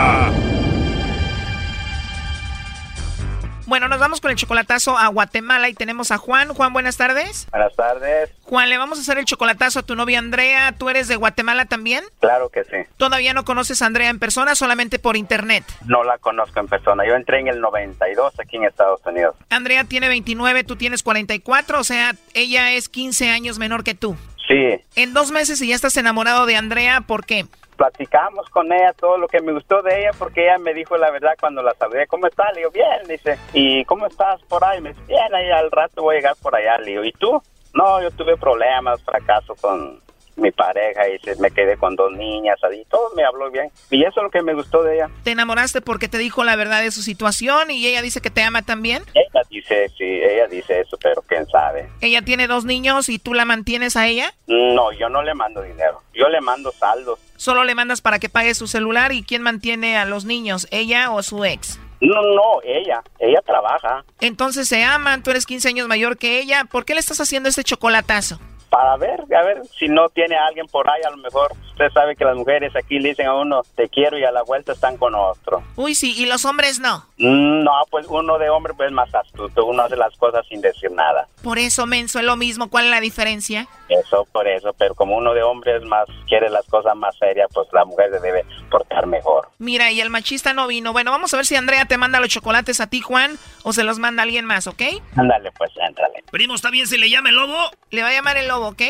Bueno, 3.71 3.87
nos 3.87 3.99
vamos 3.99 4.19
con 4.19 4.31
el 4.31 4.35
chocolatazo 4.35 4.97
a 4.97 5.07
Guatemala 5.07 5.69
y 5.69 5.73
tenemos 5.73 6.11
a 6.11 6.17
Juan. 6.17 6.49
Juan, 6.49 6.73
buenas 6.73 6.97
tardes. 6.97 7.47
Buenas 7.51 7.73
tardes. 7.73 8.29
Juan, 8.43 8.69
le 8.69 8.77
vamos 8.77 8.97
a 8.97 9.01
hacer 9.01 9.17
el 9.17 9.23
chocolatazo 9.23 9.79
a 9.79 9.83
tu 9.83 9.95
novia 9.95 10.19
Andrea. 10.19 10.73
¿Tú 10.77 10.89
eres 10.89 11.07
de 11.07 11.15
Guatemala 11.15 11.63
también? 11.63 12.03
Claro 12.19 12.49
que 12.49 12.65
sí. 12.65 12.75
¿Todavía 12.97 13.33
no 13.33 13.45
conoces 13.45 13.81
a 13.81 13.85
Andrea 13.85 14.09
en 14.09 14.19
persona, 14.19 14.55
solamente 14.55 14.99
por 14.99 15.15
internet? 15.15 15.63
No 15.85 16.03
la 16.03 16.17
conozco 16.17 16.59
en 16.59 16.67
persona. 16.67 17.07
Yo 17.07 17.15
entré 17.15 17.39
en 17.39 17.47
el 17.47 17.61
92 17.61 18.33
aquí 18.41 18.57
en 18.57 18.65
Estados 18.65 18.99
Unidos. 19.05 19.37
Andrea 19.49 19.85
tiene 19.85 20.09
29, 20.09 20.65
tú 20.65 20.75
tienes 20.75 21.01
44, 21.01 21.79
o 21.79 21.83
sea, 21.85 22.13
ella 22.33 22.73
es 22.73 22.89
15 22.89 23.29
años 23.29 23.57
menor 23.57 23.85
que 23.85 23.95
tú. 23.95 24.17
Sí. 24.49 24.81
En 24.97 25.13
dos 25.13 25.31
meses 25.31 25.61
y 25.61 25.69
ya 25.69 25.75
estás 25.75 25.95
enamorado 25.95 26.45
de 26.45 26.57
Andrea, 26.57 26.99
¿por 26.99 27.25
qué? 27.25 27.45
Platicamos 27.81 28.47
con 28.49 28.71
ella 28.71 28.93
todo 28.93 29.17
lo 29.17 29.27
que 29.27 29.41
me 29.41 29.53
gustó 29.53 29.81
de 29.81 30.01
ella 30.01 30.11
porque 30.19 30.43
ella 30.43 30.59
me 30.59 30.71
dijo 30.71 30.97
la 30.97 31.09
verdad 31.09 31.31
cuando 31.39 31.63
la 31.63 31.73
saludé, 31.73 32.05
¿cómo 32.05 32.27
estás? 32.27 32.53
Le 32.53 32.69
bien, 32.69 33.07
dice, 33.09 33.39
¿y 33.53 33.83
cómo 33.85 34.05
estás 34.05 34.39
por 34.43 34.63
ahí? 34.63 34.79
Me 34.81 34.89
dice, 34.89 35.01
bien, 35.07 35.33
ahí 35.33 35.49
al 35.49 35.71
rato 35.71 36.03
voy 36.03 36.13
a 36.13 36.19
llegar 36.19 36.35
por 36.43 36.55
allá, 36.55 36.77
le 36.77 37.07
¿y 37.07 37.11
tú? 37.13 37.41
No, 37.73 37.99
yo 37.99 38.11
tuve 38.11 38.37
problemas, 38.37 39.01
fracaso 39.01 39.55
con, 39.59 39.99
mi 40.35 40.51
pareja 40.51 41.07
y 41.09 41.19
se- 41.19 41.35
me 41.37 41.51
quedé 41.51 41.77
con 41.77 41.95
dos 41.95 42.11
niñas, 42.13 42.57
así, 42.63 42.83
todo 42.89 43.11
me 43.15 43.23
habló 43.23 43.49
bien. 43.51 43.69
Y 43.89 44.01
eso 44.03 44.19
es 44.19 44.23
lo 44.23 44.29
que 44.29 44.41
me 44.41 44.53
gustó 44.53 44.83
de 44.83 44.95
ella. 44.95 45.09
¿Te 45.23 45.31
enamoraste 45.31 45.81
porque 45.81 46.07
te 46.07 46.17
dijo 46.17 46.43
la 46.43 46.55
verdad 46.55 46.81
de 46.81 46.91
su 46.91 47.01
situación 47.01 47.71
y 47.71 47.85
ella 47.87 48.01
dice 48.01 48.21
que 48.21 48.29
te 48.29 48.41
ama 48.43 48.61
también? 48.61 49.03
Ella 49.13 49.41
dice, 49.49 49.89
sí, 49.97 50.03
ella 50.05 50.47
dice 50.47 50.81
eso, 50.81 50.97
pero 51.01 51.21
quién 51.21 51.45
sabe. 51.47 51.89
Ella 52.01 52.21
tiene 52.21 52.47
dos 52.47 52.65
niños 52.65 53.09
y 53.09 53.19
tú 53.19 53.33
la 53.33 53.45
mantienes 53.45 53.95
a 53.95 54.07
ella. 54.07 54.33
No, 54.47 54.91
yo 54.91 55.09
no 55.09 55.21
le 55.23 55.33
mando 55.33 55.61
dinero, 55.61 56.01
yo 56.13 56.27
le 56.29 56.41
mando 56.41 56.71
saldos. 56.71 57.19
Solo 57.37 57.63
le 57.63 57.75
mandas 57.75 58.01
para 58.01 58.19
que 58.19 58.29
pague 58.29 58.53
su 58.53 58.67
celular 58.67 59.11
y 59.11 59.23
quién 59.23 59.41
mantiene 59.41 59.97
a 59.97 60.05
los 60.05 60.25
niños, 60.25 60.67
ella 60.71 61.11
o 61.11 61.23
su 61.23 61.43
ex. 61.45 61.79
No, 62.03 62.19
no, 62.23 62.61
ella, 62.63 63.03
ella 63.19 63.41
trabaja 63.45 64.03
Entonces 64.21 64.67
se 64.67 64.83
aman, 64.83 65.21
tú 65.21 65.29
eres 65.29 65.45
15 65.45 65.67
años 65.67 65.87
mayor 65.87 66.17
que 66.17 66.39
ella. 66.39 66.65
¿Por 66.65 66.83
qué 66.83 66.95
le 66.95 66.99
estás 66.99 67.21
haciendo 67.21 67.47
este 67.47 67.63
chocolatazo? 67.63 68.39
Para 68.71 68.95
ver, 68.95 69.19
a 69.35 69.43
ver 69.43 69.61
si 69.77 69.89
no 69.89 70.07
tiene 70.09 70.37
a 70.37 70.45
alguien 70.47 70.65
por 70.67 70.89
ahí, 70.89 71.01
a 71.05 71.09
lo 71.11 71.17
mejor 71.17 71.51
usted 71.71 71.89
sabe 71.93 72.15
que 72.15 72.23
las 72.23 72.37
mujeres 72.37 72.73
aquí 72.73 72.99
le 72.99 73.09
dicen 73.09 73.27
a 73.27 73.35
uno 73.35 73.61
te 73.75 73.89
quiero 73.89 74.17
y 74.17 74.23
a 74.23 74.31
la 74.31 74.43
vuelta 74.43 74.71
están 74.71 74.95
con 74.97 75.13
otro. 75.13 75.61
Uy, 75.75 75.93
sí, 75.93 76.13
y 76.17 76.25
los 76.25 76.45
hombres 76.45 76.79
no. 76.79 77.05
Mm, 77.17 77.63
No, 77.65 77.71
pues 77.89 78.07
uno 78.07 78.37
de 78.39 78.49
hombre 78.49 78.73
pues 78.73 78.87
es 78.87 78.93
más 78.93 79.13
astuto, 79.13 79.65
uno 79.65 79.83
hace 79.83 79.97
las 79.97 80.15
cosas 80.17 80.45
sin 80.47 80.61
decir 80.61 80.89
nada. 80.91 81.27
Por 81.43 81.59
eso, 81.59 81.85
menso, 81.85 82.19
es 82.19 82.25
lo 82.25 82.37
mismo. 82.37 82.69
¿Cuál 82.69 82.85
es 82.85 82.91
la 82.91 83.01
diferencia? 83.01 83.67
Eso 83.89 84.25
por 84.31 84.47
eso, 84.47 84.73
pero 84.77 84.95
como 84.95 85.17
uno 85.17 85.33
de 85.33 85.43
hombre 85.43 85.75
es 85.75 85.83
más, 85.83 86.05
quiere 86.27 86.49
las 86.49 86.65
cosas 86.67 86.95
más 86.95 87.13
serias, 87.17 87.49
pues 87.53 87.67
la 87.73 87.83
mujer 87.83 88.09
se 88.11 88.19
debe 88.21 88.45
portar 88.69 89.05
mejor. 89.05 89.49
Mira, 89.59 89.91
y 89.91 89.99
el 89.99 90.09
machista 90.09 90.53
no 90.53 90.67
vino. 90.67 90.93
Bueno, 90.93 91.11
vamos 91.11 91.33
a 91.33 91.37
ver 91.37 91.45
si 91.45 91.55
Andrea 91.57 91.83
te 91.85 91.97
manda 91.97 92.19
los 92.21 92.29
chocolates 92.29 92.79
a 92.79 92.87
ti, 92.87 93.01
Juan, 93.01 93.37
o 93.63 93.73
se 93.73 93.83
los 93.83 93.99
manda 93.99 94.23
alguien 94.23 94.45
más, 94.45 94.67
¿ok? 94.67 94.81
Ándale, 95.17 95.51
pues, 95.57 95.71
éntrale. 95.85 96.23
Primo, 96.31 96.55
¿está 96.55 96.69
bien 96.69 96.87
si 96.87 96.97
le 96.97 97.09
llama 97.09 97.29
el 97.29 97.35
lobo? 97.35 97.57
Le 97.89 98.01
va 98.03 98.09
a 98.09 98.13
llamar 98.13 98.37
el 98.37 98.47
lobo, 98.47 98.60
¿ok? 98.67 98.81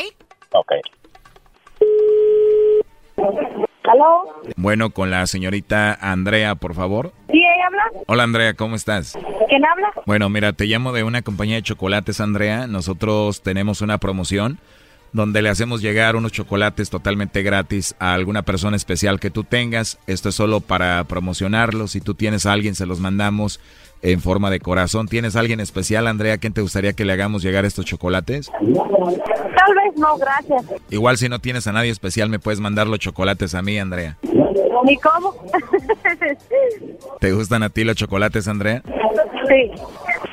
Ok. 0.52 0.72
¿Aló? 3.84 4.42
Bueno, 4.56 4.90
con 4.90 5.10
la 5.10 5.26
señorita 5.26 5.92
Andrea, 6.00 6.54
por 6.54 6.74
favor. 6.74 7.12
¿Sí, 7.30 7.38
ella 7.38 7.66
habla? 7.66 7.82
Hola 8.06 8.22
Andrea, 8.22 8.54
¿cómo 8.54 8.76
estás? 8.76 9.18
¿Quién 9.48 9.64
habla? 9.64 9.92
Bueno, 10.06 10.28
mira, 10.28 10.52
te 10.52 10.66
llamo 10.66 10.92
de 10.92 11.02
una 11.02 11.22
compañía 11.22 11.56
de 11.56 11.62
chocolates, 11.62 12.20
Andrea. 12.20 12.66
Nosotros 12.66 13.42
tenemos 13.42 13.80
una 13.80 13.98
promoción 13.98 14.58
donde 15.12 15.42
le 15.42 15.50
hacemos 15.50 15.82
llegar 15.82 16.16
unos 16.16 16.32
chocolates 16.32 16.88
totalmente 16.88 17.42
gratis 17.42 17.94
a 17.98 18.14
alguna 18.14 18.42
persona 18.42 18.76
especial 18.76 19.20
que 19.20 19.30
tú 19.30 19.44
tengas. 19.44 19.98
Esto 20.06 20.30
es 20.30 20.34
solo 20.34 20.60
para 20.60 21.04
promocionarlos. 21.04 21.92
Si 21.92 22.00
tú 22.00 22.14
tienes 22.14 22.46
a 22.46 22.52
alguien, 22.52 22.74
se 22.74 22.86
los 22.86 22.98
mandamos 22.98 23.60
en 24.02 24.20
forma 24.20 24.50
de 24.50 24.60
corazón. 24.60 25.06
¿Tienes 25.08 25.36
a 25.36 25.40
alguien 25.40 25.60
especial, 25.60 26.06
Andrea? 26.06 26.38
¿Quién 26.38 26.52
te 26.52 26.60
gustaría 26.60 26.92
que 26.92 27.04
le 27.04 27.12
hagamos 27.12 27.42
llegar 27.42 27.64
estos 27.64 27.84
chocolates? 27.84 28.50
Tal 28.50 29.74
vez 29.74 29.96
no, 29.96 30.16
gracias. 30.18 30.64
Igual 30.90 31.16
si 31.16 31.28
no 31.28 31.38
tienes 31.38 31.66
a 31.66 31.72
nadie 31.72 31.90
especial, 31.90 32.28
me 32.28 32.38
puedes 32.38 32.60
mandar 32.60 32.86
los 32.86 32.98
chocolates 32.98 33.54
a 33.54 33.62
mí, 33.62 33.78
Andrea. 33.78 34.18
¿Y 34.22 34.96
cómo? 34.96 35.34
¿Te 37.20 37.32
gustan 37.32 37.62
a 37.62 37.70
ti 37.70 37.84
los 37.84 37.96
chocolates, 37.96 38.48
Andrea? 38.48 38.82
sí. 39.48 39.70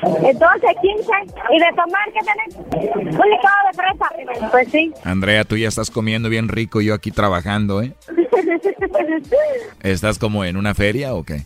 Entonces, 0.02 0.70
15. 0.80 1.10
¿Y 1.52 1.58
de 1.58 1.66
tomar 1.76 2.12
qué 2.12 2.20
tenés? 2.20 2.56
Un 2.96 3.30
licuado 3.30 3.58
de 3.70 3.76
fresa. 3.76 4.50
Pues 4.50 4.68
sí. 4.70 4.92
Andrea, 5.04 5.44
tú 5.44 5.56
ya 5.56 5.68
estás 5.68 5.90
comiendo 5.90 6.28
bien 6.28 6.48
rico 6.48 6.80
y 6.80 6.86
yo 6.86 6.94
aquí 6.94 7.10
trabajando, 7.10 7.82
¿eh? 7.82 7.92
¿Estás 9.82 10.18
como 10.18 10.44
en 10.44 10.56
una 10.56 10.74
feria 10.74 11.14
o 11.14 11.24
qué? 11.24 11.42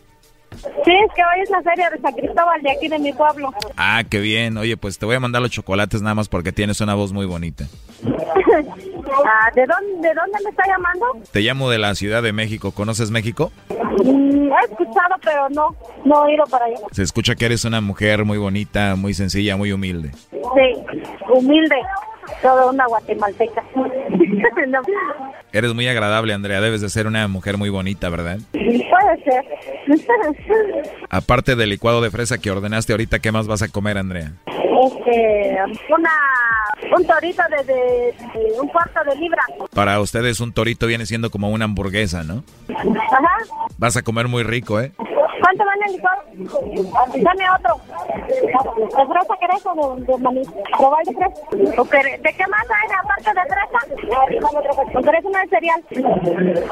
Sí, 0.57 0.92
es 0.92 1.12
que 1.14 1.22
hoy 1.22 1.42
es 1.42 1.50
la 1.50 1.62
feria 1.62 1.90
de 1.90 1.98
San 2.00 2.12
Cristóbal 2.12 2.62
de 2.62 2.70
aquí 2.70 2.88
de 2.88 2.98
mi 2.98 3.12
pueblo. 3.12 3.52
Ah, 3.76 4.02
qué 4.09 4.20
bien. 4.20 4.57
Oye, 4.57 4.76
pues 4.76 4.98
te 4.98 5.07
voy 5.07 5.16
a 5.16 5.20
mandar 5.20 5.42
los 5.42 5.50
chocolates 5.50 6.02
nada 6.02 6.14
más 6.14 6.28
porque 6.28 6.52
tienes 6.52 6.80
una 6.80 6.94
voz 6.94 7.12
muy 7.12 7.26
bonita. 7.26 7.66
Ah, 9.26 9.50
¿de, 9.55 9.64
dónde, 9.66 10.09
¿De 10.09 10.14
dónde 10.14 10.38
me 10.42 10.50
está 10.50 10.64
llamando? 10.66 11.07
Te 11.30 11.40
llamo 11.40 11.70
de 11.70 11.78
la 11.78 11.94
Ciudad 11.94 12.22
de 12.22 12.32
México. 12.32 12.72
¿Conoces 12.72 13.11
México? 13.11 13.52
Mm, 14.02 14.50
he 14.50 14.64
escuchado, 14.64 15.14
pero 15.22 15.48
no, 15.50 15.76
no 16.05 16.26
he 16.26 16.34
ido 16.34 16.44
para 16.46 16.64
allá. 16.64 16.78
Se 16.90 17.02
escucha 17.02 17.34
que 17.34 17.44
eres 17.44 17.64
una 17.64 17.80
mujer 17.80 18.24
muy 18.24 18.38
bonita, 18.38 18.96
muy 18.96 19.14
sencilla, 19.14 19.57
muy 19.57 19.72
humilde. 19.72 20.11
Sí, 20.30 20.84
humilde, 21.32 21.76
toda 22.43 22.66
una 22.70 22.87
guatemalteca. 22.87 23.62
No, 24.68 24.80
Eres 25.53 25.74
muy 25.74 25.87
agradable, 25.89 26.32
Andrea. 26.32 26.61
Debes 26.61 26.80
de 26.80 26.89
ser 26.89 27.07
una 27.07 27.26
mujer 27.28 27.57
muy 27.59 27.70
bonita, 27.70 28.09
¿verdad? 28.09 28.39
Puede 28.53 29.24
ser. 29.24 29.45
Aparte 31.11 31.55
del 31.57 31.70
licuado 31.70 32.01
de 32.01 32.11
fresa 32.11 32.39
que 32.39 32.51
ordenaste 32.51 32.93
ahorita, 32.93 33.18
¿qué 33.18 33.30
más 33.32 33.47
vas 33.47 33.62
a 33.62 33.68
comer, 33.68 33.99
Andrea? 33.99 34.32
Este, 34.47 35.57
una, 35.97 36.11
un 36.97 37.07
torito 37.07 37.43
de, 37.51 37.64
de- 37.72 38.14
de 38.53 38.61
un 38.61 38.68
cuarto 38.68 39.01
de 39.09 39.16
libra. 39.16 39.43
Para 39.74 40.01
ustedes 40.01 40.41
un 40.41 40.53
torito 40.53 40.87
viene 40.87 41.07
siendo 41.07 41.30
como 41.30 41.51
una 41.51 41.64
hamburguesa, 41.66 42.22
¿no? 42.24 42.43
Ajá. 42.68 43.20
Vas 43.78 43.97
a 43.97 44.03
comer 44.03 44.28
muy 44.28 44.43
rico, 44.43 44.80
¿eh? 44.80 44.93
¿Cuánto 45.45 45.64
vale 45.66 45.82
el 45.86 45.92
licuado? 45.92 46.22
Dame 47.22 47.45
otro. 47.51 47.80
¿De 48.26 49.07
fresa 49.07 49.34
querés 49.40 49.66
o 49.66 49.97
de, 49.97 50.05
de 50.07 50.18
maní? 50.18 50.42
¿Probar 50.78 51.05
de 51.05 51.12
fresa? 51.12 51.80
¿O 51.80 51.84
querés- 51.84 52.22
¿De 52.22 52.32
qué 52.32 52.47
más 52.47 52.64
hay 52.70 52.88
aparte 53.03 53.30
de 53.30 53.45
fresa? 53.53 54.99
¿O 54.99 55.03
querés 55.03 55.24
una 55.24 55.40
de 55.42 55.49
cereal? 55.49 55.84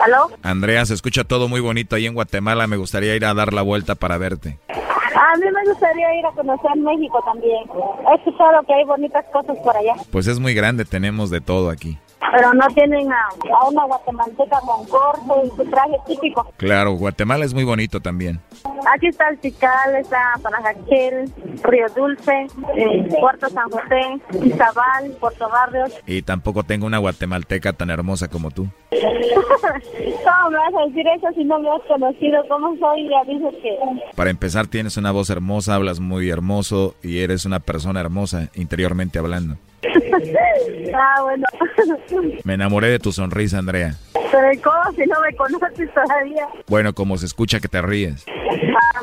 ¿Aló? 0.03 0.31
Andrea, 0.43 0.87
se 0.87 0.95
escucha 0.95 1.25
todo 1.25 1.49
muy 1.49 1.61
bonito 1.61 1.97
ahí 1.97 2.07
en 2.07 2.14
Guatemala. 2.14 2.66
Me 2.66 2.79
gustaría 2.79 3.14
ir 3.14 3.27
a 3.27 3.35
dar 3.35 3.53
la 3.53 3.61
vuelta 3.62 3.95
para 3.95 4.16
verte. 4.16 4.59
A 5.14 5.37
mí 5.37 5.45
me 5.53 5.70
gustaría 5.70 6.14
ir 6.18 6.25
a 6.25 6.31
conocer 6.31 6.75
México 6.77 7.23
también. 7.27 7.64
He 8.11 8.14
escuchado 8.14 8.62
que 8.66 8.73
hay 8.73 8.85
bonitas 8.85 9.25
cosas 9.33 9.59
por 9.59 9.77
allá. 9.77 9.95
Pues 10.11 10.27
es 10.27 10.39
muy 10.41 10.55
grande, 10.55 10.87
tenemos 10.87 11.29
de 11.29 11.43
todo 11.43 11.68
aquí. 11.68 11.99
Pero 12.31 12.55
no 12.55 12.66
tienen 12.68 13.12
a, 13.12 13.29
a 13.61 13.68
una 13.68 13.85
guatemalteca 13.85 14.61
con 14.61 14.87
corte 14.87 15.33
y 15.45 15.49
su 15.57 15.64
traje 15.70 15.97
típico. 16.07 16.51
Claro, 16.57 16.93
Guatemala 16.93 17.45
es 17.45 17.53
muy 17.53 17.64
bonito 17.64 18.01
también. 18.01 18.41
Aquí 18.95 19.09
está 19.09 19.29
el 19.29 19.39
Cical, 19.41 19.97
está 19.97 20.35
Panajaquel, 20.43 21.31
Río 21.62 21.87
Dulce, 21.95 22.47
eh, 22.77 23.09
Puerto 23.20 23.49
San 23.49 23.68
José, 23.70 24.47
Izabal, 24.47 25.11
Puerto 25.20 25.49
Barrios. 25.49 25.93
Y 26.07 26.23
tampoco 26.23 26.62
tengo 26.62 26.87
una 26.87 26.99
guatemalteca 26.99 27.73
tan 27.73 27.91
hermosa 27.91 28.29
como 28.29 28.51
tú. 28.51 28.68
¿Cómo 28.91 30.51
me 30.51 30.59
vas 30.59 30.75
a 30.81 30.87
decir 30.87 31.07
eso 31.16 31.29
si 31.35 31.45
no 31.45 31.59
me 31.59 31.70
has 31.70 31.83
conocido? 31.89 32.43
¿Cómo 32.49 32.77
soy? 32.79 33.09
Ya 33.09 33.25
dices 33.25 33.55
que... 33.62 33.79
Para 34.14 34.31
empezar, 34.31 34.66
tienes 34.66 34.97
una 34.97 35.11
voz 35.11 35.31
hermosa, 35.31 35.75
hablas 35.75 36.01
muy 36.01 36.31
hermoso 36.31 36.95
y 37.03 37.20
eres 37.20 37.45
una 37.45 37.61
persona 37.61 38.01
hermosa, 38.01 38.49
interiormente 38.55 39.18
hablando. 39.18 39.57
ah, 40.95 41.23
bueno. 41.23 41.47
Me 42.45 42.55
enamoré 42.55 42.89
de 42.89 42.99
tu 42.99 43.13
sonrisa, 43.13 43.59
Andrea. 43.59 43.95
Pero 44.31 44.53
¿y 44.53 44.59
¿cómo 44.59 44.93
si 44.97 45.05
no 45.07 45.21
me 45.21 45.37
conoces 45.37 45.93
todavía? 45.93 46.49
Bueno, 46.67 46.95
como 46.95 47.19
se 47.19 47.27
escucha 47.27 47.61
que 47.61 47.69
te 47.69 47.83
ríes. 47.83 48.25
Ah, 48.27 49.01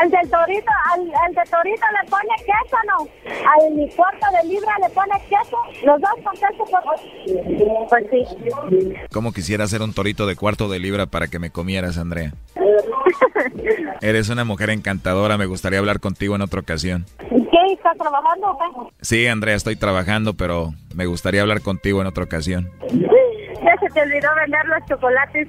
al 0.00 0.10
del 0.10 0.30
torito, 0.30 0.70
al, 0.92 1.00
al 1.00 1.34
de 1.34 1.50
torito 1.50 1.86
le 2.02 2.10
pone 2.10 2.34
queso, 2.38 2.76
¿no? 2.88 3.08
Al 3.48 3.74
mi 3.74 3.88
cuarto 3.90 4.26
de 4.42 4.48
libra 4.48 4.72
le 4.80 4.90
pone 4.90 5.12
queso. 5.28 5.56
Los 5.84 6.00
dos 6.00 6.10
con 6.24 6.32
queso 6.34 6.64
por... 6.64 7.88
Pues 7.88 8.06
sí. 8.10 8.96
¿Cómo 9.12 9.32
quisiera 9.32 9.64
hacer 9.64 9.82
un 9.82 9.92
torito 9.92 10.26
de 10.26 10.34
cuarto 10.34 10.68
de 10.68 10.80
libra 10.80 11.06
para 11.06 11.28
que 11.28 11.38
me 11.38 11.50
comieras, 11.50 11.96
Andrea? 11.98 12.32
Eres 14.00 14.30
una 14.30 14.44
mujer 14.44 14.70
encantadora, 14.70 15.38
me 15.38 15.46
gustaría 15.46 15.78
hablar 15.78 16.00
contigo 16.00 16.34
en 16.34 16.42
otra 16.42 16.60
ocasión. 16.60 17.06
¿Qué? 17.52 17.74
¿Estás 17.74 17.96
trabajando 17.98 18.50
o 18.50 18.58
qué? 18.58 18.94
Sí, 19.02 19.26
Andrea, 19.26 19.54
estoy 19.54 19.76
trabajando, 19.76 20.34
pero 20.34 20.72
me 20.94 21.04
gustaría 21.06 21.42
hablar 21.42 21.60
contigo 21.60 22.00
en 22.00 22.06
otra 22.06 22.24
ocasión. 22.24 22.70
Ya 22.90 23.76
se 23.78 23.86
te 23.92 24.00
olvidó 24.00 24.28
vender 24.40 24.64
los 24.66 24.88
chocolates. 24.88 25.48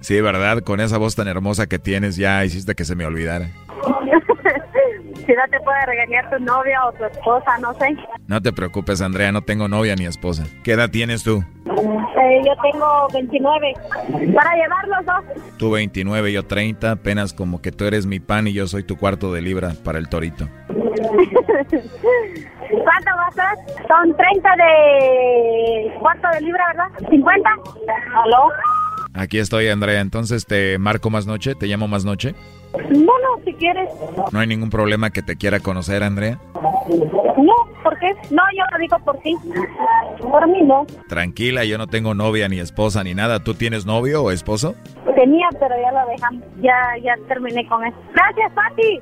Sí, 0.00 0.20
¿verdad? 0.20 0.62
Con 0.62 0.80
esa 0.80 0.98
voz 0.98 1.16
tan 1.16 1.26
hermosa 1.26 1.66
que 1.66 1.78
tienes 1.78 2.16
ya 2.16 2.44
hiciste 2.44 2.74
que 2.74 2.84
se 2.84 2.94
me 2.94 3.06
olvidara. 3.06 3.48
si 5.14 5.32
no 5.32 5.42
te 5.50 5.60
puede 5.60 5.86
regañar 5.86 6.30
tu 6.30 6.38
novia 6.42 6.84
o 6.86 6.92
tu 6.92 7.04
esposa, 7.04 7.58
no 7.60 7.74
sé. 7.74 7.96
No 8.26 8.40
te 8.40 8.52
preocupes, 8.52 9.00
Andrea, 9.02 9.32
no 9.32 9.42
tengo 9.42 9.68
novia 9.68 9.94
ni 9.96 10.06
esposa. 10.06 10.44
¿Qué 10.64 10.72
edad 10.72 10.90
tienes 10.90 11.22
tú? 11.22 11.44
Eh, 11.66 12.42
yo 12.44 12.52
tengo 12.70 13.08
29. 13.12 13.74
Para 14.34 14.54
llevar 14.54 14.88
los 14.88 15.04
dos. 15.06 15.24
Tú 15.58 15.70
29, 15.70 16.32
yo 16.32 16.44
30, 16.44 16.90
apenas 16.90 17.32
como 17.32 17.60
que 17.62 17.72
tú 17.72 17.84
eres 17.84 18.06
mi 18.06 18.20
pan 18.20 18.46
y 18.46 18.52
yo 18.52 18.66
soy 18.66 18.84
tu 18.84 18.96
cuarto 18.96 19.32
de 19.32 19.42
libra 19.42 19.72
para 19.84 19.98
el 19.98 20.08
torito. 20.08 20.48
¿Cuánto 22.72 23.10
gastas? 23.16 23.58
Son 23.86 24.16
30 24.16 24.48
de 24.56 25.92
cuarto 25.98 26.28
de 26.34 26.40
libra, 26.40 26.64
¿verdad? 26.68 26.88
¿50? 27.10 27.42
¿Aló? 28.24 28.48
Aquí 29.14 29.38
estoy, 29.38 29.68
Andrea, 29.68 30.00
entonces 30.00 30.46
te 30.46 30.78
marco 30.78 31.10
más 31.10 31.26
noche, 31.26 31.54
te 31.54 31.66
llamo 31.66 31.86
más 31.86 32.04
noche. 32.04 32.34
Bueno, 32.72 33.28
si 33.44 33.52
quieres. 33.54 33.88
¿No 34.32 34.38
hay 34.38 34.46
ningún 34.46 34.70
problema 34.70 35.10
que 35.10 35.22
te 35.22 35.36
quiera 35.36 35.60
conocer, 35.60 36.02
Andrea? 36.02 36.38
No, 36.54 37.54
¿por 37.82 37.98
qué? 37.98 38.08
No, 38.30 38.42
yo 38.56 38.64
lo 38.72 38.78
digo 38.78 38.98
por 39.04 39.18
ti. 39.18 39.36
Por 40.20 40.48
mí 40.48 40.62
no. 40.62 40.86
Tranquila, 41.08 41.64
yo 41.64 41.78
no 41.78 41.86
tengo 41.86 42.14
novia 42.14 42.48
ni 42.48 42.58
esposa 42.60 43.04
ni 43.04 43.14
nada. 43.14 43.40
¿Tú 43.40 43.54
tienes 43.54 43.86
novio 43.86 44.22
o 44.22 44.30
esposo? 44.30 44.74
Tenía, 45.14 45.48
pero 45.60 45.74
ya 45.80 45.92
lo 45.92 46.08
dejamos. 46.10 46.42
Ya, 46.60 46.78
ya 47.02 47.14
terminé 47.28 47.66
con 47.68 47.84
eso. 47.84 47.96
Gracias, 48.14 48.52
Pati. 48.52 49.00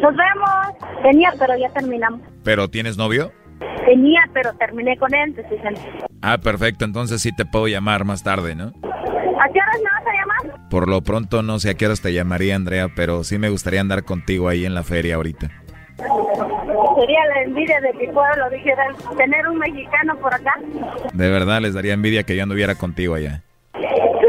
Nos 0.00 0.16
vemos. 0.16 1.02
Tenía, 1.02 1.32
pero 1.38 1.56
ya 1.58 1.68
terminamos. 1.70 2.20
¿Pero 2.42 2.68
tienes 2.68 2.96
novio? 2.96 3.32
Tenía, 3.86 4.20
pero 4.32 4.52
terminé 4.54 4.96
con 4.96 5.14
él. 5.14 5.34
Ah, 6.22 6.38
perfecto, 6.38 6.84
entonces 6.84 7.20
sí 7.20 7.34
te 7.36 7.44
puedo 7.44 7.68
llamar 7.68 8.04
más 8.04 8.22
tarde, 8.22 8.54
¿no? 8.54 8.68
¿A 8.68 9.48
qué 9.52 9.58
horas 9.60 9.78
llamar? 9.78 9.93
Por 10.70 10.88
lo 10.88 11.02
pronto 11.02 11.42
no 11.42 11.58
sé 11.58 11.70
a 11.70 11.74
qué 11.74 11.86
horas 11.86 12.00
te 12.00 12.12
llamaría, 12.12 12.56
Andrea, 12.56 12.88
pero 12.94 13.24
sí 13.24 13.38
me 13.38 13.48
gustaría 13.48 13.80
andar 13.80 14.04
contigo 14.04 14.48
ahí 14.48 14.64
en 14.66 14.74
la 14.74 14.82
feria 14.82 15.16
ahorita. 15.16 15.50
Sería 15.96 17.26
la 17.34 17.42
envidia 17.42 17.80
de 17.80 17.92
mi 17.94 18.06
pueblo, 18.06 18.50
dijeran, 18.50 18.94
tener 19.16 19.48
un 19.48 19.58
mexicano 19.58 20.16
por 20.18 20.34
acá. 20.34 20.54
De 21.12 21.30
verdad 21.30 21.60
les 21.60 21.74
daría 21.74 21.94
envidia 21.94 22.24
que 22.24 22.36
yo 22.36 22.42
anduviera 22.42 22.74
contigo 22.74 23.14
allá. 23.14 23.42
Sí, 23.74 23.80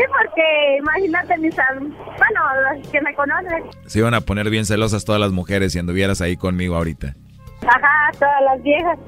porque 0.08 0.78
imagínate 0.80 1.38
mis... 1.38 1.56
Bueno, 1.56 2.42
los 2.74 2.88
que 2.90 3.02
me 3.02 3.14
conocen. 3.16 3.64
Se 3.86 4.00
iban 4.00 4.14
a 4.14 4.22
poner 4.22 4.50
bien 4.50 4.66
celosas 4.66 5.06
todas 5.06 5.22
las 5.22 5.32
mujeres 5.32 5.74
si 5.74 5.80
anduvieras 5.80 6.22
ahí 6.22 6.38
conmigo 6.38 6.76
ahorita. 6.76 7.16
Ajá, 7.62 8.12
todas 8.20 8.42
las 8.46 8.62
viejas. 8.64 9.00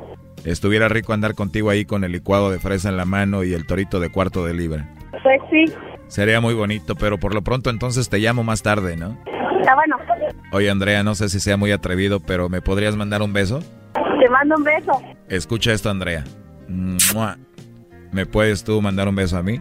Estuviera 0.46 0.88
rico 0.88 1.14
andar 1.14 1.34
contigo 1.34 1.70
ahí 1.70 1.86
con 1.86 2.04
el 2.04 2.12
licuado 2.12 2.52
de 2.52 2.60
fresa 2.60 2.90
en 2.90 2.98
la 2.98 3.06
mano 3.06 3.44
y 3.44 3.54
el 3.54 3.66
torito 3.66 4.00
de 4.00 4.10
cuarto 4.10 4.46
de 4.46 4.54
libra. 4.54 4.88
Pues 5.24 5.42
sí, 5.50 5.66
Sería 6.08 6.40
muy 6.42 6.54
bonito, 6.54 6.96
pero 6.96 7.18
por 7.20 7.34
lo 7.34 7.42
pronto 7.42 7.70
entonces 7.70 8.10
te 8.10 8.20
llamo 8.20 8.44
más 8.44 8.62
tarde, 8.64 8.96
¿no? 8.98 9.18
está 9.60 9.76
bueno. 9.76 9.98
Oye 10.52 10.70
Andrea, 10.70 11.04
no 11.04 11.16
sé 11.16 11.30
si 11.30 11.40
sea 11.40 11.58
muy 11.58 11.72
atrevido, 11.72 12.20
pero 12.20 12.48
¿me 12.50 12.62
podrías 12.62 12.96
mandar 12.96 13.22
un 13.22 13.34
beso? 13.34 13.60
Te 13.94 14.30
mando 14.30 14.56
un 14.56 14.64
beso. 14.64 15.02
Escucha 15.28 15.74
esto, 15.74 15.90
Andrea. 15.90 16.24
Mua. 16.68 17.38
¿Me 18.12 18.26
puedes 18.26 18.64
tú 18.64 18.82
mandar 18.82 19.08
un 19.10 19.16
beso 19.16 19.38
a 19.38 19.44
mí? 19.44 19.60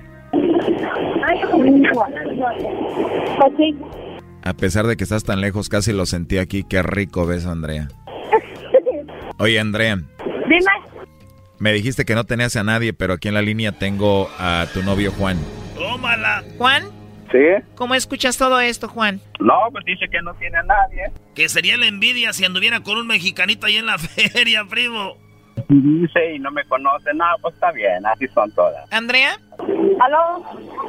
Pues 3.39 3.53
sí. 3.57 3.77
A 4.43 4.53
pesar 4.55 4.87
de 4.87 4.97
que 4.97 5.05
estás 5.05 5.25
tan 5.25 5.41
lejos, 5.41 5.69
casi 5.69 5.93
lo 5.93 6.07
sentí 6.07 6.39
aquí. 6.39 6.63
Qué 6.63 6.83
rico 6.83 7.27
beso, 7.27 7.51
Andrea. 7.51 7.89
Oye, 9.39 9.59
Andrea, 9.61 9.97
Dime. 10.49 10.67
me 11.59 11.73
dijiste 11.73 12.05
que 12.05 12.15
no 12.15 12.25
tenías 12.25 12.57
a 12.57 12.65
nadie, 12.65 12.93
pero 12.95 13.15
aquí 13.15 13.29
en 13.29 13.35
la 13.35 13.43
línea 13.43 13.73
tengo 13.73 14.31
a 14.39 14.67
tu 14.73 14.83
novio 14.83 15.13
Juan. 15.13 15.37
Tómala. 15.77 16.43
Juan, 16.59 16.85
¿Sí? 17.31 17.39
¿cómo 17.75 17.95
escuchas 17.95 18.37
todo 18.39 18.61
esto, 18.61 18.89
Juan? 18.89 19.21
No, 19.41 19.55
pues 19.73 19.85
dice 19.85 20.07
que 20.11 20.21
no 20.23 20.33
tiene 20.35 20.59
a 20.59 20.63
nadie. 20.63 21.11
Que 21.35 21.49
sería 21.49 21.77
la 21.77 21.87
envidia 21.87 22.33
si 22.33 22.45
anduviera 22.45 22.81
con 22.81 22.97
un 22.99 23.07
mexicanito 23.07 23.67
ahí 23.67 23.77
en 23.77 23.87
la 23.87 23.99
feria, 23.99 24.65
primo. 24.69 25.15
Dice 25.69 26.35
y 26.35 26.39
no 26.39 26.51
me 26.51 26.65
conoce. 26.65 27.13
No, 27.15 27.25
pues 27.43 27.55
está 27.55 27.73
bien, 27.73 28.05
así 28.07 28.27
son 28.29 28.51
todas. 28.53 28.91
¿Andrea? 28.93 29.37
¿Aló? 30.01 30.45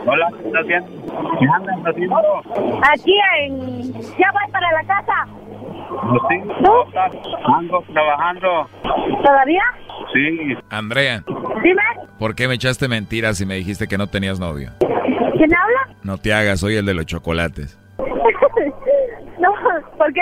Hola, 0.06 0.30
¿qué 0.42 0.48
estás 0.48 0.64
haciendo? 0.64 1.38
¿Qué 1.40 1.46
andas 1.56 1.78
haciendo? 1.86 2.82
Aquí 2.94 3.14
en... 3.40 3.94
Ya 3.94 4.32
voy 4.32 4.52
para 4.52 4.72
la 4.74 4.84
casa. 4.86 5.26
No, 5.90 6.20
sí, 6.30 6.36
¿cómo 6.66 6.84
estás? 6.88 7.12
Ando 7.58 7.84
trabajando. 7.94 8.70
¿Todavía? 9.24 9.64
Sí. 10.14 10.56
Andrea, 10.70 11.24
Dime. 11.64 11.82
¿por 12.20 12.36
qué 12.36 12.48
me 12.48 12.56
echaste 12.56 12.88
mentiras 12.88 13.40
y 13.42 13.46
me 13.46 13.56
dijiste 13.56 13.88
que 13.88 13.98
no 13.98 14.08
tenías 14.08 14.40
novio? 14.40 14.72
¿Quién 14.80 15.54
habla? 15.54 15.96
No 16.04 16.18
te 16.18 16.34
hagas, 16.34 16.60
soy 16.60 16.76
el 16.76 16.86
de 16.86 16.94
los 16.94 17.06
chocolates. 17.06 17.78
no, 17.98 19.50
¿por 19.98 20.14
qué? 20.14 20.22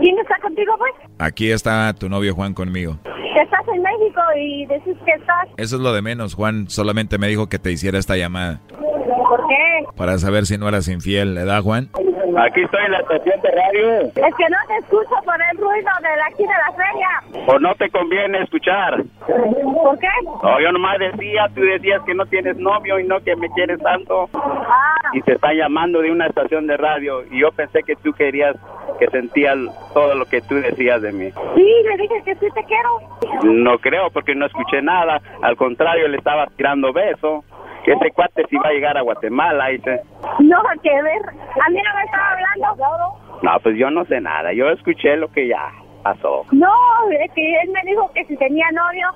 ¿Quién 0.00 0.18
está 0.18 0.38
contigo, 0.40 0.74
pues? 0.78 0.92
Aquí 1.18 1.50
está 1.50 1.92
tu 1.94 2.08
novio 2.08 2.34
Juan 2.34 2.54
conmigo. 2.54 2.98
Estás 3.40 3.68
en 3.74 3.82
México 3.82 4.20
y 4.40 4.66
decís 4.66 4.96
que 5.04 5.12
estás... 5.12 5.48
Eso 5.58 5.76
es 5.76 5.82
lo 5.82 5.92
de 5.92 6.00
menos, 6.02 6.34
Juan. 6.34 6.68
Solamente 6.70 7.18
me 7.18 7.28
dijo 7.28 7.48
que 7.48 7.58
te 7.58 7.70
hiciera 7.70 7.98
esta 7.98 8.16
llamada. 8.16 8.60
¿Por 8.70 9.46
qué? 9.46 9.84
Para 9.94 10.18
saber 10.18 10.46
si 10.46 10.56
no 10.56 10.68
eras 10.68 10.88
infiel, 10.88 11.34
¿le 11.34 11.44
da, 11.44 11.60
Juan? 11.60 11.90
Aquí 12.38 12.62
estoy 12.62 12.84
en 12.84 12.92
la 12.92 12.98
estación 12.98 13.40
de 13.40 13.50
radio. 13.50 14.00
Es 14.00 14.34
que 14.34 14.48
no 14.48 14.56
te 14.68 14.76
escucho 14.78 15.14
por 15.24 15.36
el 15.52 15.58
ruido 15.58 15.90
de 16.02 16.16
la- 16.16 16.26
aquí 16.26 16.42
de 16.42 16.48
la 16.48 16.72
feria. 16.76 17.44
¿O 17.46 17.58
no 17.58 17.74
te 17.76 17.88
conviene 17.90 18.42
escuchar? 18.42 19.02
¿Por 19.26 19.98
qué? 19.98 20.08
No, 20.42 20.60
yo 20.60 20.72
nomás 20.72 20.98
decía, 20.98 21.46
tú 21.54 21.60
decías 21.62 22.02
que 22.04 22.14
no 22.14 22.26
tienes 22.26 22.56
novio 22.56 22.98
y 22.98 23.04
no 23.04 23.20
que 23.20 23.36
me 23.36 23.48
quieres 23.50 23.80
tanto. 23.82 24.28
Ah, 24.34 24.94
Y 25.12 25.20
te 25.22 25.34
están 25.34 25.54
llamando 25.56 26.00
de 26.00 26.10
una 26.10 26.26
estación 26.26 26.66
de 26.66 26.76
radio. 26.76 27.22
Y 27.30 27.40
yo 27.40 27.52
pensé 27.52 27.82
que 27.82 27.94
tú 27.96 28.12
querías, 28.12 28.56
que 28.98 29.06
sentías 29.08 29.56
todo 29.94 30.14
lo 30.14 30.24
que 30.26 30.40
tú 30.42 30.56
decías 30.56 31.00
de 31.02 31.12
mí. 31.12 31.30
sí, 31.54 31.72
le 31.84 31.96
dije 31.96 32.22
que 32.24 32.34
sí 32.36 32.46
te 32.54 32.64
quiero. 32.64 32.98
No 33.44 33.78
creo, 33.78 34.10
porque 34.10 34.34
no 34.34 34.46
escuché 34.46 34.82
nada. 34.82 35.20
Al 35.42 35.56
contrario, 35.56 36.08
le 36.08 36.16
estaba 36.18 36.46
tirando 36.56 36.92
beso. 36.92 37.44
Que 37.86 37.92
ese 37.92 38.10
cuate 38.10 38.42
sí 38.50 38.56
va 38.56 38.68
a 38.68 38.72
llegar 38.72 38.98
a 38.98 39.02
Guatemala. 39.02 39.68
Dice. 39.68 40.02
No, 40.40 40.60
que 40.82 41.02
ver. 41.02 41.22
A 41.22 41.70
mí 41.70 41.80
no 41.82 41.94
me 41.94 42.04
estaba 42.04 42.32
hablando. 42.32 43.18
No, 43.42 43.60
pues 43.62 43.78
yo 43.78 43.90
no 43.90 44.04
sé 44.06 44.20
nada. 44.20 44.52
Yo 44.52 44.68
escuché 44.70 45.16
lo 45.16 45.30
que 45.30 45.46
ya 45.46 45.70
pasó. 46.02 46.44
No, 46.50 46.72
es 47.10 47.30
que 47.32 47.60
él 47.60 47.70
me 47.70 47.88
dijo 47.88 48.10
que 48.12 48.24
si 48.24 48.36
tenía 48.36 48.66
novio. 48.72 49.08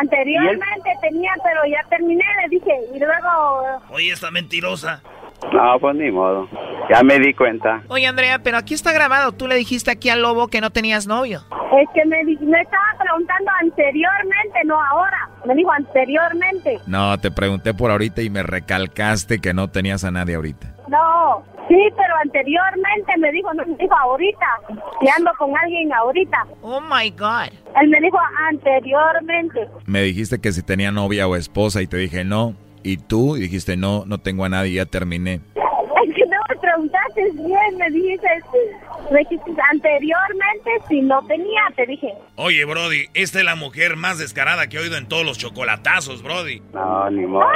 Anteriormente 0.00 0.90
tenía, 1.00 1.32
pero 1.42 1.60
ya 1.66 1.82
terminé, 1.88 2.24
le 2.42 2.48
dije. 2.48 2.78
Y 2.94 2.98
luego... 3.00 3.80
Oye, 3.90 4.12
esta 4.12 4.30
mentirosa. 4.30 5.02
No, 5.52 5.78
pues 5.80 5.96
ni 5.96 6.10
modo. 6.10 6.48
Ya 6.90 7.02
me 7.02 7.18
di 7.18 7.32
cuenta. 7.34 7.82
Oye, 7.88 8.06
Andrea, 8.06 8.40
pero 8.42 8.56
aquí 8.58 8.74
está 8.74 8.92
grabado. 8.92 9.32
Tú 9.32 9.46
le 9.46 9.54
dijiste 9.56 9.90
aquí 9.90 10.08
al 10.10 10.22
lobo 10.22 10.48
que 10.48 10.60
no 10.60 10.70
tenías 10.70 11.06
novio. 11.06 11.40
Es 11.80 11.88
que 11.94 12.04
me, 12.04 12.24
di- 12.24 12.36
me 12.44 12.60
estaba 12.60 12.84
preguntando 12.98 13.50
anteriormente, 13.62 14.58
no 14.66 14.80
ahora. 14.82 15.28
Me 15.46 15.54
dijo 15.54 15.70
anteriormente. 15.72 16.78
No, 16.86 17.16
te 17.18 17.30
pregunté 17.30 17.74
por 17.74 17.90
ahorita 17.90 18.22
y 18.22 18.30
me 18.30 18.42
recalcaste 18.42 19.40
que 19.40 19.54
no 19.54 19.68
tenías 19.68 20.04
a 20.04 20.10
nadie 20.10 20.34
ahorita. 20.34 20.74
No, 20.88 21.42
sí, 21.68 21.78
pero 21.96 22.14
anteriormente 22.22 23.12
me 23.18 23.30
dijo, 23.32 23.54
no 23.54 23.64
me 23.66 23.76
dijo 23.76 23.94
ahorita. 23.96 24.46
Y 25.00 25.08
ando 25.08 25.30
con 25.38 25.56
alguien 25.56 25.92
ahorita. 25.92 26.44
Oh 26.62 26.80
my 26.80 27.10
God. 27.10 27.52
Él 27.80 27.88
me 27.88 28.00
dijo 28.00 28.18
anteriormente. 28.48 29.68
Me 29.86 30.02
dijiste 30.02 30.40
que 30.40 30.52
si 30.52 30.62
tenía 30.62 30.90
novia 30.90 31.26
o 31.28 31.36
esposa 31.36 31.82
y 31.82 31.86
te 31.86 31.96
dije 31.96 32.24
no. 32.24 32.54
Y 32.82 32.96
tú 32.98 33.34
dijiste 33.34 33.76
no, 33.76 34.04
no 34.06 34.18
tengo 34.18 34.44
a 34.44 34.48
nadie, 34.48 34.74
ya 34.74 34.86
terminé. 34.86 35.40
Es 36.04 36.14
que 36.14 36.24
no 36.26 36.36
me 36.48 36.56
preguntaste 36.60 37.22
bien, 37.34 37.76
me 37.78 37.90
dijiste, 37.90 38.26
me 39.12 39.18
dijiste 39.20 39.50
anteriormente 39.70 40.70
si 40.88 41.02
no 41.02 41.22
tenía, 41.26 41.60
te 41.76 41.86
dije. 41.86 42.14
Oye, 42.36 42.64
Brody, 42.64 43.04
esta 43.14 43.38
es 43.40 43.44
la 43.44 43.54
mujer 43.54 43.96
más 43.96 44.18
descarada 44.18 44.66
que 44.68 44.78
he 44.78 44.80
oído 44.80 44.96
en 44.96 45.08
todos 45.08 45.26
los 45.26 45.36
chocolatazos, 45.38 46.22
Brody. 46.22 46.62
No, 46.72 47.10
ni 47.10 47.26
modo. 47.26 47.46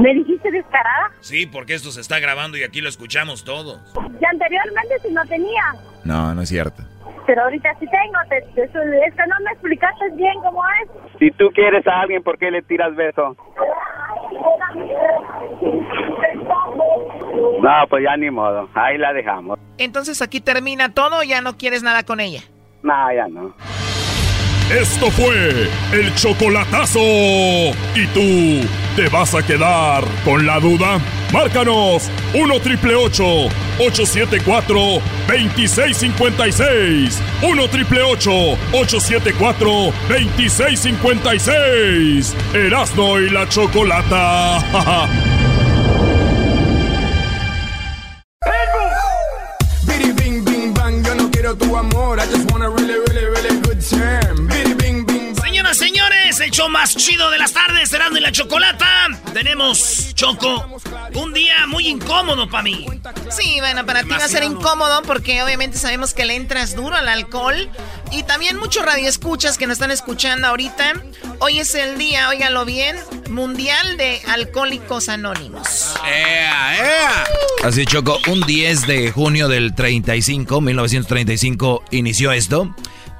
¿Me 0.00 0.14
dijiste 0.14 0.50
descarada? 0.52 1.10
Sí, 1.20 1.46
porque 1.46 1.74
esto 1.74 1.90
se 1.90 2.00
está 2.00 2.20
grabando 2.20 2.56
y 2.56 2.62
aquí 2.62 2.80
lo 2.80 2.88
escuchamos 2.88 3.44
todos. 3.44 3.80
Y 4.20 4.24
anteriormente 4.24 4.98
si 5.02 5.12
no 5.12 5.24
tenía. 5.26 5.64
No, 6.04 6.34
no 6.34 6.42
es 6.42 6.48
cierto. 6.48 6.82
Pero 7.26 7.42
ahorita 7.42 7.70
sí 7.80 7.86
tengo, 7.86 8.18
te, 8.28 8.40
te- 8.54 8.62
es 8.64 8.70
que 9.14 9.26
no 9.26 9.34
me 9.44 9.50
explicaste 9.50 10.10
bien 10.14 10.34
cómo 10.44 10.62
es. 10.82 11.18
Si 11.18 11.30
tú 11.32 11.50
quieres 11.52 11.84
a 11.88 12.02
alguien, 12.02 12.22
¿por 12.22 12.38
qué 12.38 12.52
le 12.52 12.62
tiras 12.62 12.94
beso? 12.94 13.36
No, 17.62 17.86
pues 17.88 18.04
ya 18.04 18.16
ni 18.16 18.30
modo. 18.30 18.68
Ahí 18.74 18.98
la 18.98 19.12
dejamos. 19.12 19.58
Entonces 19.78 20.22
aquí 20.22 20.40
termina 20.40 20.92
todo, 20.92 21.22
ya 21.22 21.40
no 21.40 21.56
quieres 21.56 21.82
nada 21.82 22.04
con 22.04 22.20
ella. 22.20 22.42
No, 22.82 23.12
ya 23.12 23.26
no. 23.28 23.54
Esto 24.70 25.10
fue 25.12 25.70
el 25.92 26.14
chocolatazo. 26.16 26.98
¿Y 27.00 28.06
tú 28.12 28.66
te 28.96 29.08
vas 29.08 29.32
a 29.34 29.42
quedar 29.42 30.04
con 30.24 30.44
la 30.44 30.58
duda? 30.58 30.98
Márcanos 31.32 32.10
1 32.34 32.60
triple 32.60 32.94
874 32.96 34.74
2656. 35.28 37.22
1 37.42 37.68
triple 37.68 38.02
874 38.02 39.92
2656. 40.08 42.34
Erasno 42.54 43.20
y 43.20 43.30
la 43.30 43.48
chocolata. 43.48 45.06
Bing 50.16 50.44
bing 50.44 50.72
bang, 50.74 51.02
yo 51.04 51.14
no 51.14 51.30
quiero 51.30 51.54
tu 51.56 51.76
amor. 51.76 52.18
I 52.18 52.26
just 52.26 52.50
want 52.50 52.64
a 52.64 52.68
really, 52.68 52.94
really, 52.94 53.15
show 56.56 56.70
más 56.70 56.96
chido 56.96 57.30
de 57.30 57.36
las 57.36 57.52
tardes, 57.52 57.90
Serando 57.90 58.18
y 58.18 58.22
la 58.22 58.32
Chocolata. 58.32 58.86
Tenemos, 59.34 60.14
Choco, 60.14 60.80
un 61.12 61.34
día 61.34 61.66
muy 61.66 61.86
incómodo 61.86 62.48
para 62.48 62.62
mí. 62.62 62.86
Sí, 63.30 63.56
bueno, 63.60 63.84
para 63.84 64.04
ti 64.04 64.08
va 64.08 64.24
a 64.24 64.28
ser 64.28 64.42
incómodo 64.42 65.02
porque 65.02 65.42
obviamente 65.42 65.76
sabemos 65.76 66.14
que 66.14 66.24
le 66.24 66.34
entras 66.34 66.74
duro 66.74 66.96
al 66.96 67.10
alcohol. 67.10 67.68
Y 68.10 68.22
también 68.22 68.56
muchos 68.56 68.86
radioescuchas 68.86 69.58
que 69.58 69.66
nos 69.66 69.74
están 69.74 69.90
escuchando 69.90 70.46
ahorita. 70.46 70.94
Hoy 71.40 71.58
es 71.58 71.74
el 71.74 71.98
día, 71.98 72.30
óigalo 72.30 72.64
bien, 72.64 72.96
Mundial 73.28 73.98
de 73.98 74.22
Alcohólicos 74.26 75.10
Anónimos. 75.10 75.94
Así, 77.62 77.84
Choco, 77.84 78.18
un 78.28 78.40
10 78.40 78.86
de 78.86 79.10
junio 79.12 79.48
del 79.48 79.74
35, 79.74 80.62
1935, 80.62 81.84
inició 81.90 82.32
esto. 82.32 82.74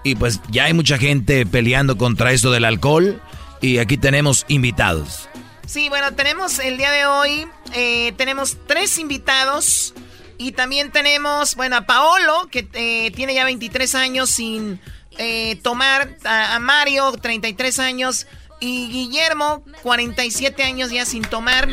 Y 0.06 0.14
pues 0.14 0.40
ya 0.50 0.66
hay 0.66 0.72
mucha 0.72 0.98
gente 0.98 1.44
peleando 1.46 1.98
contra 1.98 2.30
esto 2.30 2.52
del 2.52 2.64
alcohol. 2.64 3.20
Y 3.60 3.78
aquí 3.78 3.96
tenemos 3.96 4.44
invitados. 4.46 5.28
Sí, 5.66 5.88
bueno, 5.88 6.14
tenemos 6.14 6.60
el 6.60 6.76
día 6.78 6.92
de 6.92 7.06
hoy, 7.06 7.48
eh, 7.74 8.12
tenemos 8.16 8.56
tres 8.68 8.98
invitados 8.98 9.94
y 10.38 10.52
también 10.52 10.92
tenemos, 10.92 11.56
bueno, 11.56 11.74
a 11.74 11.86
Paolo, 11.86 12.46
que 12.52 12.68
eh, 12.74 13.10
tiene 13.16 13.34
ya 13.34 13.44
23 13.44 13.96
años 13.96 14.30
sin 14.30 14.80
eh, 15.18 15.56
tomar, 15.64 16.16
a, 16.24 16.54
a 16.54 16.60
Mario, 16.60 17.10
33 17.20 17.80
años, 17.80 18.28
Y 18.60 18.88
Guillermo, 18.88 19.64
47 19.82 20.62
años 20.62 20.92
ya 20.92 21.04
sin 21.04 21.22
tomar. 21.22 21.68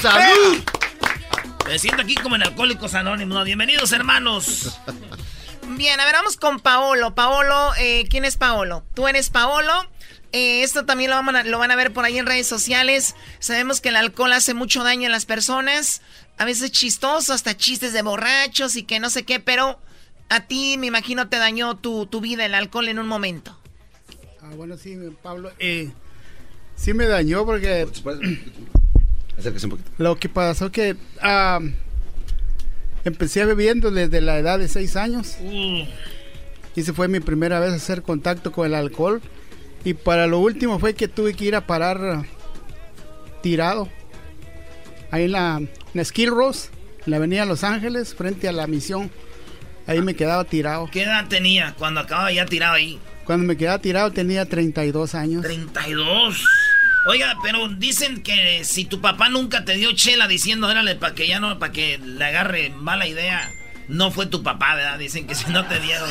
¡Salud! 0.00 0.62
Me 1.66 1.80
siento 1.80 2.02
aquí 2.02 2.14
como 2.14 2.36
en 2.36 2.44
Alcohólicos 2.44 2.94
Anónimos. 2.94 3.44
Bienvenidos, 3.44 3.90
hermanos. 3.90 4.78
Bien, 5.70 5.98
a 5.98 6.04
ver, 6.04 6.14
vamos 6.14 6.36
con 6.36 6.60
Paolo. 6.60 7.14
Paolo, 7.14 7.72
eh, 7.78 8.06
¿quién 8.08 8.24
es 8.24 8.36
Paolo? 8.36 8.84
Tú 8.94 9.08
eres 9.08 9.30
Paolo. 9.30 9.72
Eh, 10.32 10.62
esto 10.62 10.84
también 10.84 11.10
lo, 11.10 11.16
van 11.16 11.36
a, 11.36 11.44
lo 11.44 11.58
van 11.58 11.70
a 11.70 11.76
ver 11.76 11.92
por 11.92 12.04
ahí 12.04 12.18
en 12.18 12.26
redes 12.26 12.46
sociales. 12.46 13.14
Sabemos 13.38 13.80
que 13.80 13.88
el 13.88 13.96
alcohol 13.96 14.32
hace 14.32 14.52
mucho 14.52 14.84
daño 14.84 15.08
a 15.08 15.12
las 15.12 15.26
personas. 15.26 16.02
A 16.38 16.44
veces 16.44 16.70
chistoso, 16.70 17.32
hasta 17.32 17.56
chistes 17.56 17.92
de 17.92 18.02
borrachos 18.02 18.76
y 18.76 18.82
que 18.82 19.00
no 19.00 19.10
sé 19.10 19.24
qué, 19.24 19.40
pero 19.40 19.80
a 20.28 20.40
ti 20.40 20.76
me 20.78 20.86
imagino 20.86 21.28
te 21.28 21.38
dañó 21.38 21.76
tu, 21.76 22.06
tu 22.06 22.20
vida 22.20 22.44
el 22.44 22.54
alcohol 22.54 22.88
en 22.88 22.98
un 22.98 23.06
momento. 23.06 23.58
Ah, 24.42 24.50
bueno, 24.56 24.76
sí, 24.76 24.98
Pablo. 25.22 25.50
Eh, 25.58 25.92
sí 26.76 26.92
me 26.94 27.06
dañó 27.06 27.44
porque... 27.46 27.88
Acérquese 29.38 29.66
un 29.66 29.70
poquito. 29.70 29.90
Lo 29.98 30.16
que 30.16 30.28
pasó 30.28 30.70
que 30.70 30.96
ah, 31.22 31.60
empecé 33.04 33.44
bebiendo 33.44 33.90
desde 33.90 34.20
la 34.20 34.38
edad 34.38 34.58
de 34.58 34.68
6 34.68 34.96
años. 34.96 35.36
Y 35.40 35.88
esa 36.76 36.92
fue 36.92 37.08
mi 37.08 37.20
primera 37.20 37.60
vez 37.60 37.72
a 37.72 37.76
hacer 37.76 38.02
contacto 38.02 38.52
con 38.52 38.66
el 38.66 38.74
alcohol. 38.74 39.20
Y 39.84 39.94
para 39.94 40.26
lo 40.26 40.38
último 40.38 40.78
fue 40.78 40.94
que 40.94 41.08
tuve 41.08 41.34
que 41.34 41.44
ir 41.44 41.54
a 41.54 41.66
parar 41.66 42.24
tirado. 43.42 43.88
Ahí 45.10 45.24
en 45.24 45.32
la, 45.32 45.56
en 45.58 45.70
la 45.92 46.04
Skill 46.04 46.30
Rose, 46.30 46.70
en 47.04 47.10
la 47.10 47.18
avenida 47.18 47.44
Los 47.44 47.62
Ángeles, 47.62 48.14
frente 48.14 48.48
a 48.48 48.52
la 48.52 48.66
misión. 48.66 49.10
Ahí 49.86 50.00
me 50.00 50.14
quedaba 50.14 50.44
tirado. 50.44 50.88
¿Qué 50.90 51.02
edad 51.02 51.28
tenía 51.28 51.74
cuando 51.78 52.00
acababa 52.00 52.32
ya 52.32 52.46
tirado 52.46 52.74
ahí? 52.74 52.98
Cuando 53.24 53.46
me 53.46 53.56
quedaba 53.56 53.78
tirado 53.78 54.10
tenía 54.12 54.46
32 54.46 55.14
años. 55.14 55.44
¿32? 55.44 56.36
Oiga, 57.06 57.36
pero 57.42 57.68
dicen 57.68 58.22
que 58.22 58.64
si 58.64 58.86
tu 58.86 59.00
papá 59.00 59.28
nunca 59.28 59.64
te 59.64 59.74
dio 59.74 59.92
chela 59.92 60.26
diciendo, 60.26 60.68
órale, 60.68 60.94
para 60.94 61.14
que 61.14 61.28
ya 61.28 61.38
no, 61.38 61.58
para 61.58 61.72
que 61.72 61.98
le 61.98 62.24
agarre 62.24 62.70
mala 62.70 63.06
idea, 63.06 63.50
no 63.88 64.10
fue 64.10 64.26
tu 64.26 64.42
papá, 64.42 64.74
¿verdad? 64.74 64.98
Dicen 64.98 65.26
que 65.26 65.34
si 65.34 65.50
no 65.50 65.66
te 65.66 65.80
dieron. 65.80 66.08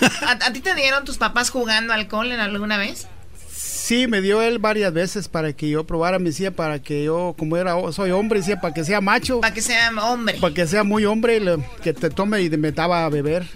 ¿A, 0.26 0.52
ti 0.52 0.60
te 0.60 0.74
dieron 0.74 1.04
tus 1.04 1.16
papás 1.16 1.50
jugando 1.50 1.94
alcohol 1.94 2.30
en 2.32 2.40
alguna 2.40 2.76
vez? 2.76 3.08
Sí, 3.50 4.08
me 4.08 4.20
dio 4.20 4.42
él 4.42 4.58
varias 4.58 4.92
veces 4.92 5.28
para 5.28 5.52
que 5.54 5.70
yo 5.70 5.86
probara, 5.86 6.18
me 6.18 6.26
decía 6.26 6.50
para 6.50 6.82
que 6.82 7.04
yo, 7.04 7.34
como 7.38 7.56
era, 7.56 7.74
soy 7.92 8.10
hombre, 8.10 8.40
decía 8.40 8.60
para 8.60 8.74
que 8.74 8.84
sea 8.84 9.00
macho. 9.00 9.40
Para 9.40 9.54
que 9.54 9.62
sea 9.62 9.90
hombre. 10.04 10.36
Para 10.40 10.52
que 10.52 10.66
sea 10.66 10.84
muy 10.84 11.06
hombre, 11.06 11.40
que 11.82 11.94
te 11.94 12.10
tome 12.10 12.42
y 12.42 12.50
me 12.50 12.72
daba 12.72 13.06
a 13.06 13.08
beber. 13.08 13.46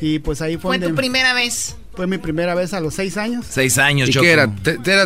Y 0.00 0.20
pues 0.20 0.40
ahí 0.40 0.56
fue. 0.56 0.78
¿Fue 0.78 0.88
tu 0.88 0.94
primera 0.94 1.34
vez? 1.34 1.76
Fue 1.94 2.06
mi 2.06 2.18
primera 2.18 2.54
vez 2.54 2.72
a 2.72 2.80
los 2.80 2.94
seis 2.94 3.16
años. 3.16 3.46
Seis 3.48 3.76
años, 3.78 4.08
¿Y 4.08 4.12
qué 4.12 4.32
era? 4.32 4.50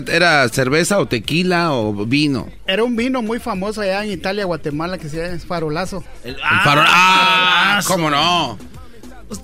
era? 0.08 0.48
cerveza 0.48 0.98
o 0.98 1.06
tequila 1.06 1.72
o 1.72 2.06
vino? 2.06 2.48
Era 2.66 2.84
un 2.84 2.94
vino 2.94 3.22
muy 3.22 3.38
famoso 3.40 3.80
allá 3.80 4.04
en 4.04 4.12
Italia, 4.12 4.44
Guatemala, 4.44 4.98
que 4.98 5.08
se 5.08 5.16
llama 5.16 5.38
Farolazo. 5.38 6.04
El, 6.22 6.36
farol, 6.62 6.84
¡Ah! 6.86 7.80
¿Cómo 7.86 8.10
no? 8.10 8.58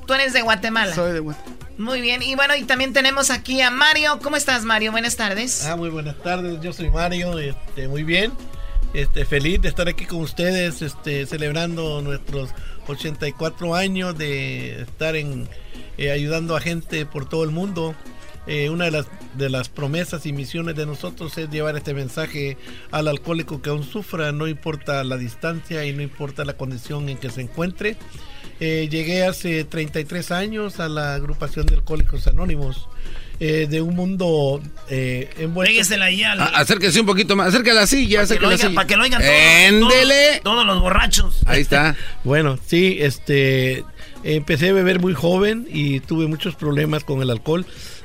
Tú 0.06 0.14
eres 0.14 0.32
de 0.32 0.42
Guatemala. 0.42 0.94
Soy 0.94 1.12
de 1.12 1.20
Guatemala. 1.20 1.56
Muy 1.78 2.02
bien, 2.02 2.22
y 2.22 2.34
bueno, 2.34 2.54
y 2.54 2.64
también 2.64 2.92
tenemos 2.92 3.30
aquí 3.30 3.62
a 3.62 3.70
Mario. 3.70 4.18
¿Cómo 4.22 4.36
estás, 4.36 4.64
Mario? 4.64 4.92
Buenas 4.92 5.16
tardes. 5.16 5.64
Ah, 5.64 5.76
muy 5.76 5.88
buenas 5.88 6.22
tardes. 6.22 6.60
Yo 6.60 6.74
soy 6.74 6.90
Mario, 6.90 7.38
este, 7.38 7.88
muy 7.88 8.02
bien. 8.02 8.32
Este, 8.92 9.24
feliz 9.24 9.62
de 9.62 9.68
estar 9.68 9.88
aquí 9.88 10.04
con 10.04 10.18
ustedes, 10.20 10.82
este, 10.82 11.24
celebrando 11.24 12.02
nuestros 12.02 12.50
84 12.86 13.74
años 13.74 14.18
de 14.18 14.82
estar 14.82 15.16
en 15.16 15.48
eh, 16.00 16.10
ayudando 16.10 16.56
a 16.56 16.60
gente 16.62 17.04
por 17.04 17.28
todo 17.28 17.44
el 17.44 17.50
mundo. 17.50 17.94
Eh, 18.46 18.70
una 18.70 18.86
de 18.86 18.90
las, 18.90 19.06
de 19.36 19.50
las 19.50 19.68
promesas 19.68 20.24
y 20.24 20.32
misiones 20.32 20.74
de 20.74 20.86
nosotros 20.86 21.36
es 21.36 21.50
llevar 21.50 21.76
este 21.76 21.92
mensaje 21.92 22.56
al 22.90 23.06
alcohólico 23.06 23.60
que 23.60 23.68
aún 23.68 23.84
sufra, 23.84 24.32
no 24.32 24.48
importa 24.48 25.04
la 25.04 25.18
distancia 25.18 25.84
y 25.84 25.92
no 25.92 26.00
importa 26.00 26.46
la 26.46 26.54
condición 26.54 27.10
en 27.10 27.18
que 27.18 27.28
se 27.28 27.42
encuentre. 27.42 27.96
Eh, 28.60 28.88
llegué 28.90 29.24
hace 29.24 29.64
33 29.64 30.30
años 30.30 30.80
a 30.80 30.88
la 30.88 31.14
agrupación 31.14 31.66
de 31.66 31.74
Alcohólicos 31.74 32.26
Anónimos. 32.26 32.88
de 33.38 33.80
un 33.80 33.94
mundo 33.94 34.60
eh, 34.88 35.30
envuelto. 35.38 35.94
ahí 36.02 36.22
al... 36.22 36.40
Acérquese 36.40 37.00
un 37.00 37.06
poquito 37.06 37.36
más, 37.36 37.48
acérquese 37.48 37.76
a 37.76 37.80
la 37.80 37.86
silla, 37.86 38.26
para 38.26 38.38
que, 38.38 38.40
lo 38.40 38.48
oigan, 38.48 38.74
para 38.74 38.86
que 38.86 38.96
lo 38.96 39.02
oigan 39.02 39.22
todos, 39.80 40.42
todos, 40.42 40.66
los 40.66 40.80
borrachos. 40.80 41.40
Ahí 41.46 41.60
está. 41.60 41.94
bueno, 42.24 42.58
sí, 42.66 42.96
este 43.00 43.84
Empecé 44.24 44.70
a 44.70 44.72
beber 44.72 45.00
muy 45.00 45.14
joven 45.14 45.66
y 45.70 46.00
tuve 46.00 46.26
muchos 46.26 46.54
problemas 46.54 47.04
con 47.04 47.22
el 47.22 47.30
alcohol. 47.30 47.64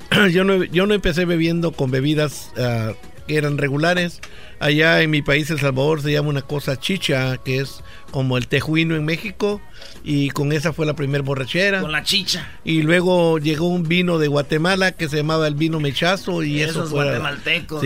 yo, 0.32 0.43
no, 0.43 0.63
yo 0.63 0.86
no 0.86 0.93
empecé 0.93 1.26
bebiendo 1.26 1.72
con 1.72 1.91
bebidas 1.91 2.51
ah, 2.57 2.93
que 3.28 3.38
eran 3.38 3.57
regulares. 3.57 4.22
Allá 4.59 5.01
en 5.01 5.09
mi 5.09 5.22
país, 5.22 5.49
El 5.49 5.59
Salvador, 5.59 6.01
se 6.01 6.11
llama 6.11 6.30
una 6.30 6.41
cosa 6.41 6.80
chicha, 6.80 7.38
que 7.38 7.59
es 7.59 7.84
como 8.11 8.38
el 8.38 8.47
tejuino 8.47 8.95
en 8.95 9.03
México. 9.03 9.61
Y 10.03 10.30
con 10.30 10.53
esa 10.53 10.72
fue 10.72 10.86
la 10.86 10.95
primera 10.95 11.24
borrachera. 11.24 11.82
Con 11.82 11.91
la 11.91 12.03
chicha. 12.03 12.47
Y 12.63 12.84
luego 12.84 13.38
llegó 13.38 13.68
un 13.68 13.84
vino 13.84 14.18
de 14.18 14.28
Guatemala 14.28 14.93
que 14.93 15.09
se 15.09 15.18
llamaba 15.18 15.47
el 15.47 15.55
vino 15.55 15.80
mechazo. 15.80 16.43
Y 16.43 16.61
eso 16.61 16.86
fue. 16.86 17.05
guatemaltecos, 17.05 17.84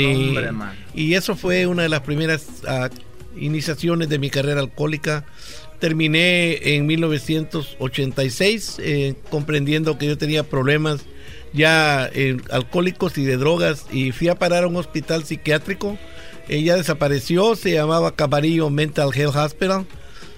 Y 0.93 1.13
eso 1.15 1.35
fue 1.35 1.65
una 1.65 1.83
de 1.83 1.89
las 1.89 2.01
primeras 2.01 2.47
ah, 2.67 2.89
iniciaciones 3.37 4.09
de 4.09 4.19
mi 4.19 4.29
carrera 4.29 4.61
alcohólica. 4.61 5.25
Terminé 5.79 6.75
en 6.75 6.85
1986 6.85 8.77
eh, 8.79 9.15
comprendiendo 9.29 9.97
que 9.97 10.07
yo 10.07 10.17
tenía 10.17 10.43
problemas 10.43 11.05
ya 11.53 12.09
eh, 12.13 12.37
alcohólicos 12.51 13.17
y 13.17 13.23
de 13.23 13.37
drogas 13.37 13.85
y 13.91 14.11
fui 14.11 14.27
a 14.27 14.35
parar 14.35 14.65
a 14.65 14.67
un 14.67 14.75
hospital 14.75 15.23
psiquiátrico. 15.23 15.97
Ella 16.47 16.75
desapareció, 16.75 17.55
se 17.55 17.71
llamaba 17.71 18.15
Cabarillo 18.15 18.69
Mental 18.69 19.11
Health 19.13 19.35
Hospital. 19.35 19.85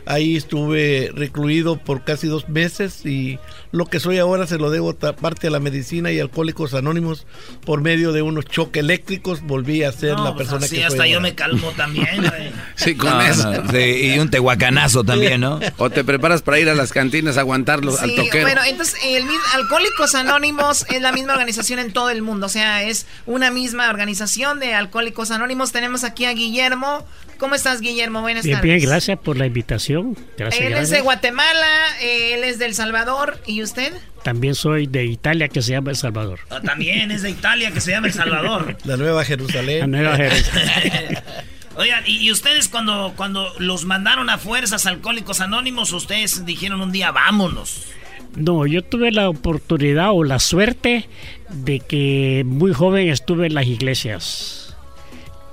Ahí 0.06 0.36
estuve 0.36 1.12
recluido 1.14 1.78
por 1.78 2.04
casi 2.04 2.28
dos 2.28 2.50
meses 2.50 3.06
y 3.06 3.40
lo 3.72 3.86
que 3.86 4.00
soy 4.00 4.18
ahora 4.20 4.48
se 4.48 4.58
lo 4.58 4.70
debo 4.70 4.94
parte 4.94 5.48
a 5.48 5.50
la 5.50 5.60
medicina 5.60 6.12
y 6.12 6.20
Alcohólicos 6.20 6.74
Anónimos 6.74 7.26
por 7.66 7.82
medio 7.82 8.12
de 8.12 8.22
unos 8.22 8.46
choques 8.46 8.82
eléctricos. 8.82 9.42
Volví 9.42 9.84
a 9.84 9.92
ser 9.92 10.20
la 10.20 10.34
pues 10.34 10.48
persona 10.48 10.68
que 10.68 10.76
soy 10.76 10.84
hasta 10.84 11.08
yo 11.08 11.22
me 11.22 11.36
calmo 11.36 11.72
también. 11.72 12.32
sí, 12.76 12.96
con 12.96 13.22
eso. 13.22 13.52
y 13.78 14.20
un 14.20 14.30
tehuacanazo 14.30 15.04
también, 15.04 15.42
¿no? 15.42 15.60
o 15.78 15.90
te 15.90 16.04
preparas 16.04 16.42
para 16.42 16.60
ir 16.60 16.70
a 16.70 16.76
las 16.76 16.92
cantinas 16.92 17.38
a 17.38 17.42
aguantarlo 17.42 17.98
al 17.98 18.16
toquero. 18.16 18.46
Bueno, 18.46 18.62
entonces 18.66 18.96
el 19.04 19.26
Alcohólicos 19.54 20.16
Anónimos 20.16 20.86
es 20.90 21.02
la 21.02 21.12
misma 21.12 21.34
organización 21.34 21.80
en 21.80 21.94
todo 21.94 22.10
el 22.10 22.22
mundo. 22.22 22.48
O 22.48 22.50
sea, 22.50 22.84
es 22.84 23.06
una 23.26 23.52
misma 23.52 23.90
organización 23.90 24.60
de 24.60 24.74
Alcohólicos 24.74 25.32
Anónimos. 25.32 25.72
Tenemos 25.72 26.04
aquí 26.04 26.26
a 26.26 26.34
Guillermo. 26.34 27.06
¿Cómo 27.38 27.56
estás, 27.56 27.82
Guillermo? 27.82 28.22
Buenas 28.22 28.44
bien, 28.44 28.58
tardes. 28.58 28.72
Bien, 28.72 28.88
gracias 28.88 29.18
por 29.18 29.36
la 29.36 29.48
invitación. 29.48 30.16
Gracias, 30.38 30.64
él 30.64 30.74
es 30.74 30.92
de 30.92 31.02
Guatemala, 31.02 31.98
él 32.00 32.44
es 32.44 32.60
de 32.60 32.66
El 32.66 32.76
Salvador. 32.76 33.40
¿Y 33.48 33.61
usted? 33.64 33.94
También 34.24 34.56
soy 34.56 34.88
de 34.88 35.06
Italia, 35.06 35.48
que 35.48 35.62
se 35.62 35.72
llama 35.72 35.92
El 35.92 35.96
Salvador. 35.96 36.40
Ah, 36.50 36.62
también 36.62 37.12
es 37.12 37.22
de 37.22 37.30
Italia, 37.30 37.72
que 37.72 37.82
se 37.82 37.92
llama 37.92 38.08
El 38.08 38.14
Salvador. 38.14 38.78
La 38.86 38.98
Nueva 38.98 39.24
Jerusalén. 39.26 39.80
La 39.80 39.88
Nueva 39.88 40.18
Jerusalén. 40.18 41.20
Oigan, 41.78 42.04
¿y, 42.06 42.32
ustedes 42.32 42.68
cuando, 42.68 43.14
cuando 43.16 43.54
los 43.58 43.86
mandaron 43.86 44.30
a 44.30 44.38
fuerzas 44.38 44.86
alcohólicos 44.86 45.40
anónimos, 45.40 45.94
ustedes 45.94 46.46
dijeron 46.46 46.82
un 46.82 46.92
día, 46.92 47.12
vámonos? 47.12 47.88
No, 48.36 48.66
yo 48.66 48.84
tuve 48.84 49.12
la 49.12 49.30
oportunidad 49.30 50.12
o 50.12 50.24
la 50.24 50.40
suerte 50.40 51.08
de 51.50 51.80
que 51.80 52.44
muy 52.46 52.74
joven 52.74 53.10
estuve 53.10 53.48
en 53.48 53.56
las 53.56 53.68
iglesias 53.68 54.62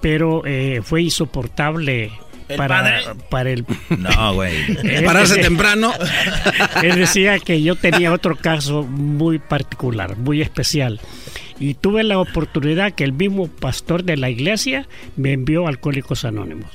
pero 0.01 0.43
eh, 0.47 0.81
fue 0.83 1.03
insoportable 1.03 2.13
para, 2.57 3.15
para 3.31 3.51
el... 3.51 3.65
No, 3.99 4.35
güey. 4.35 4.55
Pararse 5.05 5.41
temprano. 5.41 5.93
Él 6.83 6.97
decía 6.97 7.39
que 7.39 7.63
yo 7.63 7.77
tenía 7.77 8.13
otro 8.13 8.37
caso 8.37 8.83
muy 8.83 9.39
particular, 9.39 10.17
muy 10.17 10.43
especial. 10.43 11.01
Y 11.61 11.75
tuve 11.75 12.05
la 12.05 12.19
oportunidad 12.19 12.93
que 12.93 13.05
el 13.05 13.13
mismo 13.13 13.49
pastor 13.49 14.05
de 14.05 14.17
la 14.17 14.31
iglesia 14.31 14.87
me 15.17 15.33
envió 15.33 15.67
a 15.67 15.71
Alcohólicos 15.71 16.25
Anónimos. 16.25 16.71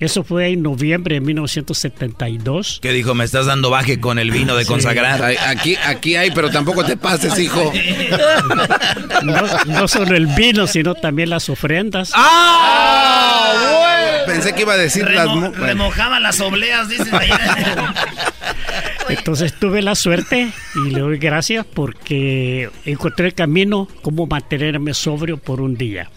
Eso 0.00 0.24
fue 0.24 0.48
en 0.48 0.62
noviembre 0.62 1.14
de 1.14 1.20
1972. 1.20 2.80
¿Qué 2.82 2.92
dijo? 2.92 3.14
Me 3.14 3.24
estás 3.24 3.46
dando 3.46 3.70
baje 3.70 4.00
con 4.00 4.18
el 4.18 4.32
vino 4.32 4.56
de 4.56 4.66
consagrar. 4.66 5.22
Aquí, 5.46 5.76
aquí 5.84 6.16
hay, 6.16 6.30
pero 6.32 6.50
tampoco 6.50 6.84
te 6.84 6.96
pases, 6.96 7.38
hijo. 7.38 7.72
No, 9.66 9.86
solo 9.86 10.16
el 10.16 10.26
vino, 10.26 10.66
sino 10.66 10.94
también 10.94 11.30
las 11.30 11.48
ofrendas. 11.48 12.10
¡Ah! 12.14 13.73
Pensé 14.26 14.54
que 14.54 14.62
iba 14.62 14.74
a 14.74 14.76
decir 14.76 15.10
las... 15.10 15.56
Remojaban 15.56 16.22
las 16.22 16.40
obleas, 16.40 16.88
dices 16.88 17.08
Entonces 19.08 19.52
tuve 19.58 19.82
la 19.82 19.94
suerte 19.94 20.50
y 20.74 20.90
le 20.90 21.00
doy 21.00 21.18
gracias 21.18 21.66
porque 21.66 22.70
encontré 22.84 23.26
el 23.26 23.34
camino 23.34 23.88
cómo 24.02 24.26
mantenerme 24.26 24.94
sobrio 24.94 25.36
por 25.36 25.60
un 25.60 25.76
día. 25.76 26.10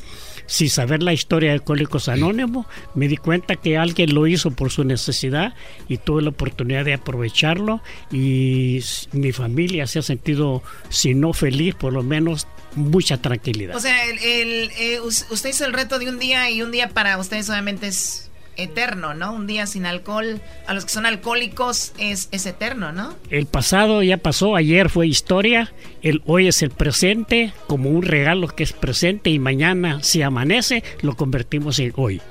Sin 0.45 0.69
saber 0.69 1.03
la 1.03 1.11
historia 1.11 1.49
de 1.49 1.55
Alcohólicos 1.55 2.07
Anónimos, 2.07 2.67
me 2.95 3.09
di 3.09 3.17
cuenta 3.17 3.57
que 3.57 3.77
alguien 3.77 4.15
lo 4.15 4.27
hizo 4.27 4.51
por 4.51 4.71
su 4.71 4.85
necesidad 4.85 5.53
y 5.89 5.97
tuve 5.97 6.21
la 6.21 6.29
oportunidad 6.29 6.85
de 6.85 6.93
aprovecharlo 6.93 7.81
y 8.13 8.81
mi 9.11 9.33
familia 9.33 9.87
se 9.87 9.99
ha 9.99 10.01
sentido, 10.01 10.63
si 10.87 11.13
no 11.13 11.33
feliz, 11.33 11.75
por 11.75 11.91
lo 11.91 12.01
menos 12.01 12.47
mucha 12.75 13.17
tranquilidad. 13.21 13.75
O 13.75 13.79
sea, 13.79 14.05
el, 14.05 14.19
el, 14.19 14.71
eh, 14.77 14.99
usted 15.01 15.49
hizo 15.49 15.65
el 15.65 15.73
reto 15.73 15.99
de 15.99 16.09
un 16.09 16.19
día 16.19 16.49
y 16.49 16.61
un 16.61 16.71
día 16.71 16.89
para 16.89 17.17
ustedes 17.17 17.49
obviamente 17.49 17.87
es 17.87 18.27
eterno, 18.57 19.13
¿no? 19.13 19.33
Un 19.33 19.47
día 19.47 19.67
sin 19.67 19.85
alcohol, 19.85 20.41
a 20.65 20.73
los 20.73 20.85
que 20.85 20.91
son 20.91 21.05
alcohólicos 21.05 21.93
es, 21.97 22.27
es 22.31 22.45
eterno, 22.45 22.91
¿no? 22.91 23.15
El 23.29 23.45
pasado 23.45 24.03
ya 24.03 24.17
pasó, 24.17 24.55
ayer 24.55 24.89
fue 24.89 25.07
historia, 25.07 25.71
el 26.01 26.21
hoy 26.25 26.47
es 26.47 26.61
el 26.63 26.71
presente, 26.71 27.53
como 27.67 27.89
un 27.89 28.01
regalo 28.01 28.47
que 28.47 28.63
es 28.63 28.73
presente 28.73 29.29
y 29.29 29.39
mañana 29.39 30.01
si 30.03 30.21
amanece 30.21 30.83
lo 31.01 31.15
convertimos 31.15 31.79
en 31.79 31.93
hoy. 31.95 32.21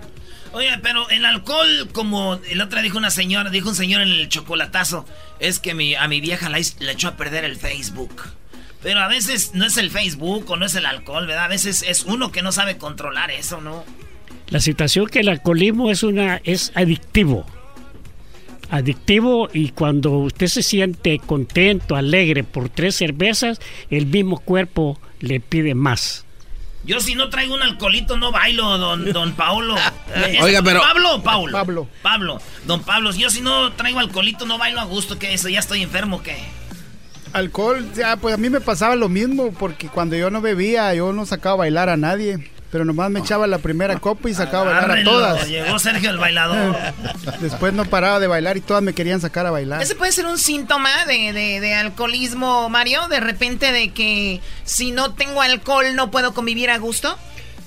Oye, 0.52 0.70
pero 0.82 1.08
el 1.10 1.24
alcohol, 1.24 1.88
como 1.92 2.40
el 2.48 2.60
otro 2.60 2.80
dijo 2.80 2.96
una 2.96 3.10
señora, 3.10 3.50
dijo 3.50 3.68
un 3.68 3.74
señor 3.74 4.00
en 4.00 4.08
el 4.08 4.28
chocolatazo, 4.28 5.04
es 5.38 5.58
que 5.58 5.74
mi, 5.74 5.94
a 5.94 6.08
mi 6.08 6.20
vieja 6.20 6.48
la, 6.48 6.58
le 6.58 6.92
echó 6.92 7.08
a 7.08 7.16
perder 7.16 7.44
el 7.44 7.56
Facebook. 7.56 8.22
Pero 8.86 9.00
a 9.00 9.08
veces 9.08 9.50
no 9.52 9.66
es 9.66 9.78
el 9.78 9.90
Facebook 9.90 10.48
o 10.48 10.56
no 10.56 10.64
es 10.64 10.76
el 10.76 10.86
alcohol, 10.86 11.26
¿verdad? 11.26 11.46
A 11.46 11.48
veces 11.48 11.84
es 11.88 12.04
uno 12.04 12.30
que 12.30 12.40
no 12.40 12.52
sabe 12.52 12.78
controlar 12.78 13.32
eso, 13.32 13.60
¿no? 13.60 13.82
La 14.48 14.60
situación 14.60 15.08
que 15.08 15.18
el 15.18 15.28
alcoholismo 15.28 15.90
es 15.90 16.04
una 16.04 16.40
es 16.44 16.70
adictivo. 16.76 17.44
Adictivo 18.70 19.48
y 19.52 19.70
cuando 19.70 20.12
usted 20.12 20.46
se 20.46 20.62
siente 20.62 21.18
contento, 21.18 21.96
alegre 21.96 22.44
por 22.44 22.68
tres 22.68 22.94
cervezas, 22.94 23.60
el 23.90 24.06
mismo 24.06 24.38
cuerpo 24.38 25.00
le 25.18 25.40
pide 25.40 25.74
más. 25.74 26.24
Yo 26.84 27.00
si 27.00 27.16
no 27.16 27.28
traigo 27.28 27.54
un 27.54 27.62
alcoholito 27.62 28.16
no 28.16 28.30
bailo, 28.30 28.78
don, 28.78 29.12
don 29.12 29.32
Paulo. 29.34 29.74
Oiga, 30.42 30.62
pero... 30.62 30.80
¿Pablo 30.80 31.16
o 31.16 31.22
Paulo? 31.24 31.52
Pablo. 31.52 31.88
Pablo. 32.02 32.40
Don 32.66 32.84
Pablo, 32.84 33.10
yo 33.12 33.30
si 33.30 33.40
no 33.40 33.72
traigo 33.72 33.98
alcoholito 33.98 34.46
no 34.46 34.58
bailo 34.58 34.78
a 34.78 34.84
gusto, 34.84 35.18
¿qué 35.18 35.34
eso? 35.34 35.48
¿Ya 35.48 35.58
estoy 35.58 35.82
enfermo 35.82 36.22
qué? 36.22 36.36
Alcohol, 37.36 37.92
ya, 37.94 38.16
pues 38.16 38.34
a 38.34 38.38
mí 38.38 38.48
me 38.48 38.62
pasaba 38.62 38.96
lo 38.96 39.10
mismo, 39.10 39.52
porque 39.52 39.88
cuando 39.88 40.16
yo 40.16 40.30
no 40.30 40.40
bebía, 40.40 40.94
yo 40.94 41.12
no 41.12 41.26
sacaba 41.26 41.52
a 41.52 41.56
bailar 41.58 41.90
a 41.90 41.98
nadie. 41.98 42.50
Pero 42.72 42.86
nomás 42.86 43.10
me 43.10 43.20
echaba 43.20 43.46
la 43.46 43.58
primera 43.58 43.98
copa 44.00 44.30
y 44.30 44.34
sacaba 44.34 44.62
a 44.62 44.80
bailar 44.80 44.98
a 44.98 45.04
todas. 45.04 45.48
Llegó 45.48 45.78
Sergio 45.78 46.08
el 46.08 46.16
bailador. 46.16 46.74
Después 47.40 47.74
no 47.74 47.84
paraba 47.84 48.20
de 48.20 48.26
bailar 48.26 48.56
y 48.56 48.62
todas 48.62 48.82
me 48.82 48.94
querían 48.94 49.20
sacar 49.20 49.44
a 49.44 49.50
bailar. 49.50 49.82
¿Ese 49.82 49.94
puede 49.94 50.12
ser 50.12 50.24
un 50.24 50.38
síntoma 50.38 51.04
de, 51.04 51.32
de, 51.60 51.74
alcoholismo, 51.74 52.70
Mario? 52.70 53.06
De 53.08 53.20
repente 53.20 53.70
de 53.70 53.92
que 53.92 54.40
si 54.64 54.90
no 54.90 55.12
tengo 55.12 55.42
alcohol 55.42 55.94
no 55.94 56.10
puedo 56.10 56.32
convivir 56.32 56.70
a 56.70 56.78
gusto. 56.78 57.18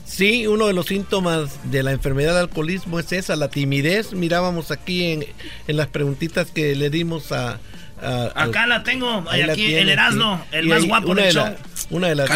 Sí, 0.04 0.48
uno 0.48 0.66
de 0.66 0.74
los 0.74 0.88
síntomas 0.88 1.72
de 1.72 1.84
la 1.84 1.92
enfermedad 1.92 2.34
de 2.34 2.40
alcoholismo 2.40 3.00
es 3.00 3.12
esa, 3.12 3.36
la 3.36 3.50
timidez. 3.50 4.14
Mirábamos 4.14 4.72
aquí 4.72 5.12
en, 5.12 5.26
en 5.68 5.78
las 5.78 5.88
preguntitas 5.88 6.50
que 6.50 6.76
le 6.76 6.90
dimos 6.90 7.32
a, 7.32 7.60
Acá 8.02 8.68
la 8.68 8.84
tengo, 8.84 9.26
aquí 9.30 9.74
el 9.76 9.90
Erasmo, 9.90 10.44
el 10.52 10.68
más 10.68 10.86
guapo 10.86 11.12
una 11.12 11.24
del 11.24 11.36
de 11.36 11.56
una 11.90 12.08
de 12.08 12.16
las, 12.16 12.30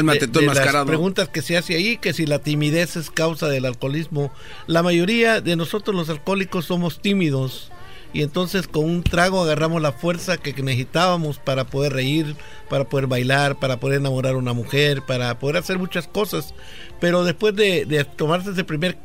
preguntas 0.86 1.30
que 1.30 1.41
se 1.41 1.57
hace 1.57 1.76
ahí, 1.76 1.97
que 1.97 2.14
si 2.14 2.26
la 2.26 2.39
timidez 2.39 2.95
es 2.95 3.11
causa 3.11 3.47
del 3.47 3.66
alcoholismo. 3.66 4.34
La 4.68 4.82
mayoría 4.82 5.41
de 5.41 5.55
nosotros 5.55 5.95
los 5.95 6.09
alcohólicos 6.09 6.66
somos 6.66 7.01
tímidos 7.01 7.72
y 8.14 8.24
entonces 8.24 8.68
con 8.68 8.86
un 8.86 9.03
trago 9.03 9.41
agarramos 9.41 9.82
la 9.82 9.91
fuerza 9.91 10.38
que 10.38 10.53
necesitábamos 10.53 11.39
para 11.39 11.66
poder 11.66 11.93
reír, 11.93 12.36
para 12.70 12.86
poder 12.86 13.07
bailar, 13.07 13.59
para 13.59 13.80
poder 13.80 13.99
enamorar 13.99 14.34
a 14.34 14.38
una 14.38 14.53
mujer, 14.53 15.01
para 15.03 15.38
poder 15.38 15.57
hacer 15.57 15.78
muchas 15.78 16.07
cosas. 16.07 16.53
Pero 16.99 17.24
después 17.24 17.55
de, 17.55 17.86
de 17.86 18.05
tomarse 18.05 18.51
ese 18.51 18.64
primer 18.64 18.97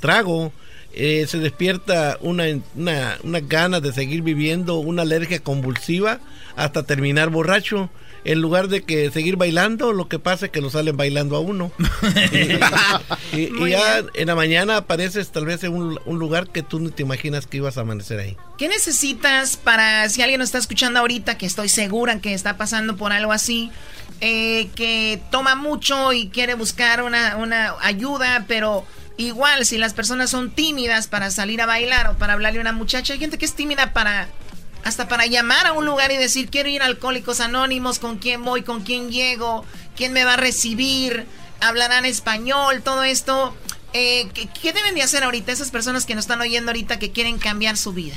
trago, 0.00 0.52
eh, 0.98 1.26
se 1.28 1.38
despierta 1.38 2.18
una, 2.20 2.44
una, 2.74 3.18
una 3.22 3.38
ganas 3.40 3.82
de 3.82 3.92
seguir 3.92 4.22
viviendo, 4.22 4.78
una 4.78 5.02
alergia 5.02 5.38
convulsiva 5.38 6.18
hasta 6.56 6.82
terminar 6.82 7.30
borracho. 7.30 7.88
En 8.24 8.40
lugar 8.40 8.66
de 8.66 8.82
que 8.82 9.08
seguir 9.12 9.36
bailando, 9.36 9.92
lo 9.92 10.08
que 10.08 10.18
pasa 10.18 10.46
es 10.46 10.52
que 10.52 10.60
lo 10.60 10.70
salen 10.70 10.96
bailando 10.96 11.36
a 11.36 11.40
uno. 11.40 11.70
y, 13.32 13.70
ya 13.70 14.02
en 14.12 14.26
la 14.26 14.34
mañana 14.34 14.76
apareces 14.78 15.30
tal 15.30 15.46
vez 15.46 15.62
en 15.62 15.72
un, 15.72 16.00
un, 16.04 16.18
lugar 16.18 16.48
que 16.48 16.64
tú 16.64 16.80
no 16.80 16.90
te 16.90 17.04
imaginas 17.04 17.46
que 17.46 17.58
ibas 17.58 17.78
a 17.78 17.82
amanecer 17.82 18.18
ahí. 18.18 18.36
¿Qué 18.58 18.68
necesitas 18.68 19.56
para, 19.56 20.08
si 20.08 20.20
alguien 20.20 20.40
nos 20.40 20.48
está 20.48 20.58
escuchando 20.58 20.98
ahorita, 20.98 21.38
que 21.38 21.46
estoy 21.46 21.68
segura 21.68 22.20
que 22.20 22.34
está 22.34 22.56
pasando 22.56 22.96
por 22.96 23.12
algo 23.12 23.30
así, 23.30 23.70
eh, 24.20 24.68
que 24.74 25.22
toma 25.30 25.54
mucho 25.54 26.12
y 26.12 26.28
quiere 26.28 26.54
buscar 26.54 27.04
una, 27.04 27.36
una 27.36 27.76
ayuda, 27.80 28.46
pero 28.48 28.84
Igual, 29.18 29.66
si 29.66 29.78
las 29.78 29.94
personas 29.94 30.30
son 30.30 30.52
tímidas 30.52 31.08
para 31.08 31.32
salir 31.32 31.60
a 31.60 31.66
bailar 31.66 32.06
o 32.06 32.16
para 32.16 32.34
hablarle 32.34 32.60
a 32.60 32.62
una 32.62 32.72
muchacha, 32.72 33.12
hay 33.12 33.18
gente 33.18 33.36
que 33.36 33.44
es 33.44 33.54
tímida 33.54 33.92
para 33.92 34.28
hasta 34.84 35.08
para 35.08 35.26
llamar 35.26 35.66
a 35.66 35.72
un 35.72 35.84
lugar 35.84 36.12
y 36.12 36.16
decir, 36.16 36.48
quiero 36.48 36.68
ir 36.68 36.82
a 36.82 36.86
Alcohólicos 36.86 37.40
Anónimos, 37.40 37.98
con 37.98 38.18
quién 38.18 38.44
voy, 38.44 38.62
con 38.62 38.84
quién 38.84 39.10
llego, 39.10 39.64
quién 39.96 40.12
me 40.12 40.24
va 40.24 40.34
a 40.34 40.36
recibir, 40.36 41.26
hablarán 41.60 42.04
español, 42.04 42.80
todo 42.82 43.02
esto. 43.02 43.56
Eh, 43.92 44.28
¿qué, 44.32 44.72
deben 44.72 44.94
de 44.94 45.02
hacer 45.02 45.24
ahorita 45.24 45.50
esas 45.50 45.72
personas 45.72 46.06
que 46.06 46.14
nos 46.14 46.24
están 46.24 46.40
oyendo 46.40 46.70
ahorita 46.70 47.00
que 47.00 47.10
quieren 47.10 47.38
cambiar 47.38 47.76
su 47.76 47.92
vida? 47.92 48.14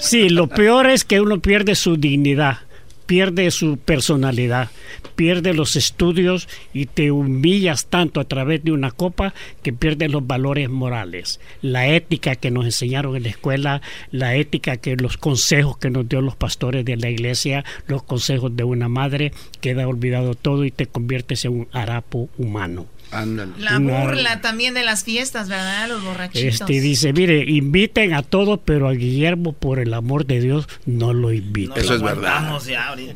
Sí, 0.01 0.29
lo 0.29 0.49
peor 0.49 0.89
es 0.89 1.05
que 1.05 1.21
uno 1.21 1.41
pierde 1.41 1.77
su 1.77 1.97
dignidad 1.97 2.66
pierde 3.07 3.51
su 3.51 3.79
personalidad, 3.79 4.71
pierde 5.15 5.55
los 5.55 5.77
estudios 5.77 6.49
y 6.73 6.87
te 6.87 7.11
humillas 7.11 7.87
tanto 7.87 8.21
a 8.21 8.25
través 8.25 8.63
de 8.65 8.73
una 8.73 8.91
copa 8.91 9.33
que 9.63 9.73
pierde 9.73 10.09
los 10.09 10.27
valores 10.27 10.69
morales, 10.69 11.41
la 11.63 11.89
ética 11.89 12.37
que 12.37 12.51
nos 12.51 12.67
enseñaron 12.67 13.17
en 13.17 13.23
la 13.23 13.31
escuela, 13.31 13.83
la 14.11 14.35
ética 14.35 14.77
que 14.77 14.97
los 14.97 15.17
consejos 15.17 15.79
que 15.79 15.91
nos 15.91 16.09
dio 16.09 16.21
los 16.21 16.37
pastores 16.37 16.85
de 16.85 16.97
la 16.97 17.09
iglesia, 17.09 17.65
los 17.87 18.03
consejos 18.03 18.55
de 18.57 18.65
una 18.65 18.89
madre, 18.89 19.33
queda 19.61 19.89
olvidado 19.89 20.35
todo 20.35 20.65
y 20.65 20.71
te 20.71 20.87
conviertes 20.87 21.45
en 21.45 21.53
un 21.61 21.69
harapo 21.73 22.29
humano. 22.39 22.87
La 23.11 23.79
burla 23.79 24.41
también 24.41 24.75
de 24.75 24.85
las 24.85 25.05
fiestas, 25.05 25.49
¿verdad? 25.49 25.89
Los 25.89 26.03
borrachitos. 26.03 26.61
Este 26.61 26.81
dice, 26.81 27.13
mire, 27.13 27.45
inviten 27.47 28.13
a 28.15 28.23
todos, 28.23 28.61
pero 28.65 28.89
a 28.89 28.93
Guillermo, 28.93 29.53
por 29.53 29.79
el 29.79 29.95
amor 29.95 30.27
de 30.27 30.41
Dios, 30.41 30.69
no 30.85 31.13
lo 31.13 31.33
inviten. 31.33 31.83
Eso 31.83 31.95
es 31.95 32.03
verdad. 32.03 32.59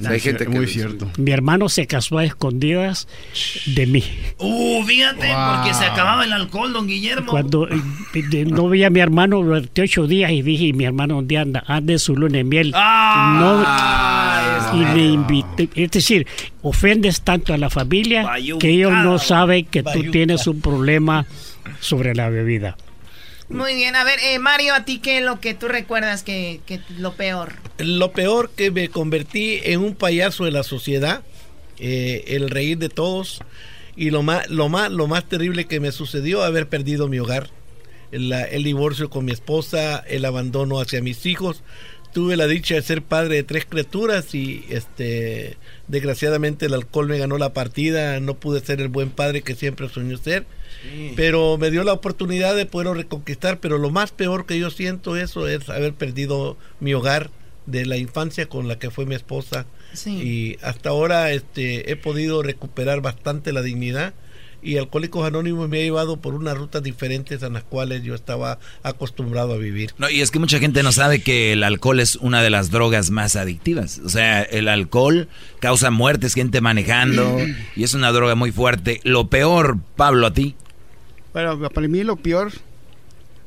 Hay 0.09 0.21
gente 0.21 0.45
que 0.45 0.51
muy 0.51 0.67
cierto. 0.67 1.11
Mi 1.19 1.33
hermano 1.33 1.69
se 1.69 1.87
casó 1.87 2.19
a 2.19 2.25
escondidas 2.25 3.09
de 3.67 3.87
mí. 3.87 4.05
Uh, 4.39 4.83
fíjate, 4.85 5.29
porque 5.57 5.75
se 5.75 5.85
acababa 5.85 6.25
el 6.25 6.33
alcohol, 6.33 6.73
don 6.73 6.87
Guillermo. 6.87 7.31
Cuando 7.31 7.69
eh, 7.69 8.45
no 8.47 8.69
veía 8.69 8.87
a 8.87 8.91
mi 8.91 9.01
hermano 9.01 9.43
durante 9.43 9.83
ocho 9.83 10.07
días 10.07 10.31
y 10.31 10.43
dije, 10.43 10.73
mi 10.73 10.85
hermano, 10.85 11.17
¿dónde 11.17 11.39
anda? 11.39 11.65
Anda 11.67 11.93
en 11.93 11.99
su 11.99 12.17
luna 12.17 12.39
de 12.39 12.45
miel. 12.45 12.73
Ah, 12.75 14.73
y 14.75 14.97
le 14.97 15.05
invité. 15.07 15.69
Es 15.75 15.91
decir, 15.91 16.27
ofendes 16.63 17.23
tanto 17.23 17.53
a 17.55 17.59
la 17.59 17.71
familia 17.71 18.31
que 18.59 18.71
ellos 18.71 18.93
no 18.93 19.19
saben 19.19 19.65
que 19.65 19.80
tú 19.83 20.11
tienes 20.11 20.47
un 20.47 20.61
problema 20.61 21.27
sobre 21.81 22.15
la 22.15 22.29
bebida. 22.29 22.77
Muy 23.51 23.75
bien, 23.75 23.97
a 23.97 24.05
ver, 24.05 24.21
eh, 24.23 24.39
Mario, 24.39 24.75
¿a 24.75 24.85
ti 24.85 25.01
qué 25.01 25.19
es 25.19 25.25
lo 25.25 25.41
que 25.41 25.55
tú 25.55 25.67
recuerdas 25.67 26.23
que, 26.23 26.61
que 26.67 26.81
lo 26.99 27.15
peor? 27.15 27.55
Lo 27.79 28.13
peor 28.13 28.51
que 28.51 28.71
me 28.71 28.89
convertí 28.89 29.61
en 29.65 29.81
un 29.81 29.97
payaso 29.97 30.45
de 30.45 30.53
la 30.53 30.63
sociedad, 30.63 31.23
eh, 31.79 32.25
el 32.29 32.49
reír 32.49 32.79
de 32.79 32.89
todos 32.89 33.41
y 33.97 34.11
lo 34.11 34.23
más, 34.23 34.49
lo 34.49 34.69
más, 34.69 34.93
lo 34.93 35.09
más 35.09 35.29
terrible 35.29 35.65
que 35.65 35.81
me 35.81 35.91
sucedió 35.91 36.45
haber 36.45 36.69
perdido 36.69 37.09
mi 37.09 37.19
hogar, 37.19 37.51
el, 38.13 38.33
el 38.33 38.63
divorcio 38.63 39.11
con 39.11 39.25
mi 39.25 39.33
esposa, 39.33 39.99
el 39.99 40.25
abandono 40.25 40.79
hacia 40.79 41.03
mis 41.03 41.27
hijos. 41.27 41.65
Tuve 42.13 42.37
la 42.37 42.47
dicha 42.47 42.75
de 42.75 42.83
ser 42.83 43.03
padre 43.03 43.37
de 43.37 43.43
tres 43.43 43.65
criaturas 43.65 44.35
y 44.35 44.65
este 44.69 45.57
desgraciadamente 45.89 46.67
el 46.67 46.75
alcohol 46.75 47.09
me 47.09 47.19
ganó 47.19 47.39
la 47.39 47.53
partida, 47.53 48.19
no 48.21 48.35
pude 48.35 48.61
ser 48.61 48.81
el 48.81 48.89
buen 48.89 49.11
padre 49.11 49.43
que 49.43 49.55
siempre 49.55 49.89
soñé 49.89 50.17
ser. 50.17 50.45
Pero 51.15 51.59
me 51.59 51.71
dio 51.71 51.85
la 51.85 51.93
oportunidad 51.93 52.57
de 52.57 52.67
poderlo 52.67 52.95
reconquistar, 52.95 53.61
pero 53.61 53.79
lo 53.79 53.91
más 53.91 54.13
peor 54.13 54.47
que 54.47 54.59
yo 54.59 54.71
siento 54.71 55.17
eso 55.17 55.47
es 55.47 55.69
haber 55.69 55.93
perdido 55.93 56.57
mi 56.81 56.95
hogar 56.95 57.31
de 57.67 57.87
la 57.87 57.97
infancia 57.97 58.47
con 58.47 58.67
la 58.67 58.79
que 58.79 58.91
fue 58.91 59.07
mi 59.07 59.15
esposa. 59.15 59.67
Y 60.07 60.57
hasta 60.63 60.91
ahora 60.91 61.33
este, 61.33 61.93
he 61.93 61.97
podido 61.97 62.43
recuperar 62.43 63.01
bastante 63.01 63.53
la 63.53 63.63
dignidad 63.63 64.15
y 64.63 64.77
Alcohólicos 64.77 65.27
Anónimos 65.27 65.69
me 65.69 65.79
ha 65.79 65.83
llevado 65.83 66.19
por 66.19 66.35
unas 66.35 66.57
rutas 66.57 66.83
diferentes 66.83 67.43
a 67.43 67.49
las 67.49 67.65
cuales 67.65 68.03
yo 68.03 68.15
estaba 68.15 68.59
acostumbrado 68.83 69.55
a 69.55 69.57
vivir. 69.57 69.93
No, 69.99 70.11
y 70.11 70.21
es 70.21 70.31
que 70.31 70.39
mucha 70.39 70.59
gente 70.59 70.83
no 70.83 70.93
sabe 70.93 71.23
que 71.23 71.53
el 71.53 71.63
alcohol 71.63 72.01
es 72.01 72.17
una 72.17 72.43
de 72.43 72.51
las 72.51 72.71
drogas 72.71 73.11
más 73.11 73.37
adictivas. 73.37 74.01
O 74.05 74.09
sea, 74.09 74.43
el 74.43 74.69
alcohol 74.69 75.29
causa 75.61 75.91
muertes, 75.91 76.35
gente 76.35 76.61
manejando, 76.61 77.39
y 77.77 77.85
es 77.85 77.95
una 77.95 78.13
droga 78.13 78.35
muy 78.35 78.53
fuerte. 78.53 79.01
Lo 79.05 79.29
peor, 79.29 79.79
Pablo, 79.97 80.27
a 80.27 80.33
ti. 80.33 80.55
Bueno, 81.33 81.59
para 81.71 81.89
mí 81.89 82.03
lo 82.03 82.17
peor, 82.17 82.53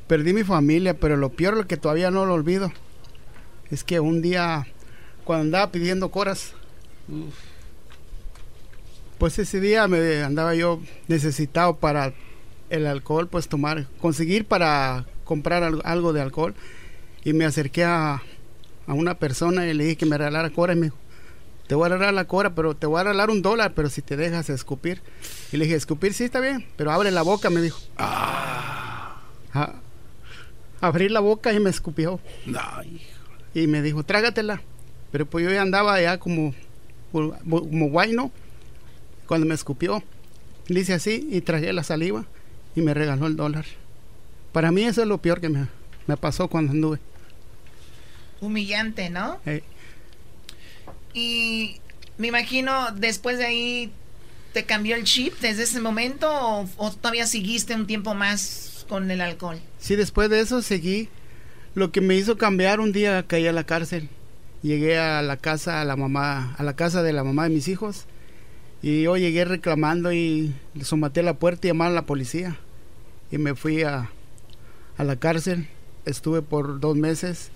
perdí 0.08 0.34
mi 0.34 0.44
familia, 0.44 0.94
pero 0.96 1.18
lo 1.18 1.30
peor, 1.30 1.58
lo 1.58 1.68
que 1.68 1.78
todavía 1.78 2.12
no 2.12 2.26
lo 2.26 2.34
olvido, 2.34 2.72
es 3.70 3.84
que 3.84 4.00
un 4.00 4.22
día, 4.22 4.68
cuando 5.26 5.44
andaba 5.44 5.72
pidiendo 5.72 6.10
coras, 6.10 6.54
pues 9.24 9.40
ese 9.40 9.62
día 9.62 9.88
me 9.88 10.22
andaba 10.22 10.54
yo 10.54 10.82
necesitado 11.08 11.78
para 11.78 12.12
el 12.70 12.86
alcohol, 12.86 13.30
pues 13.30 13.48
tomar, 13.48 13.88
conseguir 14.02 14.44
para 14.44 15.06
comprar 15.24 15.64
algo 15.86 16.12
de 16.12 16.20
alcohol. 16.20 16.54
Y 17.24 17.32
me 17.32 17.46
acerqué 17.46 17.86
a, 17.86 18.22
a 18.86 18.94
una 18.94 19.14
persona 19.20 19.66
y 19.66 19.74
le 19.74 19.86
dije 19.86 19.96
que 19.96 20.06
me 20.06 20.18
regalara 20.18 20.50
cora 20.50 20.74
y 20.74 20.76
me 20.76 20.88
dijo, 20.88 20.98
te 21.68 21.76
voy 21.76 21.86
a 21.86 21.94
regalar 21.94 22.14
la 22.14 22.26
cora, 22.26 22.54
pero 22.54 22.76
te 22.76 22.86
voy 22.86 23.00
a 23.00 23.04
regalar 23.04 23.30
un 23.30 23.42
dólar, 23.42 23.72
pero 23.74 23.90
si 23.90 24.02
te 24.02 24.18
dejas 24.18 24.50
escupir. 24.50 25.02
Y 25.54 25.56
le 25.56 25.64
dije, 25.64 25.78
escupir 25.78 26.14
sí 26.14 26.26
está 26.26 26.42
bien, 26.42 26.66
pero 26.76 26.92
abre 26.92 27.10
la 27.10 27.22
boca, 27.22 27.50
me 27.50 27.62
dijo. 27.62 27.80
Ah. 27.96 29.22
ah 29.54 29.76
abrí 30.82 31.08
la 31.08 31.22
boca 31.22 31.54
y 31.54 31.62
me 31.62 31.70
escupió. 31.70 32.20
y 33.54 33.68
me 33.68 33.82
dijo, 33.82 34.04
trágatela. 34.04 34.62
Pero 35.14 35.26
pues 35.28 35.46
yo 35.46 35.52
ya 35.54 35.62
andaba 35.62 36.02
ya 36.02 36.18
como, 36.18 36.54
como 37.14 37.88
guayno 37.88 38.30
cuando 39.28 39.48
me 39.48 39.56
escupió. 39.56 40.04
Le 40.68 40.80
hice 40.80 40.94
así 40.94 41.28
y 41.30 41.42
tragué 41.42 41.74
la 41.74 41.84
saliva 41.84 42.26
y 42.76 42.82
me 42.82 42.94
regaló 42.94 43.28
el 43.28 43.36
dólar. 43.36 43.66
Para 44.52 44.72
mí 44.72 44.84
eso 44.84 45.02
es 45.02 45.08
lo 45.08 45.18
peor 45.18 45.42
que 45.42 45.50
me, 45.50 45.68
me 46.08 46.18
pasó 46.18 46.48
cuando 46.48 46.72
anduve. 46.72 47.00
Humillante, 48.40 49.10
¿no? 49.10 49.40
Y 51.14 51.78
me 52.18 52.28
imagino 52.28 52.92
después 52.92 53.38
de 53.38 53.46
ahí 53.46 53.92
te 54.54 54.66
cambió 54.66 54.96
el 54.96 55.04
chip 55.04 55.34
desde 55.40 55.64
ese 55.64 55.80
momento 55.80 56.30
o, 56.78 56.92
todavía 56.92 57.26
seguiste 57.26 57.74
un 57.76 57.88
tiempo 57.88 58.14
más 58.14 58.86
con 58.88 59.10
el 59.10 59.22
alcohol. 59.22 59.60
Sí, 59.80 59.96
después 59.96 60.30
de 60.30 60.40
eso 60.40 60.62
seguí. 60.62 61.10
Lo 61.76 61.92
que 61.92 62.02
me 62.02 62.16
hizo 62.16 62.38
cambiar 62.38 62.80
un 62.80 62.92
día 62.92 63.24
caí 63.24 63.48
a 63.48 63.52
la 63.52 63.64
cárcel. 63.64 64.10
Llegué 64.62 64.98
a 65.00 65.22
la 65.24 65.38
casa 65.38 65.82
a 65.82 65.86
la 65.86 65.96
mamá, 65.96 66.56
a 66.58 66.64
la 66.64 66.76
casa 66.76 67.02
de 67.02 67.14
la 67.14 67.24
mamá 67.24 67.46
de 67.46 67.50
mis 67.50 67.68
hijos 67.68 68.06
y 68.84 69.02
yo 69.02 69.18
llegué 69.18 69.46
reclamando 69.46 70.14
y 70.14 70.54
le 70.76 70.84
somaté 70.84 71.24
la 71.24 71.40
puerta 71.40 71.66
y 71.66 71.70
llamaron 71.72 71.94
a 71.94 72.02
la 72.02 72.06
policía 72.06 72.58
y 73.32 73.40
me 73.40 73.56
fui 73.56 73.82
a, 73.82 74.12
a 74.98 75.04
la 75.04 75.16
cárcel. 75.16 75.68
Estuve 76.06 76.44
por 76.44 76.80
dos 76.80 76.96
meses 76.96 77.50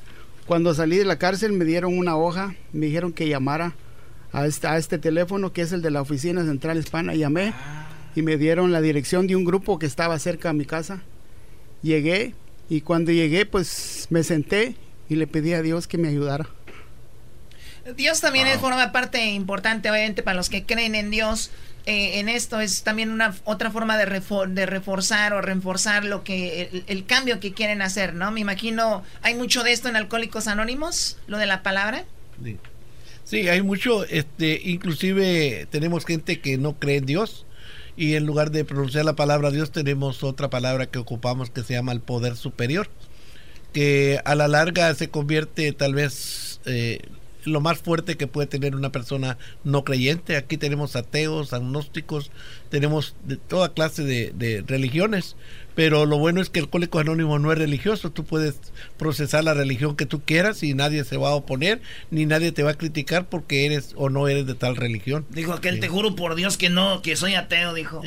cuando 0.48 0.74
salí 0.74 0.96
de 0.96 1.04
la 1.04 1.20
cárcel 1.20 1.52
me 1.52 1.66
dieron 1.66 1.98
una 1.98 2.16
hoja, 2.16 2.56
me 2.72 2.86
dijeron 2.86 3.12
que 3.12 3.28
llamara 3.28 3.76
a 4.32 4.48
este, 4.48 4.68
a 4.68 4.78
este 4.78 4.98
teléfono 4.98 5.52
que 5.52 5.62
es 5.62 5.74
el 5.74 5.82
de 5.82 5.92
la 5.92 6.02
oficina 6.02 6.46
central 6.46 6.78
hispana. 6.78 7.14
Llamé 7.16 7.54
y 8.16 8.22
me 8.22 8.38
dieron 8.38 8.72
la 8.72 8.80
dirección 8.80 9.28
de 9.28 9.36
un 9.36 9.44
grupo 9.44 9.78
que 9.78 9.86
estaba 9.86 10.18
cerca 10.20 10.48
de 10.48 10.54
mi 10.54 10.64
casa. 10.64 11.02
Llegué 11.82 12.34
y 12.70 12.80
cuando 12.80 13.12
llegué 13.12 13.46
pues 13.46 14.08
me 14.10 14.24
senté 14.24 14.78
y 15.10 15.16
le 15.16 15.28
pedí 15.28 15.52
a 15.52 15.62
Dios 15.62 15.86
que 15.86 15.98
me 15.98 16.08
ayudara. 16.08 16.48
Dios 17.96 18.20
también 18.22 18.48
forma 18.60 18.92
parte 18.92 19.26
importante, 19.28 19.90
obviamente, 19.90 20.24
para 20.24 20.36
los 20.36 20.50
que 20.50 20.64
creen 20.64 20.96
en 20.96 21.10
Dios. 21.10 21.52
Eh, 21.86 22.20
en 22.20 22.28
esto 22.28 22.60
es 22.60 22.84
también 22.84 23.12
una 23.12 23.34
otra 23.46 23.72
forma 23.72 23.98
de, 23.98 24.06
de 24.50 24.66
reforzar 24.66 25.32
o 25.32 25.42
reforzar 25.42 26.04
lo 26.04 26.22
que 26.22 26.84
el, 26.86 27.06
cambio 27.06 27.40
que 27.40 27.54
quieren 27.54 27.82
hacer, 27.82 28.14
¿no? 28.14 28.30
Me 28.30 28.42
imagino, 28.42 29.04
hay 29.22 29.36
mucho 29.36 29.64
de 29.64 29.72
esto 29.72 29.88
en 29.88 29.96
Alcohólicos 29.96 30.48
Anónimos, 30.48 31.18
lo 31.28 31.38
de 31.38 31.46
la 31.46 31.64
palabra. 31.64 32.04
Sí. 33.24 33.48
hay 33.48 33.62
mucho, 33.62 34.04
este, 34.04 34.60
inclusive 34.66 35.66
tenemos 35.72 36.06
gente 36.06 36.42
que 36.42 36.58
no 36.58 36.78
cree 36.78 36.98
en 36.98 37.06
Dios 37.06 37.46
y 37.96 38.16
en 38.16 38.26
lugar 38.26 38.52
de 38.52 38.66
pronunciar 38.66 39.06
la 39.06 39.16
palabra 39.16 39.50
Dios 39.50 39.72
tenemos 39.72 40.26
otra 40.26 40.50
palabra 40.50 40.88
que 40.88 41.00
ocupamos 41.00 41.50
que 41.50 41.64
se 41.64 41.74
llama 41.74 41.94
el 41.94 42.02
poder 42.02 42.36
superior, 42.36 42.90
que 43.72 44.20
a 44.26 44.36
la 44.36 44.50
larga 44.50 44.94
se 44.94 45.10
convierte 45.10 45.72
tal 45.72 45.94
vez 45.94 46.60
eh, 46.66 47.00
lo 47.48 47.62
más 47.62 47.80
fuerte 47.80 48.18
que 48.18 48.28
puede 48.28 48.48
tener 48.48 48.76
una 48.76 48.92
persona 48.92 49.38
no 49.64 49.84
creyente. 49.84 50.36
Aquí 50.36 50.58
tenemos 50.58 50.96
ateos, 50.96 51.54
agnósticos, 51.54 52.32
tenemos 52.70 53.16
de 53.26 53.38
toda 53.38 53.74
clase 53.74 54.04
de, 54.04 54.64
religiones, 54.68 55.36
pero 55.78 56.08
lo 56.08 56.18
bueno 56.18 56.42
es 56.42 56.50
que 56.50 56.60
el 56.60 56.70
cólico 56.70 56.98
Anónimo 56.98 57.38
no 57.38 57.52
es 57.52 57.58
religioso. 57.60 58.12
Tú 58.12 58.26
puedes 58.26 58.56
procesar 58.98 59.44
la 59.44 59.54
religión 59.54 59.96
que 59.96 60.08
tú 60.08 60.24
quieras 60.26 60.64
y 60.64 60.74
nadie 60.74 61.04
se 61.04 61.18
va 61.18 61.30
a 61.30 61.36
oponer, 61.36 61.84
ni 62.10 62.26
nadie 62.26 62.52
te 62.52 62.64
va 62.64 62.72
a 62.72 62.74
criticar 62.74 63.30
porque 63.30 63.68
eres 63.68 63.94
o 63.96 64.10
no 64.10 64.28
eres 64.28 64.48
de 64.48 64.56
tal 64.56 64.76
religión. 64.76 65.28
Dijo 65.30 65.54
aquel, 65.54 65.80
te 65.80 65.88
juro 65.88 66.16
por 66.16 66.34
Dios 66.34 66.58
que 66.58 66.72
no, 66.72 67.04
que 67.04 67.16
soy 67.16 67.36
ateo, 67.36 67.76
dijo. 67.76 68.02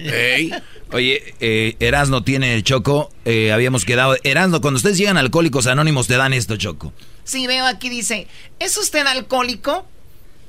Oye, 0.90 1.34
eh, 1.38 1.76
Erasno 1.78 2.24
tiene 2.24 2.56
el 2.56 2.64
choco, 2.64 3.12
eh, 3.24 3.52
habíamos 3.52 3.84
quedado. 3.84 4.16
Erasno, 4.24 4.60
cuando 4.60 4.78
ustedes 4.78 4.98
llegan 4.98 5.16
a 5.16 5.20
Alcohólicos 5.20 5.68
Anónimos, 5.68 6.08
te 6.08 6.16
dan 6.16 6.32
esto, 6.32 6.56
choco. 6.56 6.92
Sí, 7.22 7.46
veo 7.46 7.66
aquí 7.66 7.88
dice, 7.88 8.26
¿es 8.58 8.76
usted 8.78 9.06
alcohólico? 9.06 9.86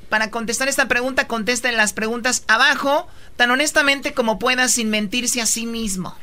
Para 0.08 0.32
contestar 0.32 0.66
esta 0.66 0.88
pregunta, 0.88 1.28
contesten 1.28 1.76
las 1.76 1.92
preguntas 1.92 2.42
abajo, 2.48 3.06
tan 3.36 3.52
honestamente 3.52 4.12
como 4.12 4.40
pueda, 4.40 4.66
sin 4.66 4.90
mentirse 4.90 5.40
a 5.40 5.46
sí 5.46 5.66
mismo. 5.66 6.16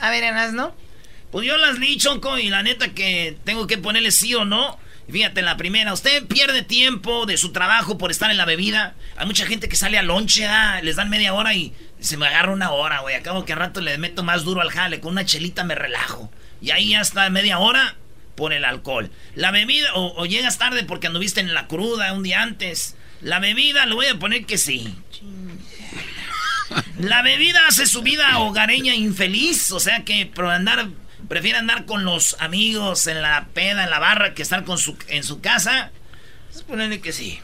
A 0.00 0.10
ver, 0.10 0.24
Enas, 0.24 0.52
¿no? 0.52 0.74
Pues 1.30 1.46
yo 1.46 1.56
las 1.56 1.78
leí, 1.78 1.96
Choco, 1.96 2.38
y 2.38 2.48
la 2.48 2.62
neta 2.62 2.94
que 2.94 3.36
tengo 3.44 3.66
que 3.66 3.78
ponerle 3.78 4.10
sí 4.10 4.34
o 4.34 4.44
no. 4.44 4.78
Fíjate, 5.10 5.40
la 5.40 5.56
primera, 5.56 5.92
usted 5.92 6.26
pierde 6.26 6.62
tiempo 6.62 7.24
de 7.24 7.38
su 7.38 7.52
trabajo 7.52 7.96
por 7.96 8.10
estar 8.10 8.30
en 8.30 8.36
la 8.36 8.44
bebida. 8.44 8.94
Hay 9.16 9.26
mucha 9.26 9.46
gente 9.46 9.68
que 9.68 9.76
sale 9.76 9.98
a 9.98 10.02
lonche, 10.02 10.46
les 10.82 10.96
dan 10.96 11.08
media 11.08 11.32
hora 11.32 11.54
y 11.54 11.72
se 11.98 12.16
me 12.16 12.26
agarra 12.26 12.52
una 12.52 12.72
hora, 12.72 13.00
güey. 13.00 13.14
Acabo 13.14 13.44
que 13.44 13.54
al 13.54 13.58
rato 13.58 13.80
le 13.80 13.96
meto 13.96 14.22
más 14.22 14.44
duro 14.44 14.60
al 14.60 14.70
jale, 14.70 15.00
con 15.00 15.12
una 15.12 15.24
chelita 15.24 15.64
me 15.64 15.74
relajo. 15.74 16.30
Y 16.60 16.72
ahí 16.72 16.94
hasta 16.94 17.28
media 17.30 17.58
hora 17.58 17.96
por 18.34 18.52
el 18.52 18.64
alcohol. 18.64 19.10
La 19.34 19.50
bebida, 19.50 19.88
o, 19.94 20.26
llegas 20.26 20.58
tarde 20.58 20.84
porque 20.84 21.06
anduviste 21.06 21.40
en 21.40 21.54
la 21.54 21.66
cruda 21.66 22.12
un 22.12 22.22
día 22.22 22.42
antes. 22.42 22.94
La 23.22 23.40
bebida, 23.40 23.86
lo 23.86 23.96
voy 23.96 24.06
a 24.06 24.18
poner 24.18 24.44
que 24.44 24.58
sí. 24.58 24.94
La 26.98 27.22
bebida 27.22 27.66
hace 27.66 27.86
su 27.86 28.02
vida 28.02 28.38
hogareña 28.38 28.94
infeliz, 28.94 29.70
o 29.72 29.80
sea 29.80 30.04
que 30.04 30.26
por 30.26 30.46
andar, 30.46 30.88
prefiere 31.28 31.58
andar 31.58 31.86
con 31.86 32.04
los 32.04 32.36
amigos 32.40 33.06
en 33.06 33.22
la 33.22 33.48
peda, 33.54 33.84
en 33.84 33.90
la 33.90 33.98
barra, 33.98 34.34
que 34.34 34.42
estar 34.42 34.64
con 34.64 34.78
su, 34.78 34.96
en 35.08 35.22
su 35.22 35.40
casa. 35.40 35.90
Es 36.54 36.62
ponerle 36.62 37.00
que 37.00 37.12
sí. 37.12 37.40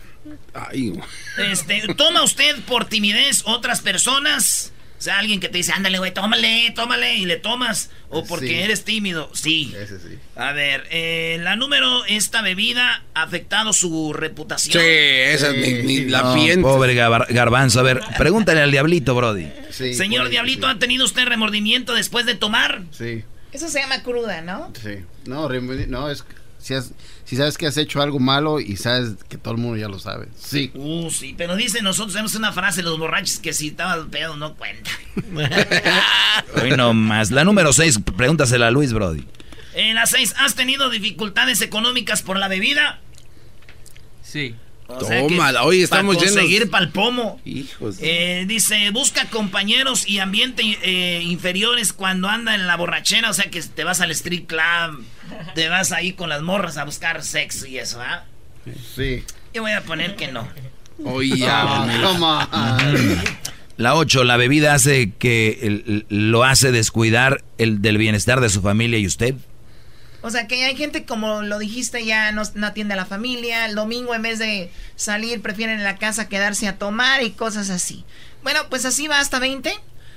Este, 1.39 1.95
¿Toma 1.95 2.23
usted 2.23 2.61
por 2.63 2.87
timidez 2.87 3.43
otras 3.45 3.81
personas? 3.81 4.74
O 5.05 5.09
sea, 5.13 5.19
alguien 5.19 5.39
que 5.39 5.51
te 5.51 5.59
dice, 5.59 5.71
ándale, 5.71 5.99
güey, 5.99 6.15
tómale, 6.15 6.73
tómale, 6.75 7.17
y 7.17 7.27
le 7.27 7.37
tomas. 7.37 7.91
O 8.09 8.25
porque 8.25 8.65
eres 8.65 8.85
tímido. 8.85 9.31
Sí. 9.35 9.75
Ese 9.79 9.99
sí. 9.99 10.19
A 10.35 10.53
ver, 10.53 10.87
eh, 10.91 11.37
la 11.43 11.57
número, 11.57 12.07
esta 12.07 12.41
bebida 12.41 13.05
ha 13.13 13.25
afectado 13.25 13.75
su 13.75 14.15
reputación. 14.15 14.83
Sí, 14.83 14.89
esa 14.89 15.53
ni, 15.53 16.07
la 16.07 16.35
Pobre 16.63 16.95
garbanzo. 16.95 17.81
A 17.81 17.83
ver, 17.83 18.01
pregúntale 18.17 18.63
al 18.63 18.71
diablito, 18.71 19.15
Brody. 19.15 19.47
Señor 19.71 20.31
Diablito, 20.31 20.67
¿ha 20.69 20.79
tenido 20.79 21.05
usted 21.05 21.27
remordimiento 21.27 21.93
después 21.93 22.25
de 22.25 22.37
tomar? 22.37 22.81
Sí. 22.91 23.25
Eso 23.53 23.69
se 23.69 23.81
llama 23.81 24.03
cruda, 24.03 24.41
¿no? 24.41 24.73
Sí. 24.83 25.05
No, 25.27 25.51
no 25.51 26.09
es 26.09 26.25
Si, 26.65 26.73
has- 26.73 26.93
si 27.27 27.37
sabes 27.37 27.59
que 27.59 27.67
has 27.67 27.77
hecho 27.77 28.01
algo 28.01 28.19
malo 28.19 28.59
y 28.59 28.77
sabes 28.79 29.17
que 29.29 29.37
todo 29.37 29.53
el 29.53 29.61
mundo 29.61 29.77
ya 29.77 29.87
lo 29.87 29.99
sabe. 29.99 30.29
Sí. 30.35 30.71
Uh, 30.75 31.11
sí, 31.11 31.35
pero 31.37 31.57
dice, 31.57 31.83
nosotros 31.83 32.15
tenemos 32.15 32.35
una 32.37 32.53
frase, 32.53 32.83
los 32.83 32.99
borrachos, 32.99 33.39
que 33.39 33.53
si 33.53 33.69
estabas 33.69 34.07
pedo 34.11 34.35
no 34.39 34.55
cuenta. 34.55 34.91
Hoy 36.63 36.71
no 36.71 36.95
más. 36.95 37.31
La 37.31 37.45
número 37.45 37.73
6, 37.75 37.99
pregúntasela 38.17 38.69
a 38.69 38.71
Luis 38.71 38.95
Brody. 38.95 39.25
En 39.75 39.95
la 39.95 40.07
6, 40.07 40.37
¿has 40.39 40.55
tenido 40.55 40.89
dificultades 40.89 41.61
económicas 41.61 42.23
por 42.23 42.39
la 42.39 42.49
bebida? 42.49 43.01
Sí. 44.23 44.55
Tómala, 44.87 45.65
hoy 45.65 45.83
estamos 45.83 46.17
para 46.17 46.27
conseguir 46.29 46.71
pomo. 46.93 47.41
Hijos. 47.45 47.97
Eh, 48.01 48.45
dice, 48.47 48.91
busca 48.91 49.27
compañeros 49.31 50.07
y 50.09 50.19
ambiente 50.19 50.63
eh, 50.83 51.23
inferiores 51.23 51.93
cuando 51.93 52.29
anda 52.29 52.55
en 52.55 52.67
la 52.67 52.77
borrachera, 52.77 53.31
o 53.31 53.33
sea 53.35 53.51
que 53.51 53.63
te 53.63 53.85
vas 53.85 54.01
al 54.01 54.11
street 54.11 54.45
club, 54.47 55.05
te 55.55 55.69
vas 55.69 55.91
ahí 55.93 56.13
con 56.13 56.29
las 56.29 56.43
morras 56.43 56.77
a 56.77 56.85
buscar 56.85 57.23
sexo 57.25 57.67
y 57.67 57.79
eso, 57.79 58.01
¿ah? 58.01 58.25
Sí. 58.95 59.25
Yo 59.55 59.63
voy 59.63 59.73
a 59.73 59.81
poner 59.83 60.17
que 60.17 60.29
no. 60.31 60.47
Oye, 61.05 61.43
on. 61.45 61.91
La 63.77 63.97
8, 63.97 64.23
la 64.23 64.37
bebida 64.37 64.75
hace 64.75 65.11
que 65.19 65.59
el- 65.63 66.07
lo 66.09 66.45
hace 66.45 66.71
descuidar 66.71 67.43
el 67.59 67.83
del 67.83 67.99
bienestar 67.99 68.41
de 68.41 68.49
su 68.49 68.63
familia 68.63 68.99
y 68.99 69.07
usted. 69.07 69.35
O 70.25 70.31
sea, 70.31 70.47
que 70.49 70.65
hay 70.65 70.75
gente, 70.75 71.05
como 71.05 71.43
lo 71.43 71.59
dijiste, 71.59 72.03
ya 72.03 72.33
no, 72.33 72.45
no 72.55 72.67
atiende 72.67 72.95
a 72.95 72.97
la 72.97 73.05
familia. 73.05 73.67
El 73.67 73.75
domingo, 73.75 74.15
en 74.15 74.23
vez 74.23 74.39
de 74.39 74.71
salir, 74.97 75.43
prefieren 75.43 75.77
en 75.77 75.85
la 75.85 75.99
casa 75.99 76.31
quedarse 76.31 76.67
a 76.67 76.79
tomar 76.79 77.23
y 77.23 77.33
cosas 77.33 77.69
así. 77.69 78.07
Bueno, 78.43 78.61
pues 78.71 78.87
así 78.87 79.07
va 79.07 79.21
hasta 79.21 79.39
20. 79.39 79.71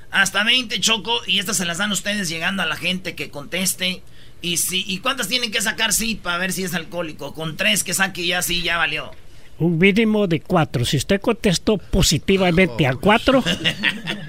Hasta 0.09 0.45
20, 0.45 0.79
Choco, 0.79 1.19
y 1.27 1.39
estas 1.39 1.57
se 1.57 1.65
las 1.65 1.79
dan 1.79 1.91
ustedes 1.91 2.29
llegando 2.29 2.63
a 2.63 2.65
la 2.65 2.77
gente 2.77 3.15
que 3.15 3.29
conteste. 3.29 4.01
Y 4.41 4.55
si, 4.55 4.85
¿y 4.87 4.99
cuántas 4.99 5.27
tienen 5.27 5.51
que 5.51 5.61
sacar 5.61 5.91
sí 5.91 6.15
para 6.15 6.37
ver 6.37 6.53
si 6.53 6.63
es 6.63 6.73
alcohólico? 6.73 7.33
Con 7.33 7.57
tres 7.57 7.83
que 7.83 7.93
saque 7.93 8.25
ya 8.25 8.41
sí, 8.41 8.61
ya 8.61 8.77
valió. 8.77 9.11
Un 9.59 9.77
mínimo 9.77 10.25
de 10.27 10.39
cuatro. 10.39 10.85
Si 10.85 10.95
usted 10.95 11.19
contestó 11.19 11.77
positivamente 11.77 12.87
a 12.87 12.95
cuatro, 12.95 13.43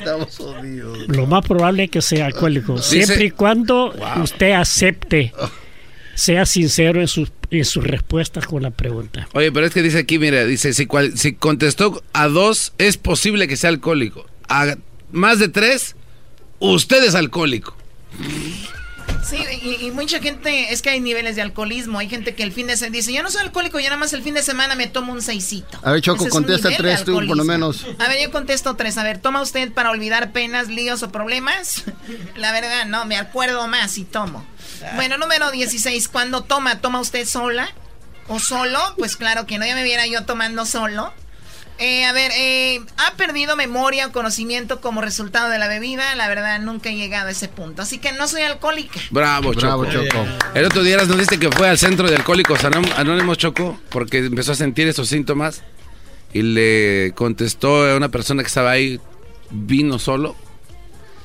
Estamos 0.00 0.36
jodidos. 0.36 1.08
lo 1.08 1.26
más 1.26 1.46
probable 1.46 1.84
es 1.84 1.90
que 1.90 2.02
sea 2.02 2.26
alcohólico. 2.26 2.74
Dice- 2.76 3.04
Siempre 3.06 3.24
y 3.26 3.30
cuando 3.30 3.92
Wow. 3.92 4.22
usted 4.24 4.52
acepte, 4.52 5.32
sea 6.14 6.44
sincero 6.46 7.00
en 7.00 7.08
sus, 7.08 7.30
en 7.50 7.64
sus 7.64 7.84
respuestas 7.84 8.46
con 8.46 8.62
la 8.62 8.70
pregunta. 8.70 9.28
Oye, 9.32 9.52
pero 9.52 9.66
es 9.66 9.72
que 9.72 9.82
dice 9.82 9.98
aquí, 9.98 10.18
mira, 10.18 10.44
dice, 10.44 10.72
si, 10.74 10.86
cual- 10.86 11.16
si 11.16 11.34
contestó 11.34 12.02
a 12.12 12.28
dos, 12.28 12.72
es 12.78 12.96
posible 12.96 13.46
que 13.48 13.56
sea 13.56 13.70
alcohólico. 13.70 14.26
A 14.48 14.76
más 15.12 15.38
de 15.38 15.48
tres, 15.48 15.96
usted 16.58 17.02
es 17.04 17.14
alcohólico. 17.14 17.76
Sí, 19.24 19.38
y, 19.62 19.86
y 19.86 19.90
mucha 19.90 20.18
gente, 20.20 20.72
es 20.72 20.82
que 20.82 20.90
hay 20.90 21.00
niveles 21.00 21.36
de 21.36 21.42
alcoholismo. 21.42 21.98
Hay 21.98 22.08
gente 22.08 22.34
que 22.34 22.42
el 22.42 22.52
fin 22.52 22.66
de 22.66 22.76
semana 22.76 22.96
dice, 22.96 23.12
yo 23.12 23.22
no 23.22 23.30
soy 23.30 23.42
alcohólico, 23.42 23.78
yo 23.78 23.86
nada 23.86 23.98
más 23.98 24.12
el 24.12 24.22
fin 24.22 24.34
de 24.34 24.42
semana 24.42 24.74
me 24.74 24.86
tomo 24.86 25.12
un 25.12 25.22
seisito. 25.22 25.78
A 25.82 25.92
ver, 25.92 26.00
Choco, 26.00 26.24
Ese 26.24 26.30
contesta 26.30 26.70
tres 26.76 27.04
tú, 27.04 27.14
por 27.14 27.36
lo 27.36 27.44
menos. 27.44 27.86
A 27.98 28.08
ver, 28.08 28.22
yo 28.22 28.30
contesto 28.30 28.76
tres. 28.76 28.98
A 28.98 29.04
ver, 29.04 29.18
¿toma 29.18 29.42
usted 29.42 29.72
para 29.72 29.90
olvidar 29.90 30.32
penas, 30.32 30.68
líos 30.68 31.02
o 31.02 31.12
problemas? 31.12 31.84
La 32.36 32.52
verdad, 32.52 32.86
no, 32.86 33.04
me 33.04 33.16
acuerdo 33.16 33.66
más 33.68 33.98
y 33.98 34.04
tomo. 34.04 34.44
Bueno, 34.94 35.18
número 35.18 35.50
16, 35.50 36.08
cuando 36.08 36.42
toma, 36.42 36.80
¿toma 36.80 37.00
usted 37.00 37.26
sola? 37.26 37.68
¿O 38.28 38.38
solo? 38.38 38.78
Pues 38.96 39.16
claro 39.16 39.46
que 39.46 39.58
no, 39.58 39.66
ya 39.66 39.74
me 39.74 39.82
viera 39.82 40.06
yo 40.06 40.24
tomando 40.24 40.64
solo. 40.64 41.12
Eh, 41.80 42.04
a 42.04 42.12
ver, 42.12 42.30
eh, 42.36 42.80
¿ha 42.98 43.14
perdido 43.16 43.56
memoria 43.56 44.06
o 44.06 44.12
conocimiento 44.12 44.80
como 44.82 45.00
resultado 45.00 45.48
de 45.48 45.58
la 45.58 45.66
bebida? 45.66 46.14
La 46.14 46.28
verdad, 46.28 46.60
nunca 46.60 46.90
he 46.90 46.94
llegado 46.94 47.28
a 47.28 47.30
ese 47.30 47.48
punto. 47.48 47.80
Así 47.82 47.96
que 47.98 48.12
no 48.12 48.28
soy 48.28 48.42
alcohólica. 48.42 49.00
Bravo, 49.10 49.52
Bravo, 49.52 49.86
Choco. 49.86 50.04
Choco. 50.10 50.26
El 50.54 50.66
otro 50.66 50.82
día 50.82 50.98
nos 50.98 51.16
diste 51.16 51.38
que 51.38 51.50
fue 51.50 51.68
al 51.70 51.78
centro 51.78 52.08
de 52.08 52.16
alcohólicos 52.16 52.62
Anón- 52.64 52.92
anónimos, 52.96 53.38
Choco, 53.38 53.80
porque 53.88 54.18
empezó 54.18 54.52
a 54.52 54.56
sentir 54.56 54.88
esos 54.88 55.08
síntomas 55.08 55.62
y 56.34 56.42
le 56.42 57.12
contestó 57.14 57.86
a 57.90 57.96
una 57.96 58.10
persona 58.10 58.42
que 58.42 58.48
estaba 58.48 58.72
ahí, 58.72 59.00
vino 59.50 59.98
solo. 59.98 60.36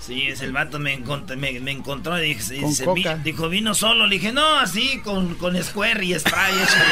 Sí, 0.06 0.28
es 0.28 0.42
el 0.42 0.52
vato 0.52 0.78
me, 0.78 1.00
encont- 1.00 1.36
me, 1.36 1.60
me 1.60 1.72
encontró 1.72 2.22
y 2.24 2.36
dice, 2.36 2.60
Con 2.60 2.70
dice, 2.70 2.86
coca. 2.86 3.16
"Vi- 3.16 3.24
dijo, 3.32 3.50
vino 3.50 3.74
solo. 3.74 4.06
Le 4.06 4.16
dije, 4.18 4.32
no, 4.32 4.60
así, 4.60 5.00
con, 5.04 5.34
con 5.36 5.62
square 5.64 6.06
y 6.06 6.14
spray. 6.20 6.54
échale". 6.54 6.86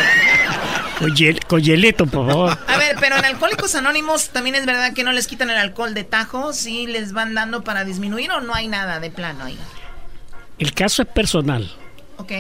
Con, 1.00 1.10
hiel- 1.16 1.46
con 1.46 1.60
hielito, 1.62 2.06
por 2.06 2.28
favor. 2.28 2.58
A 2.68 2.78
ver, 2.78 2.96
pero 3.00 3.18
en 3.18 3.26
Alcohólicos 3.26 3.76
Anónimos 3.76 4.30
también 4.30 4.56
es 4.56 4.66
verdad 4.66 4.94
que 4.94 5.04
no 5.04 5.12
les 5.12 5.28
quitan 5.28 5.50
el 5.50 5.58
alcohol 5.58 5.94
de 5.94 6.04
tajo, 6.04 6.54
sí 6.54 6.86
les 6.88 7.12
van 7.14 7.34
dando 7.34 7.64
para 7.64 7.84
disminuir 7.84 8.32
o 8.32 8.42
no 8.42 8.54
hay 8.54 8.68
nada 8.68 9.00
de 9.00 9.10
plano 9.10 9.44
ahí. 9.46 9.58
El 10.60 10.72
caso 10.74 11.02
es 11.02 11.08
personal. 11.10 11.70
¿Ok? 12.18 12.32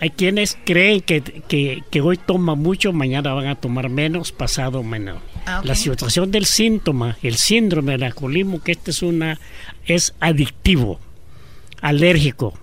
Hay 0.00 0.10
quienes 0.10 0.56
creen 0.64 1.00
que, 1.00 1.22
que, 1.22 1.82
que 1.90 2.00
hoy 2.00 2.18
toman 2.18 2.58
mucho, 2.58 2.92
mañana 2.92 3.32
van 3.32 3.48
a 3.48 3.54
tomar 3.56 3.88
menos, 3.88 4.30
pasado 4.32 4.82
menos. 4.82 5.18
Ah. 5.48 5.60
La 5.64 5.74
situación 5.74 6.30
del 6.30 6.44
síntoma, 6.46 7.16
el 7.22 7.36
síndrome 7.36 7.92
del 7.92 8.02
alcoholismo, 8.04 8.62
que 8.62 8.72
este 8.72 8.90
es 8.90 9.02
una 9.02 9.38
es 9.86 10.14
adictivo, 10.20 11.00
alérgico. 11.80 12.58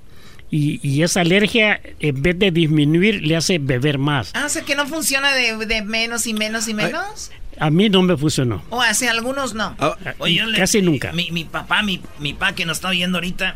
Y, 0.51 0.79
y 0.87 1.01
esa 1.03 1.21
alergia, 1.21 1.81
en 1.99 2.21
vez 2.21 2.37
de 2.39 2.51
disminuir, 2.51 3.23
le 3.25 3.35
hace 3.35 3.57
beber 3.57 3.97
más. 3.97 4.31
Ah, 4.35 4.43
o 4.45 4.49
sea 4.49 4.61
que 4.61 4.75
no 4.75 4.85
funciona 4.87 5.33
de, 5.33 5.57
de 5.65 5.81
menos 5.81 6.27
y 6.27 6.33
menos 6.33 6.67
y 6.67 6.73
menos. 6.73 7.31
A 7.59 7.69
mí 7.69 7.89
no 7.89 8.01
me 8.03 8.15
funcionó. 8.15 8.63
O 8.69 8.81
hacia 8.81 9.11
algunos 9.11 9.53
no. 9.53 9.75
Oye, 10.19 10.35
yo 10.35 10.45
le- 10.45 10.57
Casi 10.59 10.81
nunca. 10.81 11.11
Mi, 11.13 11.31
mi 11.31 11.43
papá, 11.45 11.81
mi, 11.81 12.01
mi 12.19 12.33
papá 12.33 12.53
que 12.53 12.65
nos 12.65 12.77
está 12.77 12.89
oyendo 12.89 13.17
ahorita, 13.17 13.55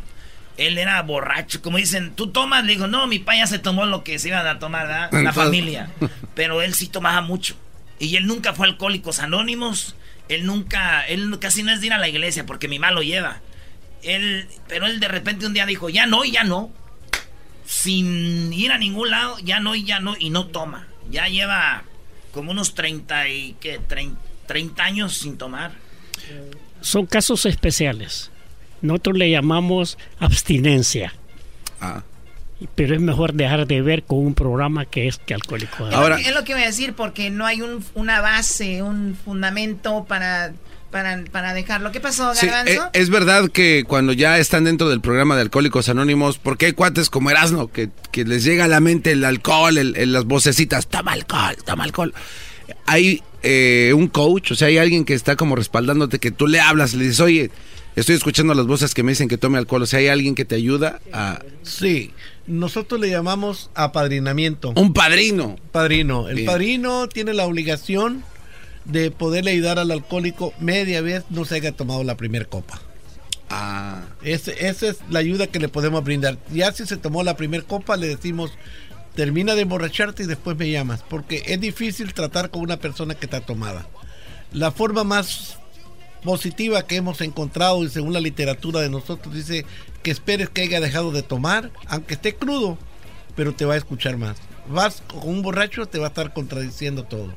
él 0.57 0.77
era 0.77 1.01
borracho. 1.03 1.61
Como 1.61 1.77
dicen, 1.77 2.11
¿tú 2.15 2.27
tomas? 2.31 2.65
Le 2.65 2.73
digo, 2.73 2.87
no, 2.87 3.07
mi 3.07 3.19
papá 3.19 3.35
ya 3.37 3.47
se 3.47 3.59
tomó 3.59 3.85
lo 3.85 4.03
que 4.03 4.17
se 4.19 4.29
iban 4.29 4.45
a 4.47 4.57
tomar, 4.59 4.87
¿verdad? 4.87 5.09
La 5.23 5.31
familia. 5.33 5.91
Pero 6.33 6.61
él 6.61 6.73
sí 6.73 6.87
tomaba 6.87 7.21
mucho. 7.21 7.55
Y 7.99 8.15
él 8.15 8.25
nunca 8.25 8.53
fue 8.53 8.67
a 8.67 8.69
Alcohólicos 8.69 9.19
Anónimos. 9.19 9.95
Él 10.29 10.45
nunca, 10.45 11.05
él 11.07 11.37
casi 11.39 11.63
no 11.63 11.71
es 11.71 11.81
de 11.81 11.87
ir 11.87 11.93
a 11.93 11.97
la 11.97 12.07
iglesia 12.07 12.45
porque 12.45 12.67
mi 12.67 12.79
mamá 12.79 12.93
lo 12.93 13.01
lleva. 13.01 13.41
Él, 14.03 14.47
pero 14.67 14.85
él 14.85 14.99
de 14.99 15.07
repente 15.07 15.45
un 15.45 15.53
día 15.53 15.65
dijo, 15.65 15.89
ya 15.89 16.05
no 16.05 16.23
y 16.23 16.31
ya 16.31 16.43
no. 16.43 16.71
Sin 17.65 18.53
ir 18.53 18.71
a 18.71 18.77
ningún 18.77 19.11
lado, 19.11 19.37
ya 19.39 19.59
no 19.59 19.75
y 19.75 19.83
ya 19.83 19.99
no. 19.99 20.15
Y 20.17 20.29
no 20.29 20.47
toma. 20.47 20.87
Ya 21.11 21.27
lleva 21.27 21.83
como 22.31 22.51
unos 22.51 22.73
30 22.73 23.27
y, 23.29 23.55
¿qué? 23.59 23.79
30, 23.79 24.19
30 24.47 24.83
años 24.83 25.17
sin 25.17 25.37
tomar. 25.37 25.71
Son 26.81 27.05
casos 27.05 27.45
especiales. 27.45 28.31
Nosotros 28.81 29.17
le 29.17 29.29
llamamos 29.29 29.97
abstinencia. 30.19 31.13
Ah. 31.81 32.03
Pero 32.75 32.93
es 32.95 33.01
mejor 33.01 33.33
dejar 33.33 33.67
de 33.67 33.81
ver 33.81 34.03
con 34.03 34.19
un 34.19 34.33
programa 34.33 34.85
que 34.85 35.07
es 35.07 35.17
que 35.17 35.33
alcohólico. 35.33 35.87
Es 35.87 35.93
lo 35.97 36.15
que- 36.17 36.21
es 36.23 36.33
lo 36.35 36.43
que 36.43 36.53
voy 36.53 36.63
a 36.63 36.67
decir 36.67 36.93
porque 36.93 37.29
no 37.29 37.45
hay 37.45 37.61
un, 37.61 37.83
una 37.93 38.19
base, 38.19 38.83
un 38.83 39.15
fundamento 39.23 40.05
para, 40.05 40.51
para, 40.91 41.23
para 41.31 41.53
dejarlo. 41.53 41.91
¿Qué 41.93 42.01
pasó, 42.01 42.35
Sí, 42.35 42.47
Garbanzo? 42.47 42.85
eh, 42.87 42.89
es 42.93 43.09
verdad 43.09 43.49
que 43.49 43.85
cuando 43.87 44.11
ya 44.11 44.37
están 44.39 44.65
dentro 44.65 44.89
del 44.89 44.99
programa 44.99 45.35
de 45.35 45.41
Alcohólicos 45.43 45.87
Anónimos, 45.87 46.37
porque 46.37 46.65
hay 46.65 46.73
cuates 46.73 47.09
como 47.09 47.29
Erasmo 47.31 47.71
que, 47.71 47.89
que 48.11 48.25
les 48.25 48.43
llega 48.43 48.65
a 48.65 48.67
la 48.67 48.81
mente 48.81 49.11
el 49.13 49.23
alcohol, 49.23 49.77
el- 49.77 49.95
el- 49.95 50.11
las 50.11 50.25
vocecitas, 50.25 50.87
toma 50.87 51.13
alcohol, 51.13 51.55
toma 51.65 51.85
alcohol. 51.85 52.13
Hay 52.85 53.23
eh, 53.41 53.93
un 53.95 54.09
coach, 54.09 54.51
o 54.51 54.55
sea, 54.55 54.67
hay 54.67 54.77
alguien 54.79 55.05
que 55.05 55.13
está 55.13 55.37
como 55.37 55.55
respaldándote, 55.55 56.19
que 56.19 56.29
tú 56.31 56.45
le 56.45 56.59
hablas, 56.59 56.93
le 56.93 57.05
dices, 57.05 57.21
oye, 57.21 57.51
estoy 57.95 58.15
escuchando 58.15 58.53
las 58.53 58.65
voces 58.65 58.93
que 58.93 59.01
me 59.01 59.13
dicen 59.13 59.29
que 59.29 59.37
tome 59.37 59.57
alcohol, 59.57 59.83
o 59.83 59.85
sea, 59.85 59.99
hay 59.99 60.09
alguien 60.09 60.35
que 60.35 60.43
te 60.43 60.55
ayuda 60.55 60.99
a... 61.13 61.39
Sí, 61.63 62.11
nosotros 62.49 62.99
le 62.99 63.09
llamamos 63.09 63.69
apadrinamiento. 63.75 64.73
Un 64.75 64.93
padrino. 64.93 65.55
Padrino. 65.71 66.27
El 66.27 66.35
Bien. 66.37 66.47
padrino 66.47 67.07
tiene 67.07 67.33
la 67.33 67.45
obligación 67.45 68.23
de 68.85 69.11
poderle 69.11 69.51
ayudar 69.51 69.77
al 69.79 69.91
alcohólico 69.91 70.53
media 70.59 71.01
vez 71.01 71.23
no 71.29 71.45
se 71.45 71.55
haya 71.55 71.71
tomado 71.71 72.03
la 72.03 72.17
primera 72.17 72.45
copa. 72.45 72.81
Ah. 73.51 74.01
Ese- 74.23 74.67
esa 74.67 74.87
es 74.87 74.97
la 75.09 75.19
ayuda 75.19 75.47
que 75.47 75.59
le 75.59 75.69
podemos 75.69 76.03
brindar. 76.03 76.37
Ya 76.51 76.71
si 76.71 76.85
se 76.85 76.97
tomó 76.97 77.23
la 77.23 77.37
primera 77.37 77.63
copa, 77.63 77.97
le 77.97 78.07
decimos, 78.07 78.51
termina 79.15 79.53
de 79.55 79.61
emborracharte 79.61 80.23
y 80.23 80.27
después 80.27 80.57
me 80.57 80.69
llamas. 80.71 81.03
Porque 81.07 81.43
es 81.45 81.59
difícil 81.61 82.13
tratar 82.13 82.49
con 82.49 82.61
una 82.61 82.77
persona 82.77 83.13
que 83.15 83.25
está 83.27 83.41
tomada. 83.41 83.87
La 84.53 84.71
forma 84.71 85.03
más 85.03 85.58
positiva 86.23 86.85
que 86.85 86.97
hemos 86.97 87.21
encontrado 87.21 87.83
y 87.83 87.89
según 87.89 88.13
la 88.13 88.19
literatura 88.19 88.81
de 88.81 88.89
nosotros 88.89 89.33
dice 89.33 89.65
que 90.03 90.11
esperes 90.11 90.49
que 90.49 90.61
haya 90.61 90.79
dejado 90.79 91.11
de 91.11 91.23
tomar, 91.23 91.71
aunque 91.87 92.13
esté 92.13 92.35
crudo, 92.35 92.77
pero 93.35 93.53
te 93.53 93.65
va 93.65 93.75
a 93.75 93.77
escuchar 93.77 94.17
más. 94.17 94.37
Vas 94.67 95.01
con 95.07 95.27
un 95.27 95.41
borracho, 95.41 95.87
te 95.87 95.97
va 95.97 96.07
a 96.07 96.09
estar 96.09 96.33
contradiciendo 96.33 97.03
todo. 97.03 97.33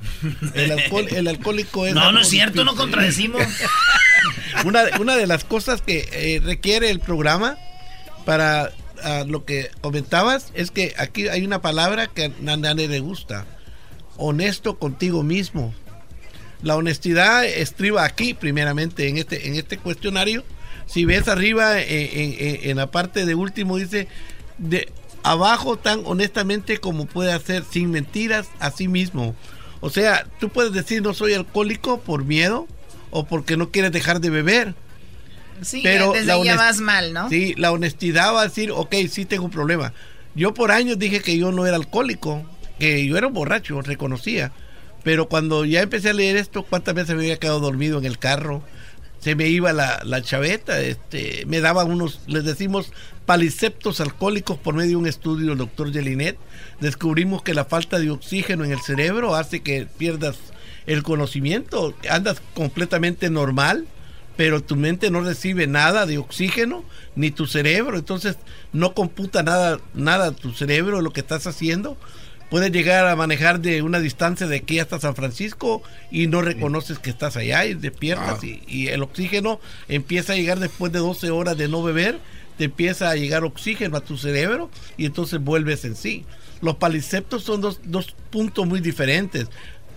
El, 0.54 0.72
alcohol, 0.72 1.06
el 1.10 1.28
alcohólico 1.28 1.86
es... 1.86 1.94
No, 2.02 2.12
no 2.12 2.20
es 2.20 2.28
cierto, 2.28 2.64
no 2.64 2.74
contradecimos. 2.74 3.42
una, 4.64 4.82
una 5.00 5.16
de 5.16 5.26
las 5.26 5.44
cosas 5.44 5.80
que 5.80 6.08
eh, 6.12 6.40
requiere 6.44 6.90
el 6.90 7.00
programa 7.00 7.56
para 8.24 8.70
ah, 9.02 9.24
lo 9.26 9.44
que 9.44 9.70
comentabas 9.80 10.52
es 10.54 10.70
que 10.70 10.94
aquí 10.98 11.28
hay 11.28 11.44
una 11.44 11.62
palabra 11.62 12.06
que 12.06 12.24
a 12.24 12.56
nadie 12.56 12.88
le 12.88 13.00
gusta. 13.00 13.46
Honesto 14.16 14.78
contigo 14.78 15.22
mismo. 15.22 15.74
La 16.62 16.76
honestidad 16.76 17.44
estriba 17.44 18.04
aquí, 18.04 18.34
primeramente, 18.34 19.08
en 19.08 19.18
este, 19.18 19.48
en 19.48 19.56
este 19.56 19.78
cuestionario. 19.78 20.44
Si 20.86 21.04
ves 21.04 21.28
arriba, 21.28 21.80
en, 21.80 21.88
en- 22.38 22.70
en 22.70 22.76
la 22.76 22.90
parte 22.90 23.24
de 23.26 23.34
último, 23.34 23.76
dice, 23.78 24.08
de, 24.58 24.88
abajo 25.22 25.76
tan 25.76 26.02
honestamente 26.04 26.78
como 26.78 27.06
puede 27.06 27.32
hacer 27.32 27.64
sin 27.70 27.90
mentiras 27.90 28.48
a 28.60 28.70
sí 28.70 28.88
mismo. 28.88 29.34
O 29.80 29.90
sea, 29.90 30.26
tú 30.38 30.48
puedes 30.48 30.72
decir 30.72 31.02
no 31.02 31.14
soy 31.14 31.34
alcohólico 31.34 32.00
por 32.00 32.24
miedo 32.24 32.68
o 33.10 33.24
porque 33.26 33.56
no 33.56 33.70
quieres 33.70 33.92
dejar 33.92 34.20
de 34.20 34.30
beber. 34.30 34.74
Sí, 35.60 35.80
Pero 35.82 36.12
desde 36.12 36.26
la 36.26 36.44
ya 36.44 36.56
vas 36.56 36.78
mal, 36.80 37.12
¿no? 37.12 37.28
Sí, 37.28 37.54
la 37.56 37.70
honestidad 37.72 38.34
va 38.34 38.42
a 38.42 38.48
decir, 38.48 38.70
ok, 38.72 38.94
sí 39.08 39.24
tengo 39.24 39.44
un 39.44 39.50
problema. 39.50 39.92
Yo 40.34 40.54
por 40.54 40.72
años 40.72 40.98
dije 40.98 41.20
que 41.20 41.36
yo 41.38 41.52
no 41.52 41.66
era 41.66 41.76
alcohólico, 41.76 42.44
que 42.78 43.06
yo 43.06 43.16
era 43.16 43.26
un 43.28 43.32
borracho, 43.34 43.80
reconocía. 43.82 44.50
Pero 45.02 45.28
cuando 45.28 45.64
ya 45.64 45.82
empecé 45.82 46.10
a 46.10 46.14
leer 46.14 46.36
esto, 46.36 46.62
¿cuántas 46.62 46.94
veces 46.94 47.14
me 47.16 47.22
había 47.22 47.38
quedado 47.38 47.60
dormido 47.60 47.98
en 47.98 48.04
el 48.04 48.18
carro? 48.18 48.62
Se 49.20 49.34
me 49.34 49.48
iba 49.48 49.72
la, 49.72 50.02
la 50.04 50.20
chaveta, 50.22 50.80
este, 50.80 51.44
me 51.46 51.60
daba 51.60 51.84
unos, 51.84 52.20
les 52.26 52.44
decimos, 52.44 52.92
paliceptos 53.24 54.00
alcohólicos 54.00 54.58
por 54.58 54.74
medio 54.74 54.90
de 54.90 54.96
un 54.96 55.06
estudio 55.06 55.50
del 55.50 55.58
doctor 55.58 55.92
Jelinet. 55.92 56.36
Descubrimos 56.80 57.42
que 57.42 57.54
la 57.54 57.64
falta 57.64 57.98
de 57.98 58.10
oxígeno 58.10 58.64
en 58.64 58.72
el 58.72 58.80
cerebro 58.80 59.34
hace 59.36 59.60
que 59.60 59.86
pierdas 59.86 60.38
el 60.86 61.02
conocimiento, 61.02 61.94
andas 62.10 62.42
completamente 62.54 63.30
normal, 63.30 63.86
pero 64.36 64.62
tu 64.62 64.76
mente 64.76 65.10
no 65.10 65.20
recibe 65.20 65.66
nada 65.66 66.06
de 66.06 66.18
oxígeno, 66.18 66.84
ni 67.14 67.30
tu 67.30 67.46
cerebro, 67.46 67.98
entonces 67.98 68.36
no 68.72 68.94
computa 68.94 69.42
nada, 69.42 69.78
nada 69.94 70.32
tu 70.32 70.52
cerebro 70.52 71.00
lo 71.00 71.12
que 71.12 71.20
estás 71.20 71.46
haciendo. 71.46 71.96
Puedes 72.52 72.70
llegar 72.70 73.06
a 73.06 73.16
manejar 73.16 73.60
de 73.60 73.80
una 73.80 73.98
distancia 73.98 74.46
de 74.46 74.56
aquí 74.56 74.78
hasta 74.78 75.00
San 75.00 75.16
Francisco 75.16 75.82
y 76.10 76.26
no 76.26 76.42
reconoces 76.42 76.98
que 76.98 77.08
estás 77.08 77.38
allá 77.38 77.64
y 77.64 77.72
despiertas 77.72 78.44
y, 78.44 78.62
y 78.66 78.88
el 78.88 79.02
oxígeno 79.02 79.58
empieza 79.88 80.34
a 80.34 80.36
llegar 80.36 80.60
después 80.60 80.92
de 80.92 80.98
12 80.98 81.30
horas 81.30 81.56
de 81.56 81.68
no 81.68 81.82
beber, 81.82 82.18
te 82.58 82.64
empieza 82.64 83.08
a 83.08 83.16
llegar 83.16 83.42
oxígeno 83.44 83.96
a 83.96 84.02
tu 84.02 84.18
cerebro 84.18 84.68
y 84.98 85.06
entonces 85.06 85.40
vuelves 85.40 85.86
en 85.86 85.96
sí. 85.96 86.26
Los 86.60 86.76
paliceptos 86.76 87.42
son 87.42 87.62
dos, 87.62 87.80
dos 87.84 88.14
puntos 88.28 88.66
muy 88.66 88.80
diferentes 88.80 89.48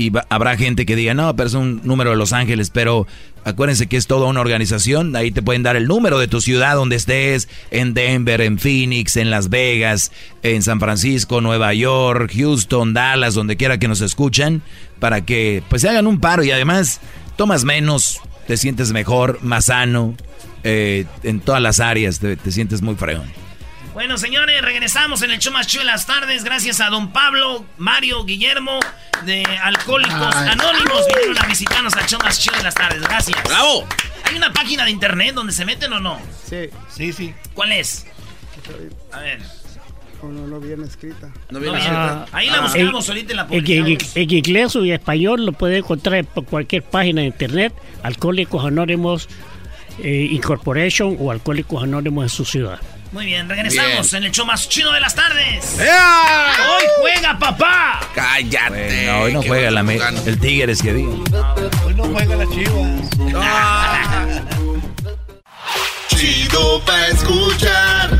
y 0.00 0.10
va- 0.10 0.26
habrá 0.30 0.56
gente 0.56 0.86
que 0.86 0.96
diga, 0.96 1.14
no, 1.14 1.34
pero 1.36 1.46
es 1.48 1.54
un 1.54 1.80
número 1.84 2.10
de 2.10 2.16
Los 2.16 2.32
Ángeles, 2.32 2.70
pero 2.70 3.06
acuérdense 3.44 3.86
que 3.86 3.96
es 3.96 4.06
toda 4.06 4.26
una 4.26 4.40
organización, 4.40 5.14
ahí 5.16 5.30
te 5.30 5.42
pueden 5.42 5.62
dar 5.62 5.76
el 5.76 5.86
número 5.86 6.18
de 6.18 6.28
tu 6.28 6.40
ciudad 6.40 6.74
donde 6.74 6.96
estés, 6.96 7.48
en 7.70 7.94
Denver, 7.94 8.40
en 8.40 8.58
Phoenix, 8.58 9.16
en 9.16 9.30
Las 9.30 9.48
Vegas, 9.50 10.12
en 10.42 10.62
San 10.62 10.80
Francisco, 10.80 11.40
Nueva 11.40 11.72
York, 11.74 12.32
Houston, 12.34 12.94
Dallas, 12.94 13.34
donde 13.34 13.56
quiera 13.56 13.78
que 13.78 13.88
nos 13.88 14.00
escuchan, 14.00 14.62
para 14.98 15.24
que 15.24 15.62
pues 15.68 15.82
se 15.82 15.88
hagan 15.88 16.06
un 16.06 16.20
paro 16.20 16.42
y 16.44 16.50
además 16.50 17.00
tomas 17.36 17.64
menos, 17.64 18.20
te 18.46 18.56
sientes 18.56 18.92
mejor, 18.92 19.38
más 19.42 19.66
sano, 19.66 20.14
eh, 20.64 21.06
en 21.22 21.40
todas 21.40 21.62
las 21.62 21.80
áreas 21.80 22.18
te, 22.20 22.36
te 22.36 22.52
sientes 22.52 22.82
muy 22.82 22.94
fregón. 22.94 23.24
Bueno, 24.00 24.16
señores, 24.16 24.62
regresamos 24.62 25.20
en 25.20 25.30
el 25.30 25.38
show 25.40 25.52
más 25.52 25.66
chido 25.66 25.82
de 25.82 25.88
las 25.90 26.06
tardes. 26.06 26.42
Gracias 26.42 26.80
a 26.80 26.88
don 26.88 27.12
Pablo, 27.12 27.66
Mario, 27.76 28.24
Guillermo 28.24 28.80
de 29.26 29.42
Alcohólicos 29.44 30.34
Ay. 30.34 30.48
Anónimos. 30.52 31.02
Vinieron 31.06 31.44
a 31.44 31.46
visitarnos 31.46 31.92
al 31.94 32.06
show 32.06 32.18
más 32.24 32.40
chido 32.40 32.56
de 32.56 32.62
las 32.62 32.74
tardes. 32.74 33.02
Gracias. 33.02 33.36
¡Bravo! 33.44 33.86
¿Hay 34.24 34.36
una 34.36 34.54
página 34.54 34.86
de 34.86 34.90
internet 34.90 35.34
donde 35.34 35.52
se 35.52 35.66
meten 35.66 35.92
o 35.92 36.00
no? 36.00 36.18
Sí. 36.48 36.70
Sí, 36.88 37.12
sí. 37.12 37.34
¿Cuál 37.52 37.72
es? 37.72 38.06
A 39.12 39.20
ver. 39.20 39.42
No, 40.22 40.30
no, 40.30 40.46
no 40.46 40.60
viene 40.60 40.86
escrita. 40.86 41.28
No 41.50 41.60
viene 41.60 41.76
escrita. 41.76 42.24
Ahí 42.32 42.46
la 42.48 42.56
Ah, 42.56 42.60
buscamos 42.62 43.06
ahorita 43.06 43.32
en 43.32 43.36
la 43.36 43.42
en, 43.42 43.48
publicamos. 43.48 44.16
en- 44.16 44.22
en 44.22 44.30
inglés 44.30 44.76
o 44.76 44.82
en 44.82 44.92
español 44.92 45.44
lo 45.44 45.52
puede 45.52 45.76
encontrar 45.76 46.24
por 46.24 46.46
cualquier 46.46 46.84
página 46.84 47.20
de 47.20 47.26
internet, 47.26 47.74
Alcohólicos 48.02 48.64
Anónimos 48.64 49.28
eh, 50.02 50.26
Incorporation 50.30 51.18
o 51.20 51.30
Alcohólicos 51.30 51.82
Anónimos 51.82 52.22
en 52.24 52.28
su 52.30 52.46
ciudad. 52.46 52.80
Muy 53.12 53.26
bien, 53.26 53.48
regresamos 53.48 54.10
Bien. 54.12 54.22
en 54.22 54.28
el 54.28 54.32
show 54.32 54.46
más 54.46 54.68
chido 54.68 54.92
de 54.92 55.00
las 55.00 55.14
tardes. 55.16 55.78
¡Ea! 55.80 56.52
¡Hoy 56.76 56.84
juega, 57.00 57.36
papá! 57.38 58.00
Cállate. 58.14 59.06
No, 59.06 59.20
hoy 59.22 59.32
no 59.34 59.42
juega 59.42 59.70
la 59.72 59.82
me- 59.82 59.96
el 60.26 60.38
Tigres 60.38 60.80
que 60.80 60.94
diga. 60.94 61.10
Hoy 61.84 61.94
no 61.94 62.04
juega 62.04 62.36
la 62.36 62.46
chivas. 62.48 63.10
Chido 66.08 66.80
pa' 66.84 67.06
escuchar. 67.08 68.10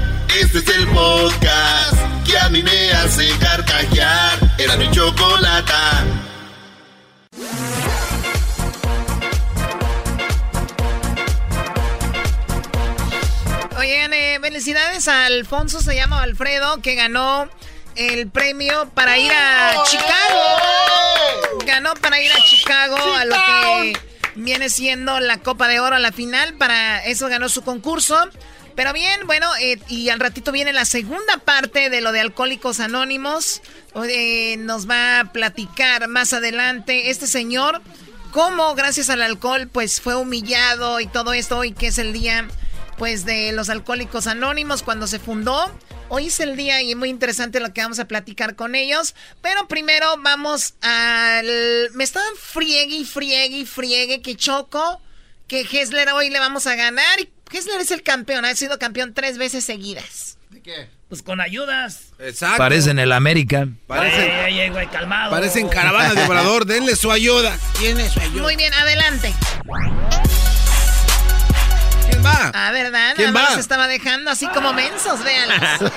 Este 0.41 0.59
es 0.59 0.69
el 0.69 0.87
podcast 0.89 1.95
que 2.27 2.39
a 2.39 2.49
mí 2.49 2.63
me 2.63 2.93
hace 2.93 3.29
carcajear. 3.39 4.39
Era 4.59 4.77
mi 4.77 4.91
chocolata. 4.91 6.05
Oigan, 13.81 14.13
eh, 14.13 14.39
felicidades 14.43 15.09
a 15.09 15.25
Alfonso, 15.25 15.81
se 15.81 15.95
llama 15.95 16.23
Alfredo, 16.23 16.83
que 16.83 16.97
ganó 16.97 17.49
el 17.97 18.29
premio 18.29 18.91
para 18.91 19.17
ir 19.17 19.33
a 19.33 19.83
Chicago. 19.85 21.65
Ganó 21.65 21.95
para 21.95 22.21
ir 22.21 22.31
a 22.31 22.45
Chicago 22.45 22.99
a 22.99 23.25
lo 23.25 23.35
que 23.35 23.93
viene 24.35 24.69
siendo 24.69 25.19
la 25.21 25.39
Copa 25.39 25.67
de 25.67 25.81
Oro 25.81 25.97
a 25.97 25.99
la 25.99 26.13
final. 26.13 26.59
Para 26.59 27.03
eso 27.07 27.29
ganó 27.29 27.49
su 27.49 27.63
concurso. 27.63 28.19
Pero 28.77 28.93
bien, 28.93 29.27
bueno, 29.27 29.47
eh, 29.63 29.81
y 29.89 30.11
al 30.11 30.21
ratito 30.21 30.53
viene 30.53 30.75
la 30.75 30.85
segunda 30.85 31.39
parte 31.39 31.89
de 31.89 32.03
lo 32.03 32.13
de 32.13 32.21
Alcohólicos 32.21 32.81
Anónimos. 32.81 33.63
Eh, 34.11 34.57
nos 34.59 34.91
va 34.91 35.21
a 35.21 35.33
platicar 35.33 36.07
más 36.07 36.35
adelante 36.35 37.09
este 37.09 37.27
señor 37.27 37.81
cómo 38.31 38.75
gracias 38.75 39.11
al 39.11 39.23
alcohol 39.23 39.69
pues 39.73 40.01
fue 40.01 40.15
humillado 40.15 41.01
y 41.01 41.07
todo 41.09 41.33
esto 41.33 41.59
hoy 41.59 41.73
que 41.73 41.89
es 41.89 41.99
el 41.99 42.13
día 42.13 42.47
pues 43.01 43.25
de 43.25 43.53
los 43.53 43.71
alcohólicos 43.71 44.27
anónimos 44.27 44.83
cuando 44.83 45.07
se 45.07 45.19
fundó. 45.19 45.75
Hoy 46.11 46.27
es 46.27 46.39
el 46.39 46.55
día 46.55 46.83
y 46.83 46.95
muy 46.95 47.09
interesante 47.09 47.59
lo 47.59 47.73
que 47.73 47.81
vamos 47.81 47.99
a 47.99 48.05
platicar 48.05 48.57
con 48.57 48.75
ellos. 48.75 49.15
Pero 49.41 49.67
primero 49.69 50.17
vamos 50.19 50.75
al... 50.83 51.47
Me 51.95 52.05
estaban 52.05 52.29
friegue 52.39 52.97
y 52.97 53.05
friegue 53.07 53.57
y 53.57 53.65
friegue 53.65 54.21
que 54.21 54.37
Choco, 54.37 55.01
que 55.49 55.63
Hessler 55.63 56.11
hoy 56.11 56.29
le 56.29 56.41
vamos 56.41 56.67
a 56.67 56.75
ganar. 56.75 57.21
Y 57.21 57.31
Hessler 57.51 57.81
es 57.81 57.91
el 57.91 58.03
campeón, 58.03 58.45
ha 58.45 58.55
sido 58.55 58.79
campeón 58.79 59.15
tres 59.15 59.39
veces 59.39 59.65
seguidas. 59.65 60.37
¿De 60.51 60.61
qué? 60.61 60.91
Pues 61.09 61.23
con 61.23 61.41
ayudas. 61.41 62.09
Exacto. 62.19 62.59
Parecen 62.59 62.99
el 62.99 63.13
América. 63.13 63.67
Parecen, 63.87 64.31
Ay, 64.45 64.61
ay, 64.61 64.69
güey, 64.69 64.87
calmado. 64.91 65.31
parecen 65.31 65.69
caravanas 65.69 66.17
de 66.17 66.25
obrador. 66.25 66.67
Denle 66.67 66.95
su 66.97 67.11
ayuda. 67.11 67.59
¿Quién 67.79 67.99
es 67.99 68.13
su 68.13 68.21
ayuda? 68.21 68.43
Muy 68.43 68.57
bien, 68.57 68.75
adelante. 68.75 69.33
¿Quién 72.21 72.33
va? 72.33 72.51
Ah, 72.55 72.71
¿verdad? 72.73 73.15
¿Quién 73.17 73.33
Nada 73.33 73.45
más 73.45 73.53
va? 73.53 73.55
se 73.55 73.61
estaba 73.61 73.89
dejando 73.89 74.31
así 74.31 74.47
como 74.49 74.75
mensos, 74.75 75.25
véanlos. 75.25 75.93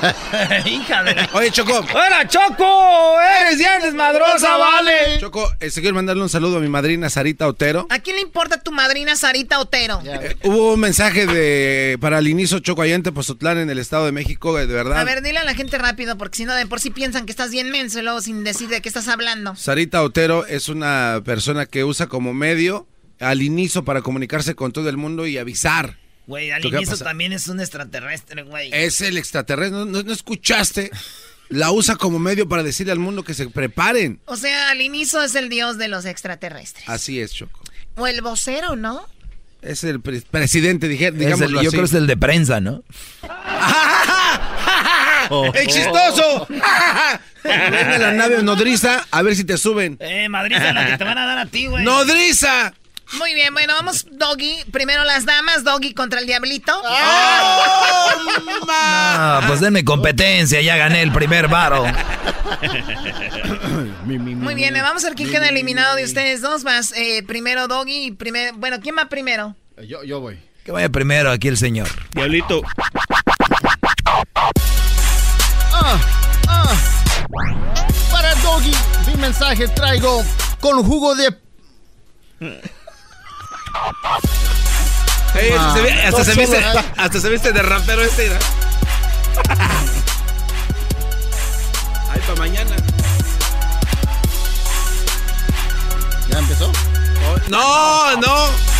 Hija 0.66 1.04
de... 1.04 1.28
Oye, 1.34 1.52
Choco. 1.52 1.80
¡Hola, 1.94 2.26
Choco! 2.30 3.16
¡Eres 3.42 3.58
bien 3.58 3.82
desmadrosa, 3.82 4.56
vale! 4.56 5.20
Choco, 5.20 5.52
este, 5.60 5.82
quiero 5.82 5.96
mandarle 5.96 6.24
un 6.24 6.30
saludo 6.30 6.58
a 6.58 6.60
mi 6.62 6.70
madrina 6.70 7.10
Sarita 7.10 7.46
Otero. 7.48 7.88
¿A 7.90 8.00
quién 8.00 8.16
le 8.16 8.22
importa 8.22 8.62
tu 8.62 8.72
madrina 8.72 9.18
Sarita 9.18 9.60
Otero? 9.60 10.02
Eh, 10.06 10.38
hubo 10.44 10.74
un 10.76 10.80
mensaje 10.80 11.28
de 11.28 11.98
para 12.00 12.20
el 12.20 12.28
inicio 12.30 12.60
Choco 12.60 12.82
allá 12.82 12.96
en 12.96 13.04
Tepozotlán, 13.04 13.58
en 13.58 13.70
el 13.70 13.80
Estado 13.80 14.06
de 14.06 14.14
México, 14.14 14.58
eh, 14.58 14.66
de 14.66 14.74
verdad. 14.74 15.00
A 15.00 15.04
ver, 15.04 15.24
dile 15.24 15.40
a 15.40 15.44
la 15.44 15.56
gente 15.56 15.78
rápido, 15.78 16.18
porque 16.18 16.38
si 16.38 16.46
no, 16.46 16.54
de 16.54 16.66
por 16.66 16.80
sí 16.80 16.90
piensan 16.90 17.26
que 17.26 17.32
estás 17.34 17.52
bien 17.52 17.70
menso 17.70 18.00
y 18.00 18.04
luego 18.04 18.22
sin 18.22 18.46
decir 18.46 18.70
de 18.70 18.82
qué 18.82 18.88
estás 18.88 19.10
hablando. 19.10 19.58
Sarita 19.58 20.02
Otero 20.02 20.46
es 20.46 20.70
una 20.70 21.22
persona 21.26 21.66
que 21.66 21.84
usa 21.84 22.08
como 22.08 22.34
medio 22.34 22.88
al 23.20 23.42
inicio 23.42 23.84
para 23.84 24.02
comunicarse 24.02 24.56
con 24.56 24.72
todo 24.72 24.88
el 24.88 24.96
mundo 24.98 25.28
y 25.28 25.38
avisar 25.38 25.98
Güey, 26.28 26.52
al 26.52 26.62
¿Qué 26.62 26.70
va 26.70 26.78
a 26.78 26.82
inicio 26.82 26.98
también 27.04 27.34
es 27.34 27.48
un 27.48 27.60
extraterrestre, 27.60 28.44
güey. 28.44 28.70
Es 28.74 29.02
el 29.02 29.18
extraterrestre. 29.18 29.78
¿No, 29.78 29.86
no, 29.86 30.04
no 30.04 30.14
escuchaste? 30.14 30.90
La 31.50 31.72
usa 31.72 31.96
como 31.98 32.20
medio 32.20 32.48
para 32.48 32.64
decirle 32.64 32.94
al 32.94 33.00
mundo 33.00 33.24
que 33.24 33.34
se 33.34 33.50
preparen. 33.50 34.20
O 34.26 34.38
sea, 34.38 34.70
al 34.70 34.82
inicio 34.82 35.22
es 35.22 35.36
el 35.36 35.50
dios 35.50 35.78
de 35.78 35.88
los 35.90 36.06
extraterrestres. 36.06 36.88
Así 36.88 37.20
es, 37.20 37.34
Choco. 37.34 37.60
O 37.96 38.08
el 38.08 38.22
vocero, 38.22 38.76
¿no? 38.76 39.06
Es 39.62 39.84
el 39.84 40.00
pre- 40.02 40.22
presidente, 40.22 40.88
el- 40.88 40.98
yo 40.98 41.08
así. 41.60 41.70
creo 41.70 41.72
que 41.72 41.82
es 41.84 41.94
el 41.94 42.08
de 42.08 42.18
prensa, 42.18 42.60
¿no? 42.62 42.84
¡El 45.54 45.68
chistoso! 45.68 46.48
Venga 47.44 47.98
la 47.98 48.12
nave 48.14 48.42
nodriza, 48.44 49.06
a 49.12 49.22
ver 49.22 49.36
si 49.36 49.44
te 49.44 49.58
suben. 49.58 49.98
Eh, 50.00 50.30
madriza 50.30 50.72
la 50.74 50.88
que 50.88 50.98
te 50.98 51.04
van 51.04 51.18
a 51.18 51.26
dar 51.26 51.38
a 51.40 51.46
ti, 51.46 51.68
güey. 51.68 51.84
¡Nodriza! 51.84 52.74
Muy 53.18 53.34
bien, 53.34 53.54
bueno, 53.54 53.74
vamos, 53.74 54.06
Doggy. 54.12 54.64
Primero 54.72 55.04
las 55.04 55.26
damas, 55.26 55.64
Doggy 55.64 55.94
contra 55.94 56.20
el 56.20 56.28
diablito. 56.28 56.74
Ah, 58.76 59.42
pues 59.48 59.60
denme 59.60 59.86
competencia, 59.86 60.60
ya 60.62 60.76
gané 60.76 61.04
el 61.04 61.12
primer 61.12 61.48
varo. 61.48 61.84
Muy 64.06 64.56
bien, 64.56 64.74
vamos 64.74 65.04
a 65.04 65.08
ver 65.08 65.16
quién 65.16 65.30
queda 65.30 65.50
eliminado 65.50 65.96
de 65.96 66.04
ustedes 66.04 66.42
dos. 66.42 66.64
Más 66.64 66.94
eh, 66.96 67.24
primero 67.24 67.68
Doggy 67.68 68.06
y 68.06 68.12
primero. 68.12 68.56
Bueno, 68.58 68.80
¿quién 68.82 68.96
va 68.98 69.10
primero? 69.10 69.56
Yo, 69.88 70.04
yo 70.04 70.20
voy. 70.20 70.40
Que 70.64 70.72
vaya 70.72 70.90
primero 70.90 71.32
aquí 71.32 71.48
el 71.48 71.58
señor. 71.58 71.88
Diablito. 72.12 72.62
Ah, 75.72 76.00
ah. 76.48 76.76
Para 78.12 78.36
Doggy, 78.36 78.74
mi 79.08 79.16
mensaje 79.16 79.68
traigo 79.68 80.24
con 80.60 80.84
jugo 80.84 81.16
de. 81.16 81.36
Ey, 85.36 85.52
hasta 85.52 85.74
se 85.74 85.82
ve- 85.82 85.92
hasta, 86.04 86.18
No 86.20 86.24
se 86.26 86.34
viste, 86.36 86.58
hasta 86.98 87.20
se 87.22 87.30
viste 87.30 87.52
de 87.54 87.62
rapero 87.64 88.04
este. 88.04 88.24
mira. 88.30 88.40
Ay, 92.12 92.22
para 92.22 92.36
mañana. 92.40 92.76
¿Ya 96.30 96.40
empezó? 96.40 96.72
No, 97.50 98.16
no. 98.18 98.73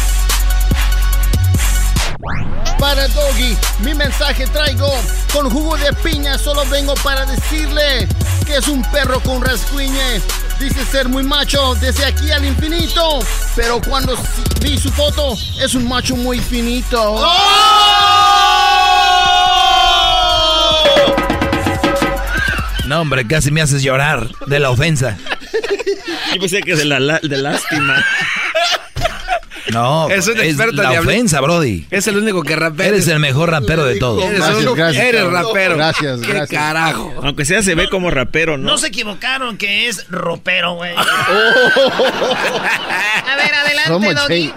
Para 2.80 3.08
Doggy, 3.08 3.58
mi 3.80 3.94
mensaje 3.94 4.46
traigo 4.48 4.92
con 5.32 5.50
jugo 5.50 5.78
de 5.78 5.94
piña. 5.94 6.38
Solo 6.38 6.66
vengo 6.66 6.94
para 6.96 7.26
decirle 7.26 8.08
que 8.46 8.58
es 8.58 8.68
un 8.68 8.82
perro 8.92 9.20
con 9.22 9.42
rascuñe. 9.42 10.22
Dice 10.60 10.86
ser 10.86 11.08
muy 11.10 11.24
macho 11.24 11.76
desde 11.76 12.06
aquí 12.06 12.30
al 12.32 12.46
infinito. 12.46 13.20
Pero 13.56 13.80
cuando 13.82 14.18
vi 14.62 14.78
su 14.78 14.92
foto, 14.92 15.36
es 15.62 15.74
un 15.76 15.88
macho 15.88 16.16
muy 16.16 16.40
finito. 16.40 17.18
No, 22.86 23.02
hombre, 23.02 23.26
casi 23.26 23.50
me 23.50 23.62
haces 23.62 23.82
llorar 23.82 24.30
de 24.46 24.60
la 24.60 24.70
ofensa. 24.70 25.18
Yo 26.34 26.40
pensé 26.40 26.62
que 26.62 26.76
de 26.76 26.86
la, 26.86 27.00
la- 27.00 27.20
de 27.20 27.38
lástima. 27.38 28.04
No, 29.74 30.08
Es 30.10 30.28
un 30.28 30.40
experto 30.40 30.82
la 30.84 30.92
diablo. 30.92 31.10
ofensa, 31.12 31.42
Brody. 31.42 31.86
Es 31.92 32.08
el 32.08 32.18
único 32.18 32.44
que 32.44 32.56
rapea. 32.56 32.88
Eres 32.88 33.08
el 33.08 33.20
mejor 33.20 33.50
rapero 33.52 33.84
de 33.86 33.96
todos. 33.98 34.24
Eres, 34.24 34.40
gracias, 34.76 35.04
eres 35.04 35.24
rapero. 35.26 35.76
Gracias, 35.76 36.20
¿Qué 36.22 36.28
gracias. 36.28 36.50
carajo? 36.62 37.14
Aunque 37.24 37.44
sea, 37.46 37.62
se 37.64 37.74
ve 37.76 37.90
como 37.90 38.12
rapero, 38.12 38.58
¿no? 38.58 38.72
No 38.72 38.78
se 38.78 38.88
equivocaron 38.88 39.58
que 39.58 39.88
es 39.90 40.06
ropero, 40.10 40.76
güey. 40.76 40.94
A 40.96 41.06
ver, 43.36 43.54
adelante, 43.56 44.14
Doggy. 44.14 44.54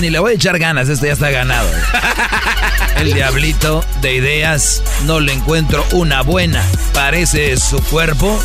Ni 0.00 0.10
le 0.10 0.18
voy 0.18 0.32
a 0.32 0.34
echar 0.34 0.58
ganas, 0.58 0.88
esto 0.90 1.06
ya 1.06 1.12
está 1.14 1.30
ganado. 1.30 1.68
El 2.98 3.12
diablito 3.14 3.84
de 4.02 4.14
ideas 4.14 4.82
no 5.04 5.20
le 5.20 5.32
encuentro 5.32 5.84
una 5.92 6.22
buena. 6.22 6.62
Parece 6.92 7.56
su 7.56 7.82
cuerpo 7.84 8.38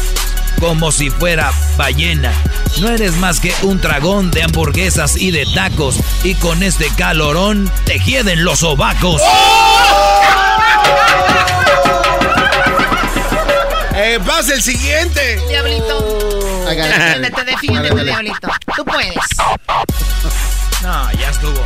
como 0.62 0.92
si 0.92 1.10
fuera 1.10 1.52
ballena. 1.76 2.32
No 2.80 2.90
eres 2.90 3.16
más 3.18 3.40
que 3.40 3.52
un 3.64 3.82
dragón 3.82 4.30
de 4.30 4.44
hamburguesas 4.44 5.18
y 5.18 5.32
de 5.32 5.46
tacos. 5.54 6.00
Y 6.24 6.36
con 6.36 6.62
este 6.62 6.88
calorón 6.96 7.70
te 7.84 8.00
hieden 8.00 8.46
los 8.46 8.60
sobacos. 8.60 9.22
Eh, 13.96 14.20
pasa 14.26 14.54
el 14.54 14.62
siguiente. 14.62 15.42
Diablito. 15.50 16.64
It. 16.72 16.78
Defiéndete, 16.78 17.44
defiéndete. 17.44 18.04
Diablito. 18.04 18.48
Tú 18.76 18.86
puedes. 18.86 19.16
No, 20.84 21.12
ya 21.14 21.30
estuvo. 21.30 21.64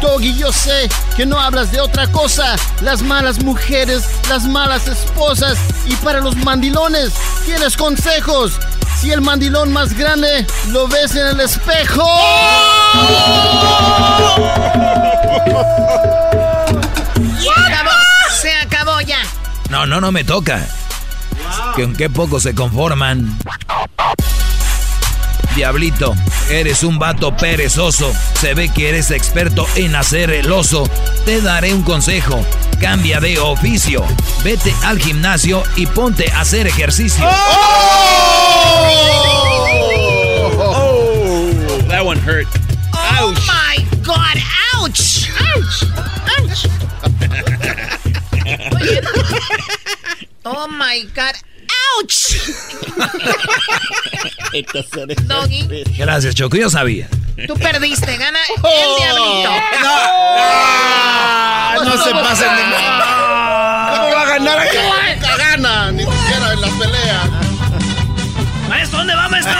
Doggy, 0.00 0.36
yo 0.36 0.52
sé 0.52 0.88
que 1.16 1.24
no 1.24 1.38
hablas 1.38 1.70
de 1.72 1.80
otra 1.80 2.06
cosa. 2.08 2.56
Las 2.82 3.02
malas 3.02 3.42
mujeres, 3.42 4.04
las 4.28 4.44
malas 4.44 4.88
esposas. 4.88 5.58
Y 5.86 5.94
para 5.96 6.20
los 6.20 6.36
mandilones, 6.36 7.12
tienes 7.44 7.76
consejos. 7.76 8.58
Si 9.00 9.10
el 9.10 9.20
mandilón 9.20 9.72
más 9.72 9.96
grande 9.96 10.46
lo 10.70 10.88
ves 10.88 11.14
en 11.14 11.26
el 11.28 11.40
espejo. 11.40 12.06
Se 17.40 17.50
acabó. 17.50 17.90
Se 18.40 18.52
acabó 18.52 19.00
ya. 19.02 19.18
No, 19.70 19.86
no, 19.86 20.00
no 20.00 20.12
me 20.12 20.24
toca. 20.24 20.66
Que 21.74 21.82
en 21.82 21.94
qué 21.94 22.08
poco 22.10 22.40
se 22.40 22.54
conforman. 22.54 23.38
Diablito, 25.56 26.14
eres 26.50 26.82
un 26.82 26.98
vato 26.98 27.34
perezoso. 27.34 28.12
Se 28.38 28.52
ve 28.52 28.68
que 28.68 28.90
eres 28.90 29.10
experto 29.10 29.66
en 29.76 29.96
hacer 29.96 30.30
el 30.30 30.52
oso. 30.52 30.86
Te 31.24 31.40
daré 31.40 31.72
un 31.72 31.82
consejo. 31.82 32.44
Cambia 32.78 33.20
de 33.20 33.38
oficio. 33.38 34.04
Vete 34.44 34.74
al 34.84 35.00
gimnasio 35.00 35.62
y 35.74 35.86
ponte 35.86 36.30
a 36.30 36.42
hacer 36.42 36.66
ejercicio. 36.66 37.24
Oh, 40.58 41.50
that 41.88 42.04
one 42.04 42.18
hurt. 42.18 42.46
Oh 42.92 43.32
my 43.46 43.78
God. 44.02 44.36
Ouch. 44.74 45.30
Ouch. 45.40 45.84
Ouch. 46.38 46.66
Oh 50.48 50.68
my 50.68 51.02
God. 51.12 51.34
Doggy, 55.26 55.84
Gracias, 55.98 56.34
Choco. 56.34 56.56
Yo 56.56 56.70
sabía. 56.70 57.08
tú 57.46 57.54
perdiste. 57.54 58.16
Gana 58.16 58.38
el 58.56 58.96
diablito. 58.98 59.50
Ah, 60.48 61.76
no 61.84 61.92
se 62.02 62.10
pasen 62.12 62.56
de 62.56 62.62
¿Cómo 62.62 64.10
va 64.14 64.22
a 64.22 64.26
ganar? 64.26 64.66
Nunca 65.14 65.36
gana, 65.36 65.92
ni 65.92 66.04
siquiera 66.04 66.52
en 66.52 66.60
las 66.60 66.70
peleas. 66.70 67.28
Maestro, 68.68 68.98
¿dónde 68.98 69.14
va, 69.14 69.28
maestro? 69.28 69.54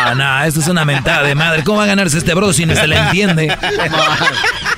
Ah, 0.00 0.14
no, 0.14 0.44
esto 0.44 0.60
es 0.60 0.68
una 0.68 0.84
mentada 0.84 1.26
de 1.26 1.34
madre. 1.34 1.64
¿Cómo 1.64 1.78
va 1.78 1.84
a 1.84 1.88
ganarse 1.88 2.18
este 2.18 2.32
bro 2.34 2.52
si 2.52 2.64
no 2.66 2.74
se 2.74 2.86
le 2.86 2.96
entiende? 2.96 3.56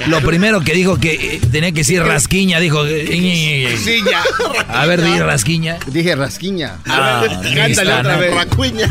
Lo 0.07 0.21
primero 0.23 0.61
que 0.63 0.73
dijo 0.73 0.99
que 0.99 1.35
eh, 1.37 1.41
tenía 1.53 1.71
que 1.73 1.79
decir 1.81 2.03
rasquiña, 2.03 2.59
dijo. 2.59 2.87
eh, 2.87 3.77
Sí, 3.83 4.03
ya. 4.11 4.23
A 4.69 4.87
ver, 4.87 5.03
di 5.03 5.19
rasquiña. 5.21 5.79
Dije 5.87 6.15
rasquiña. 6.17 6.79
Ah, 6.87 7.25
Cántale 7.55 7.93
otra 7.93 8.15
¿no? 8.15 8.19
vez. 8.21 8.35
Racuña. 8.35 8.89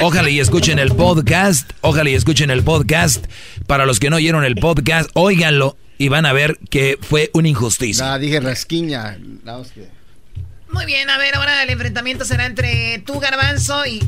Ojalá 0.00 0.30
y 0.30 0.40
escuchen 0.40 0.78
el 0.78 0.90
podcast. 0.94 1.70
Ojalá 1.80 2.10
y 2.10 2.14
escuchen 2.14 2.50
el 2.50 2.62
podcast. 2.62 3.24
Para 3.66 3.86
los 3.86 4.00
que 4.00 4.10
no 4.10 4.16
oyeron 4.16 4.44
el 4.44 4.56
podcast, 4.56 5.10
óiganlo 5.14 5.76
y 5.98 6.08
van 6.08 6.26
a 6.26 6.32
ver 6.32 6.58
que 6.70 6.98
fue 7.00 7.30
una 7.34 7.48
injusticia. 7.48 8.12
Ah, 8.14 8.18
dije 8.18 8.40
rasquiña. 8.40 9.16
Muy 10.70 10.86
bien, 10.86 11.08
a 11.10 11.18
ver, 11.18 11.36
ahora 11.36 11.62
el 11.62 11.70
enfrentamiento 11.70 12.24
será 12.24 12.46
entre 12.46 13.02
tú, 13.06 13.20
Garbanzo, 13.20 13.84
y... 13.86 14.00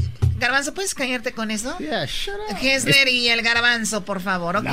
Garbanzo, 0.45 0.75
¿puedes 0.75 0.95
callarte 0.95 1.33
con 1.33 1.51
eso? 1.51 1.77
Yeah, 1.79 2.05
shut 2.05 2.35
up. 2.51 2.59
Hesler 2.61 3.09
y 3.09 3.29
el 3.29 3.41
Garbanzo, 3.43 4.05
por 4.05 4.21
favor, 4.21 4.57
¿ok? 4.59 4.67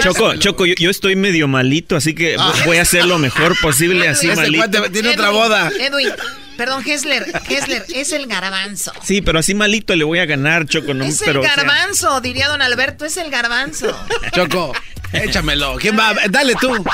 Choco, 0.00 0.36
Choco, 0.36 0.64
yo, 0.66 0.74
yo 0.78 0.90
estoy 0.90 1.16
medio 1.16 1.48
malito, 1.48 1.96
así 1.96 2.14
que 2.14 2.36
voy 2.64 2.76
a 2.78 2.82
hacer 2.82 3.04
lo 3.04 3.18
mejor 3.18 3.56
posible 3.60 4.08
así 4.08 4.28
malito. 4.28 4.68
cuate 4.78 4.90
tiene 4.90 5.10
otra 5.10 5.30
boda. 5.30 5.70
Edwin, 5.80 6.08
perdón, 6.56 6.84
Hesler, 6.86 7.26
Hesler, 7.48 7.84
es 7.94 8.12
el 8.12 8.26
Garbanzo. 8.28 8.92
Sí, 9.02 9.20
pero 9.22 9.40
así 9.40 9.54
malito 9.54 9.94
le 9.96 10.04
voy 10.04 10.20
a 10.20 10.26
ganar, 10.26 10.66
Choco. 10.66 10.94
No, 10.94 11.04
Es 11.04 11.18
pero, 11.24 11.40
el 11.42 11.46
o 11.46 11.52
sea, 11.52 11.56
garbanzo, 11.56 12.20
diría 12.20 12.48
don 12.48 12.62
Alberto, 12.62 13.04
es 13.04 13.16
el 13.16 13.30
garbanzo. 13.30 13.96
Choco, 14.32 14.72
échamelo. 15.12 15.76
¿Quién 15.80 15.98
va? 15.98 16.14
Dale 16.30 16.54
tú. 16.60 16.84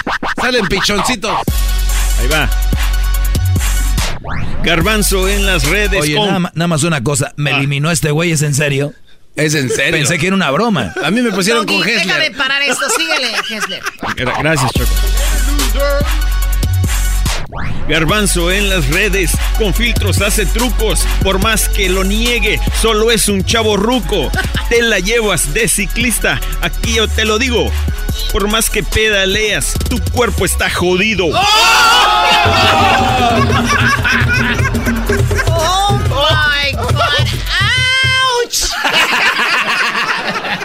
Salen 0.41 0.67
pichoncitos. 0.67 1.37
ahí 2.21 2.29
va. 2.29 2.49
Garbanzo 4.63 5.29
en 5.29 5.47
las 5.47 5.65
redes. 5.65 6.01
Oye, 6.03 6.15
con- 6.17 6.43
nada, 6.55 6.67
más 6.69 6.83
una 6.83 7.03
cosa. 7.03 7.33
¿Me 7.37 7.53
eliminó 7.53 7.91
este 7.91 8.11
güey? 8.11 8.33
¿Es 8.33 8.43
en 8.43 8.55
serio? 8.55 8.93
¿Es 9.37 9.55
en 9.55 9.71
serio? 9.71 9.93
Pensé 9.93 10.19
que 10.19 10.27
era 10.27 10.37
una 10.37 10.51
broma. 10.51 10.93
A 11.03 11.11
mí 11.11 11.23
me 11.23 11.31
pusieron 11.31 11.65
Doggy, 11.65 11.79
con 11.79 11.89
Hessler. 11.89 12.37
parar 12.37 12.61
esto, 12.63 12.85
síguele, 12.97 13.29
Hesler. 13.49 13.83
Gra- 14.17 14.39
Gracias, 14.43 14.71
Choco. 14.73 14.91
Garbanzo 17.89 18.51
en 18.51 18.69
las 18.69 18.89
redes, 18.89 19.33
con 19.59 19.75
filtros 19.75 20.21
hace 20.21 20.47
trucos. 20.47 21.05
Por 21.23 21.43
más 21.43 21.69
que 21.69 21.89
lo 21.89 22.05
niegue, 22.05 22.61
solo 22.81 23.11
es 23.11 23.29
un 23.29 23.45
chavo 23.45 23.77
ruco. 23.77 24.31
Te 24.69 24.83
la 24.83 24.99
llevas 25.01 25.53
de 25.53 25.69
ciclista, 25.69 26.41
aquí 26.61 26.95
yo 26.95 27.09
te 27.09 27.25
lo 27.25 27.39
digo. 27.39 27.71
Por 28.33 28.49
más 28.49 28.71
que 28.71 28.83
pedaleas, 28.83 29.75
tu 29.89 30.01
cuerpo 30.13 30.45
está 30.45 30.71
jodido. 30.71 31.27
Oh 35.47 35.99
my 36.09 36.73
God. 36.73 37.27
¡Auch! 37.61 38.71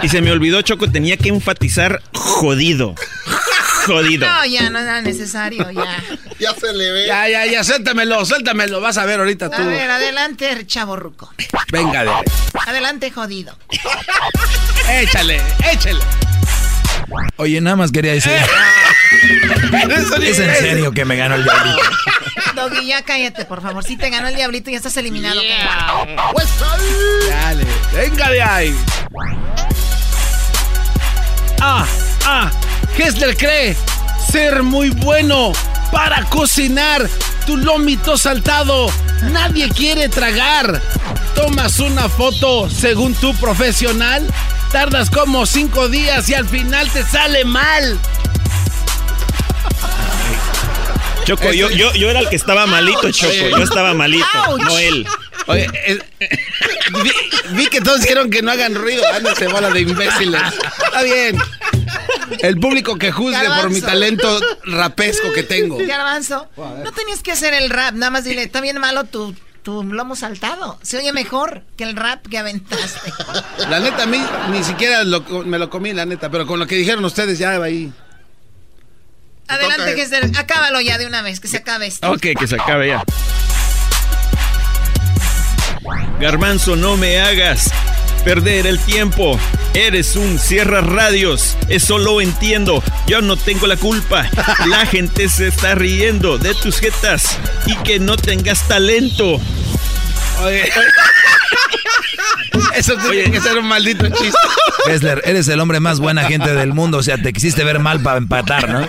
Y 0.03 0.09
se 0.09 0.21
me 0.21 0.31
olvidó, 0.31 0.61
Choco, 0.61 0.89
tenía 0.91 1.17
que 1.17 1.29
enfatizar 1.29 2.01
jodido. 2.13 2.93
Jodido. 3.85 4.27
No, 4.27 4.45
ya 4.45 4.69
no 4.69 4.79
era 4.79 5.01
necesario, 5.01 5.69
ya. 5.71 6.03
Ya 6.39 6.53
se 6.53 6.73
le 6.73 6.91
ve. 6.91 7.07
Ya, 7.07 7.29
ya, 7.29 7.45
ya, 7.45 7.63
suéltamelo, 7.63 8.25
suéltamelo. 8.25 8.81
Vas 8.81 8.97
a 8.97 9.05
ver 9.05 9.19
ahorita 9.21 9.49
tú. 9.49 9.61
A 9.61 9.65
ver, 9.65 9.89
adelante, 9.89 10.67
chavo 10.67 10.97
ruco. 10.97 11.33
Venga, 11.71 12.03
de 12.03 12.09
ahí. 12.09 12.23
Adelante, 12.67 13.09
jodido. 13.09 13.57
Échale, 14.89 15.41
échale. 15.71 16.01
Oye, 17.37 17.61
nada 17.61 17.77
más 17.77 17.91
quería 17.91 18.13
decir. 18.13 18.31
es 20.21 20.39
en 20.39 20.55
serio 20.55 20.91
que 20.91 21.05
me 21.05 21.15
ganó 21.15 21.35
el 21.35 21.43
diablito. 21.43 21.81
Doggy, 22.55 22.87
ya 22.87 23.01
cállate, 23.03 23.45
por 23.45 23.61
favor. 23.61 23.83
Si 23.83 23.97
te 23.97 24.09
ganó 24.09 24.27
el 24.27 24.35
diablito, 24.35 24.69
ya 24.69 24.77
estás 24.77 24.97
eliminado. 24.97 25.41
Pues, 26.33 26.47
Dale, 27.29 27.65
venga 27.93 28.29
de 28.29 28.41
ahí. 28.41 28.75
Ah, 31.61 31.85
ah, 32.25 32.51
Hessler 32.97 33.35
cree 33.35 33.75
ser 34.31 34.63
muy 34.63 34.89
bueno 34.89 35.51
para 35.91 36.23
cocinar 36.25 37.07
tu 37.45 37.57
lomito 37.57 38.17
saltado. 38.17 38.91
Nadie 39.31 39.69
quiere 39.69 40.09
tragar. 40.09 40.81
Tomas 41.35 41.79
una 41.79 42.09
foto 42.09 42.69
según 42.69 43.13
tu 43.15 43.35
profesional. 43.35 44.25
Tardas 44.71 45.09
como 45.09 45.45
cinco 45.45 45.89
días 45.89 46.27
y 46.29 46.33
al 46.33 46.47
final 46.47 46.89
te 46.91 47.03
sale 47.03 47.45
mal. 47.45 47.99
Choco, 51.25 51.51
yo, 51.53 51.71
yo, 51.71 51.91
yo 51.93 52.09
era 52.09 52.19
el 52.19 52.29
que 52.29 52.35
estaba 52.35 52.67
malito, 52.67 53.11
Choco. 53.11 53.33
Yo 53.33 53.63
estaba 53.63 53.93
malito, 53.93 54.57
no 54.59 54.77
él. 54.77 55.07
Oye, 55.47 55.67
vi, 57.03 57.11
vi 57.51 57.67
que 57.67 57.81
todos 57.81 58.01
dijeron 58.01 58.29
que 58.29 58.41
no 58.41 58.51
hagan 58.51 58.75
ruido. 58.75 59.03
Ándase, 59.13 59.47
bola 59.47 59.69
de 59.69 59.81
imbéciles. 59.81 60.41
Está 60.85 61.01
bien. 61.03 61.37
El 62.39 62.59
público 62.59 62.97
que 62.97 63.11
juzgue 63.11 63.45
por 63.61 63.69
mi 63.69 63.81
talento 63.81 64.39
rapesco 64.65 65.31
que 65.33 65.43
tengo. 65.43 65.77
Garbanzo, 65.77 66.47
no 66.57 66.91
tenías 66.91 67.21
que 67.21 67.31
hacer 67.31 67.53
el 67.53 67.69
rap. 67.69 67.93
Nada 67.95 68.09
más 68.11 68.23
dile, 68.23 68.43
está 68.43 68.61
bien 68.61 68.79
malo 68.79 69.03
tu, 69.05 69.35
tu 69.63 69.83
lomo 69.83 70.15
saltado. 70.15 70.79
Se 70.81 70.97
oye 70.97 71.11
mejor 71.13 71.63
que 71.77 71.83
el 71.83 71.95
rap 71.95 72.25
que 72.27 72.37
aventaste. 72.37 73.11
La 73.69 73.79
neta, 73.79 74.03
a 74.03 74.05
mí 74.07 74.21
ni 74.51 74.63
siquiera 74.63 75.03
lo- 75.03 75.21
me 75.45 75.57
lo 75.59 75.69
comí, 75.69 75.93
la 75.93 76.05
neta. 76.05 76.29
Pero 76.29 76.45
con 76.45 76.59
lo 76.59 76.67
que 76.67 76.75
dijeron 76.75 77.03
ustedes, 77.05 77.37
ya 77.39 77.57
va 77.59 77.65
ahí. 77.65 77.91
Adelante, 79.47 79.95
Gester. 79.95 80.31
Acábalo 80.37 80.81
ya 80.81 80.97
de 80.97 81.05
una 81.05 81.21
vez, 81.21 81.39
que 81.39 81.47
se 81.47 81.57
acabe 81.57 81.87
esto. 81.87 82.11
Ok, 82.11 82.27
que 82.39 82.47
se 82.47 82.55
acabe 82.55 82.87
ya. 82.89 83.03
Garbanzo, 86.19 86.75
no 86.75 86.97
me 86.97 87.19
hagas 87.19 87.69
perder 88.25 88.65
el 88.65 88.79
tiempo. 88.79 89.39
Eres 89.75 90.15
un 90.15 90.39
cierra 90.39 90.81
radios. 90.81 91.55
Eso 91.69 91.99
lo 91.99 92.19
entiendo. 92.19 92.83
Yo 93.07 93.21
no 93.21 93.37
tengo 93.37 93.67
la 93.67 93.77
culpa. 93.77 94.27
La 94.67 94.85
gente 94.87 95.29
se 95.29 95.47
está 95.47 95.75
riendo 95.75 96.37
de 96.37 96.55
tus 96.55 96.79
jetas 96.79 97.37
y 97.67 97.75
que 97.77 97.99
no 97.99 98.17
tengas 98.17 98.67
talento. 98.67 99.39
Oye. 100.43 100.69
Eso 102.75 102.97
tiene 102.97 103.31
que 103.31 103.41
ser 103.41 103.57
un 103.57 103.67
maldito 103.67 104.07
chiste. 104.09 104.37
Kessler, 104.85 105.21
eres 105.25 105.47
el 105.47 105.59
hombre 105.59 105.79
más 105.79 105.99
buena 105.99 106.25
gente 106.25 106.53
del 106.53 106.73
mundo. 106.73 106.97
O 106.97 107.03
sea, 107.03 107.17
te 107.17 107.31
quisiste 107.31 107.63
ver 107.63 107.79
mal 107.79 108.01
para 108.01 108.17
empatar, 108.17 108.69
¿no? 108.69 108.81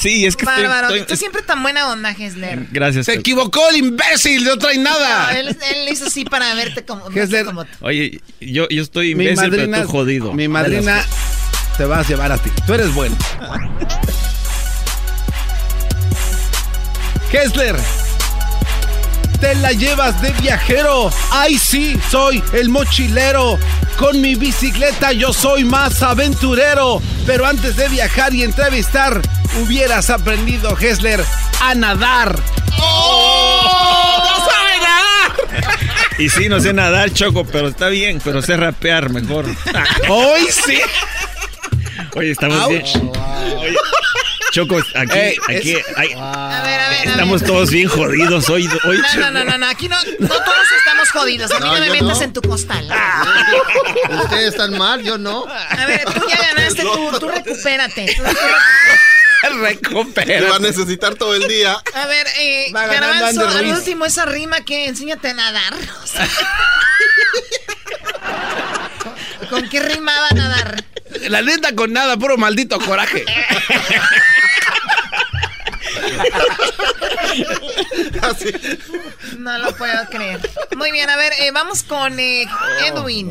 Sí, 0.00 0.24
es 0.26 0.36
que 0.36 0.46
Bárbaro, 0.46 0.88
estoy- 0.88 1.06
tú 1.06 1.16
siempre 1.16 1.42
tan 1.42 1.62
buena 1.62 1.90
onda, 1.90 2.14
Gessler. 2.14 2.66
Gracias. 2.72 3.06
Se 3.06 3.14
equivocó 3.14 3.68
el 3.68 3.76
imbécil, 3.76 4.44
no 4.44 4.56
trae 4.56 4.76
No, 4.78 4.84
nada. 4.84 5.38
él, 5.38 5.48
él 5.48 5.88
hizo 5.92 6.06
así 6.06 6.24
para 6.24 6.54
verte 6.54 6.84
como, 6.84 7.10
tú. 7.10 7.66
Oye, 7.80 8.20
yo, 8.40 8.66
yo 8.68 8.82
estoy 8.82 9.14
Mi 9.14 9.24
imbécil, 9.24 9.50
madrina, 9.50 9.76
pero 9.78 9.86
tú 9.86 9.92
jodido. 9.92 10.32
mi 10.32 10.48
madrina 10.48 11.04
te 11.76 11.84
va 11.84 12.00
a 12.00 12.02
llevar 12.02 12.32
a 12.32 12.38
ti. 12.38 12.50
Tú 12.66 12.74
eres 12.74 12.92
bueno. 12.94 13.16
Kessler, 17.30 17.76
te 19.40 19.54
la 19.56 19.72
llevas 19.72 20.20
de 20.22 20.30
viajero. 20.32 21.10
Ay, 21.30 21.58
sí, 21.58 21.98
soy 22.10 22.42
el 22.52 22.68
mochilero. 22.68 23.58
Con 23.98 24.20
mi 24.20 24.34
bicicleta 24.34 25.12
yo 25.12 25.32
soy 25.32 25.64
más 25.64 26.02
aventurero. 26.02 27.02
Pero 27.26 27.46
antes 27.46 27.76
de 27.76 27.88
viajar 27.88 28.34
y 28.34 28.42
entrevistar, 28.44 29.20
hubieras 29.62 30.10
aprendido, 30.10 30.76
Kessler, 30.76 31.24
a 31.60 31.74
nadar. 31.74 32.38
¡Oh! 32.78 34.22
¡No 34.22 34.36
sabe 34.36 34.78
nadar! 34.78 35.78
Y 36.18 36.28
sí, 36.28 36.48
no 36.48 36.60
sé 36.60 36.72
nadar, 36.72 37.12
Choco, 37.12 37.44
pero 37.44 37.68
está 37.68 37.88
bien, 37.88 38.20
pero 38.22 38.42
sé 38.42 38.56
rapear 38.56 39.10
mejor. 39.10 39.46
Hoy 40.08 40.46
sí. 40.50 40.78
Oye, 42.14 42.32
estamos 42.32 42.58
Ouch. 42.64 42.70
bien. 42.70 43.10
Oye, 43.58 43.76
Choco, 44.52 44.78
aquí, 44.94 45.18
Ey, 45.18 45.36
aquí, 45.48 45.72
es- 45.76 45.86
hay- 45.96 46.12
A 46.12 46.62
ver, 46.64 46.80
a 46.80 46.88
ver, 46.88 47.08
a 47.08 47.10
estamos 47.12 47.40
ver. 47.40 47.50
todos 47.50 47.70
bien 47.70 47.88
jodidos 47.88 48.48
hoy. 48.50 48.68
hoy 48.84 48.96
No, 48.98 49.02
no, 49.02 49.08
Choco. 49.14 49.30
no, 49.30 49.44
no, 49.44 49.58
no, 49.58 49.66
aquí 49.66 49.88
no, 49.88 49.96
no 50.18 50.28
todos 50.28 50.72
estamos 50.78 51.08
jodidos. 51.10 51.50
A 51.52 51.54
mí 51.60 51.60
no, 51.66 51.74
No, 51.74 51.80
me 51.80 51.90
metas 51.90 52.18
no. 52.18 52.22
en 52.24 52.32
tu 52.32 52.42
costal. 52.42 52.90
Ustedes 54.24 54.48
están 54.48 54.76
mal, 54.76 55.02
yo 55.02 55.18
no. 55.18 55.44
A 55.46 55.86
ver, 55.86 56.04
tú 56.04 56.22
ya 56.28 56.36
ganaste, 56.54 56.82
tú, 56.82 57.18
tú 57.20 57.28
recupérate. 57.28 58.16
Tú- 58.16 58.22
va 60.50 60.56
a 60.56 60.58
necesitar 60.58 61.14
todo 61.14 61.34
el 61.34 61.46
día. 61.48 61.80
A 61.94 62.06
ver, 62.06 62.26
eh, 62.38 62.66
Garbanzo, 62.72 63.48
al 63.48 63.66
último 63.68 64.04
esa 64.04 64.24
rima 64.26 64.60
que 64.64 64.86
enséñate 64.86 65.30
a 65.30 65.34
nadar. 65.34 65.74
O 66.02 66.06
sea, 66.08 66.28
¿Con 69.50 69.68
qué 69.68 69.80
rimaba 69.82 70.30
nadar? 70.30 70.84
La 71.28 71.42
neta 71.42 71.74
con 71.74 71.92
nada, 71.92 72.16
puro 72.16 72.38
maldito 72.38 72.78
coraje. 72.80 73.24
No 79.38 79.58
lo 79.58 79.74
puedo 79.76 80.04
creer. 80.10 80.40
Muy 80.76 80.90
bien, 80.92 81.08
a 81.08 81.16
ver, 81.16 81.32
eh, 81.40 81.50
vamos 81.52 81.82
con 81.82 82.18
eh, 82.18 82.46
Edwin. 82.86 83.30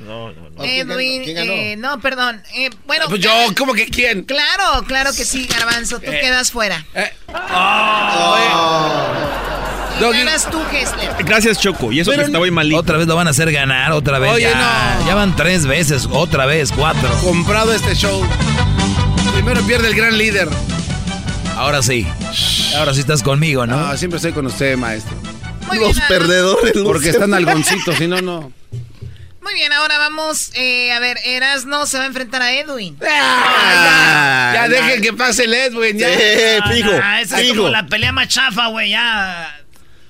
No, 0.00 0.32
no, 0.32 0.50
no. 0.50 0.64
Edwin, 0.64 1.24
¿Quién 1.24 1.36
ganó? 1.36 1.52
eh, 1.52 1.76
no, 1.76 2.00
perdón. 2.00 2.42
eh, 2.54 2.70
bueno, 2.86 3.06
Pues 3.08 3.20
yo, 3.20 3.30
¿cómo 3.56 3.72
que 3.74 3.86
quién? 3.86 4.24
claro, 4.24 4.84
claro 4.86 5.10
que 5.16 5.24
sí, 5.24 5.46
Garbanzo, 5.46 6.00
tú 6.00 6.10
Eh. 6.10 6.20
quedas 6.20 6.50
fuera. 6.52 6.84
Doggy. 10.00 10.18
ganas 10.18 10.50
tú. 10.50 10.60
Gracias, 11.20 11.60
Choco. 11.60 11.92
Y 11.92 12.00
eso 12.00 12.10
Pero 12.10 12.22
que 12.22 12.26
estaba 12.26 12.42
hoy 12.42 12.50
malito. 12.50 12.78
Otra 12.78 12.98
vez 12.98 13.06
lo 13.06 13.14
van 13.16 13.28
a 13.28 13.30
hacer 13.30 13.50
ganar, 13.52 13.92
otra 13.92 14.18
vez. 14.18 14.32
Oye, 14.32 14.42
ya, 14.42 14.96
no. 15.00 15.06
ya 15.06 15.14
van 15.14 15.36
tres 15.36 15.66
veces, 15.66 16.08
otra 16.10 16.46
vez, 16.46 16.72
cuatro. 16.72 17.08
Comprado 17.22 17.72
este 17.72 17.94
show. 17.94 18.22
Primero 19.32 19.62
pierde 19.62 19.88
el 19.88 19.94
gran 19.94 20.18
líder. 20.18 20.48
Ahora 21.56 21.82
sí. 21.82 22.06
Ahora 22.76 22.94
sí 22.94 23.00
estás 23.00 23.22
conmigo, 23.22 23.66
¿no? 23.66 23.76
No, 23.76 23.96
siempre 23.96 24.16
estoy 24.16 24.32
con 24.32 24.46
usted, 24.46 24.76
maestro. 24.76 25.16
Muy 25.68 25.78
Los 25.78 25.94
bien, 25.96 26.08
perdedores. 26.08 26.72
Porque 26.84 27.06
Lucer. 27.06 27.14
están 27.14 27.34
algoncitos, 27.34 27.96
si 27.96 28.06
no, 28.06 28.20
no. 28.20 28.52
Muy 29.42 29.54
bien, 29.54 29.72
ahora 29.74 29.98
vamos, 29.98 30.50
eh, 30.54 30.90
a 30.90 31.00
ver, 31.00 31.18
Erasno 31.22 31.84
se 31.84 31.98
va 31.98 32.04
a 32.04 32.06
enfrentar 32.06 32.40
a 32.40 32.52
Edwin. 32.54 32.96
Ah, 33.06 34.52
ya 34.54 34.68
dejen 34.68 35.02
que 35.02 35.12
pase 35.12 35.44
el 35.44 35.52
Edwin, 35.52 35.98
ya. 35.98 36.08
Sí, 36.08 36.72
fijo. 36.72 36.90
Ah, 37.02 37.20
esa 37.20 37.40
es 37.42 37.52
como 37.52 37.68
la 37.68 37.86
pelea 37.86 38.10
más 38.10 38.28
chafa, 38.28 38.68
güey, 38.68 38.90
ya. 38.90 39.54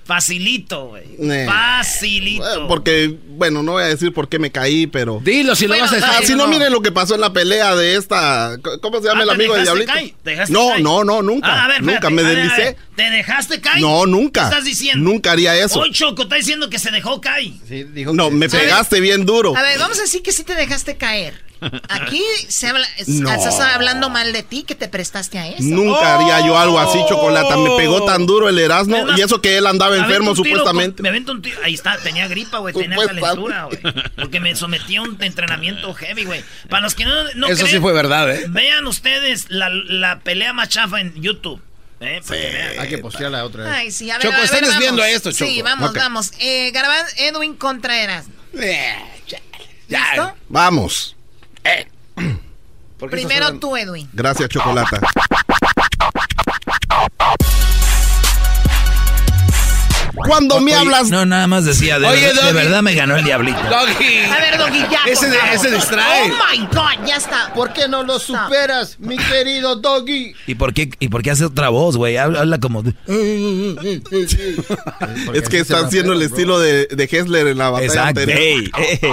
Facilito, 0.04 0.88
güey. 0.88 1.04
Eh. 1.18 1.46
Facilito. 1.46 2.42
Bueno, 2.44 2.68
Porque, 2.68 3.16
bueno, 3.28 3.62
no 3.62 3.72
voy 3.72 3.84
a 3.84 3.86
decir 3.86 4.12
por 4.12 4.28
qué 4.28 4.38
me 4.38 4.50
caí, 4.52 4.86
pero. 4.86 5.20
Dilo 5.22 5.54
si 5.56 5.66
Bueno, 5.66 5.84
lo 5.86 5.90
vas 5.90 6.02
a 6.02 6.06
ah, 6.06 6.10
Ah, 6.10 6.20
decir. 6.20 6.34
si 6.34 6.34
no, 6.36 6.46
miren 6.46 6.70
lo 6.72 6.82
que 6.82 6.92
pasó 6.92 7.14
en 7.14 7.20
la 7.22 7.32
pelea 7.32 7.74
de 7.74 7.96
esta. 7.96 8.56
¿Cómo 8.82 9.00
se 9.00 9.08
llama 9.08 9.20
Ah, 9.20 9.22
el 9.22 9.28
¿te 9.30 9.34
amigo 9.34 9.54
de 9.54 9.62
Diablito? 9.62 9.92
caer? 9.92 10.14
¿Te 10.22 10.30
dejaste 10.30 10.52
No, 10.52 10.68
caer? 10.68 10.82
no, 10.82 11.04
no, 11.04 11.22
nunca. 11.22 11.48
Ah, 11.48 11.64
a 11.64 11.68
ver, 11.68 11.82
nunca 11.82 12.08
espérate, 12.08 12.14
me 12.14 12.22
deslicé. 12.22 12.76
¿Te 12.96 13.10
dejaste 13.10 13.60
caer? 13.60 13.80
No, 13.80 14.06
nunca. 14.06 14.42
¿Qué 14.42 14.46
estás 14.50 14.64
diciendo? 14.64 15.10
Nunca 15.10 15.32
haría 15.32 15.54
eso. 15.56 15.80
Hoy 15.80 15.90
Choco 15.90 16.22
está 16.22 16.36
diciendo 16.36 16.70
que 16.70 16.78
se 16.78 16.90
dejó 16.90 17.20
caer. 17.20 17.52
Sí, 17.68 17.84
dijo 17.84 18.12
No, 18.12 18.28
que- 18.28 18.34
me 18.36 18.48
pegaste 18.48 19.00
bien 19.00 19.26
duro. 19.26 19.56
A 19.56 19.62
ver, 19.62 19.78
vamos 19.78 19.98
a 19.98 20.02
decir 20.02 20.22
que 20.22 20.32
sí 20.32 20.44
te 20.44 20.54
dejaste 20.54 20.96
caer. 20.96 21.42
Aquí 21.88 22.22
se 22.48 22.68
habla, 22.68 22.86
No. 23.06 23.32
estás 23.32 23.58
hablando 23.58 24.10
mal 24.10 24.34
de 24.34 24.42
ti, 24.42 24.64
que 24.64 24.74
te 24.74 24.86
prestaste 24.86 25.38
a 25.38 25.48
eso. 25.48 25.62
Nunca 25.62 26.16
haría 26.16 26.46
yo 26.46 26.58
algo 26.58 26.78
así, 26.78 26.98
Chocolata. 27.08 27.56
Me 27.56 27.70
pegó 27.78 28.04
tan 28.04 28.26
duro 28.26 28.48
el 28.50 28.58
Erasmo 28.58 29.06
y 29.16 29.22
eso 29.22 29.40
que 29.40 29.56
él 29.56 29.66
andaba 29.66 29.96
enfermo 29.96 30.32
tiro 30.34 30.44
supuestamente. 30.44 30.96
con- 30.96 31.02
me 31.04 31.08
aventó 31.08 31.32
un 31.32 31.40
tiro. 31.40 31.58
Ahí 31.64 31.72
está, 31.74 31.96
tenía 31.98 32.28
gripa, 32.28 32.58
güey. 32.58 32.74
Tenía 32.74 32.98
calentura, 33.06 33.64
güey. 33.64 33.78
Porque 34.16 34.40
me 34.40 34.54
sometí 34.56 34.96
a 34.96 35.02
un 35.02 35.16
entrenamiento 35.22 35.94
heavy, 35.94 36.24
güey. 36.24 36.44
Para 36.68 36.82
los 36.82 36.94
que 36.94 37.06
no, 37.06 37.12
no 37.34 37.46
Eso 37.46 37.66
sí 37.66 37.78
fue 37.80 37.92
verdad, 37.94 38.30
¿eh? 38.34 38.44
Vean 38.48 38.86
ustedes 38.86 39.46
la, 39.48 39.70
la 39.70 40.20
pelea 40.20 40.52
más 40.52 40.68
chafa 40.68 41.00
en 41.00 41.14
YouTube. 41.20 41.62
Eh. 42.04 42.76
Hay 42.78 42.88
que 42.88 42.98
postearla 42.98 43.44
otra 43.44 43.64
vez. 43.64 43.72
Ay, 43.72 43.90
sí, 43.90 44.10
a 44.10 44.14
ver, 44.18 44.22
Choco, 44.22 44.34
a 44.34 44.38
ver, 44.38 44.44
están 44.44 44.60
vamos. 44.60 44.74
desviando 44.74 45.04
esto, 45.04 45.32
Choco. 45.32 45.50
Sí, 45.50 45.62
vamos, 45.62 45.90
Ok. 45.90 45.96
vamos. 45.96 46.32
Eh, 46.38 46.70
Garban- 46.72 47.06
Edwin 47.16 47.54
Contreras. 47.56 48.26
¿Listo? 49.88 50.34
Vamos. 50.48 51.16
Primero 53.10 53.58
tú, 53.58 53.76
Edwin. 53.76 54.08
Gracias, 54.12 54.48
Chocolata. 54.48 55.00
Cuando 60.26 60.60
me 60.60 60.72
Oye, 60.72 60.80
hablas... 60.80 61.10
No, 61.10 61.24
nada 61.26 61.46
más 61.46 61.64
decía, 61.64 61.98
de, 61.98 62.06
Oye, 62.06 62.20
verdad, 62.26 62.42
de 62.42 62.52
Doggy. 62.52 62.54
verdad 62.64 62.82
me 62.82 62.94
ganó 62.94 63.16
el 63.16 63.24
diablito. 63.24 63.58
A 63.58 63.84
ver, 63.84 64.58
Doggy, 64.58 64.80
ya. 64.90 65.00
por 65.04 65.12
Ese- 65.12 65.30
favor. 65.32 65.54
ese 65.54 65.70
distrae. 65.70 66.22
Oh 66.22 66.28
my 66.52 66.66
God, 66.72 67.06
ya 67.06 67.16
está. 67.16 67.52
¿Por 67.54 67.72
qué 67.72 67.88
no 67.88 68.02
lo 68.02 68.18
superas, 68.18 68.96
mi 68.98 69.16
querido 69.16 69.76
Doggy? 69.76 70.34
¿Y 70.46 70.54
por 70.54 70.72
qué, 70.74 70.90
y 70.98 71.08
por 71.08 71.22
qué 71.22 71.30
hace 71.30 71.44
otra 71.44 71.68
voz, 71.68 71.96
güey? 71.96 72.16
Habla, 72.16 72.40
habla 72.40 72.58
como... 72.58 72.82
de- 72.82 72.94
Es 75.34 75.48
que 75.48 75.58
está 75.58 75.80
haciendo 75.80 76.12
el 76.12 76.22
estilo 76.22 76.58
de, 76.60 76.86
de 76.86 77.04
Hessler 77.10 77.46
en 77.48 77.58
la 77.58 77.70
batalla 77.70 77.86
Exacto. 77.86 78.20
anterior. 78.20 78.38
Ey, 78.38 78.70
ey. 79.02 79.10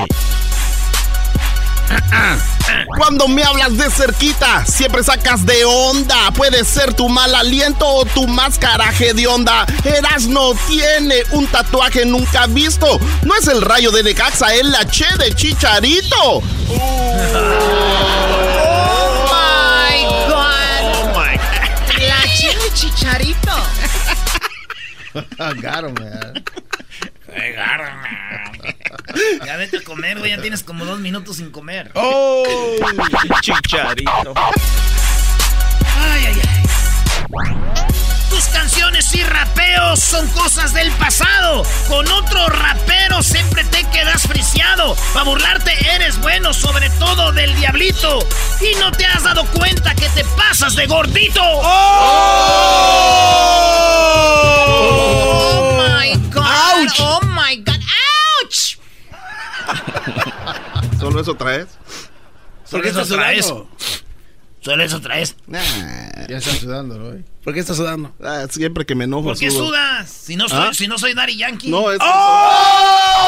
Cuando 2.97 3.27
me 3.27 3.43
hablas 3.43 3.77
de 3.77 3.89
cerquita, 3.89 4.65
siempre 4.65 5.03
sacas 5.03 5.45
de 5.45 5.65
onda. 5.65 6.31
Puede 6.31 6.63
ser 6.65 6.93
tu 6.93 7.09
mal 7.09 7.33
aliento 7.35 7.87
o 7.87 8.05
tu 8.05 8.27
máscaraje 8.27 9.13
de 9.13 9.27
onda. 9.27 9.65
Erasno 9.83 10.53
tiene 10.67 11.23
un 11.31 11.47
tatuaje 11.47 12.05
nunca 12.05 12.47
visto. 12.47 12.99
No 13.23 13.35
es 13.35 13.47
el 13.47 13.61
rayo 13.61 13.91
de 13.91 14.03
Necaxa, 14.03 14.53
es 14.53 14.65
la 14.65 14.85
che 14.85 15.05
de 15.17 15.33
Chicharito. 15.35 16.41
Oh 18.73 19.25
my 19.25 20.03
God. 20.27 20.51
La 22.07 22.21
chile 22.35 22.69
chicharito. 22.73 23.55
Got 25.61 25.83
him, 25.85 25.93
man. 25.95 26.43
Ya 29.45 29.57
vete 29.57 29.77
a 29.77 29.83
comer, 29.83 30.19
güey. 30.19 30.31
Ya 30.31 30.41
tienes 30.41 30.63
como 30.63 30.85
dos 30.85 30.99
minutos 30.99 31.37
sin 31.37 31.51
comer. 31.51 31.91
¡Oh! 31.95 32.43
Chicharito. 33.41 34.33
Ay, 35.97 36.25
ay, 36.27 36.41
ay. 36.43 36.63
Tus 38.29 38.45
canciones 38.45 39.13
y 39.13 39.23
rapeos 39.23 39.99
son 39.99 40.27
cosas 40.29 40.73
del 40.73 40.89
pasado. 40.93 41.63
Con 41.87 42.09
otro 42.11 42.47
rapero 42.47 43.21
siempre 43.21 43.63
te 43.65 43.83
quedas 43.89 44.23
friseado. 44.23 44.95
Para 45.13 45.25
burlarte 45.25 45.71
eres 45.95 46.17
bueno, 46.19 46.53
sobre 46.53 46.89
todo 46.91 47.31
del 47.33 47.53
diablito. 47.55 48.19
Y 48.61 48.73
no 48.79 48.91
te 48.91 49.05
has 49.05 49.23
dado 49.23 49.45
cuenta 49.47 49.93
que 49.95 50.07
te 50.09 50.23
pasas 50.37 50.75
de 50.75 50.87
gordito. 50.87 51.41
Oh 51.43 51.67
my 55.77 56.13
God. 56.31 56.87
Oh 56.99 57.19
my 57.23 57.55
God. 57.57 57.75
¿Solo 60.99 61.21
eso 61.21 61.35
traes? 61.35 61.67
¿Por 62.69 62.81
qué 62.81 62.89
estás 62.89 63.07
eso 63.07 63.15
traes? 63.15 63.45
sudando? 63.45 63.69
Solo 64.61 64.83
eso 64.83 65.01
traes. 65.01 65.35
Ya 65.47 66.37
está 66.37 66.51
sudando, 66.51 66.97
¿no? 66.97 67.23
¿Por 67.43 67.53
qué 67.53 67.59
estás 67.59 67.77
sudando? 67.77 68.13
Ah, 68.23 68.45
siempre 68.49 68.85
que 68.85 68.93
me 68.93 69.05
enojo 69.05 69.23
¿Por 69.29 69.37
qué 69.39 69.49
sudo. 69.49 69.67
sudas? 69.67 70.09
Si 70.09 70.35
no 70.35 70.47
soy, 70.47 70.59
¿Ah? 70.59 70.69
si 70.73 70.87
no 70.87 70.97
soy 70.99 71.13
Daddy 71.15 71.35
Yankee. 71.37 71.69
No, 71.69 71.91
es 71.91 71.97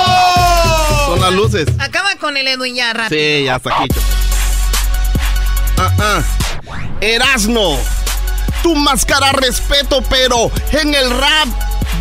¡Oh! 0.03 1.05
son 1.07 1.19
las 1.21 1.33
luces. 1.33 1.67
Acaba 1.79 2.15
con 2.17 2.37
el 2.37 2.47
Edwin 2.47 2.75
ya 2.75 2.93
rápido. 2.93 3.19
Sí, 3.19 3.43
ya 3.45 3.55
está 3.55 3.75
aquí. 3.75 3.87
Ah, 5.77 5.91
ah. 5.99 6.21
Erasno, 7.01 7.77
tu 8.61 8.75
máscara 8.75 9.31
respeto, 9.33 10.01
pero 10.09 10.51
en 10.71 10.93
el 10.93 11.09
rap 11.09 11.47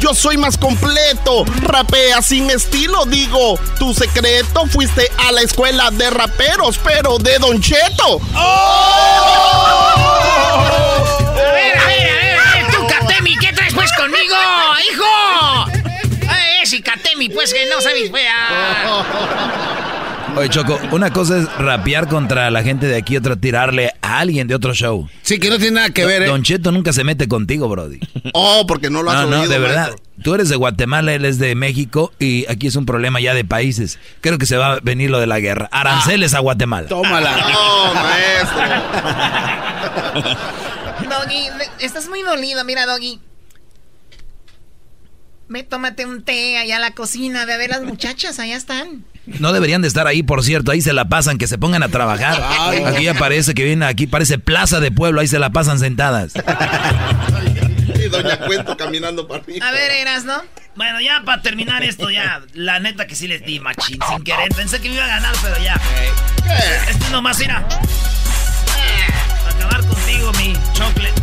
yo 0.03 0.15
soy 0.15 0.37
más 0.37 0.59
completo. 0.59 1.45
Rapea 1.63 2.21
sin 2.23 2.51
estilo, 2.51 3.07
digo. 3.07 3.57
Tu 3.79 3.95
secreto 3.95 4.67
fuiste 4.67 5.09
a 5.29 5.31
la 5.31 5.43
escuela 5.43 5.93
de 5.93 6.11
raperos, 6.11 6.77
pero 6.83 7.19
de 7.19 7.39
Don 7.39 7.61
Cheto. 7.61 8.21
A 8.35 8.49
ver, 11.55 11.79
a 11.79 11.87
ver, 11.87 12.09
a 12.11 12.17
ver, 12.17 12.39
a 12.39 12.53
ver, 12.53 12.67
tú, 12.73 12.85
Katemi, 12.89 13.37
¿qué 13.39 13.53
traes 13.53 13.75
pues 13.75 13.93
conmigo, 13.97 14.35
hijo? 14.91 15.05
Ay, 16.29 16.63
ese 16.63 16.83
Katemi, 16.83 17.29
pues 17.29 17.55
que 17.55 17.67
no 17.67 17.81
sabes, 17.81 18.11
fea. 18.11 19.72
Oye, 20.37 20.49
Choco, 20.49 20.79
una 20.93 21.11
cosa 21.13 21.39
es 21.39 21.53
rapear 21.59 22.09
contra 22.09 22.51
la 22.51 22.63
gente 22.63 22.87
de 22.87 22.97
aquí, 22.97 23.17
otra 23.19 23.37
tirarle 23.37 23.93
a 24.01 24.21
alguien 24.21 24.49
de 24.49 24.55
otro 24.55 24.73
show. 24.73 25.07
Sí, 25.21 25.39
que 25.39 25.51
no 25.51 25.59
tiene 25.59 25.73
nada 25.77 25.91
que 25.91 26.07
ver, 26.07 26.23
¿eh? 26.23 26.27
Don 26.27 26.43
Cheto 26.43 26.73
nunca 26.73 26.93
se 26.95 27.05
mete 27.05 27.29
contigo, 27.29 27.69
Brody. 27.69 28.01
Oh, 28.33 28.65
porque 28.67 28.89
no 28.89 29.03
lo 29.03 29.11
has 29.11 29.25
No, 29.25 29.31
no, 29.31 29.41
oído, 29.41 29.53
de 29.53 29.59
verdad. 29.59 29.89
maestro. 29.91 30.03
Tú 30.23 30.35
eres 30.35 30.49
de 30.49 30.57
Guatemala, 30.57 31.13
él 31.13 31.25
es 31.27 31.39
de 31.39 31.55
México 31.55 32.13
y 32.19 32.47
aquí 32.49 32.67
es 32.69 32.77
un 32.77 32.87
problema 32.87 33.21
ya 33.21 33.35
de 33.35 33.45
países. 33.45 33.99
Creo 34.23 34.39
que 34.39 34.47
se 34.47 34.57
va 34.57 34.75
a 34.75 34.81
venir 34.81 35.11
lo 35.11 35.21
de 35.21 35.27
la 35.27 35.39
guerra. 35.41 35.69
Aranceles 35.71 36.33
a 36.35 36.39
Guatemala. 36.41 36.89
Tómala. 36.89 37.37
No, 37.53 37.95
maestro. 37.95 38.63
Doggy, 41.11 41.49
estás 41.81 42.09
muy 42.09 42.23
dolido, 42.23 42.65
mira, 42.65 42.87
Doggy. 42.87 43.21
Ve, 45.49 45.63
tómate 45.65 46.07
un 46.07 46.23
té 46.23 46.57
allá 46.57 46.77
a 46.77 46.81
la 46.81 46.93
cocina, 46.93 47.45
ve 47.45 47.53
a 47.53 47.57
ver 47.59 47.71
las 47.71 47.83
muchachas, 47.83 48.39
allá 48.39 48.57
están. 48.57 49.05
No 49.27 49.53
deberían 49.53 49.83
de 49.83 49.89
estar 49.89 50.07
ahí, 50.07 50.23
por 50.23 50.43
cierto. 50.43 50.73
Ahí 50.73 50.81
se 50.81 50.93
la 50.93 51.05
pasan, 51.07 51.39
que 51.39 51.47
se 51.47 51.59
pongan 51.59 51.83
a 51.83 51.89
trabajar. 51.89 52.43
Ay. 52.43 52.83
Aquí 52.85 53.05
ya 53.05 53.15
parece 53.15 53.55
que 53.55 53.65
viene, 53.65 53.87
aquí 53.87 54.07
parece 54.07 54.39
plaza 54.39 54.81
de 54.81 54.91
pueblo, 54.91 55.21
ahí 55.21 55.29
se 55.29 55.39
la 55.39 55.51
pasan 55.51 55.79
sentadas. 55.79 56.33
Y 57.95 58.09
Doña 58.09 58.39
Cuento 58.39 58.77
caminando 58.77 59.29
para 59.29 59.43
mí. 59.47 59.59
A 59.61 59.71
ver, 59.71 59.93
eras, 59.93 60.25
¿no? 60.25 60.43
Bueno, 60.75 61.01
ya 61.01 61.23
para 61.25 61.41
terminar 61.43 61.85
esto, 61.85 62.11
ya. 62.11 62.43
La 62.55 62.81
neta 62.81 63.07
que 63.07 63.15
sí 63.15 63.29
les 63.29 63.45
di, 63.45 63.61
machín, 63.61 63.99
sin 64.09 64.25
querer. 64.25 64.49
Pensé 64.57 64.81
que 64.81 64.89
me 64.89 64.97
iba 64.97 65.05
a 65.05 65.09
ganar, 65.09 65.35
pero 65.43 65.57
ya. 65.63 65.81
Este 66.89 67.11
nomás, 67.11 67.39
mira. 67.39 67.65
Para 69.45 69.57
acabar 69.57 69.87
contigo, 69.87 70.33
mi 70.33 70.57
chocolate. 70.73 71.23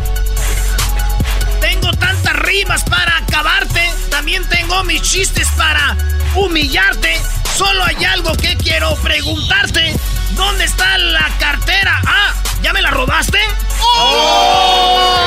Tengo 1.60 1.92
tantas 1.92 2.34
rimas 2.36 2.82
para 2.84 3.18
acabarte. 3.18 3.90
También 4.08 4.42
tengo 4.48 4.82
mis 4.84 5.02
chistes 5.02 5.48
para 5.56 5.96
humillarte. 6.34 7.20
Solo 7.60 7.84
hay 7.84 8.02
algo 8.06 8.32
que 8.36 8.56
quiero 8.56 8.94
preguntarte. 9.02 9.94
¿Dónde 10.34 10.64
está 10.64 10.96
la 10.96 11.28
cartera? 11.38 12.00
Ah, 12.06 12.32
¿ya 12.62 12.72
me 12.72 12.80
la 12.80 12.90
robaste? 12.90 13.38
¡Oh! 13.82 15.26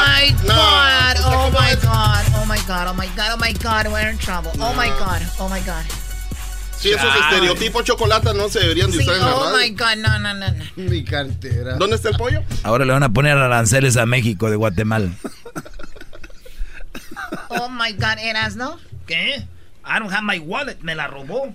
Oh 0.00 0.06
my 0.06 0.26
god, 0.32 1.16
oh 1.24 1.50
my 1.52 1.74
god, 1.76 2.24
oh 2.34 2.46
my 2.46 2.58
god, 2.66 2.86
oh 2.88 2.94
my 2.94 3.06
god, 3.16 3.30
oh 3.32 3.36
my 3.38 3.52
god, 3.52 3.86
we're 3.92 4.10
in 4.10 4.18
trouble. 4.18 4.50
Oh 4.60 4.72
my 4.74 4.88
god, 4.98 5.22
oh 5.38 5.48
my 5.48 5.60
god. 5.60 5.84
Si 6.76 6.90
esos 6.90 7.14
estereotipos 7.14 7.84
chocolate 7.84 8.34
no 8.34 8.48
se 8.48 8.58
deberían 8.60 8.90
de 8.90 8.98
Sí, 8.98 9.02
usar 9.04 9.16
en 9.16 9.20
la 9.22 9.34
oh 9.36 9.44
radio. 9.52 9.58
my 9.58 9.70
god, 9.70 9.96
no, 9.98 10.18
no, 10.18 10.34
no, 10.34 10.50
no. 10.50 10.64
Mi 10.76 11.04
cartera. 11.04 11.74
¿Dónde 11.76 11.94
está 11.96 12.08
el 12.10 12.16
pollo? 12.16 12.42
Ahora 12.64 12.84
le 12.84 12.92
van 12.92 13.02
a 13.04 13.08
poner 13.08 13.36
aranceles 13.36 13.96
a 13.96 14.06
México 14.06 14.50
de 14.50 14.56
Guatemala. 14.56 15.10
Oh 17.48 17.68
my 17.68 17.92
god, 17.92 18.18
eras, 18.18 18.56
¿no? 18.56 18.78
¿Qué? 19.08 19.42
I 19.84 19.98
don't 19.98 20.12
have 20.12 20.22
my 20.22 20.38
wallet, 20.38 20.76
me 20.82 20.94
la 20.94 21.06
robó. 21.08 21.52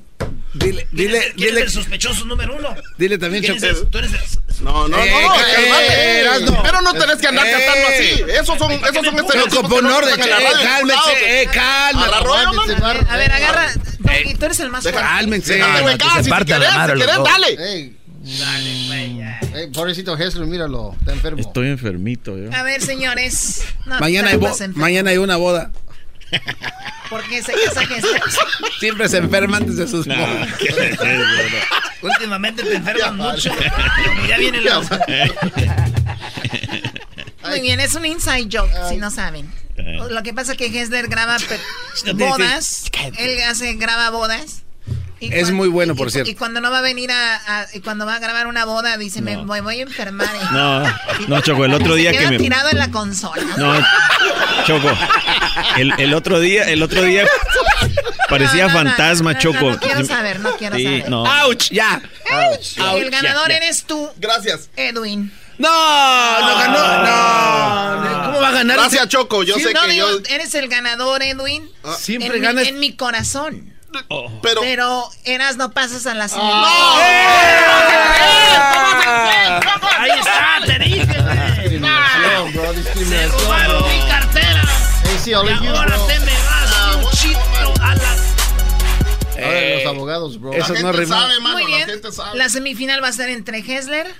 Dile, 0.55 0.85
¿Quién 0.93 1.07
dile, 1.07 1.17
es- 1.17 1.23
quién 1.33 1.47
es 1.49 1.53
dile, 1.53 1.61
el 1.61 1.69
sospechoso 1.71 2.25
número 2.25 2.55
uno? 2.55 2.75
dile 2.97 3.17
también, 3.17 3.43
¿Quién 3.43 3.55
es 3.55 3.61
Choco. 3.63 3.79
el- 3.81 3.87
tú 3.89 3.97
eres 3.99 4.11
el- 4.13 4.63
No, 4.63 4.87
no, 4.87 4.97
Eh, 5.03 5.11
no, 5.11 5.27
no, 5.27 5.35
eh, 5.35 5.43
cálmate. 5.55 6.19
Erasno. 6.21 6.63
Pero 6.63 6.81
no 6.81 6.93
tenés 6.93 7.15
que 7.17 7.27
andar 7.27 7.45
Eh. 7.47 7.51
cantando 7.51 7.87
así. 7.87 8.31
Esos 8.39 8.57
son, 8.59 8.71
esos 8.71 8.93
son 9.05 9.05
estereotipos. 9.19 9.43
Choco, 9.49 9.61
que 9.63 9.69
pon 9.75 9.83
no 9.83 9.97
orden. 9.97 10.19
Eh, 10.19 10.23
cálmense, 10.63 11.41
eh, 11.41 11.47
calma. 11.51 12.05
A 13.09 13.17
ver, 13.17 13.31
agarra. 13.31 13.73
Doggy, 13.99 14.35
tú 14.35 14.45
eres 14.45 14.59
el 14.59 14.69
más 14.69 14.83
fuerte. 14.83 14.99
Cálmense. 15.01 15.53
Se 15.53 15.59
la 15.59 15.67
madre 15.67 16.95
querés, 16.99 17.15
dos. 17.15 17.23
dale. 17.29 17.47
Ey, 17.73 17.97
ey, 19.55 19.67
pobrecito 19.73 20.15
Jesús, 20.17 20.45
míralo, 20.47 20.95
está 20.99 21.13
enfermo. 21.13 21.39
Estoy 21.41 21.67
enfermito, 21.69 22.37
yo. 22.37 22.53
A 22.55 22.63
ver, 22.63 22.81
señores. 22.81 23.63
No, 23.85 23.95
hay, 23.95 24.19
mañana 24.75 25.09
hay 25.09 25.17
una 25.17 25.35
boda. 25.35 25.71
¿Por 27.09 27.23
qué 27.27 27.43
se 27.43 27.53
casa 27.53 27.85
Jesús? 27.85 28.11
Siempre 28.79 29.07
se 29.09 29.17
enferma 29.17 29.57
antes 29.57 29.77
de 29.77 29.87
sus 29.87 30.07
bodas. 30.07 30.49
Últimamente 32.01 32.63
te 32.63 32.75
enferman 32.75 33.17
mucho. 33.17 33.51
Como 33.51 34.25
ya 34.25 34.37
viene 34.37 34.61
la... 34.61 34.79
Muy 37.47 37.61
bien, 37.61 37.79
es 37.79 37.93
un 37.95 38.05
inside 38.05 38.47
joke, 38.51 38.71
si 38.89 38.97
no 38.97 39.11
saben. 39.11 39.51
Lo 40.09 40.23
que 40.23 40.33
pasa 40.33 40.53
es 40.53 40.57
que 40.57 40.65
Hessler 40.65 41.07
graba 41.07 41.37
bodas. 42.15 42.85
Él 43.17 43.41
hace, 43.43 43.73
graba 43.73 44.09
bodas. 44.09 44.62
Y 45.19 45.33
Es 45.33 45.51
muy 45.51 45.69
bueno, 45.69 45.93
y- 45.93 45.95
por 45.95 46.07
y- 46.07 46.11
cierto. 46.11 46.29
Y 46.29 46.35
cuando 46.35 46.59
no 46.59 46.69
va 46.69 46.79
a 46.79 46.81
venir 46.81 47.09
a, 47.11 47.35
a- 47.61 47.67
y 47.73 47.79
cuando 47.79 48.05
va 48.05 48.15
a 48.15 48.19
grabar 48.19 48.45
una 48.47 48.65
boda, 48.65 48.97
dice, 48.97 49.21
me 49.21 49.37
voy, 49.37 49.61
voy 49.61 49.79
a 49.79 49.83
enfermar. 49.83 50.27
Y- 50.51 50.53
No, 50.53 50.83
no, 51.29 51.41
Choco, 51.41 51.63
el 51.65 51.73
otro 51.73 51.95
día 51.95 52.11
se 52.11 52.17
que 52.17 52.27
me... 52.27 52.37
tirado 52.37 52.69
en 52.69 52.77
la 52.77 52.91
consola. 52.91 53.43
No, 53.57 53.73
Choco. 54.67 54.89
El, 55.77 55.93
el 55.97 56.13
otro 56.13 56.39
día, 56.41 56.63
el 56.69 56.83
otro 56.83 57.03
día 57.03 57.25
parecía 58.29 58.67
No, 58.67 58.73
no, 58.73 58.83
no, 58.83 58.89
fantasma, 58.89 59.31
no, 59.31 59.37
no, 59.37 59.41
Choco. 59.41 59.71
No, 59.71 59.79
quiero 59.79 60.05
saber, 60.05 60.39
no 60.41 60.51
quiero 60.57 60.75
Sí, 60.75 60.83
saber. 60.83 61.09
no. 61.09 61.25
¡Auch! 61.25 61.69
¡Ya! 61.71 62.01
el 62.97 63.09
ganador 63.09 63.47
ya, 63.49 63.51
ya. 63.53 63.57
eres 63.57 63.83
tú, 63.85 64.09
Gracias. 64.17 64.69
Edwin. 64.75 65.31
No, 65.57 65.69
no 66.41 66.57
ganó. 66.57 67.03
No. 67.03 68.25
¿Cómo 68.25 68.41
va 68.41 68.49
a 68.49 68.51
ganar? 68.51 68.77
Gracias, 68.77 69.07
Choco. 69.07 69.43
Yo 69.43 69.55
Sí, 69.55 69.63
sé 69.63 69.73
no, 69.73 69.81
que 69.83 69.91
digo, 69.91 70.09
yo. 70.09 70.19
Eres 70.33 70.53
el 70.55 70.67
ganador, 70.67 71.21
Edwin. 71.21 71.69
Ah, 71.83 71.95
siempre 71.97 72.27
en 72.29 72.33
mi- 72.33 72.39
ganas- 72.47 72.67
en 72.67 72.79
mi 72.79 72.93
corazón. 72.95 73.72
Pero. 74.41 74.61
Pero 74.61 75.09
eras 75.23 75.57
no 75.57 75.71
pasas 75.71 76.05
a 76.05 76.13
la 76.13 76.27
siguiente. 76.27 76.53
Ahí 79.97 80.11
está, 80.19 80.59
te 80.65 80.79
dije, 80.79 81.05
güey. 81.05 81.79
Se 83.05 83.27
robaron 83.27 83.83
mi 83.83 84.07
cartera. 84.07 84.61
Y 85.25 85.33
ahora 85.33 85.95
bro. 85.95 86.05
te 86.05 86.19
me 86.19 86.33
vas 86.33 86.95
un 86.97 87.09
chito 87.11 87.39
a 87.81 87.95
la... 87.95 88.15
Eh, 89.37 89.81
los 89.83 89.93
abogados, 89.93 90.39
bro. 90.39 90.53
eso 90.53 90.73
no 90.73 90.91
rimó. 90.91 91.15
Muy 91.41 91.65
bien. 91.65 91.89
La 92.33 92.49
semifinal 92.49 93.01
va 93.01 93.07
a 93.07 93.13
ser 93.13 93.29
entre 93.29 93.59
Hessler, 93.59 94.13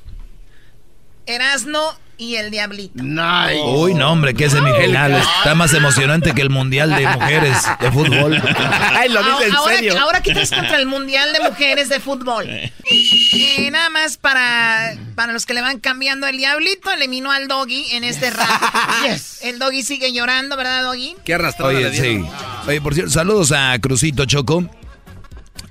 Erasno 1.25 1.93
y 2.17 2.35
el 2.35 2.51
Diablito. 2.51 3.03
Nice. 3.03 3.61
Uy, 3.65 3.93
no, 3.93 4.11
hombre, 4.11 4.33
qué 4.33 4.49
semifinal. 4.49 5.13
Está 5.13 5.55
más 5.55 5.73
emocionante 5.73 6.33
que 6.33 6.41
el 6.41 6.49
Mundial 6.49 6.95
de 6.95 7.07
Mujeres 7.07 7.57
de 7.79 7.91
Fútbol. 7.91 8.41
Ay, 8.91 9.09
lo 9.09 9.23
dice 9.23 9.47
en 9.47 9.55
ahora, 9.55 9.75
serio. 9.75 9.99
ahora 9.99 10.21
traes 10.21 10.51
contra 10.51 10.77
el 10.77 10.85
Mundial 10.85 11.33
de 11.33 11.39
Mujeres 11.49 11.89
de 11.89 11.99
Fútbol. 11.99 12.47
Eh, 12.49 13.69
nada 13.71 13.89
más 13.89 14.17
para, 14.17 14.95
para 15.15 15.33
los 15.33 15.45
que 15.45 15.53
le 15.53 15.61
van 15.61 15.79
cambiando, 15.79 16.27
el 16.27 16.37
Diablito 16.37 16.91
eliminó 16.91 17.31
al 17.31 17.47
Doggy 17.47 17.85
en 17.91 18.03
este 18.03 18.29
rap. 18.29 18.49
El 19.41 19.59
Doggy 19.59 19.83
sigue 19.83 20.13
llorando, 20.13 20.55
¿verdad, 20.55 20.83
Doggy? 20.83 21.15
Qué 21.25 21.33
arrastrada 21.33 21.73
Oye, 21.73 21.93
sí. 21.93 22.23
Oye, 22.67 22.81
por 22.81 22.93
cierto, 22.93 23.11
saludos 23.11 23.51
a 23.51 23.77
Crucito 23.79 24.25
Choco. 24.25 24.69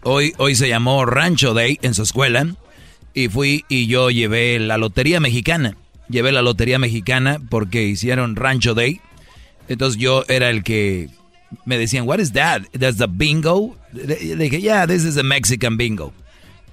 Hoy, 0.02 0.34
hoy 0.38 0.54
se 0.56 0.68
llamó 0.68 1.06
Rancho 1.06 1.54
Day 1.54 1.78
en 1.82 1.94
su 1.94 2.02
escuela. 2.02 2.46
Y 3.14 3.28
fui 3.28 3.64
y 3.68 3.86
yo 3.86 4.10
llevé 4.10 4.58
la 4.58 4.78
lotería 4.78 5.20
mexicana. 5.20 5.76
Llevé 6.08 6.32
la 6.32 6.42
lotería 6.42 6.78
mexicana 6.78 7.38
porque 7.48 7.84
hicieron 7.84 8.36
Rancho 8.36 8.74
Day. 8.74 9.00
Entonces 9.68 10.00
yo 10.00 10.24
era 10.28 10.50
el 10.50 10.62
que 10.62 11.08
me 11.64 11.78
decían, 11.78 12.06
what 12.06 12.18
is 12.18 12.32
that? 12.32 12.62
That's 12.78 12.98
the 12.98 13.06
bingo. 13.08 13.76
Le 13.92 14.36
dije, 14.36 14.60
yeah, 14.60 14.86
this 14.86 15.04
is 15.04 15.16
a 15.16 15.22
Mexican 15.22 15.76
bingo. 15.76 16.12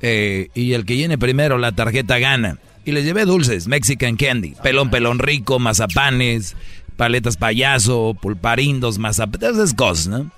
Eh, 0.01 0.49
y 0.53 0.73
el 0.73 0.85
que 0.85 0.95
llene 0.95 1.17
primero 1.17 1.57
la 1.57 1.73
tarjeta 1.73 2.19
gana. 2.19 2.57
Y 2.85 2.91
les 2.91 3.05
llevé 3.05 3.25
dulces, 3.25 3.67
Mexican 3.67 4.15
candy, 4.15 4.55
pelón, 4.63 4.89
pelón 4.89 5.19
rico, 5.19 5.59
mazapanes, 5.59 6.55
paletas 6.95 7.37
payaso, 7.37 8.17
pulparindos, 8.19 8.97
mazapanes, 8.97 9.51
esas 9.51 9.73
cosas, 9.73 10.07
¿no? 10.07 10.31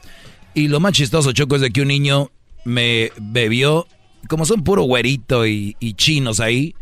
Y 0.54 0.68
lo 0.68 0.80
más 0.80 0.94
chistoso, 0.94 1.32
Choco, 1.32 1.56
es 1.56 1.62
de 1.62 1.72
que 1.72 1.82
un 1.82 1.88
niño 1.88 2.32
me 2.66 3.12
bebió, 3.22 3.88
como 4.28 4.46
son 4.46 4.64
puro 4.64 4.84
güerito 4.84 5.46
y 5.46 5.76
chinos 5.96 6.40
ahí, 6.40 6.76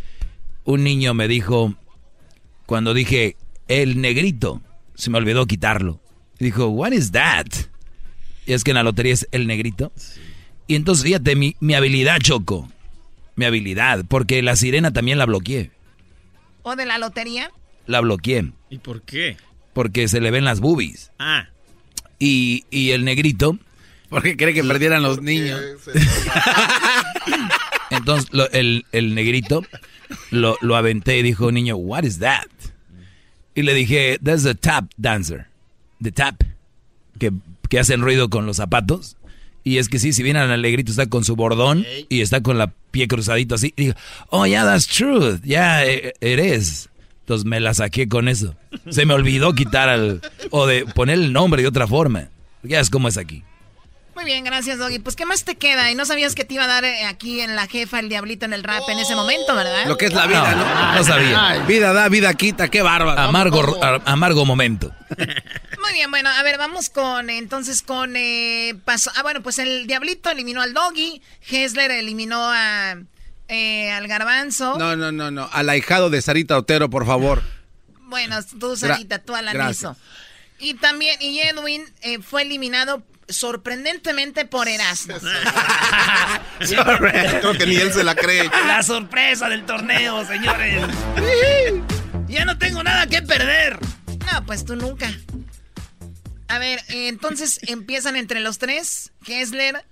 un 0.64 0.84
niño 0.84 1.14
me 1.14 1.28
dijo, 1.28 1.76
cuando 2.70 2.94
dije, 2.94 3.36
el 3.68 4.00
negrito, 4.00 4.62
se 4.94 5.10
me 5.10 5.18
olvidó 5.18 5.48
quitarlo. 5.48 6.00
Dijo, 6.38 6.68
what 6.68 6.92
is 6.92 7.12
that? 7.14 7.48
Y 8.46 8.54
es 8.54 8.64
que 8.64 8.70
en 8.70 8.76
la 8.76 8.84
lotería 8.84 9.16
es 9.16 9.28
el 9.32 9.48
negrito. 9.48 9.92
Y 10.68 10.76
entonces, 10.76 11.04
fíjate, 11.04 11.36
mi, 11.36 11.56
mi 11.60 11.74
habilidad, 11.74 12.20
Choco. 12.20 12.70
Mi 13.36 13.46
habilidad, 13.46 14.06
porque 14.08 14.44
la 14.44 14.56
sirena 14.56 14.94
también 14.94 15.18
la 15.18 15.26
bloqueé. 15.26 15.72
¿O 16.62 16.76
de 16.76 16.86
la 16.86 17.00
lotería? 17.00 17.50
La 17.88 18.02
bloqueé, 18.02 18.52
¿Y 18.70 18.78
por 18.78 19.02
qué? 19.02 19.36
porque 19.74 20.08
se 20.08 20.22
le 20.22 20.30
ven 20.30 20.46
las 20.46 20.60
boobies. 20.60 21.12
Ah. 21.18 21.48
Y, 22.20 22.66
y 22.70 22.92
el 22.92 23.04
negrito... 23.04 23.58
Porque 24.10 24.38
cree 24.38 24.54
que 24.54 24.64
perdieran 24.64 25.02
los 25.02 25.24
niños. 25.24 25.60
Entonces 27.90 28.30
lo- 28.32 28.50
el, 28.52 28.86
el 28.92 29.16
negrito 29.16 29.64
lo, 30.32 30.58
lo 30.62 30.76
aventé 30.76 31.20
y 31.20 31.24
dijo, 31.24 31.52
niño, 31.52 31.76
what 31.76 32.04
is 32.04 32.20
that? 32.20 32.48
Y 33.56 33.64
le 33.64 33.74
dije, 33.74 34.20
that's 34.24 34.44
the 34.44 34.56
tap 34.56 34.92
dancer. 34.98 35.48
The 36.02 36.12
tap. 36.12 36.42
Que, 37.18 37.32
que 37.68 37.80
hacen 37.80 38.02
ruido 38.02 38.30
con 38.30 38.46
los 38.46 38.58
zapatos. 38.58 39.18
Y 39.64 39.78
es 39.78 39.90
que 39.90 40.00
sí, 40.00 40.14
si 40.14 40.24
viene 40.24 40.40
al 40.40 40.62
negrito 40.62 40.92
está 40.92 41.08
con 41.08 41.24
su 41.26 41.36
bordón 41.36 41.86
y 42.08 42.22
está 42.22 42.42
con 42.42 42.58
la 42.58 42.72
pie 42.92 43.08
cruzadito 43.08 43.56
así. 43.56 43.74
Y 43.76 43.84
digo, 43.84 43.96
oh, 44.30 44.46
yeah, 44.46 44.64
that's 44.64 44.88
true. 44.88 45.40
Yeah, 45.44 45.86
eh, 45.86 46.14
it 46.22 46.40
is. 46.40 46.90
Entonces 47.22 47.46
me 47.46 47.60
la 47.60 47.74
saqué 47.74 48.08
con 48.08 48.28
eso. 48.28 48.56
Se 48.90 49.06
me 49.06 49.14
olvidó 49.14 49.54
quitar 49.54 49.90
al... 49.90 50.22
O 50.50 50.66
de 50.66 50.86
poner 50.86 51.20
el 51.20 51.34
nombre 51.34 51.62
de 51.62 51.68
otra 51.68 51.86
forma. 51.86 52.30
Ya 52.64 52.80
es 52.80 52.90
como 52.90 53.08
es 53.08 53.18
aquí. 53.18 53.44
Muy 54.20 54.26
bien, 54.26 54.44
gracias, 54.44 54.78
Doggy. 54.78 55.00
Pues, 55.00 55.16
¿qué 55.16 55.26
más 55.26 55.46
te 55.46 55.56
queda? 55.56 55.90
Y 55.92 55.96
no 55.96 56.04
sabías 56.04 56.36
que 56.36 56.44
te 56.44 56.56
iba 56.56 56.66
a 56.66 56.68
dar 56.68 56.84
eh, 56.84 57.06
aquí 57.06 57.40
en 57.40 57.56
la 57.56 57.68
jefa 57.68 58.00
el 58.00 58.10
Diablito 58.10 58.44
en 58.44 58.52
el 58.52 58.66
rap 58.66 58.84
en 58.90 59.00
ese 59.00 59.16
momento, 59.16 59.56
¿verdad? 59.56 59.86
Lo 59.86 59.96
que 59.96 60.08
es 60.08 60.14
la 60.14 60.28
vida, 60.28 60.56
¿no? 60.56 60.66
No, 60.66 60.96
no 60.96 61.04
sabía. 61.06 61.64
Vida 61.66 61.94
da, 61.94 62.10
vida 62.10 62.34
quita, 62.34 62.68
qué 62.68 62.82
bárbaro. 62.82 63.18
Amargo, 63.22 63.82
amargo 64.04 64.44
momento. 64.46 64.94
Muy 65.82 65.94
bien, 65.94 66.12
bueno, 66.12 66.30
a 66.30 66.44
ver, 66.44 66.58
vamos 66.58 66.90
con, 66.90 67.30
entonces, 67.30 67.82
con, 67.82 68.18
eh, 68.18 68.76
paso, 68.84 69.10
ah, 69.16 69.24
bueno, 69.24 69.42
pues 69.42 69.58
el 69.58 69.88
Diablito 69.88 70.30
eliminó 70.30 70.64
al 70.64 70.74
Doggy, 70.74 71.22
Hessler 71.50 71.90
eliminó 71.90 72.42
a, 72.44 72.98
eh, 73.48 73.90
al 73.90 74.06
Garbanzo. 74.10 74.78
No, 74.78 74.98
no, 74.98 75.14
no, 75.14 75.32
no. 75.32 75.50
Al 75.54 75.70
ahijado 75.70 76.10
de 76.10 76.22
Sarita 76.22 76.58
Otero, 76.58 76.90
por 76.90 77.06
favor. 77.06 77.42
Bueno, 78.02 78.36
tú, 78.60 78.76
Sarita, 78.76 79.20
tú 79.20 79.34
al 79.34 79.46
gracias. 79.46 79.86
aniso. 79.86 79.98
Y 80.60 80.74
también, 80.74 81.16
y 81.22 81.40
Edwin 81.40 81.86
eh, 82.02 82.20
fue 82.22 82.42
eliminado 82.42 83.02
sorprendentemente 83.30 84.46
por 84.46 84.68
Erasmo. 84.68 85.16
Creo 86.60 87.54
que 87.58 87.66
ni 87.66 87.76
él 87.78 87.94
se 87.94 88.04
la 88.04 88.16
cree. 88.16 88.50
La 88.68 88.84
sorpresa 88.84 89.48
del 89.50 89.66
torneo, 89.66 90.26
señores. 90.26 90.84
Ya 92.28 92.46
no 92.46 92.58
tengo 92.58 92.84
nada 92.84 93.08
que 93.08 93.22
perder. 93.22 93.80
No, 94.32 94.46
pues 94.46 94.66
tú 94.66 94.76
nunca. 94.76 95.12
A 96.48 96.60
ver, 96.60 96.80
entonces 96.90 97.60
empiezan 97.68 98.16
entre 98.16 98.40
los 98.40 98.58
tres, 98.58 99.12
Kessler, 99.24 99.84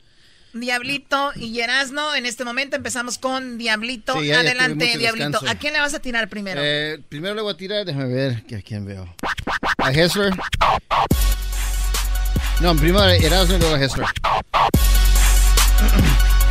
Diablito 0.54 1.32
y 1.36 1.60
Erasmo. 1.60 2.14
En 2.16 2.26
este 2.26 2.44
momento 2.46 2.76
empezamos 2.76 3.18
con 3.20 3.58
Diablito. 3.58 4.20
Sí, 4.20 4.28
ya- 4.28 4.40
Adelante, 4.40 4.98
Diablito. 4.98 5.40
¿A 5.48 5.56
quién 5.56 5.74
le 5.74 5.80
vas 5.80 5.94
a 5.94 6.00
tirar 6.00 6.30
primero? 6.30 6.60
Eh, 6.64 7.00
primero 7.10 7.36
le 7.36 7.42
voy 7.42 7.54
a 7.54 7.58
tirar, 7.58 7.86
déjame 7.86 8.08
ver 8.14 8.44
que 8.44 8.56
a 8.58 8.62
quién 8.62 8.86
veo. 8.86 9.16
A 9.78 9.92
Hessler. 9.92 10.34
No, 12.60 12.76
primero 12.76 13.06
Erasmo 13.06 13.56
y 13.56 13.60
luego 13.60 13.76
a 13.76 13.80
Hessler. 13.80 14.08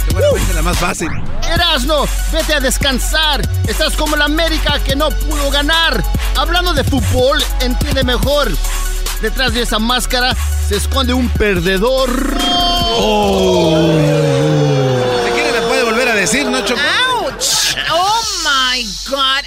Seguramente 0.07 0.55
la 0.55 0.63
más 0.63 0.79
fácil. 0.79 1.11
Erasmo, 1.53 2.09
vete 2.33 2.55
a 2.55 2.61
descansar. 2.61 3.43
Estás 3.67 3.95
como 3.95 4.15
la 4.15 4.27
América 4.27 4.79
que 4.85 4.95
no 4.95 5.11
pudo 5.11 5.51
ganar. 5.51 6.03
Hablando 6.37 6.73
de 6.75 6.85
fútbol, 6.85 7.43
entiende 7.61 8.05
mejor. 8.05 8.53
Detrás 9.21 9.53
de 9.55 9.63
esa 9.63 9.81
máscara 9.81 10.37
se 10.69 10.77
esconde 10.77 11.13
un 11.13 11.29
perdedor. 11.31 12.11
Si 15.25 15.31
quiere 15.33 15.53
le 15.53 15.67
puede 15.67 15.83
volver 15.83 16.09
a 16.09 16.15
decir, 16.15 16.47
¿no, 16.47 16.65
Choco? 16.65 16.81
¡Ouch! 17.25 17.77
¡Oh, 17.91 18.23
my 18.45 18.85
God! 19.09 19.45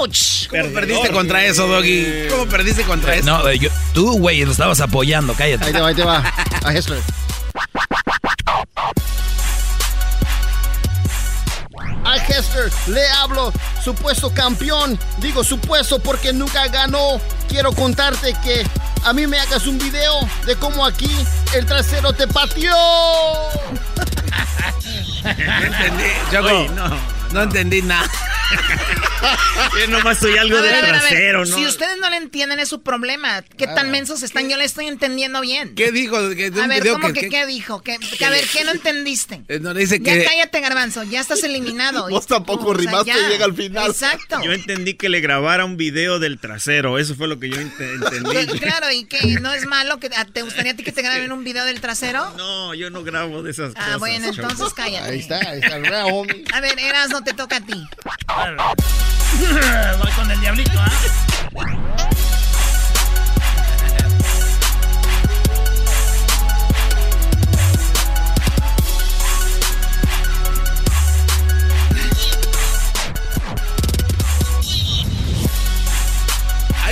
¡Ouch! 0.00 0.48
¿Cómo 0.48 0.68
perdiste 0.72 1.10
contra 1.10 1.44
eso, 1.44 1.66
Doggy? 1.66 2.28
¿Cómo 2.30 2.46
perdiste 2.46 2.82
contra 2.84 3.14
eso? 3.16 3.26
No, 3.26 3.52
yo- 3.52 3.70
tú, 3.94 4.18
güey, 4.18 4.44
lo 4.44 4.52
estabas 4.52 4.80
apoyando, 4.80 5.34
cállate. 5.34 5.64
Ahí 5.66 5.72
te 5.72 5.80
va, 5.80 5.88
ahí 5.88 5.94
te 5.94 6.04
va. 6.04 6.22
A 6.64 6.72
Hessler. 6.72 7.00
A 12.04 12.16
Hester 12.18 12.70
le 12.86 13.06
hablo, 13.08 13.52
supuesto 13.82 14.32
campeón. 14.32 14.98
Digo 15.18 15.42
supuesto 15.42 15.98
porque 15.98 16.32
nunca 16.32 16.68
ganó. 16.68 17.20
Quiero 17.48 17.72
contarte 17.72 18.34
que 18.44 18.64
a 19.04 19.12
mí 19.12 19.26
me 19.26 19.38
hagas 19.40 19.66
un 19.66 19.76
video 19.78 20.20
de 20.46 20.54
cómo 20.56 20.84
aquí 20.86 21.10
el 21.54 21.66
trasero 21.66 22.12
te 22.12 22.26
pateó. 22.28 22.74
No 25.26 25.32
entendí, 25.66 26.04
Choco. 26.30 26.46
Oye, 26.46 26.68
no. 26.68 27.15
No 27.36 27.42
entendí 27.42 27.82
nada. 27.82 28.10
Yo 29.78 29.88
nomás 29.88 30.18
soy 30.18 30.38
algo 30.38 30.56
A 30.56 30.62
de 30.62 30.70
ver, 30.70 30.84
trasero, 30.86 31.44
¿no? 31.44 31.56
Si 31.56 31.66
ustedes 31.66 31.98
no 31.98 32.08
le 32.08 32.16
entienden, 32.16 32.60
es 32.60 32.68
su 32.68 32.82
problema. 32.82 33.42
¿Qué 33.42 33.66
tan 33.66 33.90
mensos 33.90 34.22
están? 34.22 34.48
Yo 34.48 34.56
le 34.56 34.64
estoy 34.64 34.86
entendiendo 34.86 35.40
bien. 35.40 35.74
¿Qué 35.74 35.90
dijo? 35.92 36.22
De 36.28 36.52
A 36.62 36.66
ver, 36.66 36.86
¿cómo 36.88 37.12
que, 37.12 37.28
qué 37.28 37.44
dijo? 37.44 37.82
Que, 37.82 37.98
que, 38.18 38.24
a 38.24 38.30
ver, 38.30 38.44
¿qué 38.50 38.64
no 38.64 38.70
entendiste? 38.72 39.42
eh, 39.48 39.58
no, 39.60 39.74
dice 39.74 39.98
Ya 40.00 40.14
que... 40.14 40.24
cállate, 40.24 40.60
Garbanzo, 40.60 41.02
ya 41.02 41.20
estás 41.20 41.42
eliminado. 41.44 42.08
Vos 42.10 42.26
tampoco 42.26 42.68
O 42.68 42.74
sea, 42.74 42.78
rimaste, 42.86 43.10
ya. 43.10 43.28
llega 43.28 43.44
al 43.44 43.54
final. 43.54 43.90
Exacto. 43.90 44.40
Yo 44.42 44.52
entendí 44.52 44.94
que 44.94 45.08
le 45.08 45.20
grabara 45.20 45.64
un 45.64 45.76
video 45.76 46.18
del 46.18 46.38
trasero. 46.38 46.98
Eso 46.98 47.14
fue 47.16 47.26
lo 47.28 47.38
que 47.38 47.50
yo 47.50 47.56
ent- 47.56 47.72
entendí. 47.80 48.58
Claro, 48.60 48.90
y 48.92 49.04
que 49.04 49.20
no 49.40 49.52
es 49.52 49.66
malo 49.66 49.98
que 49.98 50.08
¿te 50.32 50.42
gustaría 50.42 50.72
a 50.72 50.76
ti 50.76 50.84
que 50.84 50.92
te 50.92 51.02
graben 51.02 51.32
un 51.32 51.42
video 51.44 51.64
del 51.64 51.80
trasero? 51.80 52.30
No, 52.36 52.72
yo 52.74 52.90
no 52.90 53.02
grabo 53.02 53.42
de 53.42 53.50
esas 53.50 53.74
cosas. 53.74 53.90
Ah, 53.92 53.96
bueno, 53.98 54.30
Choco. 54.32 54.48
entonces 54.50 54.74
cállate. 54.74 55.10
Ahí 55.10 55.18
está, 55.20 55.38
ahí 55.38 55.60
está, 55.62 55.78
¿verdad, 55.78 56.04
homie? 56.12 56.44
A 56.52 56.60
ver, 56.60 56.78
Eras, 56.78 57.10
no 57.10 57.22
te 57.26 57.34
toca 57.34 57.56
a 57.56 57.60
ti. 57.60 57.74
Voy 59.98 60.12
con 60.12 60.30
el 60.30 60.40
diablito, 60.40 60.70
¿ah? 60.78 60.90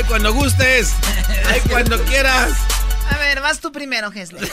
cuando 0.08 0.34
gustes. 0.34 0.92
Ay, 1.46 1.60
cuando 1.70 2.02
quieras. 2.04 2.52
A 3.10 3.16
ver, 3.18 3.40
vas 3.40 3.60
tú 3.60 3.70
primero, 3.70 4.12
Hesler. 4.12 4.50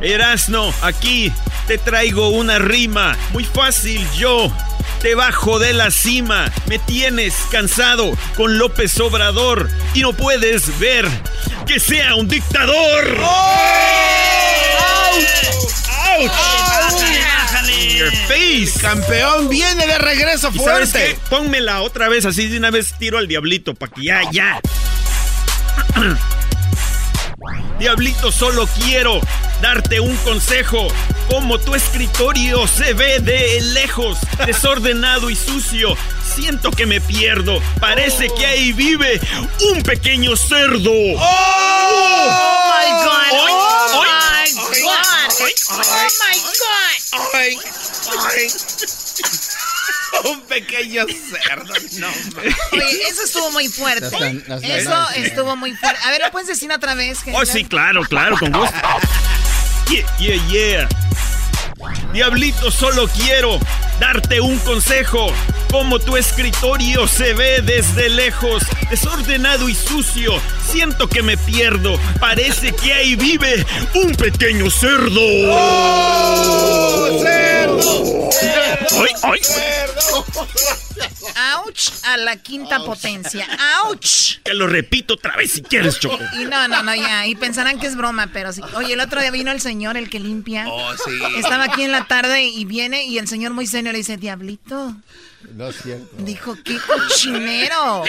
Erasno, 0.00 0.72
aquí 0.82 1.30
te 1.70 1.78
traigo 1.78 2.30
una 2.30 2.58
rima. 2.58 3.16
Muy 3.32 3.44
fácil, 3.44 4.04
yo 4.18 4.52
te 5.00 5.14
bajo 5.14 5.60
de 5.60 5.72
la 5.72 5.92
cima. 5.92 6.50
Me 6.66 6.80
tienes 6.80 7.32
cansado 7.52 8.18
con 8.36 8.58
López 8.58 8.98
Obrador 8.98 9.70
y 9.94 10.00
no 10.00 10.12
puedes 10.12 10.76
ver 10.80 11.06
que 11.68 11.78
sea 11.78 12.16
un 12.16 12.26
dictador. 12.26 13.20
¡Auch! 13.22 13.60
Your 17.96 18.10
face. 18.26 18.72
Campeón 18.80 19.48
viene 19.48 19.86
de 19.86 19.98
regreso 19.98 20.50
¿Y 20.52 20.58
sabes 20.58 20.90
fuerte. 20.90 21.14
qué? 21.14 21.18
Pónmela 21.30 21.82
otra 21.82 22.08
vez, 22.08 22.24
así 22.24 22.48
de 22.48 22.58
una 22.58 22.72
vez 22.72 22.94
tiro 22.98 23.18
al 23.18 23.28
diablito, 23.28 23.76
para 23.76 23.92
que 23.92 24.02
ya, 24.02 24.22
ya. 24.32 24.60
Diablito, 27.78 28.32
solo 28.32 28.66
quiero 28.66 29.20
darte 29.60 30.00
un 30.00 30.16
consejo. 30.18 30.88
Como 31.28 31.58
tu 31.58 31.74
escritorio 31.74 32.66
se 32.66 32.92
ve 32.92 33.20
de 33.20 33.60
lejos, 33.60 34.18
desordenado 34.44 35.30
y 35.30 35.36
sucio, 35.36 35.96
siento 36.34 36.70
que 36.72 36.86
me 36.86 37.00
pierdo. 37.00 37.62
Parece 37.78 38.28
que 38.36 38.46
ahí 38.46 38.72
vive 38.72 39.20
un 39.72 39.82
pequeño 39.82 40.36
cerdo. 40.36 40.90
Oh 40.90 41.16
my 42.66 42.90
God. 43.04 43.32
Oh 43.32 43.44
oy, 43.44 43.52
my 44.54 44.80
God. 44.82 45.00
Oh 47.12 47.30
my 47.34 47.54
God. 47.54 47.70
Un 50.24 50.40
pequeño 50.42 51.06
cerdo. 51.06 51.72
No. 51.98 52.08
Oye, 52.72 53.02
eso 53.08 53.22
estuvo 53.22 53.52
muy 53.52 53.68
fuerte. 53.68 54.42
Eso 54.62 55.08
estuvo 55.14 55.54
muy 55.56 55.74
fuerte. 55.76 56.00
A 56.04 56.10
ver, 56.10 56.22
¿lo 56.22 56.30
puedes 56.32 56.48
decir 56.48 56.72
otra 56.72 56.94
vez? 56.94 57.20
Oh, 57.32 57.46
sí, 57.46 57.64
claro, 57.64 58.02
claro, 58.02 58.36
con 58.36 58.50
gusto. 58.50 58.76
Yeah, 59.90 60.06
yeah, 60.20 60.38
yeah. 60.48 60.88
Diablito, 62.12 62.70
solo 62.70 63.08
quiero 63.08 63.58
darte 63.98 64.40
un 64.40 64.56
consejo. 64.60 65.32
Como 65.70 65.98
tu 66.00 66.16
escritorio 66.16 67.06
se 67.06 67.32
ve 67.32 67.62
desde 67.62 68.08
lejos, 68.08 68.64
desordenado 68.90 69.68
y 69.68 69.74
sucio, 69.74 70.32
siento 70.68 71.08
que 71.08 71.22
me 71.22 71.36
pierdo. 71.36 71.98
Parece 72.18 72.72
que 72.72 72.92
ahí 72.92 73.14
vive 73.14 73.64
un 73.94 74.12
pequeño 74.14 74.68
cerdo. 74.70 75.20
¡Cerdo! 77.20 78.30
¡Ay, 78.92 79.10
ay! 79.22 79.40
¡Auch! 81.54 81.92
A 82.04 82.16
la 82.16 82.36
quinta 82.36 82.80
potencia. 82.84 83.46
¡Auch! 83.84 84.40
Te 84.42 84.54
lo 84.54 84.66
repito 84.66 85.14
otra 85.14 85.36
vez 85.36 85.52
si 85.52 85.62
quieres, 85.62 86.00
Choco. 86.00 86.18
Y 86.40 86.46
no, 86.46 86.66
no, 86.68 86.82
no, 86.82 86.94
ya. 86.94 87.26
Y 87.26 87.36
pensarán 87.36 87.78
que 87.78 87.86
es 87.86 87.96
broma, 87.96 88.28
pero 88.32 88.52
sí. 88.52 88.60
Oye, 88.74 88.94
el 88.94 89.00
otro 89.00 89.20
día 89.20 89.30
vino 89.30 89.52
el 89.52 89.60
señor, 89.60 89.96
el 89.96 90.10
que 90.10 90.18
limpia. 90.18 90.66
Oh, 90.68 90.92
sí. 90.96 91.12
Estaba 91.36 91.64
aquí 91.64 91.82
en 91.82 91.92
la 91.92 92.06
tarde 92.06 92.42
y 92.42 92.64
viene 92.64 93.04
y 93.04 93.18
el 93.18 93.28
señor 93.28 93.52
muy 93.52 93.66
serio 93.66 93.92
le 93.92 93.98
dice, 93.98 94.16
Diablito. 94.16 94.96
No 95.54 95.68
es 95.68 95.76
cierto. 95.82 96.08
Dijo, 96.18 96.56
qué 96.64 96.76
cochinero. 96.86 98.04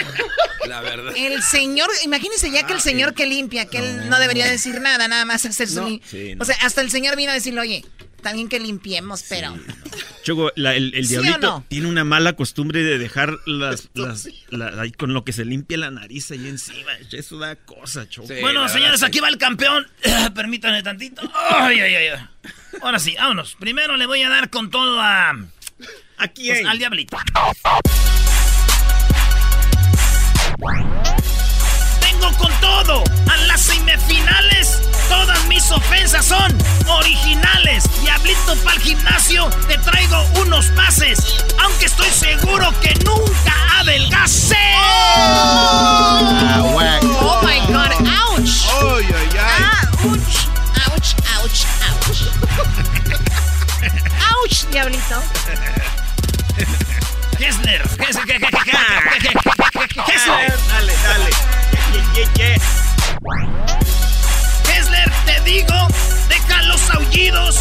La 0.68 0.82
verdad. 0.82 1.14
El 1.16 1.42
señor, 1.42 1.90
imagínense 2.04 2.52
ya 2.52 2.66
que 2.68 2.74
el 2.74 2.82
señor 2.82 3.14
que 3.14 3.26
limpia, 3.26 3.66
que 3.66 3.80
él 3.80 4.10
no 4.10 4.20
debería 4.20 4.46
decir 4.50 4.80
nada, 4.82 5.08
nada 5.08 5.26
más 5.26 5.46
hacer 5.46 5.68
su... 5.68 6.00
Sí, 6.06 6.36
no. 6.36 6.42
O 6.42 6.46
sea, 6.46 6.56
hasta 6.62 6.82
el 6.82 6.92
señor 6.92 7.16
vino 7.16 7.32
a 7.32 7.34
decirle, 7.34 7.62
oye, 7.62 7.86
también 8.22 8.48
que 8.48 8.60
limpiemos, 8.60 9.24
pero... 9.28 9.58
Choco, 10.24 10.52
la- 10.56 10.76
el, 10.76 10.94
el 10.94 11.06
¿Sí 11.08 11.14
diablito 11.14 11.40
no? 11.40 11.66
tiene 11.68 11.88
una 11.88 12.04
mala 12.04 12.34
costumbre 12.34 12.84
de 12.84 13.00
dejar 13.00 13.40
las, 13.48 13.90
las- 13.96 14.28
la- 14.50 14.80
ahí 14.80 14.92
con 14.92 15.14
lo 15.16 15.24
que 15.26 15.34
se 15.34 15.44
limpia 15.46 15.80
la 15.80 15.90
nariz 15.90 16.30
ahí 16.30 16.48
encima. 16.48 16.92
Eso 17.12 17.40
da 17.40 17.56
cosa, 17.56 18.08
Choco. 18.08 18.28
bueno, 18.42 18.70
señores, 18.70 19.02
aquí 19.02 19.20
va 19.20 19.30
el 19.30 19.40
campeón. 19.40 19.88
Permítanme 20.36 20.84
tantito. 20.84 21.24
Ay, 21.34 21.80
ay, 21.80 21.96
ay, 21.96 22.08
ay. 22.10 22.28
Ahora 22.84 23.00
sí, 23.00 23.16
vámonos. 23.18 23.56
Primero 23.60 23.98
le 23.98 24.06
voy 24.06 24.22
a 24.22 24.30
dar 24.30 24.52
con 24.52 24.70
todo 24.70 25.02
a. 25.02 25.34
¿A 26.22 26.28
quién? 26.28 26.56
Pues, 26.58 26.68
al 26.68 26.78
diablito. 26.78 27.18
Vengo 32.00 32.38
con 32.38 32.54
todo. 32.62 33.04
A 33.28 33.38
las 33.48 33.62
semifinales, 33.62 34.84
todas 35.10 35.44
mis 35.48 35.72
ofensas 35.72 36.24
son 36.24 36.56
originales. 36.88 37.86
Diablito 38.04 38.56
para 38.64 38.76
el 38.76 38.84
gimnasio, 38.84 39.50
te 39.68 39.80
traigo 39.80 40.24
unos 40.42 40.68
pases. 40.76 41.44
Aunque 41.60 41.86
estoy 41.86 42.12
seguro 42.12 42.72
que 42.82 42.94
nunca 43.04 43.80
adelgacé. 43.80 44.76
Oh 46.54 47.42
my 47.42 47.60
God, 47.66 47.94
ouch. 48.06 48.68
Ay. 48.80 49.08
Ouch, 50.06 50.46
ouch, 50.86 51.16
ouch, 51.40 51.66
ouch. 51.90 52.22
ouch, 54.44 54.66
diablito. 54.70 55.24
Kessler, 57.38 57.82
Kessler, 57.98 58.26
Kessler, 58.26 58.50
Kessler. 60.06 60.54
Dale, 60.68 60.94
dale. 61.04 61.30
Kessler, 64.66 65.12
te 65.26 65.40
digo, 65.42 65.88
deja 66.28 66.62
los 66.64 66.90
aullidos. 66.90 67.58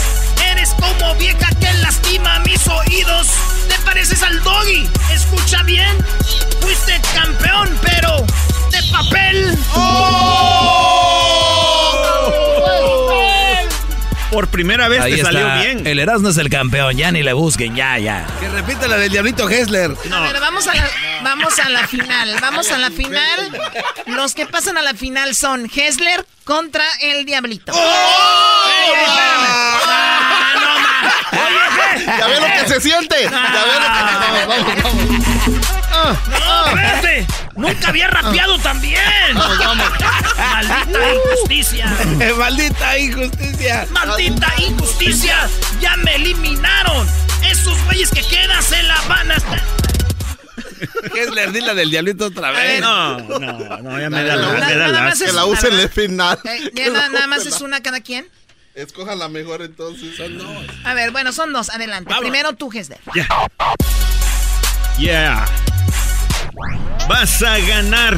Eres 0.50 0.74
como 0.80 1.14
vieja 1.16 1.48
que 1.60 1.72
lastima 1.74 2.40
mis 2.40 2.66
oídos. 2.66 3.28
Te 3.68 3.78
pareces 3.84 4.22
al 4.22 4.42
doggy, 4.42 4.88
escucha 5.12 5.62
bien. 5.62 5.96
Fuiste 6.60 7.00
campeón, 7.14 7.78
pero 7.82 8.26
de 8.70 8.82
papel. 8.90 9.58
Por 14.30 14.46
primera 14.48 14.86
vez 14.88 15.00
Ahí 15.00 15.14
te 15.14 15.20
está. 15.22 15.32
salió 15.32 15.54
bien. 15.62 15.86
El 15.86 15.98
Erasmo 15.98 16.28
es 16.28 16.36
el 16.36 16.48
campeón, 16.48 16.96
ya 16.96 17.10
ni 17.10 17.22
le 17.22 17.32
busquen, 17.32 17.74
ya, 17.74 17.98
ya. 17.98 18.26
Que 18.38 18.48
repita 18.48 18.86
la 18.86 18.96
del 18.96 19.10
diablito 19.10 19.48
Hessler. 19.48 19.90
A 20.12 20.20
ver, 20.20 20.40
vamos 20.40 20.68
a, 20.68 20.74
la, 20.74 20.88
vamos 21.24 21.58
a 21.58 21.68
la 21.68 21.86
final. 21.88 22.36
Vamos 22.40 22.70
a 22.70 22.78
la 22.78 22.90
final. 22.90 23.60
Los 24.06 24.34
que 24.34 24.46
pasan 24.46 24.78
a 24.78 24.82
la 24.82 24.94
final 24.94 25.34
son 25.34 25.68
Hessler 25.74 26.24
contra 26.44 26.84
el 27.00 27.24
Diablito. 27.24 27.72
¿Ya 32.06 32.26
ve 32.26 32.40
lo 32.40 32.46
que 32.46 32.68
se 32.68 32.80
siente? 32.80 33.16
¿Ya 33.22 33.30
ve 33.30 33.74
lo 33.74 34.66
que... 34.66 34.82
Vamos, 34.82 35.06
vamos, 35.06 35.26
vamos. 35.90 36.18
¡No, 36.30 36.66
espérate! 36.66 37.26
¡Nunca 37.56 37.88
había 37.88 38.08
rapeado 38.08 38.58
también! 38.58 39.00
Vamos. 39.34 39.86
¡Maldita 40.38 41.14
injusticia! 41.14 41.86
Maldita 42.38 42.98
injusticia. 42.98 43.86
¡Maldita 43.90 44.52
injusticia! 44.58 45.48
¡Ya 45.80 45.96
me 45.96 46.14
eliminaron! 46.16 47.06
Esos 47.44 47.82
güeyes 47.84 48.10
que 48.10 48.22
quedan 48.22 48.62
se 48.62 48.82
la 48.84 49.00
van 49.02 49.32
a... 49.32 49.36
Hessler, 51.14 51.52
di 51.52 51.60
la 51.60 51.74
del 51.74 51.90
diablito 51.90 52.26
otra 52.26 52.50
vez. 52.52 52.80
No, 52.80 53.18
no, 53.18 53.38
no, 53.38 54.00
ya 54.00 54.08
me 54.10 54.24
da 54.24 54.36
Nada- 54.36 54.58
la, 54.58 54.58
nada 54.76 54.88
la- 54.88 55.02
más 55.02 55.20
es 55.20 55.26
Que 55.28 55.32
la 55.34 55.44
una, 55.44 55.58
usen 55.58 55.74
en 55.74 55.80
el 55.80 55.88
final. 55.90 56.38
Eh, 56.44 56.70
Que 56.74 56.84
ya 56.86 56.90
la 56.90 57.00
na- 57.00 57.08
nada 57.10 57.26
más 57.26 57.44
es 57.46 57.60
la- 57.60 57.66
una 57.66 57.82
cada 57.82 58.00
quien. 58.00 58.26
Escojan 58.74 59.18
la 59.18 59.28
mejor 59.28 59.60
entonces. 59.62 60.16
Son 60.16 60.38
dos. 60.38 60.48
A 60.84 60.94
ver, 60.94 61.10
bueno, 61.10 61.32
son 61.32 61.52
dos. 61.52 61.68
Adelante. 61.70 62.14
Primero 62.20 62.54
tú, 62.54 62.70
Hessler. 62.72 62.98
Ya. 63.14 63.28
Yeah. 64.98 65.44
Vas 67.08 67.42
a 67.42 67.58
ganar, 67.58 68.16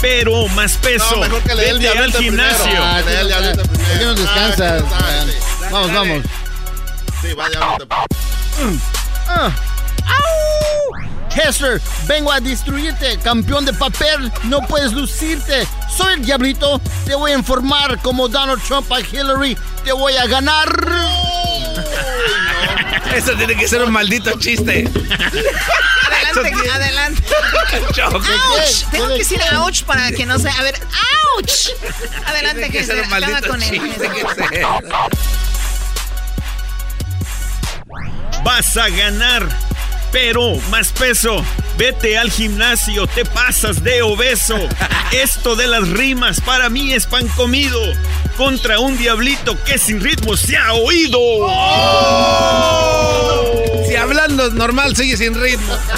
pero 0.00 0.46
más 0.48 0.76
peso. 0.76 1.16
No, 1.16 1.22
mejor 1.22 1.42
que 1.42 1.54
le 1.54 1.62
dé 1.62 1.70
el 1.70 1.78
Vete 1.78 1.98
al 1.98 2.12
gimnasio. 2.12 2.82
Ah, 2.82 3.00
que 3.02 3.10
le 3.10 3.16
dé 3.16 3.20
el 3.20 3.28
diablito 3.28 3.62
primero. 3.62 3.88
¿Por 3.88 3.98
qué 3.98 4.04
no 4.04 4.14
descansas? 4.14 4.84
Ah, 4.92 5.24
sí. 5.26 5.66
Vamos, 5.70 5.92
vamos. 5.92 6.24
Sí, 7.22 7.34
va 7.34 7.48
diablito. 7.48 7.86
Ah. 9.28 9.50
¡Au! 10.06 11.10
Hessler, 11.32 11.80
vengo 12.06 12.32
a 12.32 12.40
destruirte, 12.40 13.16
campeón 13.18 13.64
de 13.64 13.72
papel, 13.72 14.32
no 14.44 14.60
puedes 14.62 14.92
lucirte. 14.92 15.66
Soy 15.96 16.14
el 16.14 16.24
diablito, 16.24 16.80
te 17.04 17.14
voy 17.14 17.30
a 17.32 17.38
informar 17.38 18.00
como 18.02 18.28
Donald 18.28 18.60
Trump 18.66 18.90
a 18.92 19.00
Hillary, 19.00 19.56
te 19.84 19.92
voy 19.92 20.16
a 20.16 20.26
ganar. 20.26 20.68
Eso 23.14 23.36
tiene 23.36 23.56
que 23.56 23.68
ser 23.68 23.82
un 23.82 23.92
maldito 23.92 24.38
chiste. 24.38 24.88
Adelante, 26.06 26.70
adelante. 26.70 27.22
Choco. 27.92 28.18
¡Auch! 28.18 28.90
Tengo 28.90 29.08
que 29.08 29.18
decir 29.18 29.40
ouch 29.56 29.82
para 29.84 30.10
que 30.12 30.26
no 30.26 30.38
se... 30.38 30.48
A 30.48 30.62
ver, 30.62 30.74
¡ouch! 31.36 31.70
Adelante, 32.26 32.60
Tiene 32.62 32.78
que 32.78 32.84
ser 32.84 33.02
un 33.02 33.08
maldito 33.10 33.48
con 33.48 33.62
él. 33.62 33.70
chiste. 33.70 34.08
Que 34.10 34.56
sea. 34.56 34.78
Vas 38.44 38.76
a 38.76 38.88
ganar, 38.88 39.46
pero 40.12 40.56
más 40.70 40.92
peso. 40.92 41.44
Vete 41.76 42.18
al 42.18 42.30
gimnasio, 42.30 43.06
te 43.06 43.24
pasas 43.24 43.82
de 43.82 44.02
obeso. 44.02 44.58
Esto 45.12 45.56
de 45.56 45.66
las 45.66 45.88
rimas 45.88 46.40
para 46.40 46.68
mí 46.68 46.92
es 46.92 47.06
pan 47.06 47.26
comido. 47.28 47.80
Contra 48.36 48.78
un 48.80 48.98
diablito 48.98 49.56
que 49.64 49.78
sin 49.78 50.00
ritmo 50.00 50.36
se 50.36 50.56
ha 50.56 50.72
oído. 50.72 51.18
Si 53.88 53.96
hablando 53.96 54.50
normal 54.50 54.96
sigue 54.96 55.16
sin 55.16 55.34
ritmo. 55.40 55.74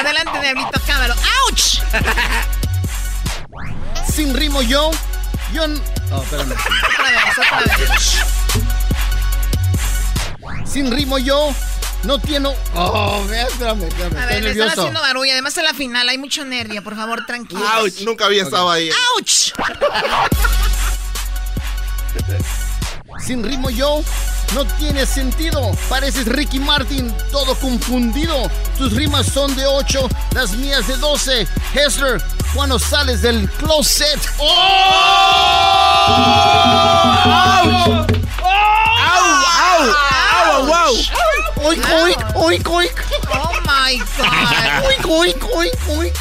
Adelante, 0.00 0.40
Diablito, 0.40 0.80
cámalo. 0.86 1.14
¡Auch! 1.14 1.82
Sin 4.12 4.34
rimo 4.34 4.62
yo. 4.62 4.90
Yo. 5.52 5.64
Oh, 6.12 6.22
espérame. 6.22 6.52
Otra 6.52 7.10
vez, 7.10 7.38
otra 7.38 7.60
vez. 7.76 8.45
Sin 10.66 10.90
rimo 10.90 11.18
yo. 11.18 11.54
No 12.02 12.18
tiene. 12.18 12.50
Oh, 12.74 13.24
espérame, 13.30 13.84
espérame. 13.84 14.16
A 14.18 14.26
ver, 14.26 14.44
le 14.44 14.50
están 14.50 14.68
haciendo 14.68 15.00
barullo. 15.00 15.32
Además, 15.32 15.56
en 15.56 15.64
la 15.64 15.74
final 15.74 16.08
hay 16.08 16.18
mucho 16.18 16.44
nervio. 16.44 16.84
Por 16.84 16.94
favor, 16.94 17.24
tranquilo. 17.26 17.64
Ouch, 17.80 18.02
nunca 18.02 18.26
había 18.26 18.42
estado 18.42 18.70
ahí. 18.70 18.90
¡Auch! 18.90 19.52
Sin 23.24 23.42
ritmo 23.42 23.70
yo. 23.70 24.02
No 24.54 24.64
tiene 24.64 25.04
sentido. 25.04 25.72
Pareces 25.88 26.26
Ricky 26.26 26.60
Martin, 26.60 27.12
todo 27.32 27.56
confundido. 27.56 28.48
Tus 28.78 28.92
rimas 28.92 29.26
son 29.26 29.56
de 29.56 29.66
8, 29.66 30.08
las 30.32 30.52
mías 30.52 30.86
de 30.86 30.96
12. 30.96 31.48
Hessler, 31.74 32.22
cuando 32.54 32.78
sales 32.78 33.22
del 33.22 33.50
closet. 33.50 34.20
¡Oh! 34.38 34.44
¡Auch! 37.24 38.15
¡Au! 40.86 40.94
¡Au! 40.94 41.00
¡Au! 41.58 41.66
¡Oink, 41.66 41.84
oink, 41.90 42.36
oink, 42.36 42.68
oink! 42.70 42.92
¡Oh, 43.32 43.50
my 43.62 43.98
God! 43.98 44.86
¡Oink, 44.86 45.06
oink, 45.08 45.44
oink, 45.52 45.74
oink! 45.88 46.14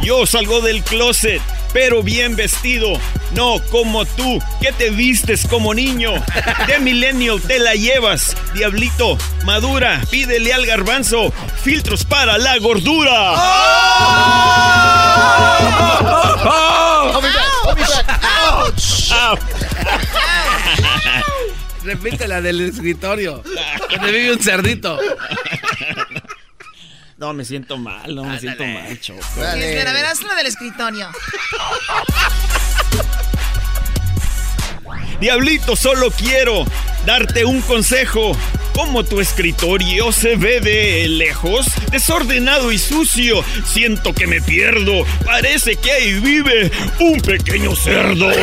Yo 0.00 0.24
salgo 0.24 0.62
del 0.62 0.82
closet, 0.84 1.42
pero 1.74 2.02
bien 2.02 2.34
vestido. 2.34 2.98
No 3.32 3.60
como 3.70 4.06
tú, 4.06 4.42
que 4.62 4.72
te 4.72 4.88
vistes 4.88 5.46
como 5.46 5.74
niño. 5.74 6.12
De 6.66 6.78
millennial 6.78 7.42
te 7.42 7.58
la 7.58 7.74
llevas, 7.74 8.34
diablito. 8.54 9.18
Madura, 9.44 10.00
pídele 10.10 10.54
al 10.54 10.64
garbanzo. 10.64 11.30
Filtros 11.62 12.04
para 12.04 12.38
la 12.38 12.56
gordura. 12.56 13.34
Repite 21.84 22.26
la 22.26 22.40
del 22.40 22.60
escritorio. 22.60 23.42
Donde 23.90 24.12
vive 24.12 24.32
un 24.32 24.42
cerdito. 24.42 24.98
No, 27.16 27.32
me 27.32 27.44
siento 27.44 27.78
mal, 27.78 28.14
no 28.14 28.24
me 28.24 28.38
siento 28.38 28.64
mal, 28.64 29.00
Choco. 29.00 29.20
Espera, 29.20 29.90
a 29.90 29.94
ver, 29.94 30.04
hazlo 30.04 30.34
del 30.34 30.46
escritorio. 30.46 31.10
Diablito, 35.20 35.76
solo 35.76 36.10
quiero 36.10 36.64
darte 37.04 37.44
un 37.44 37.60
consejo. 37.62 38.36
Como 38.74 39.04
tu 39.04 39.20
escritorio 39.20 40.12
se 40.12 40.36
ve 40.36 40.60
de 40.60 41.08
lejos, 41.08 41.66
desordenado 41.90 42.72
y 42.72 42.78
sucio, 42.78 43.42
siento 43.64 44.12
que 44.12 44.26
me 44.26 44.42
pierdo. 44.42 45.06
Parece 45.24 45.76
que 45.76 45.92
ahí 45.92 46.20
vive 46.20 46.70
un 47.00 47.18
pequeño 47.20 47.74
cerdo. 47.74 48.30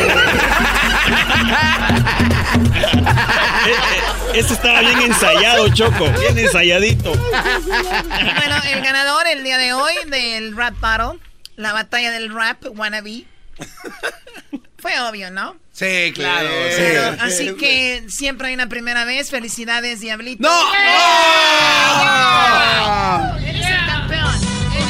Este 4.34 4.54
estaba 4.54 4.80
bien 4.80 5.00
ensayado, 5.00 5.72
Choco. 5.72 6.10
Bien 6.18 6.36
ensayadito. 6.36 7.12
Bueno, 7.12 8.56
el 8.68 8.82
ganador 8.82 9.26
el 9.28 9.44
día 9.44 9.58
de 9.58 9.72
hoy 9.72 9.94
del 10.08 10.56
rap 10.56 10.74
battle, 10.80 11.20
la 11.56 11.72
batalla 11.72 12.10
del 12.10 12.34
rap 12.34 12.64
wannabe, 12.76 13.24
fue 14.84 15.00
obvio, 15.00 15.30
¿no? 15.30 15.56
Sí, 15.72 16.12
claro. 16.14 16.50
Así 17.20 17.54
que 17.54 18.04
siempre 18.08 18.48
hay 18.48 18.54
una 18.54 18.68
primera 18.68 19.06
vez. 19.06 19.30
Felicidades, 19.30 20.00
Diablito. 20.00 20.42
¡No! 20.42 20.72
¡Yeah! 21.94 23.34
Eres 23.40 23.66
el 23.66 23.86
campeón. 23.86 24.34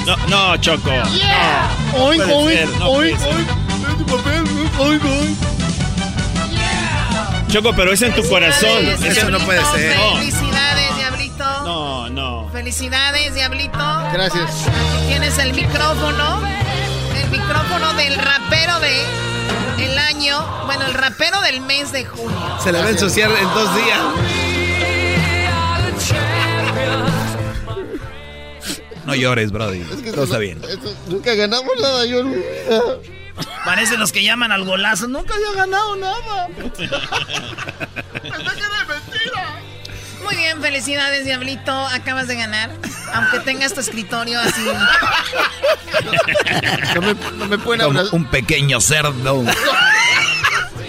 No, 0.05 0.17
no 0.27 0.57
Choco. 0.57 0.91
Yeah. 1.13 1.71
No, 1.93 2.07
Oink, 2.07 2.23
oink, 2.29 2.59
ser, 2.59 2.69
no 2.71 2.89
oink. 2.89 3.21
Choco, 7.47 7.73
pero 7.77 7.93
es 7.93 8.03
en 8.03 8.13
tu 8.17 8.29
corazón. 8.29 8.85
Felicidades, 8.85 9.17
Eso 9.17 9.31
no 9.31 9.39
puede 9.39 9.65
ser. 9.67 9.97
No. 9.97 10.17
Felicidades, 10.17 10.97
Diablito. 10.97 11.45
No, 11.45 12.11
no. 12.11 12.49
Felicidades, 12.53 13.33
Diablito. 13.37 13.79
Gracias. 14.13 14.67
Aquí 14.67 15.07
tienes 15.07 15.39
el 15.39 15.55
micrófono. 15.55 16.43
El 17.15 17.31
micrófono 17.31 17.95
del 17.95 18.17
rapero 18.17 18.81
de 18.81 19.34
el 19.85 19.99
año. 19.99 20.45
Bueno, 20.67 20.87
el 20.87 20.95
rapero 20.95 21.41
del 21.43 21.61
mes 21.61 21.93
de 21.93 22.05
junio. 22.05 22.59
Se 22.63 22.73
la 22.73 22.81
va 22.81 22.87
a 22.87 22.91
ensuciar 22.91 23.31
en 23.31 23.45
dos 23.55 23.77
días. 23.77 24.01
No 29.07 29.15
llores, 29.15 29.53
Brody. 29.53 29.81
Es 29.83 30.03
que 30.03 30.13
Todo 30.13 30.25
está 30.25 30.37
no- 30.37 30.41
bien. 30.41 30.61
eso- 30.65 30.97
nunca 31.09 31.35
ganamos 31.35 31.73
nada 31.81 32.07
yo. 32.07 32.23
Parecen 33.65 33.99
los 34.01 34.13
que 34.13 34.23
llaman 34.23 34.53
al 34.53 34.65
golazo. 34.65 35.09
Nunca 35.09 35.35
había 35.35 35.53
ganado 35.53 35.97
nada. 35.97 36.49
Muy 40.25 40.37
bien, 40.37 40.61
felicidades, 40.61 41.25
Diablito. 41.25 41.73
Acabas 41.73 42.27
de 42.29 42.37
ganar. 42.37 42.71
Aunque 43.13 43.41
tengas 43.41 43.75
tu 43.75 43.81
escritorio 43.81 44.41
así. 44.41 44.67
No 46.95 47.01
me, 47.03 47.15
no 47.15 47.47
me 47.47 47.59
pueden 47.59 47.85
Como 47.87 47.99
hablar. 48.01 48.07
un 48.15 48.25
pequeño 48.27 48.81
cerdo. 48.81 49.45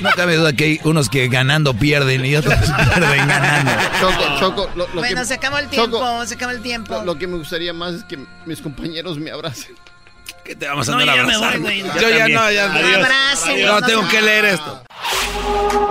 No 0.01 0.09
cabe 0.15 0.35
duda 0.35 0.53
que 0.53 0.63
hay 0.63 0.79
unos 0.83 1.09
que 1.09 1.27
ganando 1.27 1.73
pierden 1.73 2.25
y 2.25 2.35
otros 2.35 2.53
pierden 2.53 3.27
ganando. 3.27 3.71
Choco, 3.99 4.39
Choco, 4.39 4.69
lo, 4.75 4.87
lo 4.87 5.01
bueno, 5.01 5.21
que, 5.21 5.27
se 5.27 5.33
acabó 5.35 5.57
el 5.57 5.67
tiempo. 5.69 5.97
Choco, 5.97 6.25
se 6.25 6.35
acabó 6.35 6.51
el 6.51 6.61
tiempo. 6.61 6.93
lo, 6.93 7.05
lo 7.05 7.17
que 7.17 7.27
me 7.27 7.37
gustaría 7.37 7.73
más 7.73 7.93
es 7.93 8.03
que 8.03 8.19
mis 8.45 8.61
compañeros 8.61 9.17
me 9.17 9.31
abracen. 9.31 9.75
¿Qué 10.45 10.55
te 10.55 10.67
vamos 10.67 10.87
a 10.87 10.91
No, 10.91 10.99
ya 11.03 11.05
me 11.23 11.33
abrazando? 11.33 11.67
voy, 11.67 11.81
güey. 11.81 12.01
Yo 12.01 12.09
ya 12.09 12.27
no, 12.27 12.51
ya 12.51 12.71
Adiós. 12.71 12.95
Abrácenlos, 12.97 13.71
No, 13.71 13.79
no 13.81 13.87
tengo 13.87 14.07
que 14.09 14.21
leer 14.21 14.45
esto. 14.45 14.83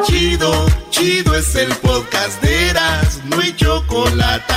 Chido, 0.07 0.67
chido 0.91 1.35
es 1.37 1.55
el 1.57 1.75
podcast 1.77 2.41
de 2.43 2.69
Eras, 2.71 3.21
no 3.25 3.41
hay 3.41 3.55
chocolate. 3.57 4.55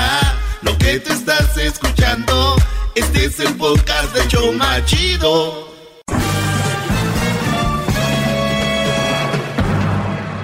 Lo 0.61 0.77
que 0.77 0.99
te 0.99 1.13
estás 1.13 1.57
escuchando, 1.57 2.55
este 2.95 3.25
es 3.25 3.39
el 3.39 3.55
podcast 3.55 4.13
de 4.13 4.27
Choma 4.27 4.83
Chido. 4.85 5.67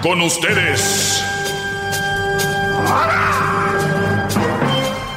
Con 0.01 0.21
ustedes. 0.21 1.23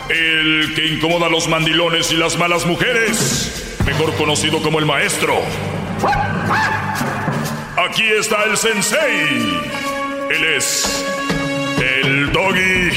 El 0.08 0.72
que 0.74 0.86
incomoda 0.86 1.26
a 1.26 1.30
los 1.30 1.48
mandilones 1.48 2.12
y 2.12 2.16
las 2.16 2.36
malas 2.38 2.66
mujeres. 2.66 3.65
Mejor 3.86 4.14
conocido 4.16 4.60
como 4.62 4.78
el 4.78 4.86
maestro. 4.86 5.34
Aquí 7.88 8.02
está 8.18 8.44
el 8.44 8.56
sensei. 8.56 9.60
Él 10.30 10.44
es 10.56 11.04
el 12.02 12.32
doggy. 12.32 12.90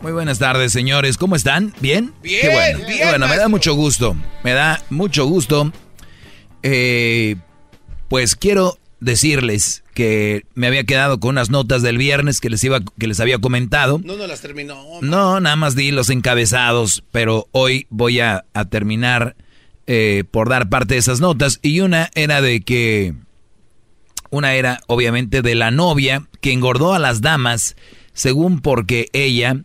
Muy 0.00 0.12
buenas 0.12 0.38
tardes, 0.40 0.72
señores. 0.72 1.16
¿Cómo 1.16 1.36
están? 1.36 1.72
¿Bien? 1.80 2.12
Bien, 2.22 2.40
Qué 2.42 2.48
bueno. 2.48 2.78
bien, 2.86 2.98
Qué 2.98 3.04
bueno, 3.08 3.28
me 3.28 3.36
da 3.36 3.48
mucho 3.48 3.74
gusto. 3.74 4.16
Me 4.42 4.52
da 4.52 4.82
mucho 4.90 5.26
gusto. 5.26 5.72
Eh, 6.64 7.36
pues 8.08 8.34
quiero 8.34 8.78
decirles 9.02 9.82
que 9.94 10.44
me 10.54 10.66
había 10.66 10.84
quedado 10.84 11.20
con 11.20 11.30
unas 11.30 11.50
notas 11.50 11.82
del 11.82 11.98
viernes 11.98 12.40
que 12.40 12.50
les 12.50 12.62
iba 12.64 12.80
que 12.98 13.06
les 13.06 13.20
había 13.20 13.38
comentado. 13.38 14.00
No, 14.02 14.16
no 14.16 14.26
las 14.26 14.40
terminó. 14.40 14.82
No, 15.02 15.40
nada 15.40 15.56
más 15.56 15.74
di 15.74 15.90
los 15.90 16.10
encabezados, 16.10 17.04
pero 17.10 17.48
hoy 17.52 17.86
voy 17.90 18.20
a, 18.20 18.44
a 18.54 18.64
terminar 18.64 19.36
eh, 19.86 20.24
por 20.30 20.48
dar 20.48 20.68
parte 20.68 20.94
de 20.94 21.00
esas 21.00 21.20
notas. 21.20 21.58
Y 21.62 21.80
una 21.80 22.10
era 22.14 22.40
de 22.40 22.60
que, 22.60 23.14
una 24.30 24.54
era 24.54 24.80
obviamente 24.86 25.42
de 25.42 25.54
la 25.54 25.70
novia 25.70 26.28
que 26.40 26.52
engordó 26.52 26.94
a 26.94 26.98
las 26.98 27.20
damas, 27.20 27.76
según 28.12 28.60
porque 28.60 29.08
ella 29.12 29.56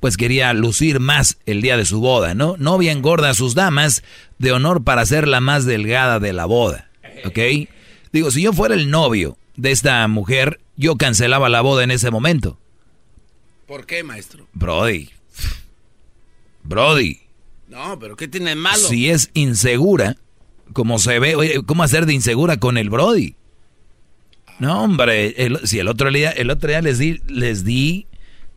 pues 0.00 0.16
quería 0.16 0.52
lucir 0.52 1.00
más 1.00 1.38
el 1.46 1.62
día 1.62 1.76
de 1.76 1.84
su 1.84 2.00
boda, 2.00 2.34
¿no? 2.34 2.56
Novia 2.58 2.92
engorda 2.92 3.30
a 3.30 3.34
sus 3.34 3.54
damas 3.54 4.02
de 4.38 4.52
honor 4.52 4.84
para 4.84 5.04
ser 5.04 5.26
la 5.26 5.40
más 5.40 5.64
delgada 5.64 6.20
de 6.20 6.32
la 6.32 6.44
boda, 6.44 6.90
¿ok? 7.24 7.38
Digo, 8.12 8.30
si 8.30 8.42
yo 8.42 8.52
fuera 8.52 8.74
el 8.74 8.90
novio 8.90 9.36
de 9.56 9.70
esta 9.72 10.06
mujer, 10.08 10.60
yo 10.76 10.96
cancelaba 10.96 11.48
la 11.48 11.60
boda 11.60 11.84
en 11.84 11.90
ese 11.90 12.10
momento. 12.10 12.58
¿Por 13.66 13.86
qué, 13.86 14.02
maestro? 14.02 14.46
Brody. 14.52 15.10
Brody. 16.62 17.20
No, 17.68 17.98
pero 17.98 18.16
¿qué 18.16 18.28
tiene 18.28 18.50
de 18.50 18.56
malo? 18.56 18.76
Si 18.88 19.10
es 19.10 19.30
insegura, 19.34 20.16
como 20.72 20.98
se 20.98 21.18
ve, 21.18 21.34
oye, 21.36 21.62
¿cómo 21.64 21.82
hacer 21.82 22.06
de 22.06 22.14
insegura 22.14 22.58
con 22.58 22.78
el 22.78 22.90
Brody? 22.90 23.34
No, 24.58 24.84
hombre, 24.84 25.34
el- 25.44 25.66
si 25.66 25.78
el 25.78 25.88
otro 25.88 26.10
día, 26.10 26.30
el 26.30 26.50
otro 26.50 26.68
día 26.70 26.80
les 26.80 26.98
di, 26.98 27.20
les 27.26 27.64
di, 27.64 28.06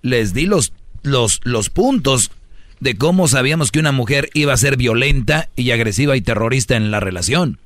les 0.01 0.33
di 0.33 0.45
los, 0.45 0.73
los, 1.01 1.41
los 1.43 1.69
puntos 1.69 2.31
de 2.79 2.95
cómo 2.95 3.27
sabíamos 3.27 3.71
que 3.71 3.79
una 3.79 3.91
mujer 3.91 4.29
iba 4.33 4.53
a 4.53 4.57
ser 4.57 4.77
violenta 4.77 5.49
y 5.57 5.71
agresiva 5.71 6.15
y 6.15 6.21
terrorista 6.21 6.77
en 6.77 6.91
la 6.91 6.99
relación. 7.01 7.59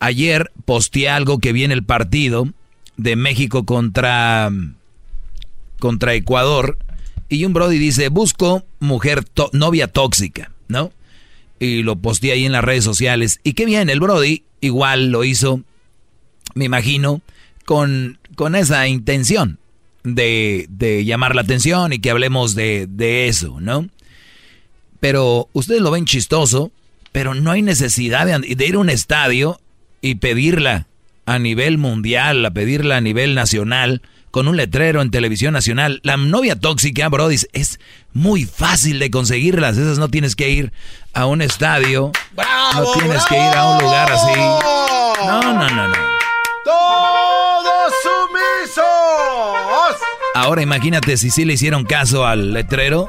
Ayer 0.00 0.52
posteé 0.64 1.08
algo 1.08 1.38
que 1.38 1.52
viene 1.52 1.74
el 1.74 1.84
partido 1.84 2.48
de 2.96 3.16
México 3.16 3.64
contra, 3.64 4.50
contra 5.78 6.14
Ecuador 6.14 6.78
y 7.28 7.44
un 7.44 7.52
Brody 7.52 7.78
dice, 7.78 8.08
busco 8.08 8.64
mujer 8.80 9.24
novia 9.52 9.88
tóxica, 9.88 10.50
¿no? 10.68 10.92
Y 11.58 11.82
lo 11.82 11.96
posteé 11.96 12.32
ahí 12.32 12.44
en 12.46 12.52
las 12.52 12.64
redes 12.64 12.84
sociales. 12.84 13.40
Y 13.42 13.52
qué 13.52 13.66
bien, 13.66 13.90
el 13.90 14.00
Brody 14.00 14.44
igual 14.60 15.10
lo 15.10 15.24
hizo, 15.24 15.62
me 16.54 16.64
imagino, 16.64 17.20
con, 17.64 18.18
con 18.34 18.54
esa 18.54 18.88
intención 18.88 19.58
de, 20.04 20.66
de, 20.70 21.04
llamar 21.04 21.34
la 21.34 21.42
atención 21.42 21.92
y 21.92 21.98
que 21.98 22.10
hablemos 22.10 22.54
de, 22.54 22.86
de 22.88 23.28
eso, 23.28 23.60
¿no? 23.60 23.88
Pero 25.00 25.48
ustedes 25.52 25.82
lo 25.82 25.90
ven 25.90 26.06
chistoso, 26.06 26.72
pero 27.12 27.34
no 27.34 27.50
hay 27.50 27.62
necesidad 27.62 28.26
de, 28.26 28.54
de 28.54 28.66
ir 28.66 28.74
a 28.76 28.78
un 28.78 28.90
estadio 28.90 29.60
y 30.00 30.16
pedirla 30.16 30.86
a 31.26 31.38
nivel 31.38 31.78
mundial, 31.78 32.44
a 32.44 32.50
pedirla 32.50 32.96
a 32.96 33.00
nivel 33.00 33.34
nacional, 33.34 34.02
con 34.30 34.48
un 34.48 34.56
letrero 34.56 35.02
en 35.02 35.10
televisión 35.10 35.52
nacional. 35.52 36.00
La 36.02 36.16
novia 36.16 36.58
tóxica, 36.58 37.08
Brody, 37.08 37.36
es 37.52 37.80
muy 38.12 38.44
fácil 38.44 38.98
de 38.98 39.10
conseguirlas. 39.10 39.76
Esas 39.76 39.98
no 39.98 40.08
tienes 40.08 40.36
que 40.36 40.50
ir 40.50 40.72
a 41.12 41.26
un 41.26 41.42
estadio. 41.42 42.12
no 42.74 42.92
tienes 42.92 43.24
que 43.26 43.36
ir 43.36 43.56
a 43.56 43.70
un 43.70 43.82
lugar 43.82 44.10
así. 44.12 44.38
No, 44.38 45.42
no, 45.42 45.68
no, 45.68 45.88
no. 45.88 45.94
¡Todos 46.64 47.92
sumisos! 48.02 48.84
Ahora 50.34 50.62
imagínate 50.62 51.16
si 51.16 51.30
sí 51.30 51.44
le 51.44 51.54
hicieron 51.54 51.84
caso 51.84 52.26
al 52.26 52.52
letrero. 52.52 53.08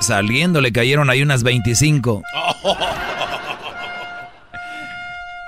Saliendo 0.00 0.60
le 0.60 0.72
cayeron 0.72 1.10
ahí 1.10 1.22
unas 1.22 1.42
25. 1.42 2.22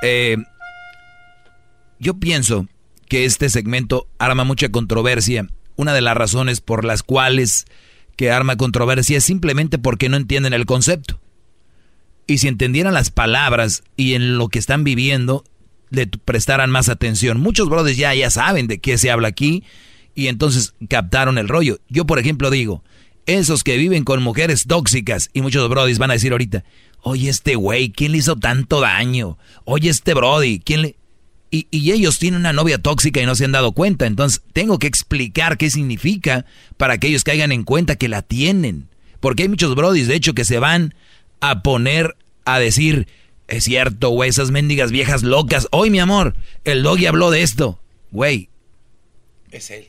Eh, 0.07 0.37
yo 1.99 2.15
pienso 2.15 2.69
que 3.09 3.25
este 3.25 3.49
segmento 3.49 4.07
arma 4.19 4.45
mucha 4.45 4.69
controversia. 4.69 5.49
Una 5.77 5.95
de 5.95 6.03
las 6.03 6.15
razones 6.15 6.61
por 6.61 6.85
las 6.85 7.03
cuales 7.03 7.65
que 8.15 8.31
arma 8.31 8.57
controversia 8.57 9.17
es 9.17 9.25
simplemente 9.25 9.79
porque 9.79 10.11
no 10.11 10.19
entienden 10.19 10.53
el 10.53 10.67
concepto. 10.67 11.19
Y 12.27 12.39
si 12.39 12.49
entendieran 12.49 12.93
las 12.93 13.11
palabras 13.11 13.83
y 13.97 14.13
en 14.13 14.37
lo 14.37 14.49
que 14.49 14.59
están 14.59 14.85
viviendo, 14.85 15.43
le 15.89 16.07
prestaran 16.07 16.71
más 16.71 16.91
atención. 16.91 17.41
Muchos 17.41 17.71
brothers 17.71 17.97
ya, 17.97 18.15
ya 18.15 18.29
saben 18.29 18.67
de 18.67 18.81
qué 18.81 18.99
se 18.99 19.11
habla 19.11 19.29
aquí 19.29 19.65
y 20.15 20.27
entonces 20.27 20.75
captaron 20.89 21.39
el 21.39 21.49
rollo. 21.49 21.79
Yo, 21.89 22.05
por 22.05 22.19
ejemplo, 22.19 22.51
digo, 22.51 22.85
esos 23.25 23.65
que 23.65 23.79
viven 23.79 24.05
con 24.05 24.23
mujeres 24.23 24.67
tóxicas, 24.67 25.31
y 25.33 25.41
muchos 25.41 25.67
brothers 25.71 25.99
van 25.99 26.11
a 26.11 26.15
decir 26.15 26.33
ahorita, 26.33 26.63
Oye, 27.07 27.29
este 27.29 27.55
güey, 27.55 27.91
¿quién 27.91 28.13
le 28.13 28.19
hizo 28.19 28.37
tanto 28.37 28.81
daño? 28.81 29.37
Oye, 29.65 29.91
este 29.91 30.15
Brody, 30.15 30.59
¿quién 30.59 30.81
le...? 30.81 30.97
Y, 31.51 31.69
y, 31.71 31.93
ellos 31.93 32.19
tienen 32.19 32.41
una 32.41 32.55
novia 32.55 32.79
tóxica 32.79 33.21
y 33.21 33.27
no 33.27 33.35
se 33.35 33.45
han 33.45 33.53
dado 33.53 33.73
cuenta. 33.73 34.07
Entonces, 34.07 34.43
tengo 34.55 34.79
que 34.79 34.87
explicar 34.87 35.59
qué 35.59 35.69
significa 35.69 36.47
para 36.79 36.97
que 36.97 37.09
ellos 37.09 37.23
caigan 37.23 37.53
en 37.53 37.63
cuenta 37.63 37.97
que 37.97 38.09
la 38.09 38.23
tienen. 38.23 38.89
Porque 39.21 39.43
hay 39.43 39.51
muchos 39.51 39.75
brodis, 39.75 40.09
de 40.09 40.15
hecho, 40.15 40.33
que 40.33 40.47
se 40.47 40.59
van 40.59 40.95
a 41.41 41.63
poner 41.63 42.17
a 42.47 42.59
decir, 42.59 43.07
es 43.49 43.65
cierto, 43.65 44.09
güey, 44.09 44.31
esas 44.31 44.51
mendigas 44.51 44.91
viejas 44.91 45.23
locas. 45.23 45.69
Hoy, 45.73 45.91
mi 45.91 45.99
amor, 45.99 46.35
el 46.65 46.83
doggy 46.83 47.05
habló 47.05 47.31
de 47.31 47.43
esto. 47.43 47.81
Güey. 48.13 48.49
Es 49.51 49.71
él. 49.71 49.89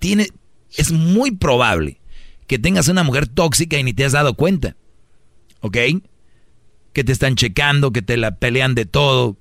Tiene, 0.00 0.28
es 0.76 0.90
muy 0.90 1.30
probable 1.30 2.00
que 2.48 2.58
tengas 2.58 2.88
una 2.88 3.04
mujer 3.04 3.28
tóxica 3.28 3.78
y 3.78 3.84
ni 3.84 3.92
te 3.92 4.04
has 4.04 4.12
dado 4.12 4.34
cuenta. 4.34 4.74
¿Ok? 5.60 5.78
Que 6.92 7.04
te 7.04 7.12
están 7.12 7.36
checando, 7.36 7.92
que 7.92 8.02
te 8.02 8.16
la 8.16 8.36
pelean 8.36 8.74
de 8.74 8.84
todo, 8.84 9.36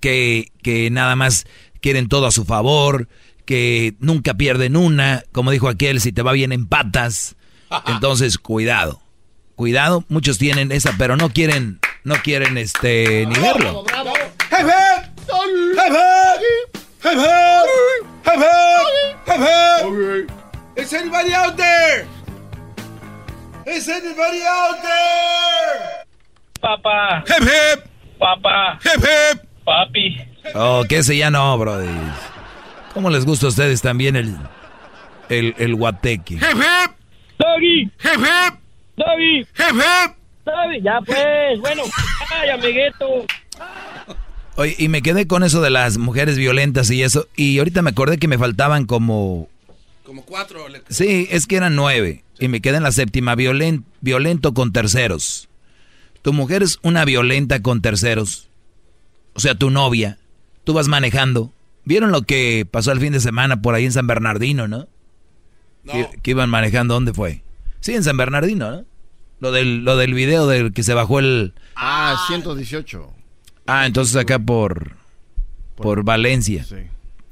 que, 0.00 0.52
que 0.62 0.90
nada 0.90 1.16
más 1.16 1.46
quieren 1.80 2.08
todo 2.08 2.26
a 2.26 2.32
su 2.32 2.44
favor, 2.44 3.08
que 3.44 3.94
nunca 4.00 4.34
pierden 4.34 4.76
una, 4.76 5.24
como 5.32 5.50
dijo 5.50 5.68
aquel, 5.68 6.00
si 6.00 6.12
te 6.12 6.22
va 6.22 6.32
bien 6.32 6.52
en 6.52 6.66
patas. 6.66 7.36
Entonces, 7.86 8.38
cuidado. 8.38 9.00
Cuidado, 9.56 10.04
muchos 10.08 10.38
tienen 10.38 10.72
esa, 10.72 10.94
pero 10.96 11.16
no 11.16 11.30
quieren, 11.30 11.80
no 12.04 12.14
quieren 12.22 12.56
este 12.56 13.26
ni 13.26 13.38
verlo. 13.38 13.84
Is 20.76 20.94
anybody 20.94 21.32
out 21.34 21.56
there? 21.58 22.08
Is 23.66 23.88
anybody 23.88 24.42
out 24.46 24.82
there? 24.82 25.99
Papá. 26.60 27.24
Hip 27.26 27.42
hip. 27.42 27.84
Papá. 28.18 28.78
Hip 28.84 29.02
hip. 29.02 29.42
Papi. 29.64 30.16
Oh, 30.54 30.84
que 30.88 30.98
ese 30.98 31.16
ya 31.16 31.30
no, 31.30 31.56
brody. 31.58 31.88
¿Cómo 32.94 33.10
les 33.10 33.24
gusta 33.24 33.46
a 33.46 33.48
ustedes 33.50 33.82
también 33.82 34.16
el, 34.16 34.36
el, 35.28 35.54
el 35.58 35.74
guateque? 35.74 36.34
Hip 36.34 36.42
hip. 36.42 36.92
Doggy. 37.38 37.82
Hip 37.82 38.18
hip. 38.18 38.54
Doggy. 38.96 39.38
Hip 39.40 39.74
hip. 39.74 40.16
Doggy. 40.44 40.82
Ya 40.82 41.00
pues. 41.04 41.60
Bueno. 41.60 41.82
Ay, 42.30 42.50
amiguito. 42.50 43.26
Oye, 44.56 44.74
y 44.78 44.88
me 44.88 45.00
quedé 45.00 45.26
con 45.26 45.42
eso 45.42 45.62
de 45.62 45.70
las 45.70 45.96
mujeres 45.96 46.36
violentas 46.36 46.90
y 46.90 47.02
eso. 47.02 47.28
Y 47.36 47.58
ahorita 47.58 47.82
me 47.82 47.90
acordé 47.90 48.18
que 48.18 48.28
me 48.28 48.38
faltaban 48.38 48.84
como... 48.84 49.48
Como 50.04 50.24
cuatro. 50.24 50.66
Sí, 50.88 51.28
es 51.30 51.46
que 51.46 51.56
eran 51.56 51.76
nueve. 51.76 52.24
Y 52.38 52.48
me 52.48 52.60
quedé 52.60 52.78
en 52.78 52.82
la 52.82 52.92
séptima, 52.92 53.34
violen, 53.36 53.84
violento 54.00 54.52
con 54.52 54.72
terceros. 54.72 55.48
Tu 56.22 56.32
mujer 56.32 56.62
es 56.62 56.78
una 56.82 57.04
violenta 57.04 57.62
con 57.62 57.80
terceros. 57.80 58.48
O 59.34 59.40
sea, 59.40 59.54
tu 59.54 59.70
novia. 59.70 60.18
Tú 60.64 60.74
vas 60.74 60.88
manejando. 60.88 61.52
¿Vieron 61.84 62.12
lo 62.12 62.22
que 62.22 62.66
pasó 62.70 62.92
el 62.92 63.00
fin 63.00 63.12
de 63.12 63.20
semana 63.20 63.62
por 63.62 63.74
ahí 63.74 63.84
en 63.84 63.92
San 63.92 64.06
Bernardino, 64.06 64.68
no? 64.68 64.86
Que, 66.22 66.30
iban 66.30 66.50
manejando, 66.50 66.94
¿dónde 66.94 67.14
fue? 67.14 67.42
Sí, 67.80 67.94
en 67.94 68.04
San 68.04 68.16
Bernardino, 68.16 68.70
¿no? 68.70 68.84
Lo 69.40 69.52
del, 69.52 69.84
lo 69.84 69.96
del 69.96 70.12
video 70.12 70.46
del 70.46 70.74
que 70.74 70.82
se 70.82 70.92
bajó 70.92 71.18
el... 71.18 71.54
Ah, 71.74 72.22
118. 72.26 73.14
Ah, 73.66 73.86
entonces 73.86 74.14
acá 74.16 74.38
por... 74.38 74.96
Por, 75.76 76.04
Valencia. 76.04 76.64
Sí. 76.64 76.76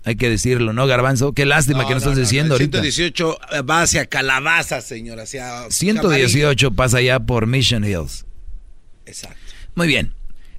Hay 0.04 0.16
que 0.16 0.30
decirlo, 0.30 0.72
¿no, 0.72 0.86
Garbanzo? 0.86 1.34
Qué 1.34 1.44
lástima 1.44 1.86
que 1.86 1.90
no, 1.90 1.98
estás 1.98 2.16
diciendo 2.16 2.54
ahorita. 2.54 2.80
118 2.80 3.38
va 3.68 3.82
hacia 3.82 4.06
Calabaza, 4.06 4.80
señor, 4.80 5.20
hacia... 5.20 5.70
118 5.70 6.70
pasa 6.72 6.96
allá 6.96 7.20
por 7.20 7.46
Mission 7.46 7.84
Hills. 7.84 8.24
Exacto. 9.08 9.38
Muy 9.74 9.88
bien. 9.88 10.12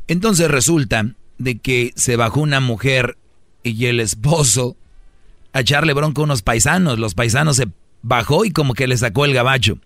Entonces 0.08 0.50
resulta 0.50 1.06
de 1.38 1.60
que 1.60 1.94
se 1.96 2.16
bajó 2.16 2.42
una 2.42 2.60
mujer 2.60 3.18
y 3.64 3.86
el 3.86 4.00
esposo 4.00 4.76
a 5.54 5.62
echarle 5.62 5.94
bronco 5.94 6.22
a 6.22 6.26
unos 6.26 6.42
paisanos. 6.42 7.00
Los 7.00 7.14
paisanos 7.14 7.58
se 7.58 7.68
bajó 8.02 8.46
y 8.46 8.52
como 8.52 8.74
que 8.74 8.88
le 8.88 8.98
sacó 8.98 9.26
el 9.26 9.34
gabacho. 9.34 9.78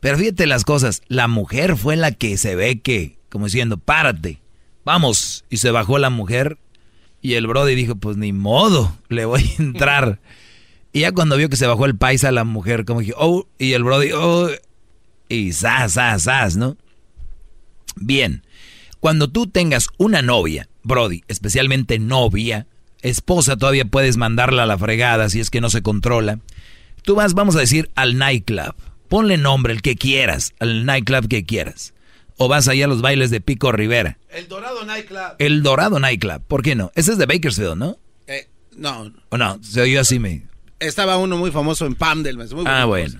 Pero 0.00 0.16
fíjate 0.16 0.46
las 0.46 0.64
cosas, 0.64 1.02
la 1.08 1.28
mujer 1.28 1.76
fue 1.76 1.96
la 1.96 2.12
que 2.12 2.36
se 2.36 2.54
ve 2.54 2.80
que, 2.80 3.18
como 3.28 3.46
diciendo, 3.46 3.78
párate, 3.78 4.40
vamos. 4.84 5.44
Y 5.50 5.58
se 5.58 5.70
bajó 5.70 5.98
la 5.98 6.10
mujer 6.10 6.58
y 7.20 7.34
el 7.34 7.46
brody 7.46 7.74
dijo, 7.74 7.96
pues 7.96 8.16
ni 8.16 8.32
modo, 8.32 8.96
le 9.08 9.24
voy 9.24 9.42
a 9.42 9.62
entrar. 9.62 10.20
y 10.92 11.00
ya 11.00 11.12
cuando 11.12 11.36
vio 11.36 11.48
que 11.48 11.56
se 11.56 11.66
bajó 11.66 11.84
el 11.84 11.96
paisa, 11.96 12.30
la 12.30 12.44
mujer 12.44 12.84
como 12.84 13.00
dije, 13.00 13.14
oh, 13.16 13.46
y 13.58 13.72
el 13.72 13.84
brody, 13.84 14.12
oh, 14.12 14.48
y 15.28 15.52
zas, 15.52 15.94
zas, 15.94 16.22
zas, 16.22 16.56
¿no? 16.56 16.76
Bien, 18.00 18.42
cuando 19.00 19.28
tú 19.28 19.46
tengas 19.46 19.88
una 19.96 20.22
novia, 20.22 20.68
Brody, 20.82 21.22
especialmente 21.28 21.98
novia, 21.98 22.66
esposa 23.02 23.56
todavía 23.56 23.84
puedes 23.84 24.16
mandarla 24.16 24.64
a 24.64 24.66
la 24.66 24.78
fregada 24.78 25.28
si 25.28 25.40
es 25.40 25.50
que 25.50 25.60
no 25.60 25.70
se 25.70 25.82
controla. 25.82 26.40
Tú 27.02 27.14
vas, 27.14 27.34
vamos 27.34 27.56
a 27.56 27.60
decir, 27.60 27.90
al 27.94 28.18
nightclub. 28.18 28.74
Ponle 29.08 29.36
nombre, 29.36 29.72
el 29.72 29.82
que 29.82 29.96
quieras, 29.96 30.52
al 30.58 30.84
nightclub 30.84 31.28
que 31.28 31.44
quieras. 31.44 31.94
O 32.36 32.48
vas 32.48 32.68
allá 32.68 32.84
a 32.84 32.88
los 32.88 33.00
bailes 33.00 33.30
de 33.30 33.40
Pico 33.40 33.72
Rivera. 33.72 34.18
El 34.28 34.46
Dorado 34.48 34.84
Nightclub. 34.84 35.36
El 35.38 35.62
Dorado 35.62 35.98
Nightclub, 35.98 36.42
¿por 36.46 36.62
qué 36.62 36.74
no? 36.74 36.92
Ese 36.94 37.12
es 37.12 37.18
de 37.18 37.26
Bakersfield, 37.26 37.76
¿no? 37.76 37.98
Eh, 38.26 38.48
no. 38.76 39.12
¿O 39.30 39.38
no? 39.38 39.58
Se 39.62 39.80
oyó 39.80 40.00
así 40.00 40.18
me... 40.18 40.42
Estaba 40.78 41.16
uno 41.16 41.36
muy 41.36 41.50
famoso 41.50 41.86
en 41.86 41.96
Pam 41.96 42.22
del 42.22 42.36
mes. 42.36 42.50
ah, 42.66 42.84
bueno. 42.84 43.18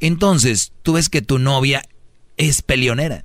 Entonces, 0.00 0.72
tú 0.82 0.94
ves 0.94 1.08
que 1.08 1.22
tu 1.22 1.38
novia 1.38 1.82
es 2.36 2.60
peleonera. 2.60 3.24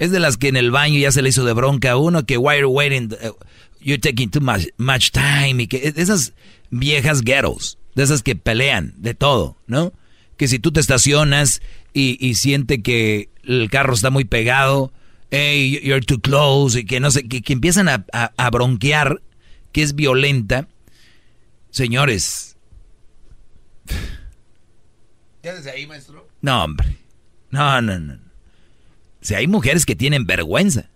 Es 0.00 0.10
de 0.10 0.18
las 0.18 0.38
que 0.38 0.48
en 0.48 0.56
el 0.56 0.70
baño 0.70 0.98
ya 0.98 1.12
se 1.12 1.20
le 1.20 1.28
hizo 1.28 1.44
de 1.44 1.52
bronca 1.52 1.92
a 1.92 1.96
uno, 1.98 2.24
que 2.24 2.38
why 2.38 2.54
are 2.54 2.62
you 2.62 2.70
waiting, 2.70 3.12
uh, 3.12 3.34
you're 3.80 4.00
taking 4.00 4.30
too 4.30 4.40
much, 4.40 5.10
time, 5.10 5.62
y 5.62 5.66
que 5.66 5.92
esas 5.94 6.32
viejas 6.70 7.20
ghettos, 7.20 7.78
de 7.94 8.02
esas 8.02 8.22
que 8.22 8.34
pelean 8.34 8.94
de 8.96 9.14
todo, 9.14 9.58
¿no? 9.66 9.92
Que 10.38 10.48
si 10.48 10.58
tú 10.58 10.72
te 10.72 10.80
estacionas 10.80 11.60
y, 11.92 12.16
y 12.18 12.34
siente 12.36 12.82
que 12.82 13.28
el 13.44 13.68
carro 13.70 13.92
está 13.92 14.08
muy 14.08 14.24
pegado, 14.24 14.90
hey, 15.30 15.78
you're 15.84 16.04
too 16.04 16.18
close, 16.18 16.80
y 16.80 16.86
que 16.86 16.98
no 16.98 17.10
sé, 17.10 17.28
que, 17.28 17.42
que 17.42 17.52
empiezan 17.52 17.88
a, 17.90 18.06
a, 18.12 18.32
a 18.38 18.50
bronquear, 18.50 19.20
que 19.70 19.82
es 19.82 19.94
violenta. 19.94 20.66
Señores, 21.70 22.56
Quédese 25.42 25.70
ahí, 25.70 25.86
maestro. 25.86 26.26
No, 26.40 26.64
hombre. 26.64 26.96
No, 27.50 27.80
no, 27.82 27.98
no. 27.98 28.29
O 29.22 29.24
sea, 29.24 29.38
hay 29.38 29.46
mujeres 29.46 29.84
que 29.84 29.96
tienen 29.96 30.26
vergüenza, 30.26 30.90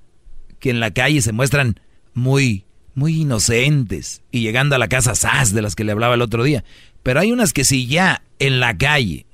que 0.59 0.71
en 0.71 0.81
la 0.81 0.93
calle 0.93 1.21
se 1.21 1.33
muestran 1.33 1.79
muy, 2.15 2.65
muy 2.95 3.23
inocentes 3.23 4.23
y 4.31 4.41
llegando 4.41 4.77
a 4.77 4.79
la 4.79 4.89
casa 4.89 5.15
sas 5.15 5.53
de 5.53 5.61
las 5.61 5.77
que 5.77 5.85
le 5.85 5.93
hablaba 5.93 6.15
el 6.15 6.23
otro 6.23 6.43
día. 6.43 6.65
Pero 7.03 7.21
hay 7.21 7.33
unas 7.33 7.53
que 7.53 7.65
si 7.65 7.87
ya 7.87 8.23
en 8.39 8.61
la 8.61 8.79
calle, 8.79 9.27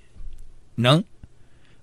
¿no? 0.76 1.04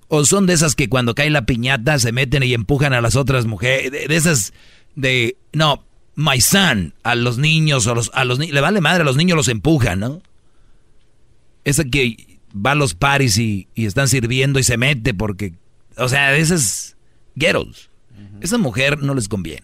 O 0.09 0.25
son 0.25 0.47
de 0.47 0.53
esas 0.53 0.75
que 0.75 0.89
cuando 0.89 1.15
cae 1.15 1.29
la 1.29 1.45
piñata 1.45 1.97
se 1.99 2.11
meten 2.11 2.43
y 2.43 2.53
empujan 2.53 2.93
a 2.93 3.01
las 3.01 3.15
otras 3.15 3.45
mujeres, 3.45 3.91
de, 3.91 4.15
esas 4.15 4.53
de, 4.95 5.37
no, 5.53 5.85
my 6.15 6.41
son, 6.41 6.93
a 7.03 7.15
los 7.15 7.37
niños, 7.37 7.87
a 7.87 7.93
los, 7.93 8.11
a 8.13 8.25
los 8.25 8.39
le 8.39 8.61
vale 8.61 8.81
madre, 8.81 9.03
a 9.03 9.05
los 9.05 9.17
niños 9.17 9.37
los 9.37 9.47
empujan, 9.47 9.99
¿no? 9.99 10.21
Esa 11.63 11.85
que 11.85 12.39
va 12.53 12.71
a 12.71 12.75
los 12.75 12.95
paris 12.95 13.37
y, 13.37 13.67
y 13.75 13.85
están 13.85 14.09
sirviendo 14.09 14.59
y 14.59 14.63
se 14.63 14.77
mete 14.77 15.13
porque, 15.13 15.53
o 15.95 16.09
sea, 16.09 16.35
esas 16.35 16.96
ghettos. 17.37 17.89
Esa 18.41 18.57
mujer 18.57 18.99
no 18.99 19.13
les 19.13 19.27
conviene. 19.27 19.63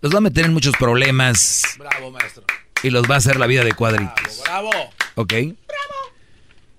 Los 0.00 0.12
va 0.12 0.18
a 0.18 0.20
meter 0.20 0.44
en 0.44 0.52
muchos 0.52 0.74
problemas. 0.76 1.62
Bravo, 1.78 2.10
maestro. 2.10 2.44
Y 2.82 2.90
los 2.90 3.10
va 3.10 3.14
a 3.14 3.18
hacer 3.18 3.38
la 3.38 3.46
vida 3.46 3.64
de 3.64 3.72
cuadritos. 3.72 4.42
Bravo. 4.44 4.70
¿Ok? 5.16 5.32
Bravo. 5.32 5.54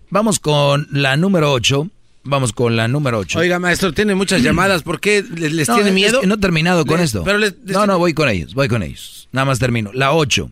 Vamos 0.09 0.39
con 0.39 0.87
la 0.91 1.17
número 1.17 1.51
8. 1.51 1.89
Vamos 2.23 2.53
con 2.53 2.75
la 2.75 2.87
número 2.87 3.19
8. 3.19 3.39
Oiga, 3.39 3.59
maestro, 3.59 3.93
tiene 3.93 4.15
muchas 4.15 4.41
llamadas. 4.41 4.83
¿Por 4.83 4.99
qué 4.99 5.23
les, 5.23 5.67
tiene 5.67 5.91
miedo? 5.91 6.21
no 6.25 6.35
he 6.35 6.37
terminado 6.37 6.85
con 6.85 6.99
esto. 6.99 7.23
no, 7.65 7.87
no, 7.87 7.97
voy 7.97 8.13
con 8.13 8.29
ellos, 8.29 8.53
voy 8.53 8.67
con 8.67 8.83
ellos. 8.83 9.27
Nada 9.31 9.45
más 9.45 9.59
termino. 9.59 9.91
La 9.93 10.13
8. 10.13 10.51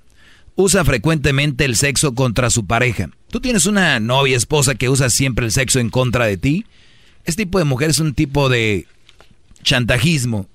Usa 0.56 0.84
frecuentemente 0.84 1.66
el 1.66 1.76
sexo 1.76 2.16
contra 2.16 2.50
su 2.50 2.66
pareja. 2.66 3.10
¿Tú 3.30 3.40
tienes 3.40 3.66
una 3.66 4.00
novia, 4.00 4.36
esposa 4.36 4.76
que 4.76 4.90
usa 4.90 5.10
siempre 5.10 5.46
el 5.46 5.52
sexo 5.52 5.80
en 5.80 5.90
contra 5.90 6.26
de 6.26 6.38
ti? 6.38 6.66
Este 7.28 7.44
tipo 7.44 7.60
de 7.60 7.66
mujer 7.66 7.90
es 7.90 8.00
un 8.00 8.14
tipo 8.14 8.48
de 8.48 8.88
chantajismo. 9.62 10.48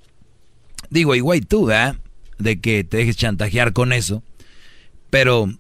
Digo, 0.88 1.14
igual 1.14 1.46
tú. 1.46 1.68
De 2.38 2.60
que 2.60 2.82
te 2.82 2.96
dejes 2.96 3.16
chantajear 3.16 3.74
con 3.74 3.92
eso. 3.92 4.22
Pero 5.10 5.52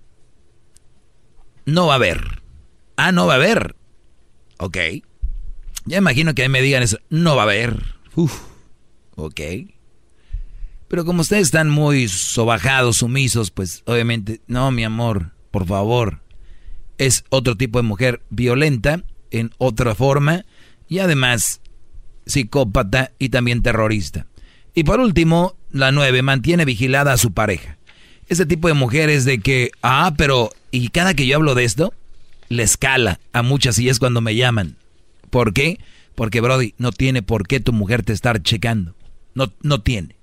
no 1.66 1.86
va 1.86 1.92
a 1.92 1.96
haber. 1.96 2.42
Ah, 2.96 3.12
no 3.12 3.26
va 3.26 3.34
a 3.34 3.36
haber. 3.36 3.76
Ok. 4.56 4.78
Ya 5.84 5.98
imagino 5.98 6.34
que 6.34 6.46
a 6.46 6.48
me 6.48 6.62
digan 6.62 6.82
eso. 6.82 6.98
No 7.10 7.36
va 7.36 7.42
a 7.42 7.44
haber. 7.44 7.84
Uf. 8.14 8.40
Ok. 9.14 9.40
Pero 10.88 11.04
como 11.04 11.20
ustedes 11.20 11.42
están 11.42 11.68
muy 11.68 12.08
sobajados, 12.08 12.96
sumisos, 12.96 13.50
pues 13.50 13.82
obviamente, 13.84 14.40
no, 14.46 14.70
mi 14.70 14.82
amor, 14.82 15.32
por 15.50 15.66
favor. 15.66 16.20
Es 16.96 17.24
otro 17.28 17.54
tipo 17.54 17.78
de 17.78 17.82
mujer 17.82 18.22
violenta 18.30 19.02
en 19.30 19.50
otra 19.58 19.94
forma 19.94 20.46
y 20.92 20.98
además 20.98 21.62
psicópata 22.26 23.12
y 23.18 23.30
también 23.30 23.62
terrorista. 23.62 24.26
Y 24.74 24.84
por 24.84 25.00
último, 25.00 25.56
la 25.70 25.90
nueve, 25.90 26.20
mantiene 26.20 26.66
vigilada 26.66 27.14
a 27.14 27.16
su 27.16 27.32
pareja. 27.32 27.78
Ese 28.28 28.44
tipo 28.44 28.68
de 28.68 28.74
mujeres 28.74 29.24
de 29.24 29.38
que, 29.38 29.70
ah, 29.80 30.12
pero, 30.18 30.50
y 30.70 30.88
cada 30.88 31.14
que 31.14 31.26
yo 31.26 31.36
hablo 31.36 31.54
de 31.54 31.64
esto, 31.64 31.94
le 32.50 32.62
escala 32.62 33.20
a 33.32 33.42
muchas 33.42 33.78
y 33.78 33.88
es 33.88 33.98
cuando 33.98 34.20
me 34.20 34.36
llaman. 34.36 34.76
¿Por 35.30 35.54
qué? 35.54 35.80
Porque, 36.14 36.42
Brody, 36.42 36.74
no 36.76 36.92
tiene 36.92 37.22
por 37.22 37.48
qué 37.48 37.58
tu 37.58 37.72
mujer 37.72 38.02
te 38.02 38.12
estar 38.12 38.42
checando. 38.42 38.94
No, 39.34 39.50
no 39.62 39.80
tiene. 39.80 40.16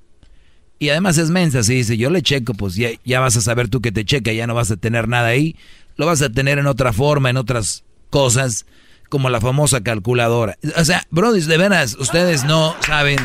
Y 0.77 0.89
además 0.89 1.17
es 1.17 1.31
mensa, 1.31 1.63
si 1.63 1.73
dice, 1.73 1.97
yo 1.97 2.11
le 2.11 2.21
checo, 2.21 2.53
pues 2.53 2.75
ya, 2.75 2.89
ya 3.03 3.19
vas 3.19 3.35
a 3.37 3.41
saber 3.41 3.69
tú 3.69 3.81
que 3.81 3.91
te 3.91 4.05
checa, 4.05 4.33
ya 4.33 4.45
no 4.45 4.53
vas 4.53 4.69
a 4.69 4.77
tener 4.77 5.07
nada 5.07 5.29
ahí. 5.29 5.55
Lo 5.95 6.05
vas 6.05 6.21
a 6.21 6.29
tener 6.29 6.59
en 6.59 6.67
otra 6.67 6.93
forma, 6.93 7.31
en 7.31 7.37
otras 7.37 7.83
cosas 8.11 8.67
como 9.09 9.29
la 9.29 9.41
famosa 9.41 9.81
calculadora. 9.81 10.57
O 10.77 10.85
sea, 10.85 11.03
Brody, 11.09 11.41
de 11.41 11.57
veras, 11.57 11.97
ustedes 11.99 12.45
no 12.45 12.75
saben 12.81 13.17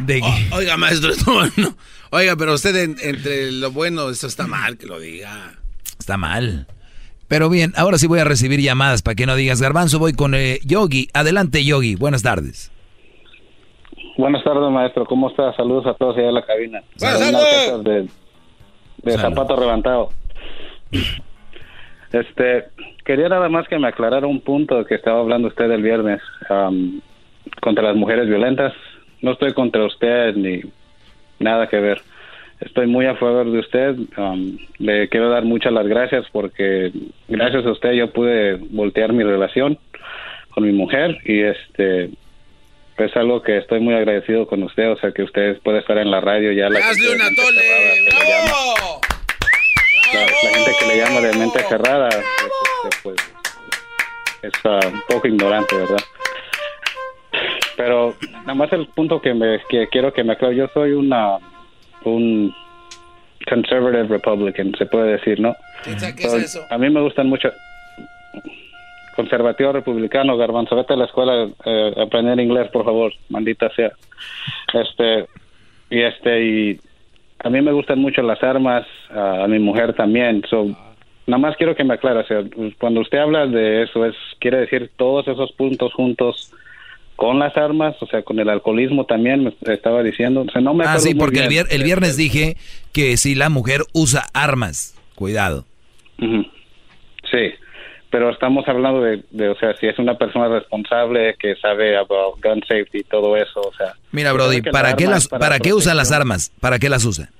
de 0.00 0.20
oiga, 0.52 0.76
maestro, 0.76 1.10
no, 1.56 1.76
Oiga, 2.10 2.36
pero 2.36 2.52
usted 2.54 2.76
entre 3.02 3.52
lo 3.52 3.70
bueno, 3.70 4.10
eso 4.10 4.26
está 4.26 4.46
mal 4.46 4.76
que 4.76 4.86
lo 4.86 5.00
diga. 5.00 5.54
Está 5.98 6.16
mal. 6.18 6.66
Pero 7.26 7.48
bien, 7.48 7.72
ahora 7.76 7.96
sí 7.96 8.06
voy 8.06 8.18
a 8.18 8.24
recibir 8.24 8.60
llamadas 8.60 9.00
para 9.00 9.14
que 9.14 9.24
no 9.24 9.34
digas 9.34 9.62
garbanzo. 9.62 9.98
Voy 9.98 10.12
con 10.12 10.34
eh, 10.34 10.58
Yogi. 10.64 11.08
Adelante, 11.14 11.64
Yogi. 11.64 11.94
Buenas 11.94 12.22
tardes. 12.22 12.70
Buenas 14.18 14.44
tardes, 14.44 14.70
maestro. 14.70 15.06
¿Cómo 15.06 15.30
está? 15.30 15.54
Saludos 15.56 15.86
a 15.86 15.94
todos 15.94 16.18
allá 16.18 16.28
en 16.28 16.34
la 16.34 16.44
cabina. 16.44 16.82
Buenas 16.98 17.84
De, 17.84 18.08
de 19.02 19.18
zapato 19.18 19.58
levantado. 19.58 20.10
Este, 22.12 22.64
quería 23.04 23.28
nada 23.28 23.48
más 23.48 23.68
que 23.68 23.78
me 23.78 23.88
aclarara 23.88 24.26
un 24.26 24.40
punto 24.40 24.84
que 24.84 24.94
estaba 24.94 25.20
hablando 25.20 25.48
usted 25.48 25.70
el 25.70 25.82
viernes 25.82 26.20
contra 27.60 27.84
las 27.84 27.96
mujeres 27.96 28.28
violentas. 28.28 28.72
No 29.20 29.32
estoy 29.32 29.52
contra 29.52 29.84
usted 29.84 30.34
ni 30.34 30.62
nada 31.38 31.68
que 31.68 31.80
ver. 31.80 32.00
Estoy 32.60 32.86
muy 32.86 33.06
a 33.06 33.16
favor 33.16 33.50
de 33.50 33.58
usted. 33.58 33.96
le 34.78 35.08
quiero 35.08 35.30
dar 35.30 35.44
muchas 35.44 35.72
las 35.72 35.86
gracias 35.86 36.26
porque 36.32 36.92
gracias 37.28 37.66
a 37.66 37.72
usted 37.72 37.92
yo 37.92 38.12
pude 38.12 38.56
voltear 38.70 39.12
mi 39.12 39.24
relación 39.24 39.78
con 40.50 40.64
mi 40.64 40.72
mujer 40.72 41.18
y 41.24 41.40
este 41.40 42.10
es 42.98 43.16
algo 43.16 43.42
que 43.42 43.56
estoy 43.56 43.80
muy 43.80 43.94
agradecido 43.94 44.46
con 44.46 44.62
usted, 44.62 44.90
o 44.92 44.96
sea 44.96 45.10
que 45.12 45.22
usted 45.22 45.58
puede 45.62 45.78
estar 45.78 45.98
en 45.98 46.10
la 46.10 46.20
radio 46.20 46.52
ya. 46.52 46.68
La 46.68 46.78
una 46.78 47.24
¡Bravo! 48.20 49.00
la, 50.12 50.50
gente 50.50 50.70
que 50.78 50.86
le 50.86 50.98
llama 50.98 51.20
de 51.20 51.36
mente 51.36 51.58
cerrada 51.68 52.08
pues, 52.82 53.00
pues, 53.02 53.34
es 54.42 54.52
uh, 54.64 54.88
un 54.88 55.02
poco 55.08 55.28
ignorante, 55.28 55.76
¿verdad? 55.76 56.02
Pero 57.76 58.14
nada 58.40 58.54
más 58.54 58.72
el 58.72 58.86
punto 58.88 59.20
que, 59.20 59.34
me, 59.34 59.60
que 59.68 59.88
quiero 59.88 60.12
que 60.12 60.24
me 60.24 60.32
aclare, 60.32 60.56
yo 60.56 60.68
soy 60.74 60.92
una 60.92 61.38
un 62.04 62.54
conservative 63.48 64.08
republican, 64.08 64.74
se 64.76 64.86
puede 64.86 65.12
decir, 65.12 65.40
¿no? 65.40 65.54
¿Qué 65.84 66.26
es 66.26 66.34
eso? 66.34 66.60
A 66.70 66.78
mí 66.78 66.90
me 66.90 67.00
gustan 67.00 67.28
mucho 67.28 67.50
conservativo 69.16 69.72
republicano, 69.72 70.36
garbanzo, 70.36 70.76
vete 70.76 70.94
a 70.94 70.96
la 70.96 71.04
escuela 71.04 71.48
eh, 71.64 71.94
a 71.96 72.02
aprender 72.02 72.40
inglés, 72.40 72.70
por 72.70 72.84
favor, 72.84 73.12
maldita 73.28 73.70
sea. 73.74 73.92
Este 74.72 75.26
y 75.90 76.02
este 76.02 76.42
y 76.42 76.80
a 77.44 77.50
mí 77.50 77.60
me 77.60 77.72
gustan 77.72 77.98
mucho 77.98 78.22
las 78.22 78.42
armas, 78.42 78.86
a 79.10 79.46
mi 79.48 79.58
mujer 79.58 79.94
también. 79.94 80.42
So, 80.48 80.66
nada 81.26 81.40
más 81.40 81.56
quiero 81.56 81.74
que 81.74 81.84
me 81.84 81.94
aclare, 81.94 82.20
o 82.20 82.26
sea, 82.26 82.44
cuando 82.78 83.00
usted 83.00 83.18
habla 83.18 83.46
de 83.46 83.82
eso, 83.82 84.04
es 84.04 84.14
quiere 84.40 84.58
decir 84.58 84.90
todos 84.96 85.28
esos 85.28 85.52
puntos 85.52 85.92
juntos 85.94 86.52
con 87.16 87.38
las 87.38 87.56
armas, 87.56 87.94
o 88.00 88.06
sea, 88.06 88.22
con 88.22 88.40
el 88.40 88.48
alcoholismo 88.48 89.04
también 89.04 89.44
me 89.44 89.74
estaba 89.74 90.02
diciendo. 90.02 90.42
O 90.42 90.50
sea, 90.50 90.60
no 90.60 90.74
me 90.74 90.84
ah, 90.84 90.98
sí, 90.98 91.14
porque 91.14 91.44
el, 91.44 91.66
el, 91.70 91.82
viernes 91.84 92.16
dije 92.16 92.56
que 92.92 93.16
si 93.16 93.34
la 93.34 93.48
mujer 93.48 93.82
usa 93.92 94.24
armas, 94.32 94.96
cuidado. 95.14 95.64
Sí, 96.18 97.52
pero 98.10 98.28
estamos 98.30 98.66
hablando 98.68 99.00
de, 99.00 99.48
o 99.48 99.56
sea, 99.56 99.74
si 99.78 99.86
es 99.86 99.98
una 99.98 100.18
persona 100.18 100.48
responsable 100.48 101.34
que 101.38 101.54
sabe 101.56 101.96
about 101.96 102.42
gun 102.42 102.60
safety 102.68 102.98
y 102.98 103.04
todo 103.04 103.36
eso, 103.36 103.60
o 103.60 103.72
sea. 103.72 103.94
Mira, 104.10 104.32
Brody, 104.32 104.60
¿para 104.60 104.96
qué 104.96 105.06
las, 105.06 105.28
para, 105.28 105.58
qué 105.58 105.72
usa 105.72 105.94
las 105.94 106.12
armas? 106.12 106.52
¿Para 106.60 106.78
qué 106.78 106.88
las 106.88 107.04
usa? 107.04 107.30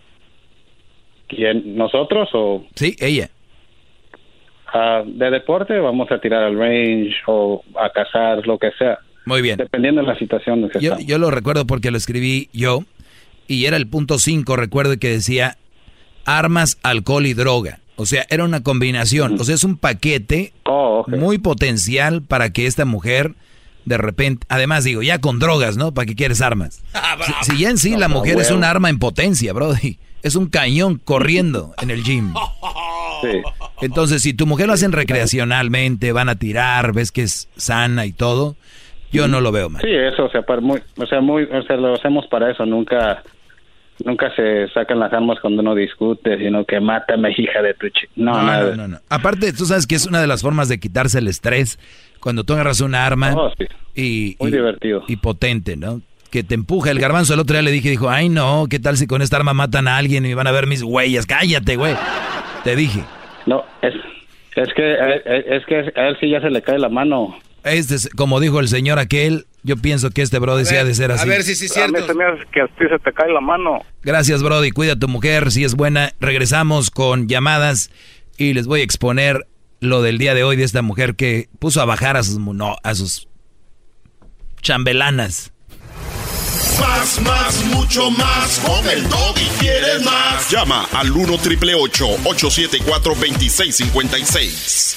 ¿Quién? 1.29 1.77
¿Nosotros 1.77 2.31
o? 2.33 2.65
Sí, 2.75 2.97
ella. 3.01 3.29
Uh, 4.75 5.05
de 5.07 5.31
deporte 5.31 5.79
vamos 5.79 6.11
a 6.11 6.19
tirar 6.19 6.43
al 6.43 6.59
range 6.59 7.15
o 7.27 7.63
a 7.79 7.91
cazar, 7.91 8.47
lo 8.47 8.59
que 8.59 8.71
sea. 8.79 8.99
Muy 9.27 9.43
bien. 9.43 9.59
Dependiendo 9.59 10.01
de 10.01 10.07
la 10.07 10.19
situación. 10.19 10.69
Que 10.71 10.81
yo, 10.81 10.99
yo 10.99 11.19
lo 11.19 11.31
recuerdo 11.31 11.67
porque 11.67 11.91
lo 11.91 11.99
escribí 11.99 12.49
yo 12.53 12.81
y 13.47 13.67
era 13.67 13.77
el 13.77 13.87
punto 13.87 14.19
5, 14.19 14.57
recuerdo 14.57 14.99
que 14.99 15.09
decía 15.09 15.59
armas, 16.25 16.79
alcohol 16.83 17.27
y 17.27 17.35
droga. 17.35 17.81
O 17.97 18.07
sea, 18.07 18.25
era 18.31 18.45
una 18.45 18.63
combinación. 18.63 19.39
O 19.41 19.45
sea, 19.45 19.55
es 19.55 19.65
un 19.65 19.77
paquete 19.77 20.53
oh, 20.65 21.05
muy 21.07 21.39
potencial 21.39 22.23
para 22.23 22.53
que 22.53 22.67
esta 22.67 22.85
mujer 22.85 23.35
de 23.85 23.99
repente, 23.99 24.47
además 24.49 24.85
digo, 24.85 25.03
ya 25.03 25.21
con 25.21 25.39
drogas, 25.39 25.77
¿no? 25.77 25.93
¿Para 25.93 26.07
qué 26.07 26.15
quieres 26.15 26.41
armas? 26.41 26.83
Ah, 26.95 27.19
si, 27.43 27.59
ya 27.59 27.69
en 27.69 27.79
sí 27.79 27.97
la 27.97 28.09
mujer 28.09 28.39
es 28.41 28.51
un 28.51 28.65
arma 28.65 28.89
en 28.89 28.99
potencia, 28.99 29.53
brody. 29.53 29.99
Es 30.23 30.35
un 30.35 30.47
cañón 30.47 31.01
corriendo 31.05 31.75
en 31.81 31.91
el 31.91 32.03
gym. 32.03 32.33
Entonces, 33.81 34.23
si 34.23 34.35
tu 34.35 34.47
mujer 34.47 34.67
lo 34.67 34.73
hacen 34.73 34.93
recreacionalmente, 34.93 36.13
van 36.13 36.29
a 36.29 36.37
tirar, 36.37 36.93
ves 36.93 37.13
que 37.13 37.23
es 37.23 37.49
sana 37.57 38.07
y 38.07 38.13
todo, 38.13 38.57
yo 39.13 39.29
no 39.29 39.41
lo 39.41 39.53
veo 39.53 39.69
mal. 39.69 39.83
Sí, 39.83 39.91
eso, 39.91 40.25
o 40.25 40.31
sea, 40.31 40.43
muy, 40.61 40.81
o 40.97 41.07
sea, 41.07 41.21
muy, 41.21 41.45
o 41.45 41.63
sea, 41.63 41.77
lo 41.77 41.95
hacemos 41.95 42.27
para 42.29 42.51
eso, 42.51 42.65
nunca 42.65 43.23
nunca 44.05 44.35
se 44.35 44.69
sacan 44.69 44.99
las 44.99 45.13
armas 45.13 45.39
cuando 45.41 45.63
uno 45.63 45.75
discute, 45.75 46.39
sino 46.39 46.65
que 46.65 46.81
mátame, 46.81 47.31
hija 47.37 47.63
de 47.63 47.75
tu 47.75 47.89
chico. 47.89 48.13
No, 48.17 48.43
no, 48.43 48.75
no, 48.75 48.89
no, 48.89 48.99
Aparte, 49.09 49.53
tú 49.53 49.65
sabes 49.67 49.87
que 49.87 49.95
es 49.95 50.07
una 50.07 50.21
de 50.21 50.27
las 50.27 50.43
formas 50.43 50.69
de 50.69 50.81
quitarse 50.81 51.19
el 51.19 51.29
estrés 51.29 51.79
cuando 52.21 52.45
tú 52.45 52.55
agarras 52.55 52.81
una 52.81 53.05
arma 53.05 53.35
oh, 53.37 53.53
y, 53.95 54.37
Muy 54.39 54.51
divertido. 54.51 55.05
y 55.09 55.17
potente, 55.17 55.77
¿no? 55.77 56.01
Que 56.31 56.43
te 56.43 56.55
empuja 56.55 56.91
el 56.91 56.99
garbanzo. 56.99 57.35
El 57.35 57.41
otro 57.41 57.55
día 57.55 57.63
le 57.63 57.71
dije, 57.71 57.91
dijo, 57.91 58.09
ay 58.09 58.29
no, 58.29 58.67
¿qué 58.71 58.79
tal 58.79 58.97
si 58.97 59.07
con 59.07 59.21
esta 59.21 59.37
arma 59.37 59.53
matan 59.53 59.87
a 59.87 59.99
alguien 59.99 60.25
y 60.25 60.33
van 60.33 60.47
a 60.47 60.53
ver 60.53 60.67
mis 60.67 60.83
huellas? 60.83 61.27
Cállate, 61.27 61.77
güey. 61.77 61.95
Te 62.65 62.77
dije. 62.77 63.05
No, 63.47 63.65
es, 63.83 63.95
Es 64.55 64.69
que, 64.75 64.93
eh, 64.93 65.45
es 65.57 65.65
que 65.67 65.77
a 65.99 66.09
él 66.09 66.17
sí 66.21 66.29
ya 66.31 66.41
se 66.41 66.51
le 66.51 66.61
cae 66.63 66.79
la 66.79 66.89
mano. 66.91 67.35
Este, 67.65 67.95
es- 67.95 68.09
como 68.17 68.39
dijo 68.41 68.61
el 68.61 68.69
señor 68.69 68.99
aquel, 68.99 69.47
yo 69.63 69.77
pienso 69.77 70.11
que 70.11 70.21
este 70.23 70.39
Brody 70.39 70.65
sí 70.67 70.77
ha 70.77 70.85
de 70.85 70.95
ser 70.95 71.11
así. 71.13 71.23
A 71.23 71.27
mí 71.27 71.43
se 71.43 72.15
me 72.15 72.25
hace 72.25 72.43
que 72.53 72.61
a 72.61 72.67
ti 72.67 72.85
se 72.91 72.99
te 72.99 73.13
cae 73.13 73.33
la 73.33 73.41
mano. 73.41 73.81
Gracias, 74.03 74.43
Brody. 74.43 74.71
Cuida 74.73 74.93
a 74.95 74.99
tu 74.99 75.09
mujer, 75.09 75.51
si 75.53 75.65
es 75.65 75.75
buena. 75.75 76.13
Regresamos 76.21 76.91
con 76.91 77.29
llamadas 77.29 77.91
y 78.37 78.53
les 78.55 78.67
voy 78.67 78.81
a 78.81 78.85
exponer 78.85 79.47
lo 79.81 80.03
del 80.03 80.19
día 80.19 80.35
de 80.35 80.45
hoy 80.45 80.57
de 80.57 80.65
esta 80.65 80.83
mujer 80.83 81.15
que 81.15 81.49
puso 81.59 81.81
a 81.81 81.85
bajar 81.85 82.17
a 82.17 82.23
sus, 82.23 82.39
no, 82.39 82.77
a 82.83 82.95
sus 82.95 83.29
chambelanas. 84.61 85.52
Más, 86.81 87.21
más, 87.23 87.65
mucho 87.67 88.11
más. 88.11 88.59
Con 88.61 88.89
el 88.89 89.05
y 89.05 89.49
quieres 89.59 90.03
más. 90.05 90.51
Llama 90.51 90.87
al 90.93 91.11
1 91.11 91.39
triple 91.39 91.75
874 91.75 93.15
2656. 93.15 94.97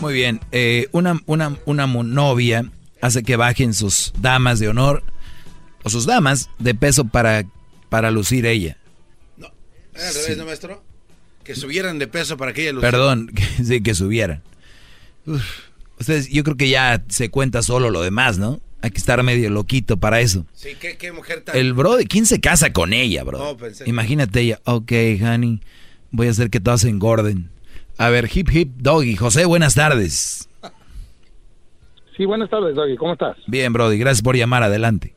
Muy 0.00 0.14
bien. 0.14 0.40
eh, 0.52 0.88
una, 0.92 1.20
una, 1.26 1.56
una 1.64 1.86
novia 1.86 2.70
hace 3.00 3.22
que 3.22 3.36
bajen 3.36 3.74
sus 3.74 4.12
damas 4.20 4.58
de 4.58 4.68
honor 4.68 5.02
o 5.82 5.90
sus 5.90 6.06
damas 6.06 6.48
de 6.58 6.74
peso 6.74 7.06
para, 7.06 7.44
para 7.88 8.10
lucir 8.10 8.46
ella. 8.46 8.76
Al 9.40 10.14
revés, 10.14 10.36
¿no, 10.36 10.44
maestro? 10.44 10.82
Que 11.42 11.54
subieran 11.54 11.98
de 11.98 12.06
peso 12.06 12.36
para 12.36 12.52
que 12.52 12.62
ella 12.62 12.72
luciera. 12.72 12.90
Perdón, 12.90 13.28
que, 13.28 13.42
sí, 13.64 13.80
que 13.82 13.94
subieran. 13.94 14.42
Uf, 15.26 15.42
ustedes, 15.98 16.28
yo 16.30 16.44
creo 16.44 16.56
que 16.56 16.68
ya 16.68 17.02
se 17.08 17.30
cuenta 17.30 17.62
solo 17.62 17.90
lo 17.90 18.02
demás, 18.02 18.38
¿no? 18.38 18.60
Hay 18.82 18.90
que 18.90 18.98
estar 18.98 19.22
medio 19.22 19.50
loquito 19.50 19.96
para 19.96 20.20
eso. 20.20 20.46
Sí, 20.52 20.70
¿qué, 20.80 20.96
qué 20.96 21.10
mujer 21.12 21.42
tan... 21.42 21.56
El 21.56 21.72
bro, 21.72 21.96
¿quién 22.08 22.26
se 22.26 22.40
casa 22.40 22.72
con 22.72 22.92
ella, 22.92 23.24
bro? 23.24 23.38
No, 23.38 23.56
pensé- 23.56 23.86
Imagínate 23.88 24.40
ella, 24.40 24.60
ok, 24.64 24.92
honey, 25.22 25.60
voy 26.10 26.28
a 26.28 26.30
hacer 26.30 26.50
que 26.50 26.60
todas 26.60 26.84
engorden. 26.84 27.50
A 27.98 28.10
ver, 28.10 28.28
hip 28.32 28.48
hip 28.52 28.70
doggy. 28.76 29.16
José, 29.16 29.44
buenas 29.46 29.74
tardes. 29.74 30.48
Sí, 32.16 32.24
buenas 32.24 32.48
tardes, 32.48 32.74
Doggy. 32.74 32.96
¿Cómo 32.96 33.12
estás? 33.12 33.36
Bien, 33.46 33.72
Brody, 33.72 33.98
gracias 33.98 34.22
por 34.22 34.36
llamar 34.36 34.62
adelante. 34.62 35.14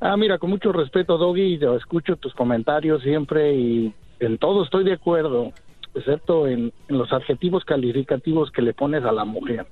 Ah, 0.00 0.16
mira, 0.16 0.38
con 0.38 0.50
mucho 0.50 0.72
respeto, 0.72 1.16
Doggy, 1.18 1.58
yo 1.58 1.74
escucho 1.76 2.16
tus 2.16 2.34
comentarios 2.34 3.02
siempre 3.02 3.54
y 3.54 3.92
en 4.20 4.38
todo 4.38 4.62
estoy 4.64 4.84
de 4.84 4.92
acuerdo, 4.92 5.52
excepto 5.98 6.46
en, 6.46 6.72
los 6.88 7.12
adjetivos 7.12 7.64
calificativos 7.64 8.50
que 8.50 8.62
le 8.62 8.74
pones 8.74 9.04
a 9.04 9.12
la 9.12 9.24
mujer. 9.24 9.66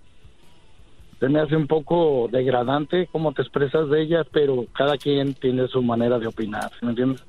Se 1.18 1.28
me 1.28 1.40
hace 1.40 1.56
un 1.56 1.66
poco 1.66 2.28
degradante 2.30 3.08
cómo 3.10 3.32
te 3.32 3.42
expresas 3.42 3.88
de 3.88 4.02
ella, 4.02 4.24
pero 4.30 4.66
cada 4.72 4.98
quien 4.98 5.34
tiene 5.34 5.66
su 5.68 5.82
manera 5.82 6.18
de 6.18 6.26
opinar, 6.26 6.70
¿sí 6.78 6.84
¿me 6.84 6.90
entiendes? 6.90 7.24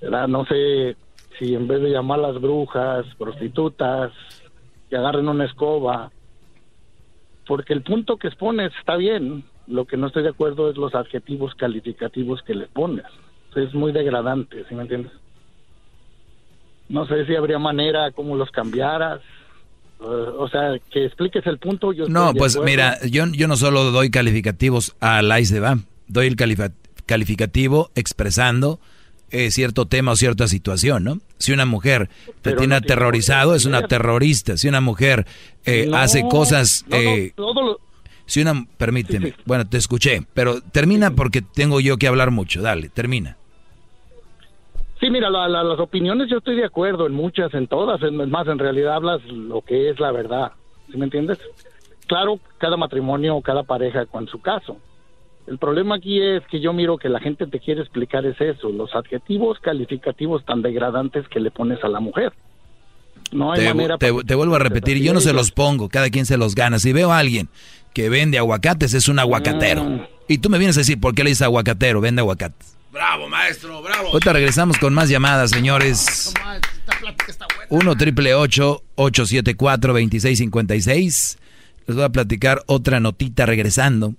No 0.00 0.44
sé 0.46 0.96
si 1.38 1.54
en 1.54 1.66
vez 1.66 1.82
de 1.82 1.90
llamarlas 1.90 2.40
brujas, 2.40 3.06
prostitutas, 3.18 4.12
que 4.88 4.96
agarren 4.96 5.28
una 5.28 5.44
escoba, 5.44 6.10
porque 7.46 7.72
el 7.72 7.82
punto 7.82 8.16
que 8.16 8.28
expones 8.28 8.72
está 8.78 8.96
bien, 8.96 9.44
lo 9.66 9.86
que 9.86 9.96
no 9.96 10.06
estoy 10.06 10.22
de 10.22 10.30
acuerdo 10.30 10.70
es 10.70 10.76
los 10.76 10.94
adjetivos 10.94 11.54
calificativos 11.54 12.42
que 12.42 12.54
le 12.54 12.66
pones. 12.66 13.06
Es 13.56 13.72
muy 13.74 13.92
degradante, 13.92 14.64
¿sí 14.68 14.74
me 14.74 14.82
entiendes? 14.82 15.12
No 16.88 17.06
sé 17.06 17.24
si 17.26 17.34
habría 17.34 17.58
manera 17.58 18.10
como 18.12 18.36
los 18.36 18.50
cambiaras. 18.50 19.20
eh, 20.00 20.04
o 20.04 20.48
sea, 20.48 20.78
que 20.90 21.06
expliques 21.06 21.46
el 21.46 21.58
punto. 21.58 21.92
Yo 21.92 22.06
No, 22.08 22.32
de 22.32 22.38
pues 22.38 22.58
mira, 22.62 22.98
yo, 23.06 23.26
yo 23.28 23.48
no 23.48 23.56
solo 23.56 23.90
doy 23.90 24.10
calificativos 24.10 24.94
a 25.00 25.22
la 25.22 25.40
ICEBA, 25.40 25.78
doy 26.08 26.26
el 26.26 26.36
calificativo 27.06 27.90
expresando 27.94 28.80
eh, 29.30 29.50
cierto 29.50 29.86
tema 29.86 30.12
o 30.12 30.16
cierta 30.16 30.46
situación, 30.46 31.04
¿no? 31.04 31.18
Si 31.38 31.52
una 31.52 31.64
mujer 31.66 32.08
te 32.08 32.32
Pero 32.42 32.58
tiene 32.58 32.74
no 32.74 32.80
tiene 32.80 32.94
aterrorizado, 32.94 33.54
es 33.54 33.64
una 33.64 33.86
terrorista. 33.88 34.56
Si 34.56 34.68
una 34.68 34.80
mujer 34.80 35.26
eh, 35.64 35.86
No, 35.88 35.96
hace 35.96 36.22
cosas... 36.28 36.84
no, 36.88 36.96
no, 36.96 37.02
eh, 37.02 37.32
todo 37.34 37.62
lo- 37.62 37.80
si 38.26 38.40
una... 38.42 38.66
Permíteme, 38.78 39.34
bueno, 39.44 39.66
te 39.66 39.76
escuché, 39.76 40.24
pero 40.34 40.60
termina 40.60 41.10
porque 41.10 41.42
tengo 41.42 41.80
yo 41.80 41.96
que 41.98 42.06
hablar 42.08 42.30
mucho, 42.30 42.62
dale, 42.62 42.88
termina. 42.88 43.36
Sí, 45.04 45.10
mira, 45.10 45.28
la- 45.28 45.48
la- 45.48 45.62
las 45.62 45.78
opiniones 45.80 46.30
yo 46.30 46.38
estoy 46.38 46.56
de 46.56 46.64
acuerdo 46.64 47.06
en 47.06 47.12
muchas, 47.12 47.52
en 47.52 47.66
todas. 47.66 48.02
Es 48.02 48.10
más, 48.10 48.48
en 48.48 48.58
realidad 48.58 48.94
hablas 48.94 49.22
lo 49.24 49.60
que 49.60 49.90
es 49.90 50.00
la 50.00 50.10
verdad. 50.12 50.52
¿Sí 50.90 50.96
me 50.96 51.04
entiendes? 51.04 51.38
Claro, 52.06 52.38
cada 52.56 52.78
matrimonio, 52.78 53.38
cada 53.42 53.64
pareja 53.64 54.06
con 54.06 54.26
su 54.28 54.40
caso. 54.40 54.78
El 55.46 55.58
problema 55.58 55.96
aquí 55.96 56.22
es 56.22 56.42
que 56.50 56.58
yo 56.58 56.72
miro 56.72 56.96
que 56.96 57.10
la 57.10 57.20
gente 57.20 57.46
te 57.46 57.60
quiere 57.60 57.82
explicar 57.82 58.24
es 58.24 58.40
eso, 58.40 58.70
los 58.70 58.94
adjetivos 58.94 59.58
calificativos 59.60 60.42
tan 60.46 60.62
degradantes 60.62 61.28
que 61.28 61.38
le 61.38 61.50
pones 61.50 61.84
a 61.84 61.88
la 61.88 62.00
mujer. 62.00 62.32
No 63.30 63.52
hay 63.52 63.60
Te, 63.60 63.74
manera 63.74 63.98
te 63.98 64.34
vuelvo 64.34 64.54
a 64.54 64.58
repetir, 64.58 65.02
yo 65.02 65.12
no 65.12 65.20
se 65.20 65.34
los 65.34 65.50
pongo, 65.50 65.90
cada 65.90 66.08
quien 66.08 66.24
se 66.24 66.38
los 66.38 66.54
gana. 66.54 66.78
Si 66.78 66.94
veo 66.94 67.12
a 67.12 67.18
alguien 67.18 67.50
que 67.92 68.08
vende 68.08 68.38
aguacates, 68.38 68.94
es 68.94 69.06
un 69.10 69.18
aguacatero. 69.18 69.84
Mm. 69.84 70.00
Y 70.28 70.38
tú 70.38 70.48
me 70.48 70.56
vienes 70.56 70.78
a 70.78 70.80
decir, 70.80 70.98
¿por 70.98 71.14
qué 71.14 71.24
le 71.24 71.28
dices 71.28 71.42
aguacatero? 71.42 72.00
Vende 72.00 72.20
aguacates. 72.22 72.74
Bravo, 72.94 73.28
maestro, 73.28 73.82
bravo. 73.82 74.10
Ahorita 74.10 74.32
regresamos 74.32 74.78
con 74.78 74.94
más 74.94 75.08
llamadas, 75.08 75.50
señores. 75.50 76.32
1 77.68 77.96
triple 77.96 78.34
874 78.36 79.92
2656 79.92 81.38
Les 81.88 81.96
voy 81.96 82.04
a 82.04 82.08
platicar 82.10 82.62
otra 82.66 83.00
notita 83.00 83.46
regresando. 83.46 84.14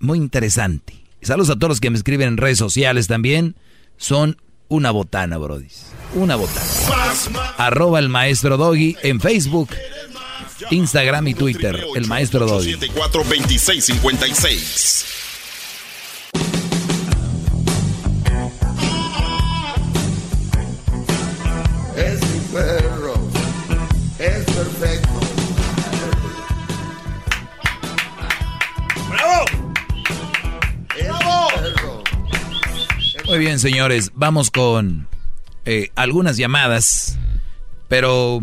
Muy 0.00 0.16
interesante. 0.16 0.94
Saludos 1.20 1.50
a 1.50 1.56
todos 1.56 1.68
los 1.68 1.80
que 1.80 1.90
me 1.90 1.98
escriben 1.98 2.28
en 2.28 2.36
redes 2.38 2.56
sociales 2.56 3.06
también. 3.06 3.54
Son 3.98 4.40
una 4.68 4.92
botana, 4.92 5.36
brodis. 5.36 5.92
Una 6.14 6.36
botana. 6.36 6.66
Arroba 7.58 7.98
el 7.98 8.08
maestro 8.08 8.56
Doggy 8.56 8.96
en 9.02 9.20
Facebook, 9.20 9.68
Instagram 10.70 11.28
y 11.28 11.34
Twitter. 11.34 11.84
El 11.94 12.06
maestro 12.06 12.46
Doggy. 12.46 12.76
874 12.76 13.24
2656. 13.24 15.16
Muy 33.26 33.38
bien, 33.40 33.58
señores, 33.58 34.12
vamos 34.14 34.52
con 34.52 35.08
eh, 35.64 35.90
algunas 35.96 36.36
llamadas, 36.36 37.18
pero 37.88 38.40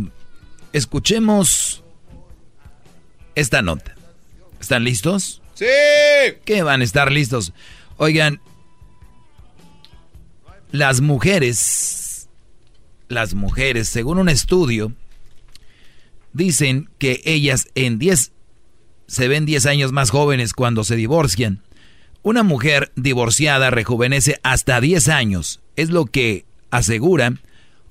escuchemos 0.73 1.85
esta 3.33 3.61
nota. 3.61 3.95
¿Están 4.59 4.83
listos? 4.83 5.41
¡Sí! 5.53 5.65
¿Qué 6.43 6.63
van 6.63 6.81
a 6.81 6.83
estar 6.83 7.13
listos? 7.13 7.53
Oigan, 7.95 8.41
las 10.73 10.99
mujeres, 10.99 12.27
las 13.07 13.35
mujeres, 13.35 13.87
según 13.87 14.17
un 14.17 14.27
estudio, 14.27 14.91
dicen 16.33 16.89
que 16.97 17.21
ellas 17.23 17.69
en 17.75 17.99
10 17.99 18.33
se 19.07 19.27
ven 19.29 19.45
10 19.45 19.65
años 19.65 19.93
más 19.93 20.09
jóvenes 20.09 20.51
cuando 20.51 20.83
se 20.83 20.97
divorcian. 20.97 21.61
Una 22.23 22.43
mujer 22.43 22.93
divorciada 22.95 23.69
rejuvenece 23.69 24.39
hasta 24.43 24.79
10 24.79 25.09
años, 25.09 25.59
es 25.75 25.89
lo 25.89 26.05
que 26.05 26.45
asegura 26.71 27.33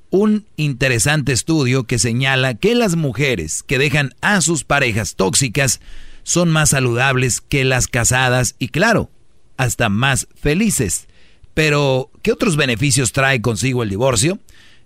un 0.09 0.47
interesante 0.57 1.33
estudio 1.33 1.85
que 1.85 1.99
señala 1.99 2.55
que 2.55 2.75
las 2.75 2.97
mujeres 2.97 3.63
que 3.63 3.79
dejan 3.79 4.15
a 4.23 4.41
sus 4.41 4.65
parejas 4.65 5.17
tóxicas 5.17 5.81
son 6.23 6.51
más 6.51 6.71
saludables 6.71 7.43
que 7.43 7.65
las 7.65 7.89
casadas 7.89 8.55
y 8.59 8.69
claro, 8.69 9.11
hasta 9.59 9.91
más 9.91 10.29
felices. 10.35 11.09
Pero, 11.53 12.11
¿qué 12.23 12.33
otros 12.33 12.57
beneficios 12.57 13.13
trae 13.13 13.43
consigo 13.43 13.83
el 13.83 13.91
divorcio? 13.91 14.39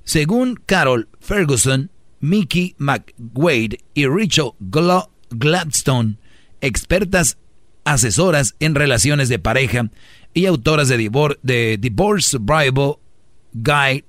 Según 0.02 0.60
Carol 0.66 1.09
Ferguson, 1.20 1.90
Mickey 2.18 2.74
McWade 2.78 3.78
y 3.94 4.06
Rachel 4.06 4.51
Gladstone, 5.31 6.16
expertas 6.60 7.39
asesoras 7.86 8.56
en 8.60 8.74
relaciones 8.74 9.30
de 9.30 9.38
pareja 9.38 9.90
y 10.34 10.44
autoras 10.44 10.88
de, 10.88 10.98
divor- 10.98 11.38
de 11.42 11.78
Divorce 11.80 12.28
Survival 12.28 12.96
Guide, 13.54 14.04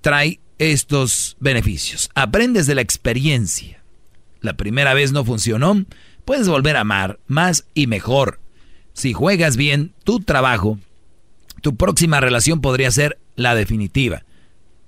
trae 0.00 0.40
estos 0.58 1.36
beneficios. 1.38 2.10
Aprendes 2.14 2.66
de 2.66 2.74
la 2.74 2.80
experiencia. 2.80 3.82
La 4.40 4.56
primera 4.56 4.94
vez 4.94 5.12
no 5.12 5.24
funcionó, 5.24 5.84
puedes 6.24 6.48
volver 6.48 6.76
a 6.76 6.80
amar 6.80 7.20
más 7.26 7.66
y 7.74 7.86
mejor. 7.86 8.40
Si 8.92 9.12
juegas 9.12 9.56
bien 9.56 9.92
tu 10.04 10.20
trabajo, 10.20 10.78
tu 11.60 11.76
próxima 11.76 12.20
relación 12.20 12.60
podría 12.60 12.90
ser 12.90 13.18
la 13.34 13.54
definitiva. 13.54 14.24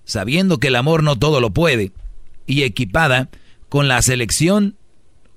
Sabiendo 0.05 0.59
que 0.59 0.69
el 0.69 0.77
amor 0.77 1.03
no 1.03 1.17
todo 1.17 1.41
lo 1.41 1.51
puede 1.51 1.93
y 2.47 2.63
equipada 2.63 3.29
con 3.69 3.87
la 3.87 4.01
selección 4.01 4.77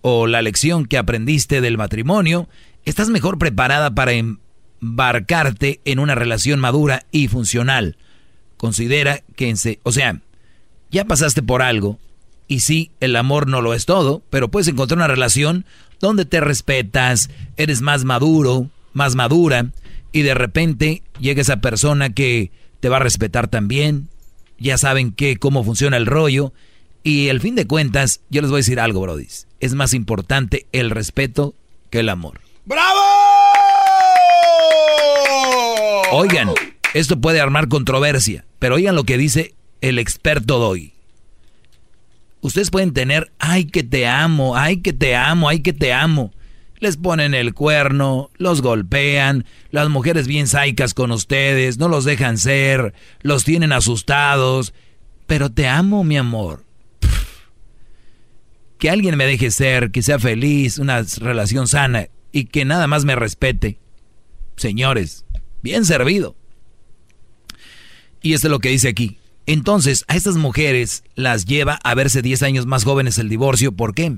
o 0.02 0.28
la 0.28 0.42
lección 0.42 0.86
que 0.86 0.98
aprendiste 0.98 1.62
del 1.62 1.78
matrimonio, 1.78 2.50
estás 2.86 3.10
mejor 3.10 3.38
preparada 3.38 3.94
para 3.94 4.14
em- 4.14 4.38
embarcarte 4.82 5.80
en 5.86 6.00
una 6.00 6.16
relación 6.16 6.60
madura 6.60 7.06
y 7.12 7.28
funcional. 7.28 7.98
Considera 8.58 9.22
que, 9.36 9.54
o 9.84 9.92
sea, 9.92 10.20
ya 10.90 11.06
pasaste 11.06 11.42
por 11.42 11.62
algo 11.62 12.00
y 12.48 12.62
sí, 12.62 12.92
el 13.00 13.16
amor 13.16 13.48
no 13.48 13.62
lo 13.62 13.74
es 13.74 13.86
todo, 13.86 14.22
pero 14.30 14.50
puedes 14.50 14.68
encontrar 14.68 14.98
una 14.98 15.08
relación 15.08 15.66
donde 16.00 16.26
te 16.26 16.42
respetas, 16.42 17.30
eres 17.58 17.82
más 17.82 18.04
maduro, 18.04 18.70
más 18.94 19.16
madura 19.16 19.68
y 20.12 20.24
de 20.24 20.34
repente 20.34 21.04
llega 21.20 21.42
esa 21.42 21.62
persona 21.62 22.10
que 22.10 22.52
te 22.80 22.90
va 22.90 22.98
a 22.98 23.02
respetar 23.02 23.48
también, 23.48 24.10
ya 24.60 24.78
saben 24.78 25.12
que 25.12 25.38
cómo 25.38 25.64
funciona 25.64 25.98
el 25.98 26.08
rollo 26.08 26.54
y 27.04 27.30
al 27.30 27.40
fin 27.40 27.56
de 27.56 27.68
cuentas, 27.68 28.22
yo 28.30 28.42
les 28.42 28.50
voy 28.50 28.58
a 28.58 28.66
decir 28.66 28.80
algo, 28.80 29.02
brodis, 29.02 29.48
es 29.62 29.74
más 29.74 29.94
importante 29.94 30.66
el 30.74 30.90
respeto 30.90 31.56
que 31.90 32.00
el 32.00 32.10
amor. 32.10 32.42
¡Bravo! 32.66 33.00
Oigan, 36.12 36.50
esto 36.94 37.22
puede 37.22 37.40
armar 37.40 37.70
controversia, 37.70 38.44
pero 38.60 38.76
oigan 38.76 38.96
lo 38.96 39.06
que 39.06 39.18
dice 39.18 39.56
el 39.80 39.98
experto 39.98 40.60
Doy. 40.60 40.94
Ustedes 42.42 42.72
pueden 42.72 42.92
tener, 42.92 43.32
ay 43.40 43.66
que 43.66 43.84
te 43.84 44.08
amo, 44.08 44.58
ay 44.58 44.78
que 44.78 44.94
te 44.94 45.16
amo, 45.16 45.48
ay 45.48 45.62
que 45.62 45.74
te 45.74 45.94
amo. 45.94 46.34
Les 46.80 46.98
ponen 46.98 47.36
el 47.36 47.54
cuerno, 47.54 48.32
los 48.38 48.64
golpean, 48.64 49.46
las 49.70 49.90
mujeres 49.90 50.28
bien 50.28 50.48
saicas 50.48 50.96
con 50.96 51.12
ustedes, 51.12 51.78
no 51.78 51.88
los 51.88 52.04
dejan 52.04 52.40
ser, 52.40 52.96
los 53.22 53.44
tienen 53.44 53.72
asustados. 53.72 54.74
Pero 55.28 55.52
te 55.52 55.68
amo, 55.68 56.04
mi 56.04 56.18
amor. 56.18 56.66
Que 58.82 58.90
alguien 58.90 59.16
me 59.16 59.28
deje 59.28 59.52
ser, 59.52 59.92
que 59.92 60.02
sea 60.02 60.18
feliz, 60.18 60.80
una 60.80 61.06
relación 61.20 61.68
sana 61.68 62.10
y 62.32 62.46
que 62.46 62.66
nada 62.66 62.88
más 62.88 63.06
me 63.06 63.16
respete. 63.16 63.78
Señores, 64.56 65.24
bien 65.62 65.86
servido. 65.86 66.36
Y 68.24 68.34
esto 68.34 68.48
es 68.48 68.52
lo 68.52 68.58
que 68.58 68.70
dice 68.70 68.88
aquí. 68.88 69.20
Entonces, 69.46 70.04
a 70.08 70.16
estas 70.16 70.36
mujeres 70.36 71.04
las 71.14 71.46
lleva 71.46 71.80
a 71.84 71.94
verse 71.94 72.24
10 72.24 72.42
años 72.42 72.66
más 72.66 72.84
jóvenes 72.84 73.20
el 73.20 73.30
divorcio. 73.30 73.72
¿Por 73.72 73.94
qué? 73.94 74.18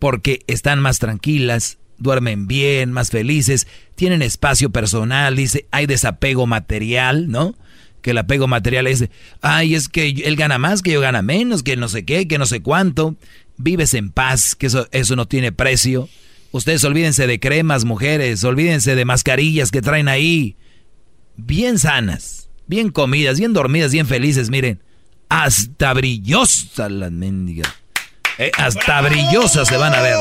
Porque 0.00 0.40
están 0.48 0.80
más 0.80 0.98
tranquilas, 0.98 1.78
duermen 1.96 2.48
bien, 2.48 2.90
más 2.90 3.10
felices, 3.10 3.68
tienen 3.94 4.22
espacio 4.22 4.70
personal, 4.70 5.36
dice, 5.36 5.68
hay 5.70 5.86
desapego 5.86 6.48
material, 6.48 7.28
¿no? 7.30 7.54
Que 8.02 8.10
el 8.10 8.18
apego 8.18 8.48
material 8.48 8.88
es, 8.88 9.08
ay, 9.40 9.76
es 9.76 9.88
que 9.88 10.08
él 10.08 10.34
gana 10.34 10.58
más, 10.58 10.82
que 10.82 10.90
yo 10.90 11.00
gana 11.00 11.22
menos, 11.22 11.62
que 11.62 11.76
no 11.76 11.88
sé 11.88 12.04
qué, 12.04 12.26
que 12.26 12.38
no 12.38 12.46
sé 12.46 12.60
cuánto. 12.60 13.14
Vives 13.56 13.94
en 13.94 14.10
paz, 14.10 14.54
que 14.54 14.66
eso, 14.66 14.88
eso 14.90 15.16
no 15.16 15.26
tiene 15.26 15.52
precio. 15.52 16.08
Ustedes 16.50 16.84
olvídense 16.84 17.26
de 17.26 17.40
cremas, 17.40 17.84
mujeres, 17.84 18.44
olvídense 18.44 18.94
de 18.94 19.04
mascarillas 19.04 19.70
que 19.70 19.82
traen 19.82 20.08
ahí. 20.08 20.56
Bien 21.36 21.78
sanas, 21.78 22.48
bien 22.66 22.90
comidas, 22.90 23.38
bien 23.38 23.52
dormidas, 23.52 23.92
bien 23.92 24.06
felices, 24.06 24.50
miren. 24.50 24.80
Hasta 25.28 25.92
brillosas 25.94 26.90
las 26.90 27.10
mendigas. 27.10 27.72
Eh, 28.38 28.50
hasta 28.56 29.00
brillosas 29.00 29.68
se 29.68 29.76
van 29.76 29.94
a 29.94 30.00
ver. 30.00 30.16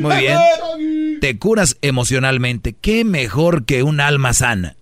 Muy 0.00 0.16
bien. 0.16 1.18
Te 1.20 1.38
curas 1.38 1.76
emocionalmente. 1.82 2.72
¿Qué 2.72 3.04
mejor 3.04 3.64
que 3.64 3.82
un 3.82 4.00
alma 4.00 4.32
sana? 4.32 4.76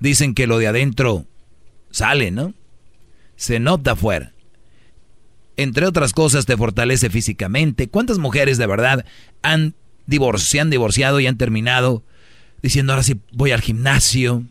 Dicen 0.00 0.34
que 0.34 0.46
lo 0.46 0.58
de 0.58 0.68
adentro 0.68 1.26
sale, 1.90 2.30
¿no? 2.30 2.54
Se 3.36 3.60
nota 3.60 3.92
afuera 3.92 4.32
entre 5.62 5.86
otras 5.86 6.12
cosas, 6.12 6.46
te 6.46 6.56
fortalece 6.56 7.10
físicamente. 7.10 7.88
¿Cuántas 7.88 8.18
mujeres 8.18 8.58
de 8.58 8.66
verdad 8.66 9.04
han 9.42 9.74
se 10.38 10.60
han 10.60 10.70
divorciado 10.70 11.20
y 11.20 11.26
han 11.26 11.36
terminado 11.36 12.02
diciendo 12.62 12.92
ahora 12.92 13.04
sí 13.04 13.14
voy 13.32 13.52
al 13.52 13.60
gimnasio, 13.60 14.44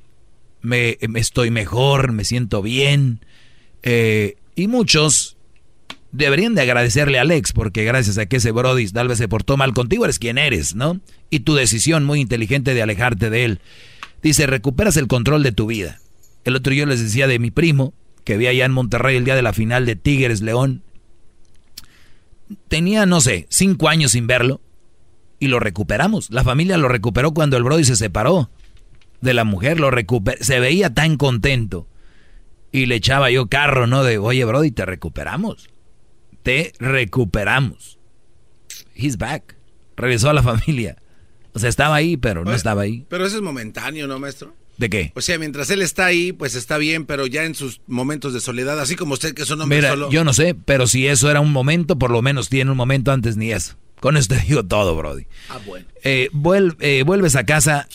me, 0.61 0.97
estoy 1.15 1.51
mejor, 1.51 2.11
me 2.11 2.23
siento 2.23 2.61
bien? 2.61 3.19
Eh, 3.83 4.35
y 4.55 4.67
muchos 4.67 5.35
deberían 6.11 6.55
de 6.55 6.61
agradecerle 6.61 7.17
a 7.17 7.21
Alex 7.21 7.53
porque 7.53 7.83
gracias 7.83 8.17
a 8.17 8.25
que 8.25 8.37
ese 8.37 8.51
Brody 8.51 8.87
tal 8.89 9.07
vez 9.07 9.17
se 9.17 9.27
portó 9.27 9.57
mal 9.57 9.73
contigo, 9.73 10.05
eres 10.05 10.19
quien 10.19 10.37
eres, 10.37 10.75
¿no? 10.75 10.99
Y 11.29 11.41
tu 11.41 11.55
decisión 11.55 12.05
muy 12.05 12.19
inteligente 12.19 12.73
de 12.73 12.81
alejarte 12.81 13.29
de 13.29 13.45
él. 13.45 13.59
Dice, 14.21 14.47
recuperas 14.47 14.97
el 14.97 15.07
control 15.07 15.43
de 15.43 15.51
tu 15.51 15.65
vida. 15.65 15.99
El 16.43 16.55
otro 16.55 16.73
yo 16.73 16.85
les 16.85 17.01
decía 17.01 17.27
de 17.27 17.39
mi 17.39 17.51
primo, 17.51 17.93
que 18.23 18.37
vi 18.37 18.47
allá 18.47 18.65
en 18.65 18.71
Monterrey 18.71 19.15
el 19.15 19.25
día 19.25 19.35
de 19.35 19.41
la 19.41 19.53
final 19.53 19.85
de 19.85 19.95
Tigres 19.95 20.41
León 20.41 20.83
tenía, 22.67 23.05
no 23.05 23.21
sé, 23.21 23.47
cinco 23.49 23.89
años 23.89 24.11
sin 24.11 24.27
verlo 24.27 24.61
y 25.39 25.47
lo 25.47 25.59
recuperamos. 25.59 26.29
La 26.29 26.43
familia 26.43 26.77
lo 26.77 26.87
recuperó 26.87 27.33
cuando 27.33 27.57
el 27.57 27.63
Brody 27.63 27.85
se 27.85 27.95
separó 27.95 28.49
de 29.21 29.33
la 29.33 29.43
mujer, 29.43 29.79
lo 29.79 29.91
recuperó, 29.91 30.37
se 30.41 30.59
veía 30.59 30.93
tan 30.93 31.17
contento. 31.17 31.87
Y 32.71 32.85
le 32.85 32.95
echaba 32.95 33.31
yo 33.31 33.47
carro, 33.47 33.87
¿no? 33.87 34.03
De, 34.03 34.19
oye, 34.19 34.45
Brody, 34.45 34.71
te 34.71 34.85
recuperamos. 34.85 35.69
Te 36.43 36.73
recuperamos. 36.79 37.97
He's 38.93 39.17
back. 39.17 39.55
Regresó 39.97 40.29
a 40.29 40.33
la 40.33 40.43
familia. 40.43 40.97
O 41.53 41.59
sea, 41.59 41.69
estaba 41.69 41.95
ahí, 41.95 42.15
pero 42.15 42.45
no 42.45 42.53
estaba 42.53 42.83
ahí. 42.83 43.05
Pero 43.09 43.25
eso 43.25 43.37
es 43.37 43.41
momentáneo, 43.41 44.07
¿no, 44.07 44.19
maestro? 44.19 44.53
¿De 44.79 44.89
qué? 44.89 45.11
O 45.13 45.19
sea, 45.19 45.37
mientras 45.37 45.69
él 45.71 45.81
está 45.81 46.05
ahí, 46.05 46.31
pues 46.31 46.55
está 46.55 46.77
bien, 46.77 47.05
pero 47.05 47.27
ya 47.27 47.43
en 47.43 47.53
sus 47.53 47.81
momentos 47.85 48.33
de 48.33 48.39
soledad, 48.39 48.79
así 48.79 48.95
como 48.95 49.13
usted 49.13 49.33
que 49.33 49.41
es 49.41 49.49
un 49.51 49.59
hombre 49.59 49.79
Mira, 49.79 49.89
solo. 49.89 50.09
yo 50.09 50.23
no 50.23 50.31
sé, 50.31 50.55
pero 50.55 50.87
si 50.87 51.05
eso 51.05 51.29
era 51.29 51.41
un 51.41 51.51
momento, 51.51 51.99
por 51.99 52.11
lo 52.11 52.21
menos 52.21 52.47
tiene 52.47 52.71
un 52.71 52.77
momento 52.77 53.11
antes 53.11 53.35
ni 53.35 53.51
eso. 53.51 53.75
Con 53.99 54.15
esto 54.15 54.35
te 54.35 54.41
digo 54.47 54.63
todo, 54.63 54.95
Brody. 54.95 55.25
Ah, 55.49 55.59
bueno. 55.65 55.85
Eh, 56.05 56.29
eh, 56.79 57.03
vuelves 57.05 57.35
a 57.35 57.45
casa, 57.45 57.89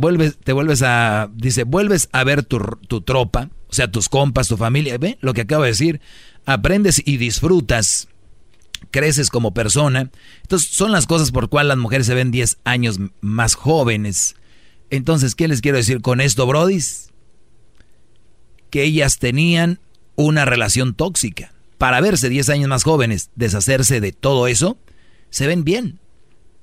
vuelves, 0.00 0.36
te 0.42 0.52
vuelves 0.52 0.82
a, 0.82 1.30
dice, 1.32 1.62
vuelves 1.62 2.08
a 2.10 2.24
ver 2.24 2.42
tu, 2.42 2.58
tu 2.88 3.00
tropa, 3.02 3.50
o 3.68 3.72
sea, 3.72 3.88
tus 3.88 4.08
compas, 4.08 4.48
tu 4.48 4.56
familia, 4.56 4.98
¿ve? 4.98 5.18
Lo 5.20 5.34
que 5.34 5.42
acabo 5.42 5.62
de 5.62 5.70
decir, 5.70 6.00
aprendes 6.46 7.00
y 7.04 7.18
disfrutas, 7.18 8.08
creces 8.90 9.30
como 9.30 9.54
persona. 9.54 10.10
Entonces, 10.42 10.68
son 10.68 10.90
las 10.90 11.06
cosas 11.06 11.30
por 11.30 11.48
cuales 11.48 11.68
las 11.68 11.78
mujeres 11.78 12.08
se 12.08 12.14
ven 12.14 12.32
10 12.32 12.58
años 12.64 12.98
más 13.20 13.54
jóvenes 13.54 14.34
entonces, 14.90 15.34
¿qué 15.34 15.48
les 15.48 15.60
quiero 15.60 15.78
decir 15.78 16.00
con 16.00 16.20
esto, 16.20 16.46
Brodis? 16.46 17.10
Que 18.70 18.84
ellas 18.84 19.18
tenían 19.18 19.80
una 20.16 20.44
relación 20.44 20.94
tóxica. 20.94 21.52
Para 21.76 22.00
verse 22.00 22.28
10 22.28 22.48
años 22.48 22.68
más 22.68 22.84
jóvenes, 22.84 23.30
deshacerse 23.36 24.00
de 24.00 24.12
todo 24.12 24.48
eso, 24.48 24.78
se 25.30 25.46
ven 25.46 25.64
bien. 25.64 26.00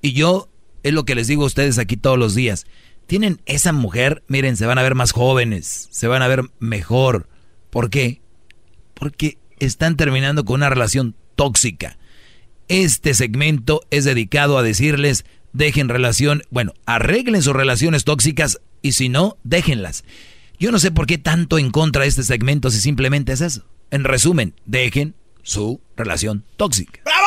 Y 0.02 0.14
yo, 0.14 0.49
es 0.84 0.93
lo 0.93 1.06
que 1.06 1.15
les 1.15 1.27
digo 1.27 1.43
a 1.43 1.47
ustedes 1.47 1.77
aquí 1.77 1.97
todos 1.97 2.19
los 2.19 2.35
días. 2.35 2.65
Tienen 3.07 3.41
esa 3.45 3.72
mujer, 3.72 4.23
miren, 4.27 4.57
se 4.57 4.65
van 4.65 4.77
a 4.77 4.84
ver 4.84 4.95
más 4.95 5.11
jóvenes, 5.11 5.88
se 5.91 6.07
van 6.07 6.22
a 6.22 6.27
ver 6.27 6.43
mejor. 6.60 7.30
¿Por 7.69 7.89
qué? 7.89 8.22
Porque 8.93 9.38
están 9.60 9.95
terminando 9.95 10.43
con 10.43 10.56
una 10.56 10.69
relación 10.69 11.15
tóxica. 11.35 11.97
Este 12.68 13.14
segmento 13.14 13.81
es 13.91 14.06
dedicado 14.06 14.57
a 14.57 14.64
decirles 14.64 15.26
dejen 15.56 15.90
relación, 15.90 16.44
bueno, 16.52 16.73
arreglen 16.86 17.41
sus 17.41 17.56
relaciones 17.56 18.03
tóxicas 18.03 18.60
y 18.82 18.91
si 18.91 19.10
no, 19.10 19.38
déjenlas. 19.44 20.03
Yo 20.60 20.72
no 20.72 20.80
sé 20.80 20.91
por 20.91 21.07
qué 21.07 21.18
tanto 21.18 21.57
en 21.57 21.72
contra 21.72 22.03
de 22.03 22.10
este 22.10 22.23
segmento 22.23 22.69
si 22.72 22.80
simplemente 22.80 23.34
es 23.34 23.41
eso. 23.41 23.65
En 23.91 24.03
resumen, 24.03 24.53
dejen 24.65 25.15
su 25.44 25.82
relación 25.95 26.44
tóxica. 26.57 27.02
¡Bravo! 27.06 27.26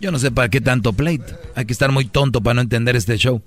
Yo 0.00 0.10
no 0.10 0.18
sé 0.18 0.32
para 0.32 0.48
qué 0.48 0.60
tanto 0.60 0.92
pleito. 0.92 1.38
Hay 1.54 1.64
que 1.64 1.72
estar 1.72 1.92
muy 1.92 2.06
tonto 2.06 2.40
para 2.40 2.54
no 2.54 2.60
entender 2.60 2.96
este 2.96 3.16
show, 3.18 3.40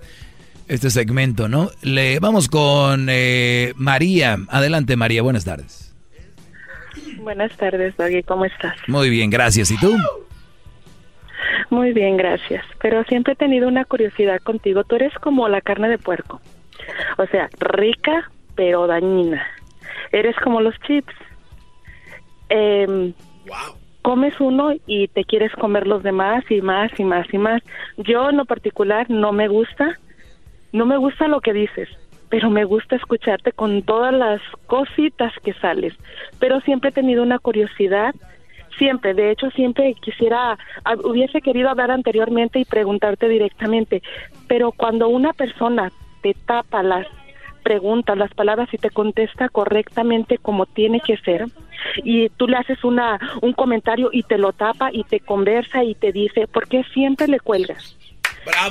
este 0.69 0.89
segmento, 0.89 1.49
¿no? 1.49 1.69
Le 1.81 2.19
vamos 2.19 2.47
con 2.47 3.07
eh, 3.09 3.73
María. 3.75 4.37
Adelante, 4.47 4.95
María. 4.95 5.21
Buenas 5.21 5.43
tardes. 5.43 5.84
Buenas 7.25 7.57
tardes, 7.57 7.97
Doggy. 7.97 8.21
¿Cómo 8.21 8.45
estás? 8.45 8.75
Muy 8.87 9.09
bien, 9.09 9.31
gracias. 9.31 9.71
¿Y 9.71 9.79
tú? 9.79 9.97
Muy 11.71 11.91
bien, 11.91 12.17
gracias. 12.17 12.63
Pero 12.79 13.03
siempre 13.05 13.33
he 13.33 13.35
tenido 13.35 13.67
una 13.67 13.83
curiosidad 13.83 14.39
contigo. 14.41 14.83
Tú 14.83 14.97
eres 14.97 15.11
como 15.15 15.49
la 15.49 15.59
carne 15.59 15.89
de 15.89 15.97
puerco. 15.97 16.39
O 17.17 17.25
sea, 17.25 17.49
rica, 17.59 18.29
pero 18.53 18.85
dañina. 18.85 19.43
Eres 20.11 20.35
como 20.43 20.61
los 20.61 20.75
chips. 20.81 21.15
Eh, 22.49 23.11
Comes 24.03 24.39
uno 24.39 24.73
y 24.85 25.07
te 25.07 25.23
quieres 25.23 25.51
comer 25.53 25.87
los 25.87 26.03
demás 26.03 26.43
y 26.51 26.61
más 26.61 26.91
y 26.99 27.03
más 27.03 27.25
y 27.33 27.39
más. 27.39 27.63
Yo 27.97 28.29
en 28.29 28.37
lo 28.37 28.45
particular 28.45 29.09
no 29.09 29.31
me 29.31 29.47
gusta. 29.47 29.97
No 30.73 30.85
me 30.85 30.97
gusta 30.97 31.27
lo 31.27 31.41
que 31.41 31.53
dices 31.53 31.89
pero 32.29 32.49
me 32.49 32.65
gusta 32.65 32.95
escucharte 32.95 33.51
con 33.51 33.81
todas 33.83 34.13
las 34.13 34.41
cositas 34.67 35.33
que 35.43 35.53
sales. 35.53 35.93
Pero 36.39 36.61
siempre 36.61 36.89
he 36.89 36.93
tenido 36.93 37.23
una 37.23 37.39
curiosidad, 37.39 38.13
siempre, 38.77 39.13
de 39.13 39.31
hecho 39.31 39.49
siempre 39.51 39.93
quisiera, 39.95 40.57
hubiese 41.03 41.41
querido 41.41 41.69
hablar 41.69 41.91
anteriormente 41.91 42.59
y 42.59 42.65
preguntarte 42.65 43.27
directamente, 43.27 44.01
pero 44.47 44.71
cuando 44.71 45.07
una 45.07 45.33
persona 45.33 45.91
te 46.21 46.33
tapa 46.45 46.83
las 46.83 47.07
preguntas, 47.63 48.17
las 48.17 48.33
palabras 48.33 48.69
y 48.73 48.77
te 48.77 48.91
contesta 48.91 49.49
correctamente 49.49 50.37
como 50.37 50.65
tiene 50.65 50.99
que 50.99 51.17
ser, 51.17 51.45
y 52.03 52.29
tú 52.29 52.47
le 52.47 52.57
haces 52.57 52.83
una 52.83 53.19
un 53.41 53.53
comentario 53.53 54.09
y 54.11 54.23
te 54.23 54.37
lo 54.37 54.53
tapa 54.53 54.89
y 54.91 55.03
te 55.03 55.19
conversa 55.19 55.83
y 55.83 55.95
te 55.95 56.11
dice, 56.11 56.47
¿por 56.47 56.67
qué 56.67 56.83
siempre 56.93 57.27
le 57.27 57.39
cuelgas? 57.39 57.97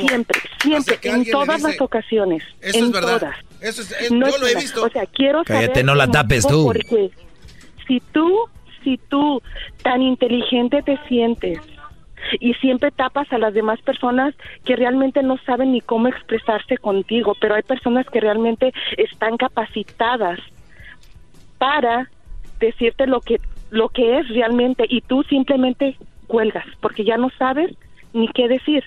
Siempre, 0.07 0.41
siempre, 0.61 0.99
en 1.03 1.31
todas 1.31 1.57
dice, 1.57 1.69
las 1.69 1.81
ocasiones, 1.81 2.43
Eso 2.61 2.79
en 2.79 2.85
es 2.87 2.93
verdad. 2.93 3.19
todas. 3.21 3.37
Eso 3.61 3.83
es, 3.83 3.93
es- 3.93 4.11
No 4.13 4.29
yo 4.29 4.35
es 4.35 4.41
lo 4.41 4.47
he 4.47 4.55
visto. 4.55 4.85
O 4.85 4.89
sea, 4.91 5.07
quiero 5.07 5.43
Cállate, 5.45 5.67
saber 5.67 5.85
no 5.85 5.95
la 5.95 6.11
tapes 6.11 6.47
tú. 6.47 6.65
Porque 6.67 7.11
si 7.87 8.01
tú, 8.13 8.47
si 8.83 8.99
tú 9.09 9.43
tan 9.83 10.03
inteligente 10.03 10.83
te 10.83 10.99
sientes 11.09 11.59
y 12.41 12.55
siempre 12.55 12.91
tapas 12.91 13.31
a 13.33 13.39
las 13.39 13.53
demás 13.55 13.81
personas 13.83 14.35
que 14.65 14.77
realmente 14.77 15.23
no 15.23 15.37
saben 15.45 15.73
ni 15.73 15.81
cómo 15.81 16.09
expresarse 16.09 16.79
contigo, 16.79 17.35
pero 17.41 17.55
hay 17.55 17.63
personas 17.63 18.07
que 18.07 18.21
realmente 18.21 18.73
están 18.97 19.37
capacitadas 19.37 20.39
para 21.59 22.09
decirte 22.61 23.07
lo 23.07 23.21
que 23.21 23.41
lo 23.71 23.89
que 23.89 24.19
es 24.19 24.29
realmente 24.29 24.85
y 24.89 25.01
tú 25.01 25.23
simplemente 25.25 25.97
cuelgas 26.29 26.65
porque 26.81 27.05
ya 27.05 27.17
no 27.17 27.29
sabes 27.39 27.73
ni 28.13 28.29
qué 28.29 28.47
decir. 28.49 28.85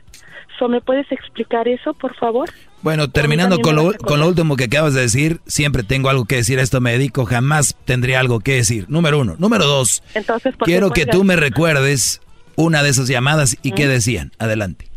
So, 0.60 0.68
¿Me 0.68 0.82
puedes 0.82 1.12
explicar 1.12 1.68
eso, 1.68 1.94
por 1.94 2.16
favor? 2.16 2.50
Bueno, 2.82 3.10
terminando 3.10 3.60
con 3.60 3.76
lo, 3.76 3.94
con 3.94 4.20
lo 4.20 4.28
último 4.28 4.56
que 4.56 4.66
acabas 4.66 4.94
de 4.94 5.02
decir, 5.02 5.40
siempre 5.46 5.84
tengo 5.84 6.10
algo 6.10 6.26
que 6.26 6.38
decir, 6.38 6.60
a 6.60 6.64
esto 6.64 6.82
me 6.82 6.92
dedico, 6.92 7.26
jamás 7.26 7.76
tendría 7.86 8.20
algo 8.20 8.40
que 8.40 8.56
decir. 8.56 8.86
Número 8.88 9.20
uno. 9.20 9.36
Número 9.38 9.66
dos, 9.66 10.02
Entonces, 10.14 10.56
¿por 10.56 10.66
qué 10.66 10.72
quiero 10.72 10.92
que 10.92 11.06
tú 11.06 11.24
me 11.24 11.36
recuerdes 11.36 12.22
una 12.56 12.82
de 12.84 12.90
esas 12.90 13.08
llamadas 13.08 13.56
y 13.62 13.72
qué 13.72 13.88
decían. 13.88 14.32
Adelante. 14.40 14.90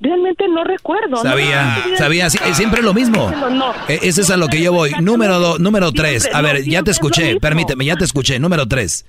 Realmente 0.00 0.46
no 0.48 0.64
recuerdo. 0.64 1.16
Sabía, 1.22 1.82
no, 1.90 1.96
sabía, 1.96 2.28
sí, 2.28 2.38
siempre 2.52 2.82
lo 2.82 2.92
mismo. 2.92 3.30
No. 3.30 3.72
Eh, 3.88 4.00
Ese 4.02 4.20
es 4.22 4.30
a 4.30 4.36
lo 4.36 4.48
que 4.48 4.60
yo 4.60 4.72
voy. 4.72 4.90
Número 5.00 5.38
dos, 5.38 5.60
número 5.60 5.92
tres. 5.92 6.28
A 6.32 6.42
ver, 6.42 6.64
ya 6.64 6.82
te 6.82 6.90
escuché, 6.90 7.38
permíteme, 7.40 7.84
ya 7.84 7.96
te 7.96 8.04
escuché. 8.04 8.38
Número 8.38 8.66
tres. 8.66 9.06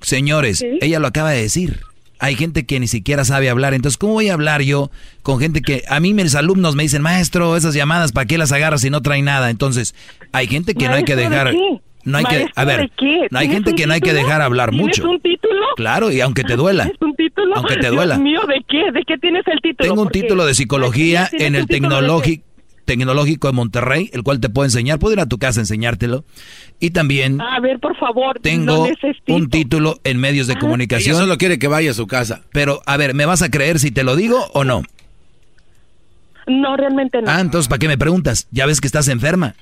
Señores, 0.00 0.58
Sí. 0.58 0.78
ella 0.80 0.98
lo 0.98 1.06
acaba 1.06 1.30
de 1.30 1.42
decir. 1.42 1.82
Hay 2.20 2.34
gente 2.34 2.66
que 2.66 2.80
ni 2.80 2.88
siquiera 2.88 3.24
sabe 3.24 3.48
hablar. 3.48 3.74
Entonces, 3.74 3.96
¿cómo 3.98 4.14
voy 4.14 4.28
a 4.28 4.34
hablar 4.34 4.62
yo 4.62 4.90
con 5.22 5.38
gente 5.38 5.62
que 5.62 5.84
a 5.88 6.00
mí 6.00 6.14
mis 6.14 6.34
alumnos 6.34 6.74
me 6.74 6.82
dicen, 6.82 7.02
maestro, 7.02 7.56
esas 7.56 7.74
llamadas, 7.74 8.12
¿para 8.12 8.26
qué 8.26 8.38
las 8.38 8.52
agarras 8.52 8.80
si 8.80 8.90
no 8.90 9.02
traen 9.02 9.26
nada? 9.26 9.50
Entonces, 9.50 9.94
hay 10.32 10.46
gente 10.48 10.74
que 10.74 10.88
no 10.88 10.94
hay 10.94 11.04
que 11.04 11.14
¿Maestro 11.14 11.30
de 11.30 11.44
dejar. 11.44 11.54
No 12.04 12.18
hay 12.18 12.24
que, 12.24 12.38
¿Maestro 12.38 12.52
a 12.62 12.64
ver, 12.64 12.90
no 13.30 13.38
hay 13.38 13.48
¿Tienes 13.48 13.50
gente 13.64 13.74
que 13.74 13.86
no 13.86 13.92
hay 13.92 14.00
que 14.00 14.14
dejar 14.14 14.40
hablar 14.40 14.70
¿Tienes 14.70 14.86
mucho. 14.86 15.10
un 15.10 15.20
título? 15.20 15.60
Claro, 15.76 16.10
y 16.10 16.20
aunque 16.20 16.42
te 16.42 16.56
duela. 16.56 16.84
¿Tienes 16.84 17.02
un 17.02 17.14
título? 17.16 17.56
Aunque 17.56 17.74
te 17.74 17.80
Dios 17.82 17.94
duela. 17.94 18.18
mío, 18.18 18.40
¿de 18.48 18.64
qué? 18.68 18.90
¿De 18.92 19.04
qué 19.06 19.18
tienes 19.18 19.46
el 19.46 19.60
título? 19.60 19.88
Tengo 19.90 20.02
un 20.02 20.08
título 20.08 20.46
de 20.46 20.54
psicología 20.54 21.28
en 21.32 21.54
el 21.54 21.66
tecnológico 21.66 22.47
tecnológico 22.88 23.46
de 23.46 23.52
Monterrey, 23.52 24.10
el 24.14 24.22
cual 24.24 24.40
te 24.40 24.48
puedo 24.48 24.64
enseñar. 24.64 24.98
Puedo 24.98 25.12
ir 25.12 25.20
a 25.20 25.26
tu 25.26 25.38
casa 25.38 25.60
a 25.60 25.62
enseñártelo. 25.62 26.24
Y 26.80 26.90
también. 26.90 27.40
A 27.40 27.60
ver, 27.60 27.78
por 27.78 27.96
favor, 27.98 28.40
tengo 28.40 28.88
un 29.28 29.50
título 29.50 30.00
en 30.04 30.18
medios 30.18 30.46
de 30.48 30.56
comunicación. 30.58 31.14
Ella 31.14 31.20
solo 31.24 31.36
quiere 31.38 31.58
que 31.58 31.68
vaya 31.68 31.90
a 31.90 31.94
su 31.94 32.06
casa. 32.06 32.40
Pero, 32.52 32.80
a 32.86 32.96
ver, 32.96 33.14
¿me 33.14 33.26
vas 33.26 33.42
a 33.42 33.50
creer 33.50 33.78
si 33.78 33.90
te 33.90 34.02
lo 34.02 34.16
digo 34.16 34.48
o 34.54 34.64
no? 34.64 34.82
No, 36.46 36.76
realmente 36.76 37.20
no. 37.20 37.30
Ah, 37.30 37.40
entonces, 37.40 37.68
¿para 37.68 37.78
qué 37.78 37.88
me 37.88 37.98
preguntas? 37.98 38.48
Ya 38.50 38.64
ves 38.66 38.80
que 38.80 38.86
estás 38.86 39.06
enferma. 39.08 39.54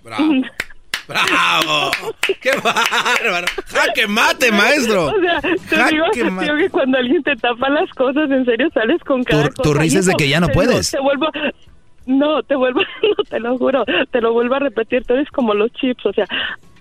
¡Bravo! 1.08 1.90
¡Qué 2.40 2.50
bárbaro! 2.62 3.46
¡Jaque 3.66 4.06
mate, 4.06 4.50
maestro! 4.52 5.06
O 5.06 5.20
sea, 5.20 5.40
te 5.40 5.76
Jaque 5.76 5.94
digo, 5.94 6.04
te 6.12 6.24
mate. 6.30 6.44
digo 6.46 6.56
que 6.58 6.70
cuando 6.70 6.98
alguien 6.98 7.22
te 7.22 7.34
tapa 7.36 7.68
las 7.70 7.88
cosas, 7.90 8.30
en 8.30 8.44
serio 8.44 8.68
sales 8.74 9.00
con 9.04 9.22
cada 9.24 9.48
Tu- 9.48 9.62
tu 9.62 9.70
cosa. 9.70 9.80
risa 9.82 9.96
Y 9.96 9.98
es 10.00 10.06
de 10.06 10.14
que 10.14 10.28
ya 10.28 10.40
no 10.40 10.46
te 10.48 10.52
digo, 10.52 10.64
puedes. 10.64 10.90
te 10.90 11.00
vuelvo... 11.00 11.26
No, 12.06 12.42
te 12.42 12.54
vuelvo... 12.56 12.80
No, 13.02 13.24
te 13.28 13.40
lo 13.40 13.58
juro. 13.58 13.84
Te 14.10 14.20
lo 14.20 14.32
vuelvo 14.32 14.54
a 14.54 14.58
repetir. 14.60 15.04
Tú 15.04 15.14
eres 15.14 15.28
como 15.30 15.54
los 15.54 15.72
chips, 15.72 16.06
o 16.06 16.12
sea... 16.12 16.26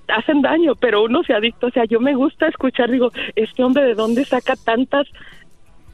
Hacen 0.07 0.43
daño, 0.43 0.75
pero 0.75 1.03
uno 1.03 1.23
se 1.23 1.33
adicta. 1.33 1.65
O 1.65 1.71
sea, 1.71 1.83
yo 1.85 1.99
me 1.99 2.13
gusta 2.13 2.47
escuchar, 2.47 2.91
digo, 2.91 3.11
este 3.35 3.63
hombre 3.63 3.83
de 3.85 3.95
dónde 3.95 4.23
saca 4.23 4.53
tantas 4.55 5.07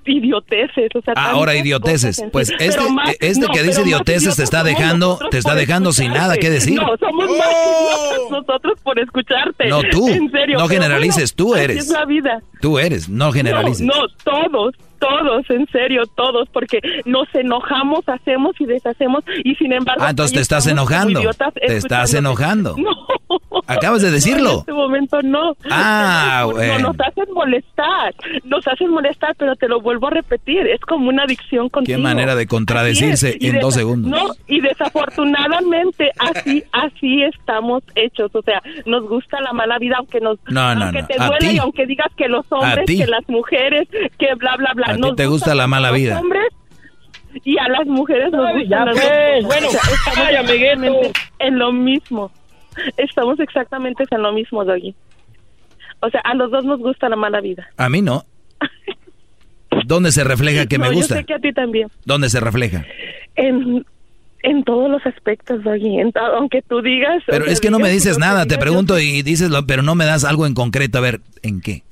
idioteces, 0.05 0.89
o 0.95 1.01
sea, 1.01 1.13
Ahora 1.15 1.51
tantas 1.51 1.65
idioteces. 1.65 2.23
Pues 2.31 2.47
sí. 2.49 2.55
este, 2.59 2.89
más- 2.89 3.15
este 3.19 3.45
no, 3.47 3.53
que 3.53 3.63
dice 3.63 3.79
más 3.79 3.87
idioteces 3.87 4.35
te 4.35 4.43
está 4.43 4.63
dejando, 4.63 5.19
te 5.29 5.37
está 5.37 5.55
dejando 5.55 5.91
sin 5.91 6.11
nada 6.11 6.37
que 6.37 6.49
decir. 6.49 6.75
No, 6.75 6.87
somos 6.97 7.29
más 7.29 7.47
idiotas 7.47 8.31
nosotros 8.31 8.79
por 8.83 8.99
escucharte. 8.99 9.67
No, 9.67 9.81
tú. 9.83 10.07
En 10.07 10.29
serio. 10.31 10.57
No 10.59 10.67
generalices, 10.67 11.33
tú 11.35 11.55
eres. 11.55 11.77
es 11.85 11.89
la 11.89 12.05
vida. 12.05 12.41
Tú 12.61 12.79
eres, 12.79 13.09
no 13.09 13.31
generalices. 13.31 13.85
No, 13.85 13.93
no, 13.93 14.07
todos, 14.23 14.75
todos, 15.01 15.49
en 15.49 15.67
serio, 15.67 16.03
todos, 16.15 16.47
porque 16.53 16.79
nos 17.05 17.27
enojamos, 17.33 18.07
hacemos 18.07 18.55
y 18.59 18.65
deshacemos 18.65 19.23
y 19.43 19.55
sin 19.55 19.73
embargo... 19.73 20.03
Ah, 20.05 20.11
entonces 20.11 20.35
te 20.35 20.41
estás 20.41 20.67
enojando. 20.67 21.19
idiotas 21.19 21.53
Te 21.55 21.75
estás 21.75 22.13
enojando. 22.13 22.75
No. 23.31 23.61
Acabas 23.67 24.01
de 24.01 24.07
No, 24.09 24.15
en 24.15 24.21
decirlo. 24.21 24.59
este 24.59 24.73
momento 24.73 25.21
no. 25.21 25.55
Ah, 25.69 26.41
No, 26.47 26.51
bueno. 26.51 26.79
nos 26.89 26.99
hacen 26.99 27.33
molestar, 27.33 28.13
nos 28.43 28.67
hacen 28.67 28.89
molestar, 28.89 29.35
pero 29.37 29.55
te 29.55 29.69
lo 29.69 29.79
vuelvo 29.79 30.07
a 30.07 30.09
repetir, 30.09 30.67
es 30.67 30.81
como 30.81 31.07
una 31.09 31.23
adicción 31.23 31.69
contigo. 31.69 31.97
Qué 31.97 32.01
manera 32.03 32.35
de 32.35 32.45
contradecirse 32.47 33.37
en 33.39 33.59
dos 33.61 33.73
segundos. 33.75 34.11
No, 34.11 34.33
y 34.47 34.59
desafortunadamente 34.59 36.11
así, 36.19 36.63
así 36.71 37.23
estamos 37.23 37.83
hechos, 37.95 38.31
o 38.33 38.41
sea, 38.41 38.61
nos 38.85 39.07
gusta 39.07 39.39
la 39.41 39.53
mala 39.53 39.77
vida, 39.79 39.95
aunque 39.99 40.19
nos, 40.19 40.37
No, 40.49 40.75
no, 40.75 40.85
aunque 40.85 41.03
te 41.03 41.15
duele 41.23 41.53
y 41.53 41.57
aunque 41.57 41.85
digas 41.85 42.07
que 42.17 42.27
los 42.27 42.45
hombres, 42.51 42.85
que 42.85 43.07
las 43.07 43.27
mujeres, 43.29 43.87
que 44.17 44.33
bla, 44.35 44.55
bla, 44.57 44.73
bla. 44.73 44.90
A 44.91 44.97
ti 44.97 45.15
te 45.15 45.25
gusta 45.27 45.55
la 45.55 45.67
mala 45.67 45.91
vida. 45.91 46.19
hombres 46.19 46.47
y 47.45 47.57
a 47.57 47.67
las 47.69 47.87
mujeres 47.87 48.31
nos 48.31 48.43
las 48.43 48.53
pues, 48.53 49.43
dos. 49.43 49.45
bueno, 49.45 49.67
ay, 50.17 50.35
amiguito. 50.35 51.11
en 51.39 51.59
lo 51.59 51.71
mismo. 51.71 52.31
Estamos 52.97 53.39
exactamente 53.39 54.03
en 54.09 54.21
lo 54.21 54.33
mismo, 54.33 54.63
Doggy. 54.65 54.95
O 56.01 56.09
sea, 56.09 56.21
a 56.21 56.33
los 56.33 56.51
dos 56.51 56.65
nos 56.65 56.79
gusta 56.79 57.09
la 57.09 57.15
mala 57.15 57.41
vida. 57.41 57.67
A 57.77 57.89
mí 57.89 58.01
no. 58.01 58.25
¿Dónde 59.85 60.11
se 60.11 60.23
refleja 60.23 60.65
que 60.67 60.77
No, 60.77 60.85
me 60.85 60.89
Yo 60.89 60.95
gusta? 60.95 61.15
sé 61.15 61.23
que 61.25 61.33
a 61.33 61.39
ti 61.39 61.53
también. 61.53 61.87
¿Dónde 62.05 62.29
se 62.29 62.39
refleja? 62.39 62.85
En, 63.35 63.85
en 64.43 64.63
todos 64.63 64.89
los 64.89 65.05
aspectos, 65.05 65.63
Doggy. 65.63 65.99
Aunque 66.35 66.61
tú 66.61 66.81
digas... 66.81 67.23
Pero 67.27 67.45
es 67.45 67.61
que 67.61 67.71
no 67.71 67.79
me 67.79 67.89
dices 67.89 68.17
nada, 68.17 68.45
te 68.45 68.55
yo 68.55 68.59
pregunto 68.59 68.99
y 68.99 69.21
dices, 69.21 69.49
lo, 69.49 69.65
pero 69.65 69.81
no 69.83 69.95
me 69.95 70.05
das 70.05 70.23
algo 70.23 70.45
en 70.45 70.53
concreto. 70.53 70.97
A 70.97 71.01
ver, 71.01 71.21
¿en 71.43 71.61
qué? 71.61 71.83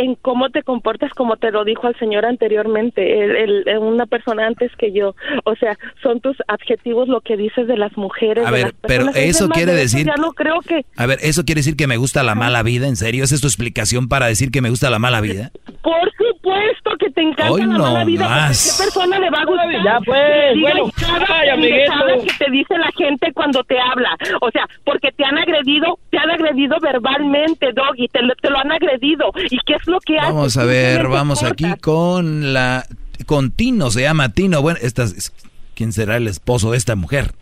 En 0.00 0.14
cómo 0.16 0.50
te 0.50 0.62
comportas, 0.62 1.12
como 1.14 1.36
te 1.36 1.50
lo 1.50 1.64
dijo 1.64 1.86
al 1.86 1.96
señor 1.98 2.24
anteriormente, 2.26 3.22
el, 3.24 3.36
el- 3.36 3.68
el- 3.68 3.78
una 3.78 4.06
persona 4.06 4.46
antes 4.46 4.70
que 4.76 4.92
yo. 4.92 5.14
O 5.44 5.54
sea, 5.56 5.76
son 6.02 6.20
tus 6.20 6.36
adjetivos 6.48 7.08
lo 7.08 7.20
que 7.20 7.36
dices 7.36 7.66
de 7.66 7.76
las 7.76 7.96
mujeres. 7.96 8.44
A 8.46 8.50
de 8.50 8.56
ver, 8.56 8.62
las 8.64 8.72
pero 8.82 9.04
personas. 9.06 9.16
Es 9.16 9.36
eso 9.36 9.48
más, 9.48 9.56
quiere 9.56 9.72
de 9.72 9.82
eso 9.82 9.96
decir- 9.96 10.06
Ya 10.06 10.16
no 10.20 10.32
creo 10.32 10.60
que. 10.60 10.84
A 10.96 11.06
ver, 11.06 11.18
¿eso 11.22 11.44
quiere 11.44 11.60
decir 11.60 11.76
que 11.76 11.86
me 11.86 11.96
gusta 11.96 12.22
la 12.22 12.34
mala 12.34 12.62
vida? 12.62 12.86
¿En 12.86 12.96
serio? 12.96 13.24
¿Esa 13.24 13.34
es 13.34 13.40
tu 13.40 13.46
explicación 13.46 14.08
para 14.08 14.26
decir 14.26 14.50
que 14.50 14.60
me 14.60 14.70
gusta 14.70 14.90
la 14.90 14.98
mala 14.98 15.20
vida? 15.20 15.50
Por 15.82 16.10
supuesto 16.16 16.90
que 16.98 17.10
te 17.10 17.22
encanta 17.22 17.50
Hoy 17.52 17.60
la 17.62 17.66
no 17.66 17.78
mala 17.78 18.04
vida. 18.04 18.28
más. 18.28 18.76
¿Qué 18.78 18.84
persona 18.84 19.18
le 19.18 19.30
va 19.30 19.38
a 19.40 19.44
gustar? 19.44 19.84
Ya, 19.84 19.98
pues, 20.04 20.54
diga 20.54 20.70
bueno, 20.74 20.90
cada 21.00 21.26
ay, 21.40 21.48
amiguito. 21.50 22.24
que 22.26 22.44
te 22.44 22.50
dice 22.50 22.78
la 22.78 22.90
gente 22.96 23.32
cuando 23.32 23.62
te 23.64 23.78
habla. 23.80 24.16
O 24.40 24.50
sea, 24.50 24.66
porque 24.84 25.10
te 25.12 25.24
han 25.24 25.38
agredido, 25.38 25.98
te 26.10 26.18
han 26.18 26.30
agredido 26.30 26.76
verbalmente, 26.80 27.72
Doggy, 27.72 28.08
te, 28.08 28.22
lo- 28.22 28.34
te 28.36 28.50
lo 28.50 28.58
han 28.58 28.72
agredido. 28.72 29.30
¿Y 29.50 29.58
qué 29.66 29.74
es 29.74 29.86
lo 29.90 30.00
que 30.00 30.18
haces? 30.18 30.32
Vamos 30.34 30.56
a 30.56 30.64
ver, 30.64 31.08
vamos 31.08 31.42
aquí 31.42 31.66
con 31.80 32.52
la... 32.52 32.86
Con 33.26 33.50
Tino, 33.50 33.90
se 33.90 34.02
llama 34.02 34.30
Tino. 34.30 34.62
Bueno, 34.62 34.78
esta 34.82 35.02
es- 35.04 35.32
¿quién 35.74 35.92
será 35.92 36.16
el 36.16 36.26
esposo 36.26 36.70
de 36.72 36.78
esta 36.78 36.96
mujer? 36.96 37.32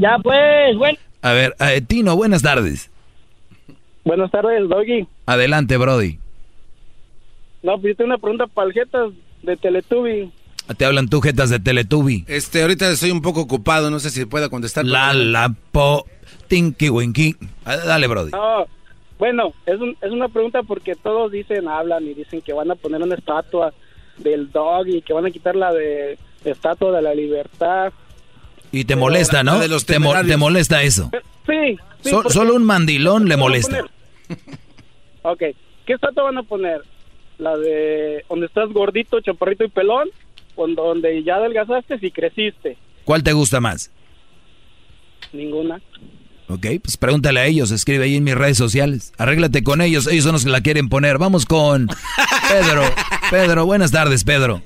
Ya 0.00 0.18
pues, 0.22 0.76
bueno. 0.76 0.98
A 1.22 1.32
ver, 1.32 1.54
eh, 1.60 1.80
Tino, 1.80 2.16
buenas 2.16 2.42
tardes. 2.42 2.90
Buenas 4.04 4.30
tardes, 4.32 4.68
Doggy. 4.68 5.06
Adelante, 5.26 5.76
Brody. 5.76 6.18
No, 7.62 7.80
pues 7.80 7.92
yo 7.92 7.96
tengo 7.96 8.08
una 8.08 8.18
pregunta 8.18 8.46
para 8.48 8.66
el 8.68 8.72
Jetas 8.74 9.12
de 9.42 9.56
Teletubby. 9.56 10.32
Te 10.76 10.84
hablan 10.84 11.08
tú, 11.08 11.20
jetas 11.20 11.50
de 11.50 11.58
Teletubi. 11.58 12.24
Este, 12.28 12.62
ahorita 12.62 12.88
estoy 12.90 13.10
un 13.10 13.20
poco 13.20 13.40
ocupado, 13.40 13.90
no 13.90 13.98
sé 13.98 14.10
si 14.10 14.24
pueda 14.24 14.48
contestar. 14.48 14.84
La, 14.84 15.12
la, 15.12 15.52
po, 15.72 16.06
tinky, 16.48 16.88
winky. 16.88 17.36
Ah, 17.64 17.76
Dale, 17.76 18.06
Brody. 18.06 18.30
No, 18.30 18.66
bueno, 19.22 19.52
es, 19.66 19.78
un- 19.78 19.96
es 20.00 20.10
una 20.10 20.26
pregunta 20.28 20.64
porque 20.64 20.96
todos 20.96 21.30
dicen, 21.30 21.68
hablan 21.68 22.04
y 22.08 22.12
dicen 22.12 22.40
que 22.40 22.52
van 22.52 22.72
a 22.72 22.74
poner 22.74 23.00
una 23.00 23.14
estatua 23.14 23.72
del 24.18 24.50
Doggy, 24.50 25.00
que 25.02 25.12
van 25.12 25.26
a 25.26 25.30
quitar 25.30 25.54
la 25.54 25.72
de 25.72 26.18
estatua 26.44 26.90
de 26.96 27.02
la 27.02 27.14
libertad. 27.14 27.92
Y 28.72 28.84
te 28.84 28.96
molesta, 28.96 29.44
¿no? 29.44 29.60
de 29.60 29.68
los 29.68 29.86
te, 29.86 30.00
mo- 30.00 30.12
te 30.26 30.36
molesta 30.36 30.82
eso. 30.82 31.08
Sí, 31.46 31.78
sí. 32.02 32.10
So- 32.10 32.28
solo 32.30 32.56
un 32.56 32.64
mandilón 32.64 33.28
le 33.28 33.36
¿Qué 33.36 33.36
van 33.36 33.40
a 33.40 33.44
molesta. 33.44 33.84
Ok, 35.22 35.38
¿qué 35.86 35.92
estatua 35.92 36.24
van 36.24 36.38
a 36.38 36.42
poner? 36.42 36.80
¿La 37.38 37.56
de 37.56 38.24
donde 38.28 38.46
estás 38.46 38.70
gordito, 38.72 39.20
chaparrito 39.20 39.62
y 39.62 39.68
pelón? 39.68 40.08
¿O 40.56 40.66
donde 40.66 41.22
ya 41.22 41.36
adelgazaste 41.36 41.96
y 42.00 42.10
creciste? 42.10 42.76
¿Cuál 43.04 43.22
te 43.22 43.32
gusta 43.32 43.60
más? 43.60 43.88
Ninguna. 45.32 45.80
Ok, 46.52 46.66
pues 46.82 46.98
pregúntale 46.98 47.40
a 47.40 47.46
ellos, 47.46 47.70
escribe 47.70 48.04
ahí 48.04 48.16
en 48.16 48.24
mis 48.24 48.34
redes 48.34 48.58
sociales. 48.58 49.14
Arréglate 49.16 49.64
con 49.64 49.80
ellos, 49.80 50.06
ellos 50.06 50.24
son 50.24 50.34
los 50.34 50.44
que 50.44 50.50
la 50.50 50.60
quieren 50.60 50.90
poner. 50.90 51.16
Vamos 51.16 51.46
con 51.46 51.88
Pedro. 52.50 52.82
Pedro, 53.30 53.64
buenas 53.64 53.90
tardes, 53.90 54.22
Pedro. 54.22 54.60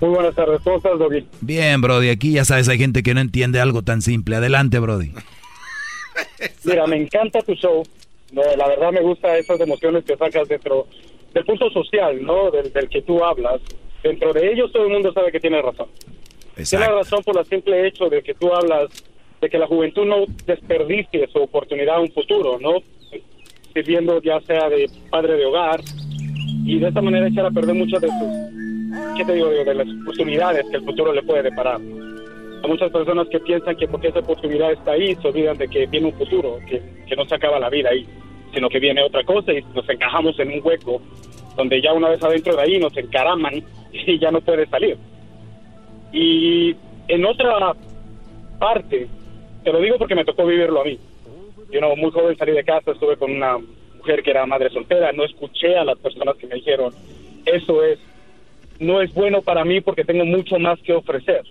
Muy 0.00 0.10
buenas 0.10 0.34
tardes, 0.34 0.60
¿cómo 0.64 0.78
estás, 0.78 0.98
Doggy? 0.98 1.24
Bien, 1.40 1.80
Brody, 1.80 2.08
aquí 2.08 2.32
ya 2.32 2.44
sabes, 2.44 2.68
hay 2.68 2.78
gente 2.78 3.04
que 3.04 3.14
no 3.14 3.20
entiende 3.20 3.60
algo 3.60 3.82
tan 3.82 4.02
simple. 4.02 4.34
Adelante, 4.34 4.80
Brody. 4.80 5.12
Mira, 6.64 6.88
me 6.88 6.96
encanta 6.96 7.40
tu 7.42 7.54
show. 7.54 7.86
No, 8.32 8.42
la 8.56 8.66
verdad 8.66 8.90
me 8.90 9.02
gusta 9.02 9.38
esas 9.38 9.60
emociones 9.60 10.04
que 10.04 10.16
sacas 10.16 10.48
dentro 10.48 10.88
del 11.32 11.44
punto 11.44 11.70
social, 11.70 12.20
¿no? 12.24 12.50
Del, 12.50 12.72
del 12.72 12.88
que 12.88 13.02
tú 13.02 13.24
hablas. 13.24 13.60
Dentro 14.02 14.32
de 14.32 14.50
ellos 14.50 14.72
todo 14.72 14.84
el 14.84 14.92
mundo 14.92 15.12
sabe 15.12 15.30
que 15.30 15.38
tiene 15.38 15.62
razón. 15.62 15.86
Tiene 16.68 16.88
razón 16.88 17.22
por 17.22 17.38
el 17.38 17.46
simple 17.46 17.86
hecho 17.86 18.08
de 18.08 18.20
que 18.20 18.34
tú 18.34 18.52
hablas 18.52 18.88
de 19.40 19.48
que 19.48 19.58
la 19.58 19.66
juventud 19.66 20.04
no 20.06 20.24
desperdicie 20.46 21.28
su 21.28 21.38
oportunidad 21.38 21.96
a 21.96 22.00
un 22.00 22.10
futuro, 22.10 22.58
¿no? 22.60 22.76
Sirviendo 23.72 24.20
ya 24.22 24.40
sea 24.40 24.68
de 24.68 24.90
padre 25.10 25.36
de 25.36 25.46
hogar 25.46 25.80
y 26.64 26.78
de 26.78 26.88
esta 26.88 27.00
manera 27.00 27.28
echar 27.28 27.46
a 27.46 27.50
perder 27.50 27.74
muchas 27.74 28.00
de 28.00 28.08
sus, 28.08 29.16
¿qué 29.16 29.24
te 29.24 29.34
digo? 29.34 29.48
De 29.48 29.74
las 29.74 29.88
oportunidades 30.02 30.66
que 30.70 30.76
el 30.76 30.84
futuro 30.84 31.12
le 31.12 31.22
puede 31.22 31.42
deparar. 31.42 31.80
Hay 31.80 32.68
muchas 32.68 32.90
personas 32.90 33.28
que 33.28 33.38
piensan 33.40 33.76
que 33.76 33.86
porque 33.86 34.08
esa 34.08 34.18
oportunidad 34.18 34.72
está 34.72 34.92
ahí, 34.92 35.14
se 35.14 35.28
olvidan 35.28 35.56
de 35.56 35.68
que 35.68 35.86
viene 35.86 36.08
un 36.08 36.14
futuro, 36.14 36.58
que, 36.68 36.82
que 37.06 37.16
no 37.16 37.24
se 37.26 37.34
acaba 37.36 37.60
la 37.60 37.70
vida 37.70 37.90
ahí, 37.90 38.04
sino 38.52 38.68
que 38.68 38.80
viene 38.80 39.02
otra 39.02 39.22
cosa 39.24 39.52
y 39.52 39.62
nos 39.74 39.88
encajamos 39.88 40.38
en 40.40 40.52
un 40.52 40.60
hueco 40.64 41.00
donde 41.56 41.82
ya 41.82 41.92
una 41.92 42.08
vez 42.08 42.22
adentro 42.22 42.56
de 42.56 42.62
ahí 42.62 42.78
nos 42.78 42.96
encaraman 42.96 43.54
y 43.92 44.18
ya 44.18 44.30
no 44.30 44.40
puede 44.40 44.66
salir. 44.66 44.96
Y 46.12 46.74
en 47.08 47.24
otra 47.24 47.74
parte, 48.58 49.08
te 49.68 49.72
lo 49.74 49.82
digo 49.82 49.98
porque 49.98 50.14
me 50.14 50.24
tocó 50.24 50.46
vivirlo 50.46 50.80
a 50.80 50.84
mí. 50.84 50.98
Yo 51.70 51.82
no, 51.82 51.94
muy 51.94 52.10
joven 52.10 52.38
salí 52.38 52.52
de 52.52 52.64
casa, 52.64 52.92
estuve 52.92 53.18
con 53.18 53.30
una 53.30 53.58
mujer 53.98 54.22
que 54.22 54.30
era 54.30 54.46
madre 54.46 54.70
soltera, 54.70 55.12
no 55.12 55.24
escuché 55.24 55.76
a 55.76 55.84
las 55.84 55.98
personas 55.98 56.36
que 56.36 56.46
me 56.46 56.54
dijeron, 56.54 56.94
eso 57.44 57.84
es, 57.84 57.98
no 58.78 59.02
es 59.02 59.12
bueno 59.12 59.42
para 59.42 59.66
mí 59.66 59.82
porque 59.82 60.04
tengo 60.04 60.24
mucho 60.24 60.58
más 60.58 60.80
que 60.80 60.94
ofrecer. 60.94 61.42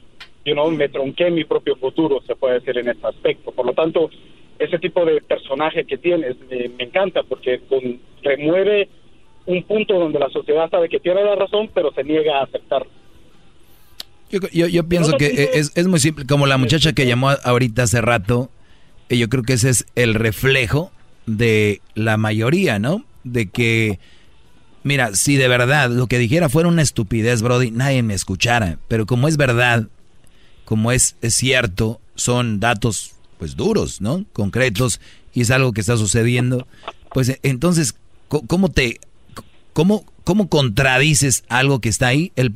Yo 0.43 0.55
no 0.55 0.67
me 0.71 0.89
tronqué 0.89 1.29
mi 1.29 1.43
propio 1.43 1.75
futuro, 1.75 2.19
se 2.25 2.35
puede 2.35 2.55
decir 2.55 2.79
en 2.79 2.89
este 2.89 3.05
aspecto. 3.05 3.51
Por 3.51 3.67
lo 3.67 3.73
tanto, 3.73 4.09
ese 4.57 4.79
tipo 4.79 5.05
de 5.05 5.21
personaje 5.21 5.85
que 5.85 5.99
tienes 5.99 6.37
me, 6.49 6.69
me 6.69 6.85
encanta 6.85 7.21
porque 7.21 7.59
con, 7.69 7.99
remueve 8.23 8.89
un 9.45 9.61
punto 9.61 9.99
donde 9.99 10.17
la 10.17 10.29
sociedad 10.29 10.71
sabe 10.71 10.89
que 10.89 10.99
tiene 10.99 11.23
la 11.23 11.35
razón, 11.35 11.69
pero 11.71 11.91
se 11.91 12.03
niega 12.03 12.39
a 12.39 12.45
aceptarlo. 12.45 12.89
Yo, 14.31 14.39
yo, 14.51 14.67
yo 14.67 14.87
pienso 14.87 15.17
que 15.17 15.51
es, 15.53 15.71
es, 15.75 15.87
muy 15.87 15.99
simple, 15.99 16.25
como 16.25 16.47
la 16.47 16.57
muchacha 16.57 16.93
que 16.93 17.05
llamó 17.05 17.29
ahorita 17.29 17.83
hace 17.83 18.01
rato, 18.01 18.51
eh, 19.09 19.17
yo 19.17 19.29
creo 19.29 19.43
que 19.43 19.53
ese 19.53 19.69
es 19.69 19.85
el 19.95 20.15
reflejo 20.15 20.91
de 21.25 21.81
la 21.95 22.17
mayoría, 22.17 22.79
¿no? 22.79 23.05
De 23.23 23.47
que, 23.47 23.99
mira, 24.83 25.15
si 25.15 25.37
de 25.37 25.47
verdad 25.47 25.89
lo 25.89 26.07
que 26.07 26.19
dijera 26.19 26.49
fuera 26.49 26.69
una 26.69 26.81
estupidez, 26.81 27.41
Brody, 27.41 27.71
nadie 27.71 28.03
me 28.03 28.13
escuchara, 28.13 28.79
pero 28.87 29.05
como 29.05 29.27
es 29.27 29.37
verdad, 29.37 29.87
como 30.65 30.91
es, 30.91 31.15
es 31.21 31.35
cierto, 31.35 32.01
son 32.15 32.59
datos 32.59 33.13
pues 33.39 33.55
duros, 33.55 34.01
¿no? 34.01 34.25
Concretos, 34.33 34.99
y 35.33 35.41
es 35.41 35.51
algo 35.51 35.71
que 35.71 35.81
está 35.81 35.95
sucediendo, 35.95 36.67
pues 37.13 37.39
entonces, 37.43 37.95
¿cómo 38.27 38.69
te 38.69 38.99
¿Cómo, 39.77 40.05
cómo 40.27 40.49
contradices 40.49 41.45
algo 41.47 41.79
que 41.79 41.87
está 41.87 42.07
ahí? 42.07 42.33
El, 42.35 42.51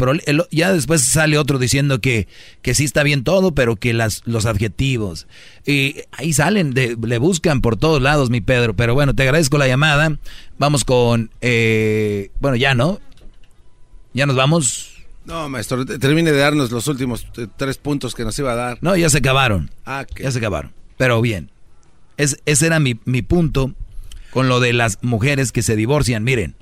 ya 0.51 0.73
después 0.73 1.03
sale 1.03 1.37
otro 1.37 1.57
diciendo 1.57 2.01
que, 2.01 2.27
que 2.61 2.75
sí 2.75 2.83
está 2.83 3.01
bien 3.01 3.23
todo, 3.23 3.55
pero 3.55 3.77
que 3.77 3.93
las, 3.93 4.23
los 4.25 4.45
adjetivos. 4.45 5.25
Y 5.65 5.95
ahí 6.11 6.33
salen, 6.33 6.73
le 6.73 7.17
buscan 7.17 7.61
por 7.61 7.77
todos 7.77 8.01
lados, 8.01 8.29
mi 8.29 8.41
Pedro. 8.41 8.75
Pero 8.75 8.93
bueno, 8.93 9.15
te 9.15 9.23
agradezco 9.23 9.57
la 9.57 9.69
llamada. 9.69 10.19
Vamos 10.57 10.83
con... 10.83 11.31
Eh, 11.39 12.31
bueno, 12.41 12.57
ya, 12.57 12.75
¿no? 12.75 12.99
¿Ya 14.13 14.25
nos 14.25 14.35
vamos? 14.35 14.97
No, 15.23 15.47
maestro, 15.47 15.85
termine 15.85 16.33
de 16.33 16.39
darnos 16.39 16.71
los 16.71 16.89
últimos 16.89 17.25
eh, 17.37 17.47
tres 17.55 17.77
puntos 17.77 18.13
que 18.15 18.25
nos 18.25 18.37
iba 18.37 18.51
a 18.51 18.55
dar. 18.55 18.79
No, 18.81 18.97
ya 18.97 19.09
se 19.09 19.19
acabaron. 19.19 19.71
Ah, 19.85 20.05
Ya 20.21 20.29
se 20.29 20.39
acabaron. 20.39 20.73
Pero 20.97 21.21
bien. 21.21 21.49
Es, 22.17 22.37
ese 22.45 22.65
era 22.65 22.81
mi, 22.81 22.99
mi 23.05 23.21
punto 23.21 23.73
con 24.31 24.49
lo 24.49 24.59
de 24.59 24.73
las 24.73 24.97
mujeres 25.01 25.53
que 25.53 25.61
se 25.61 25.77
divorcian. 25.77 26.25
Miren, 26.25 26.57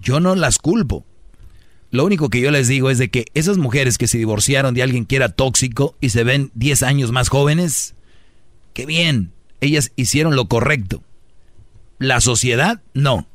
yo 0.00 0.20
no 0.20 0.34
las 0.34 0.58
culpo. 0.58 1.04
Lo 1.90 2.04
único 2.04 2.28
que 2.28 2.40
yo 2.40 2.50
les 2.50 2.68
digo 2.68 2.90
es 2.90 2.98
de 2.98 3.10
que 3.10 3.26
esas 3.34 3.58
mujeres 3.58 3.98
que 3.98 4.06
se 4.06 4.18
divorciaron 4.18 4.74
de 4.74 4.82
alguien 4.82 5.06
que 5.06 5.16
era 5.16 5.28
tóxico 5.28 5.96
y 6.00 6.10
se 6.10 6.22
ven 6.22 6.52
10 6.54 6.84
años 6.84 7.10
más 7.10 7.28
jóvenes, 7.28 7.94
qué 8.74 8.86
bien, 8.86 9.32
ellas 9.60 9.92
hicieron 9.96 10.36
lo 10.36 10.46
correcto. 10.46 11.02
La 11.98 12.20
sociedad, 12.20 12.80
no. 12.94 13.26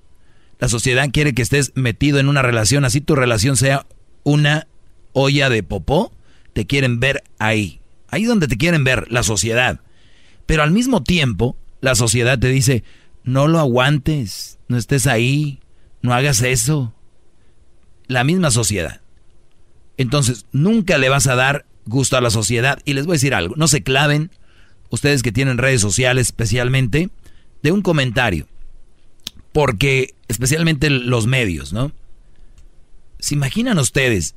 La 0.59 0.69
sociedad 0.69 1.09
quiere 1.11 1.33
que 1.33 1.41
estés 1.41 1.73
metido 1.75 2.19
en 2.19 2.29
una 2.29 2.41
relación, 2.41 2.85
así 2.85 3.01
tu 3.01 3.15
relación 3.15 3.57
sea 3.57 3.85
una 4.23 4.67
olla 5.11 5.49
de 5.49 5.61
popó, 5.61 6.13
te 6.53 6.65
quieren 6.65 6.99
ver 7.01 7.23
ahí. 7.39 7.81
Ahí 8.07 8.23
donde 8.23 8.47
te 8.47 8.57
quieren 8.57 8.85
ver, 8.85 9.11
la 9.11 9.23
sociedad. 9.23 9.81
Pero 10.45 10.63
al 10.63 10.71
mismo 10.71 11.03
tiempo, 11.03 11.57
la 11.81 11.95
sociedad 11.95 12.39
te 12.39 12.47
dice, 12.47 12.83
no 13.23 13.47
lo 13.47 13.59
aguantes, 13.59 14.59
no 14.69 14.77
estés 14.77 15.07
ahí, 15.07 15.59
no 16.05 16.13
hagas 16.13 16.41
eso. 16.41 16.93
La 18.07 18.23
misma 18.23 18.51
sociedad. 18.51 19.01
Entonces, 19.97 20.45
nunca 20.51 20.97
le 20.97 21.09
vas 21.09 21.27
a 21.27 21.35
dar 21.35 21.65
gusto 21.85 22.15
a 22.15 22.21
la 22.21 22.29
sociedad. 22.29 22.79
Y 22.85 22.93
les 22.93 23.05
voy 23.05 23.13
a 23.13 23.17
decir 23.19 23.33
algo, 23.33 23.55
no 23.57 23.67
se 23.67 23.83
claven, 23.83 24.31
ustedes 24.89 25.23
que 25.23 25.31
tienen 25.31 25.57
redes 25.57 25.81
sociales 25.81 26.27
especialmente, 26.27 27.09
de 27.63 27.71
un 27.71 27.81
comentario. 27.81 28.47
Porque, 29.51 30.13
especialmente 30.27 30.89
los 30.89 31.27
medios, 31.27 31.73
¿no? 31.73 31.91
¿Se 33.19 33.33
imaginan 33.33 33.79
ustedes 33.79 34.35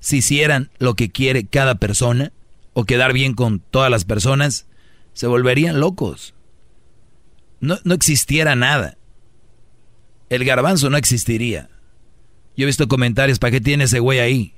si 0.00 0.18
hicieran 0.18 0.70
lo 0.78 0.94
que 0.94 1.10
quiere 1.10 1.46
cada 1.46 1.76
persona 1.76 2.32
o 2.74 2.84
quedar 2.84 3.12
bien 3.12 3.34
con 3.34 3.60
todas 3.60 3.90
las 3.90 4.04
personas? 4.04 4.66
Se 5.14 5.26
volverían 5.26 5.80
locos. 5.80 6.34
No, 7.60 7.78
no 7.84 7.94
existiera 7.94 8.54
nada 8.54 8.97
el 10.30 10.44
garbanzo 10.44 10.90
no 10.90 10.96
existiría. 10.96 11.68
Yo 12.56 12.64
he 12.64 12.66
visto 12.66 12.88
comentarios, 12.88 13.38
¿para 13.38 13.52
qué 13.52 13.60
tiene 13.60 13.84
ese 13.84 14.00
güey 14.00 14.18
ahí? 14.18 14.54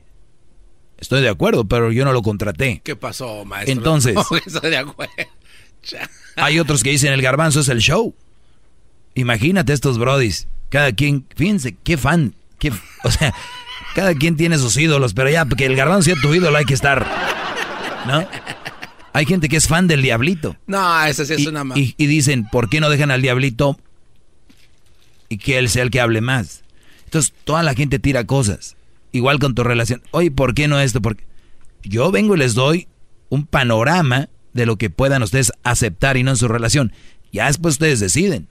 Estoy 0.99 1.23
de 1.23 1.29
acuerdo, 1.29 1.67
pero 1.67 1.93
yo 1.93 2.05
no 2.05 2.13
lo 2.13 2.23
contraté. 2.23 2.81
¿Qué 2.85 2.97
pasó, 2.97 3.45
maestro? 3.45 3.73
Entonces, 3.73 4.15
no, 4.31 4.37
estoy 4.37 4.71
de 4.71 4.79
acuerdo. 4.79 5.13
hay 6.37 6.59
otros 6.59 6.83
que 6.83 6.91
dicen 6.91 7.13
el 7.13 7.23
garbanzo 7.23 7.61
es 7.61 7.69
el 7.69 7.81
show. 7.81 8.15
Imagínate 9.15 9.73
estos 9.73 9.99
brodis. 9.99 10.47
Cada 10.69 10.93
quien, 10.93 11.27
fíjense, 11.35 11.77
qué 11.83 11.97
fan. 11.97 12.35
Qué, 12.59 12.73
o 13.05 13.11
sea, 13.11 13.35
cada 13.95 14.15
quien 14.15 14.37
tiene 14.37 14.59
sus 14.59 14.77
ídolos, 14.77 15.15
pero 15.15 15.31
ya, 15.31 15.45
porque 15.45 15.67
el 15.67 15.77
garbanzo 15.77 16.07
sea 16.11 16.21
tu 16.21 16.35
ídolo 16.35 16.57
hay 16.57 16.65
que 16.65 16.75
estar. 16.75 17.07
¿No? 18.07 18.27
Hay 19.13 19.27
gente 19.27 19.49
que 19.49 19.57
es 19.57 19.67
fan 19.67 19.89
del 19.89 20.03
diablito. 20.03 20.57
No, 20.67 21.05
esa 21.05 21.25
sí 21.25 21.35
es 21.35 21.41
y, 21.41 21.47
una 21.49 21.65
y, 21.75 21.95
y 21.97 22.07
dicen, 22.07 22.47
¿por 22.51 22.69
qué 22.69 22.81
no 22.81 22.89
dejan 22.89 23.11
al 23.11 23.23
diablito 23.23 23.79
y 25.31 25.39
que 25.39 25.59
él 25.59 25.71
sea 25.71 25.85
el 25.85 25.91
que 25.91 26.01
hable 26.01 26.21
más. 26.21 26.63
Entonces, 27.05 27.33
toda 27.45 27.63
la 27.63 27.73
gente 27.73 27.99
tira 27.99 28.27
cosas. 28.27 28.77
Igual 29.13 29.39
con 29.39 29.55
tu 29.55 29.65
relación. 29.65 30.03
Oye, 30.11 30.31
¿por 30.31 30.55
qué 30.55 30.69
no 30.69 30.79
esto? 30.79 31.01
Porque 31.01 31.25
yo 31.83 32.11
vengo 32.11 32.35
y 32.35 32.39
les 32.39 32.55
doy 32.55 32.89
un 33.31 33.47
panorama 33.47 34.29
de 34.53 34.67
lo 34.67 34.77
que 34.77 34.91
puedan 34.91 35.23
ustedes 35.23 35.53
aceptar 35.63 36.17
y 36.17 36.23
no 36.23 36.33
en 36.33 36.37
su 36.37 36.49
relación. 36.49 36.93
Ya 37.33 37.47
después 37.47 37.75
ustedes 37.75 38.01
deciden. 38.01 38.49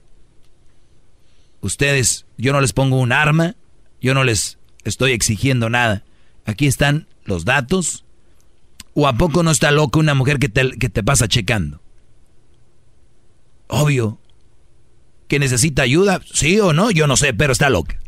Ustedes, 1.60 2.26
yo 2.38 2.52
no 2.52 2.60
les 2.60 2.72
pongo 2.72 2.98
un 2.98 3.12
arma, 3.12 3.56
yo 4.00 4.14
no 4.14 4.24
les 4.24 4.58
estoy 4.84 5.12
exigiendo 5.12 5.68
nada. 5.68 6.04
Aquí 6.46 6.66
están 6.66 7.06
los 7.24 7.44
datos. 7.44 8.04
¿O 8.94 9.06
a 9.06 9.12
poco 9.12 9.42
no 9.42 9.50
está 9.50 9.70
loca 9.70 10.00
una 10.00 10.14
mujer 10.14 10.38
que 10.38 10.48
te, 10.48 10.70
que 10.72 10.88
te 10.88 11.04
pasa 11.04 11.28
checando? 11.28 11.80
Obvio, 13.68 14.19
que 15.30 15.38
necesita 15.38 15.82
ayuda, 15.82 16.20
sí 16.34 16.58
o 16.58 16.72
no, 16.72 16.90
yo 16.90 17.06
no 17.06 17.16
sé, 17.16 17.32
pero 17.32 17.52
está 17.52 17.70
loca. 17.70 18.00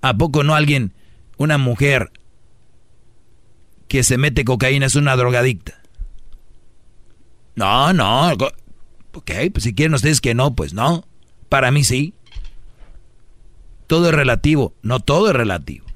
¿A 0.00 0.16
poco 0.16 0.44
no 0.44 0.54
alguien, 0.54 0.94
una 1.36 1.58
mujer 1.58 2.12
que 3.88 4.04
se 4.04 4.18
mete 4.18 4.44
cocaína 4.44 4.86
es 4.86 4.94
una 4.94 5.16
drogadicta? 5.16 5.82
No, 7.56 7.92
no. 7.92 8.32
Ok, 9.12 9.32
pues 9.52 9.64
si 9.64 9.74
quieren 9.74 9.94
ustedes 9.94 10.20
que 10.20 10.32
no, 10.34 10.54
pues 10.54 10.74
no. 10.74 11.04
Para 11.48 11.72
mí 11.72 11.82
sí. 11.82 12.14
Todo 13.88 14.10
es 14.10 14.14
relativo. 14.14 14.74
No 14.82 15.00
todo 15.00 15.30
es 15.30 15.34
relativo. 15.34 15.86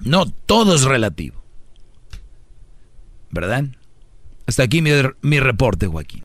No 0.00 0.26
todo 0.26 0.74
es 0.74 0.82
relativo. 0.82 1.44
¿Verdad? 3.30 3.66
Hasta 4.46 4.64
aquí 4.64 4.82
mi, 4.82 4.90
mi 5.22 5.40
reporte, 5.40 5.86
Joaquín. 5.86 6.22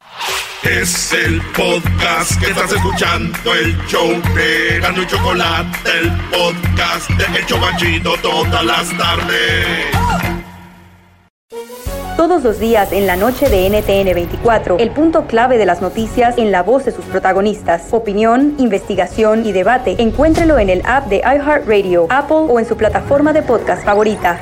Es 0.64 1.14
el 1.14 1.40
podcast 1.56 2.40
que 2.42 2.48
estás 2.48 2.72
escuchando, 2.74 3.54
el 3.54 3.78
show 3.88 4.10
de 4.36 4.80
Gano 4.82 5.04
y 5.04 5.08
Chocolate, 5.08 5.78
el 6.00 6.12
podcast 6.32 7.10
de 7.12 7.40
Hecho 7.40 7.60
Banchito 7.60 8.16
todas 8.22 8.66
las 8.66 8.98
tardes. 8.98 9.86
Todos 12.18 12.44
los 12.44 12.60
días 12.60 12.92
en 12.92 13.06
la 13.06 13.16
noche 13.16 13.48
de 13.48 13.70
NTN 13.70 14.16
24, 14.16 14.80
el 14.80 14.90
punto 14.90 15.28
clave 15.28 15.60
de 15.60 15.68
las 15.68 15.82
noticias 15.82 16.40
en 16.40 16.52
la 16.52 16.64
voz 16.64 16.84
de 16.86 16.92
sus 16.92 17.06
protagonistas. 17.06 17.90
Opinión, 17.92 18.56
investigación 18.58 19.46
y 19.46 19.52
debate. 19.52 19.96
Encuéntrelo 20.00 20.58
en 20.58 20.70
el 20.72 20.82
app 20.86 21.08
de 21.08 21.18
iHeartRadio, 21.18 22.08
Apple 22.10 22.48
o 22.50 22.60
en 22.60 22.66
su 22.66 22.76
plataforma 22.76 23.32
de 23.32 23.44
podcast 23.44 23.86
favorita. 23.86 24.42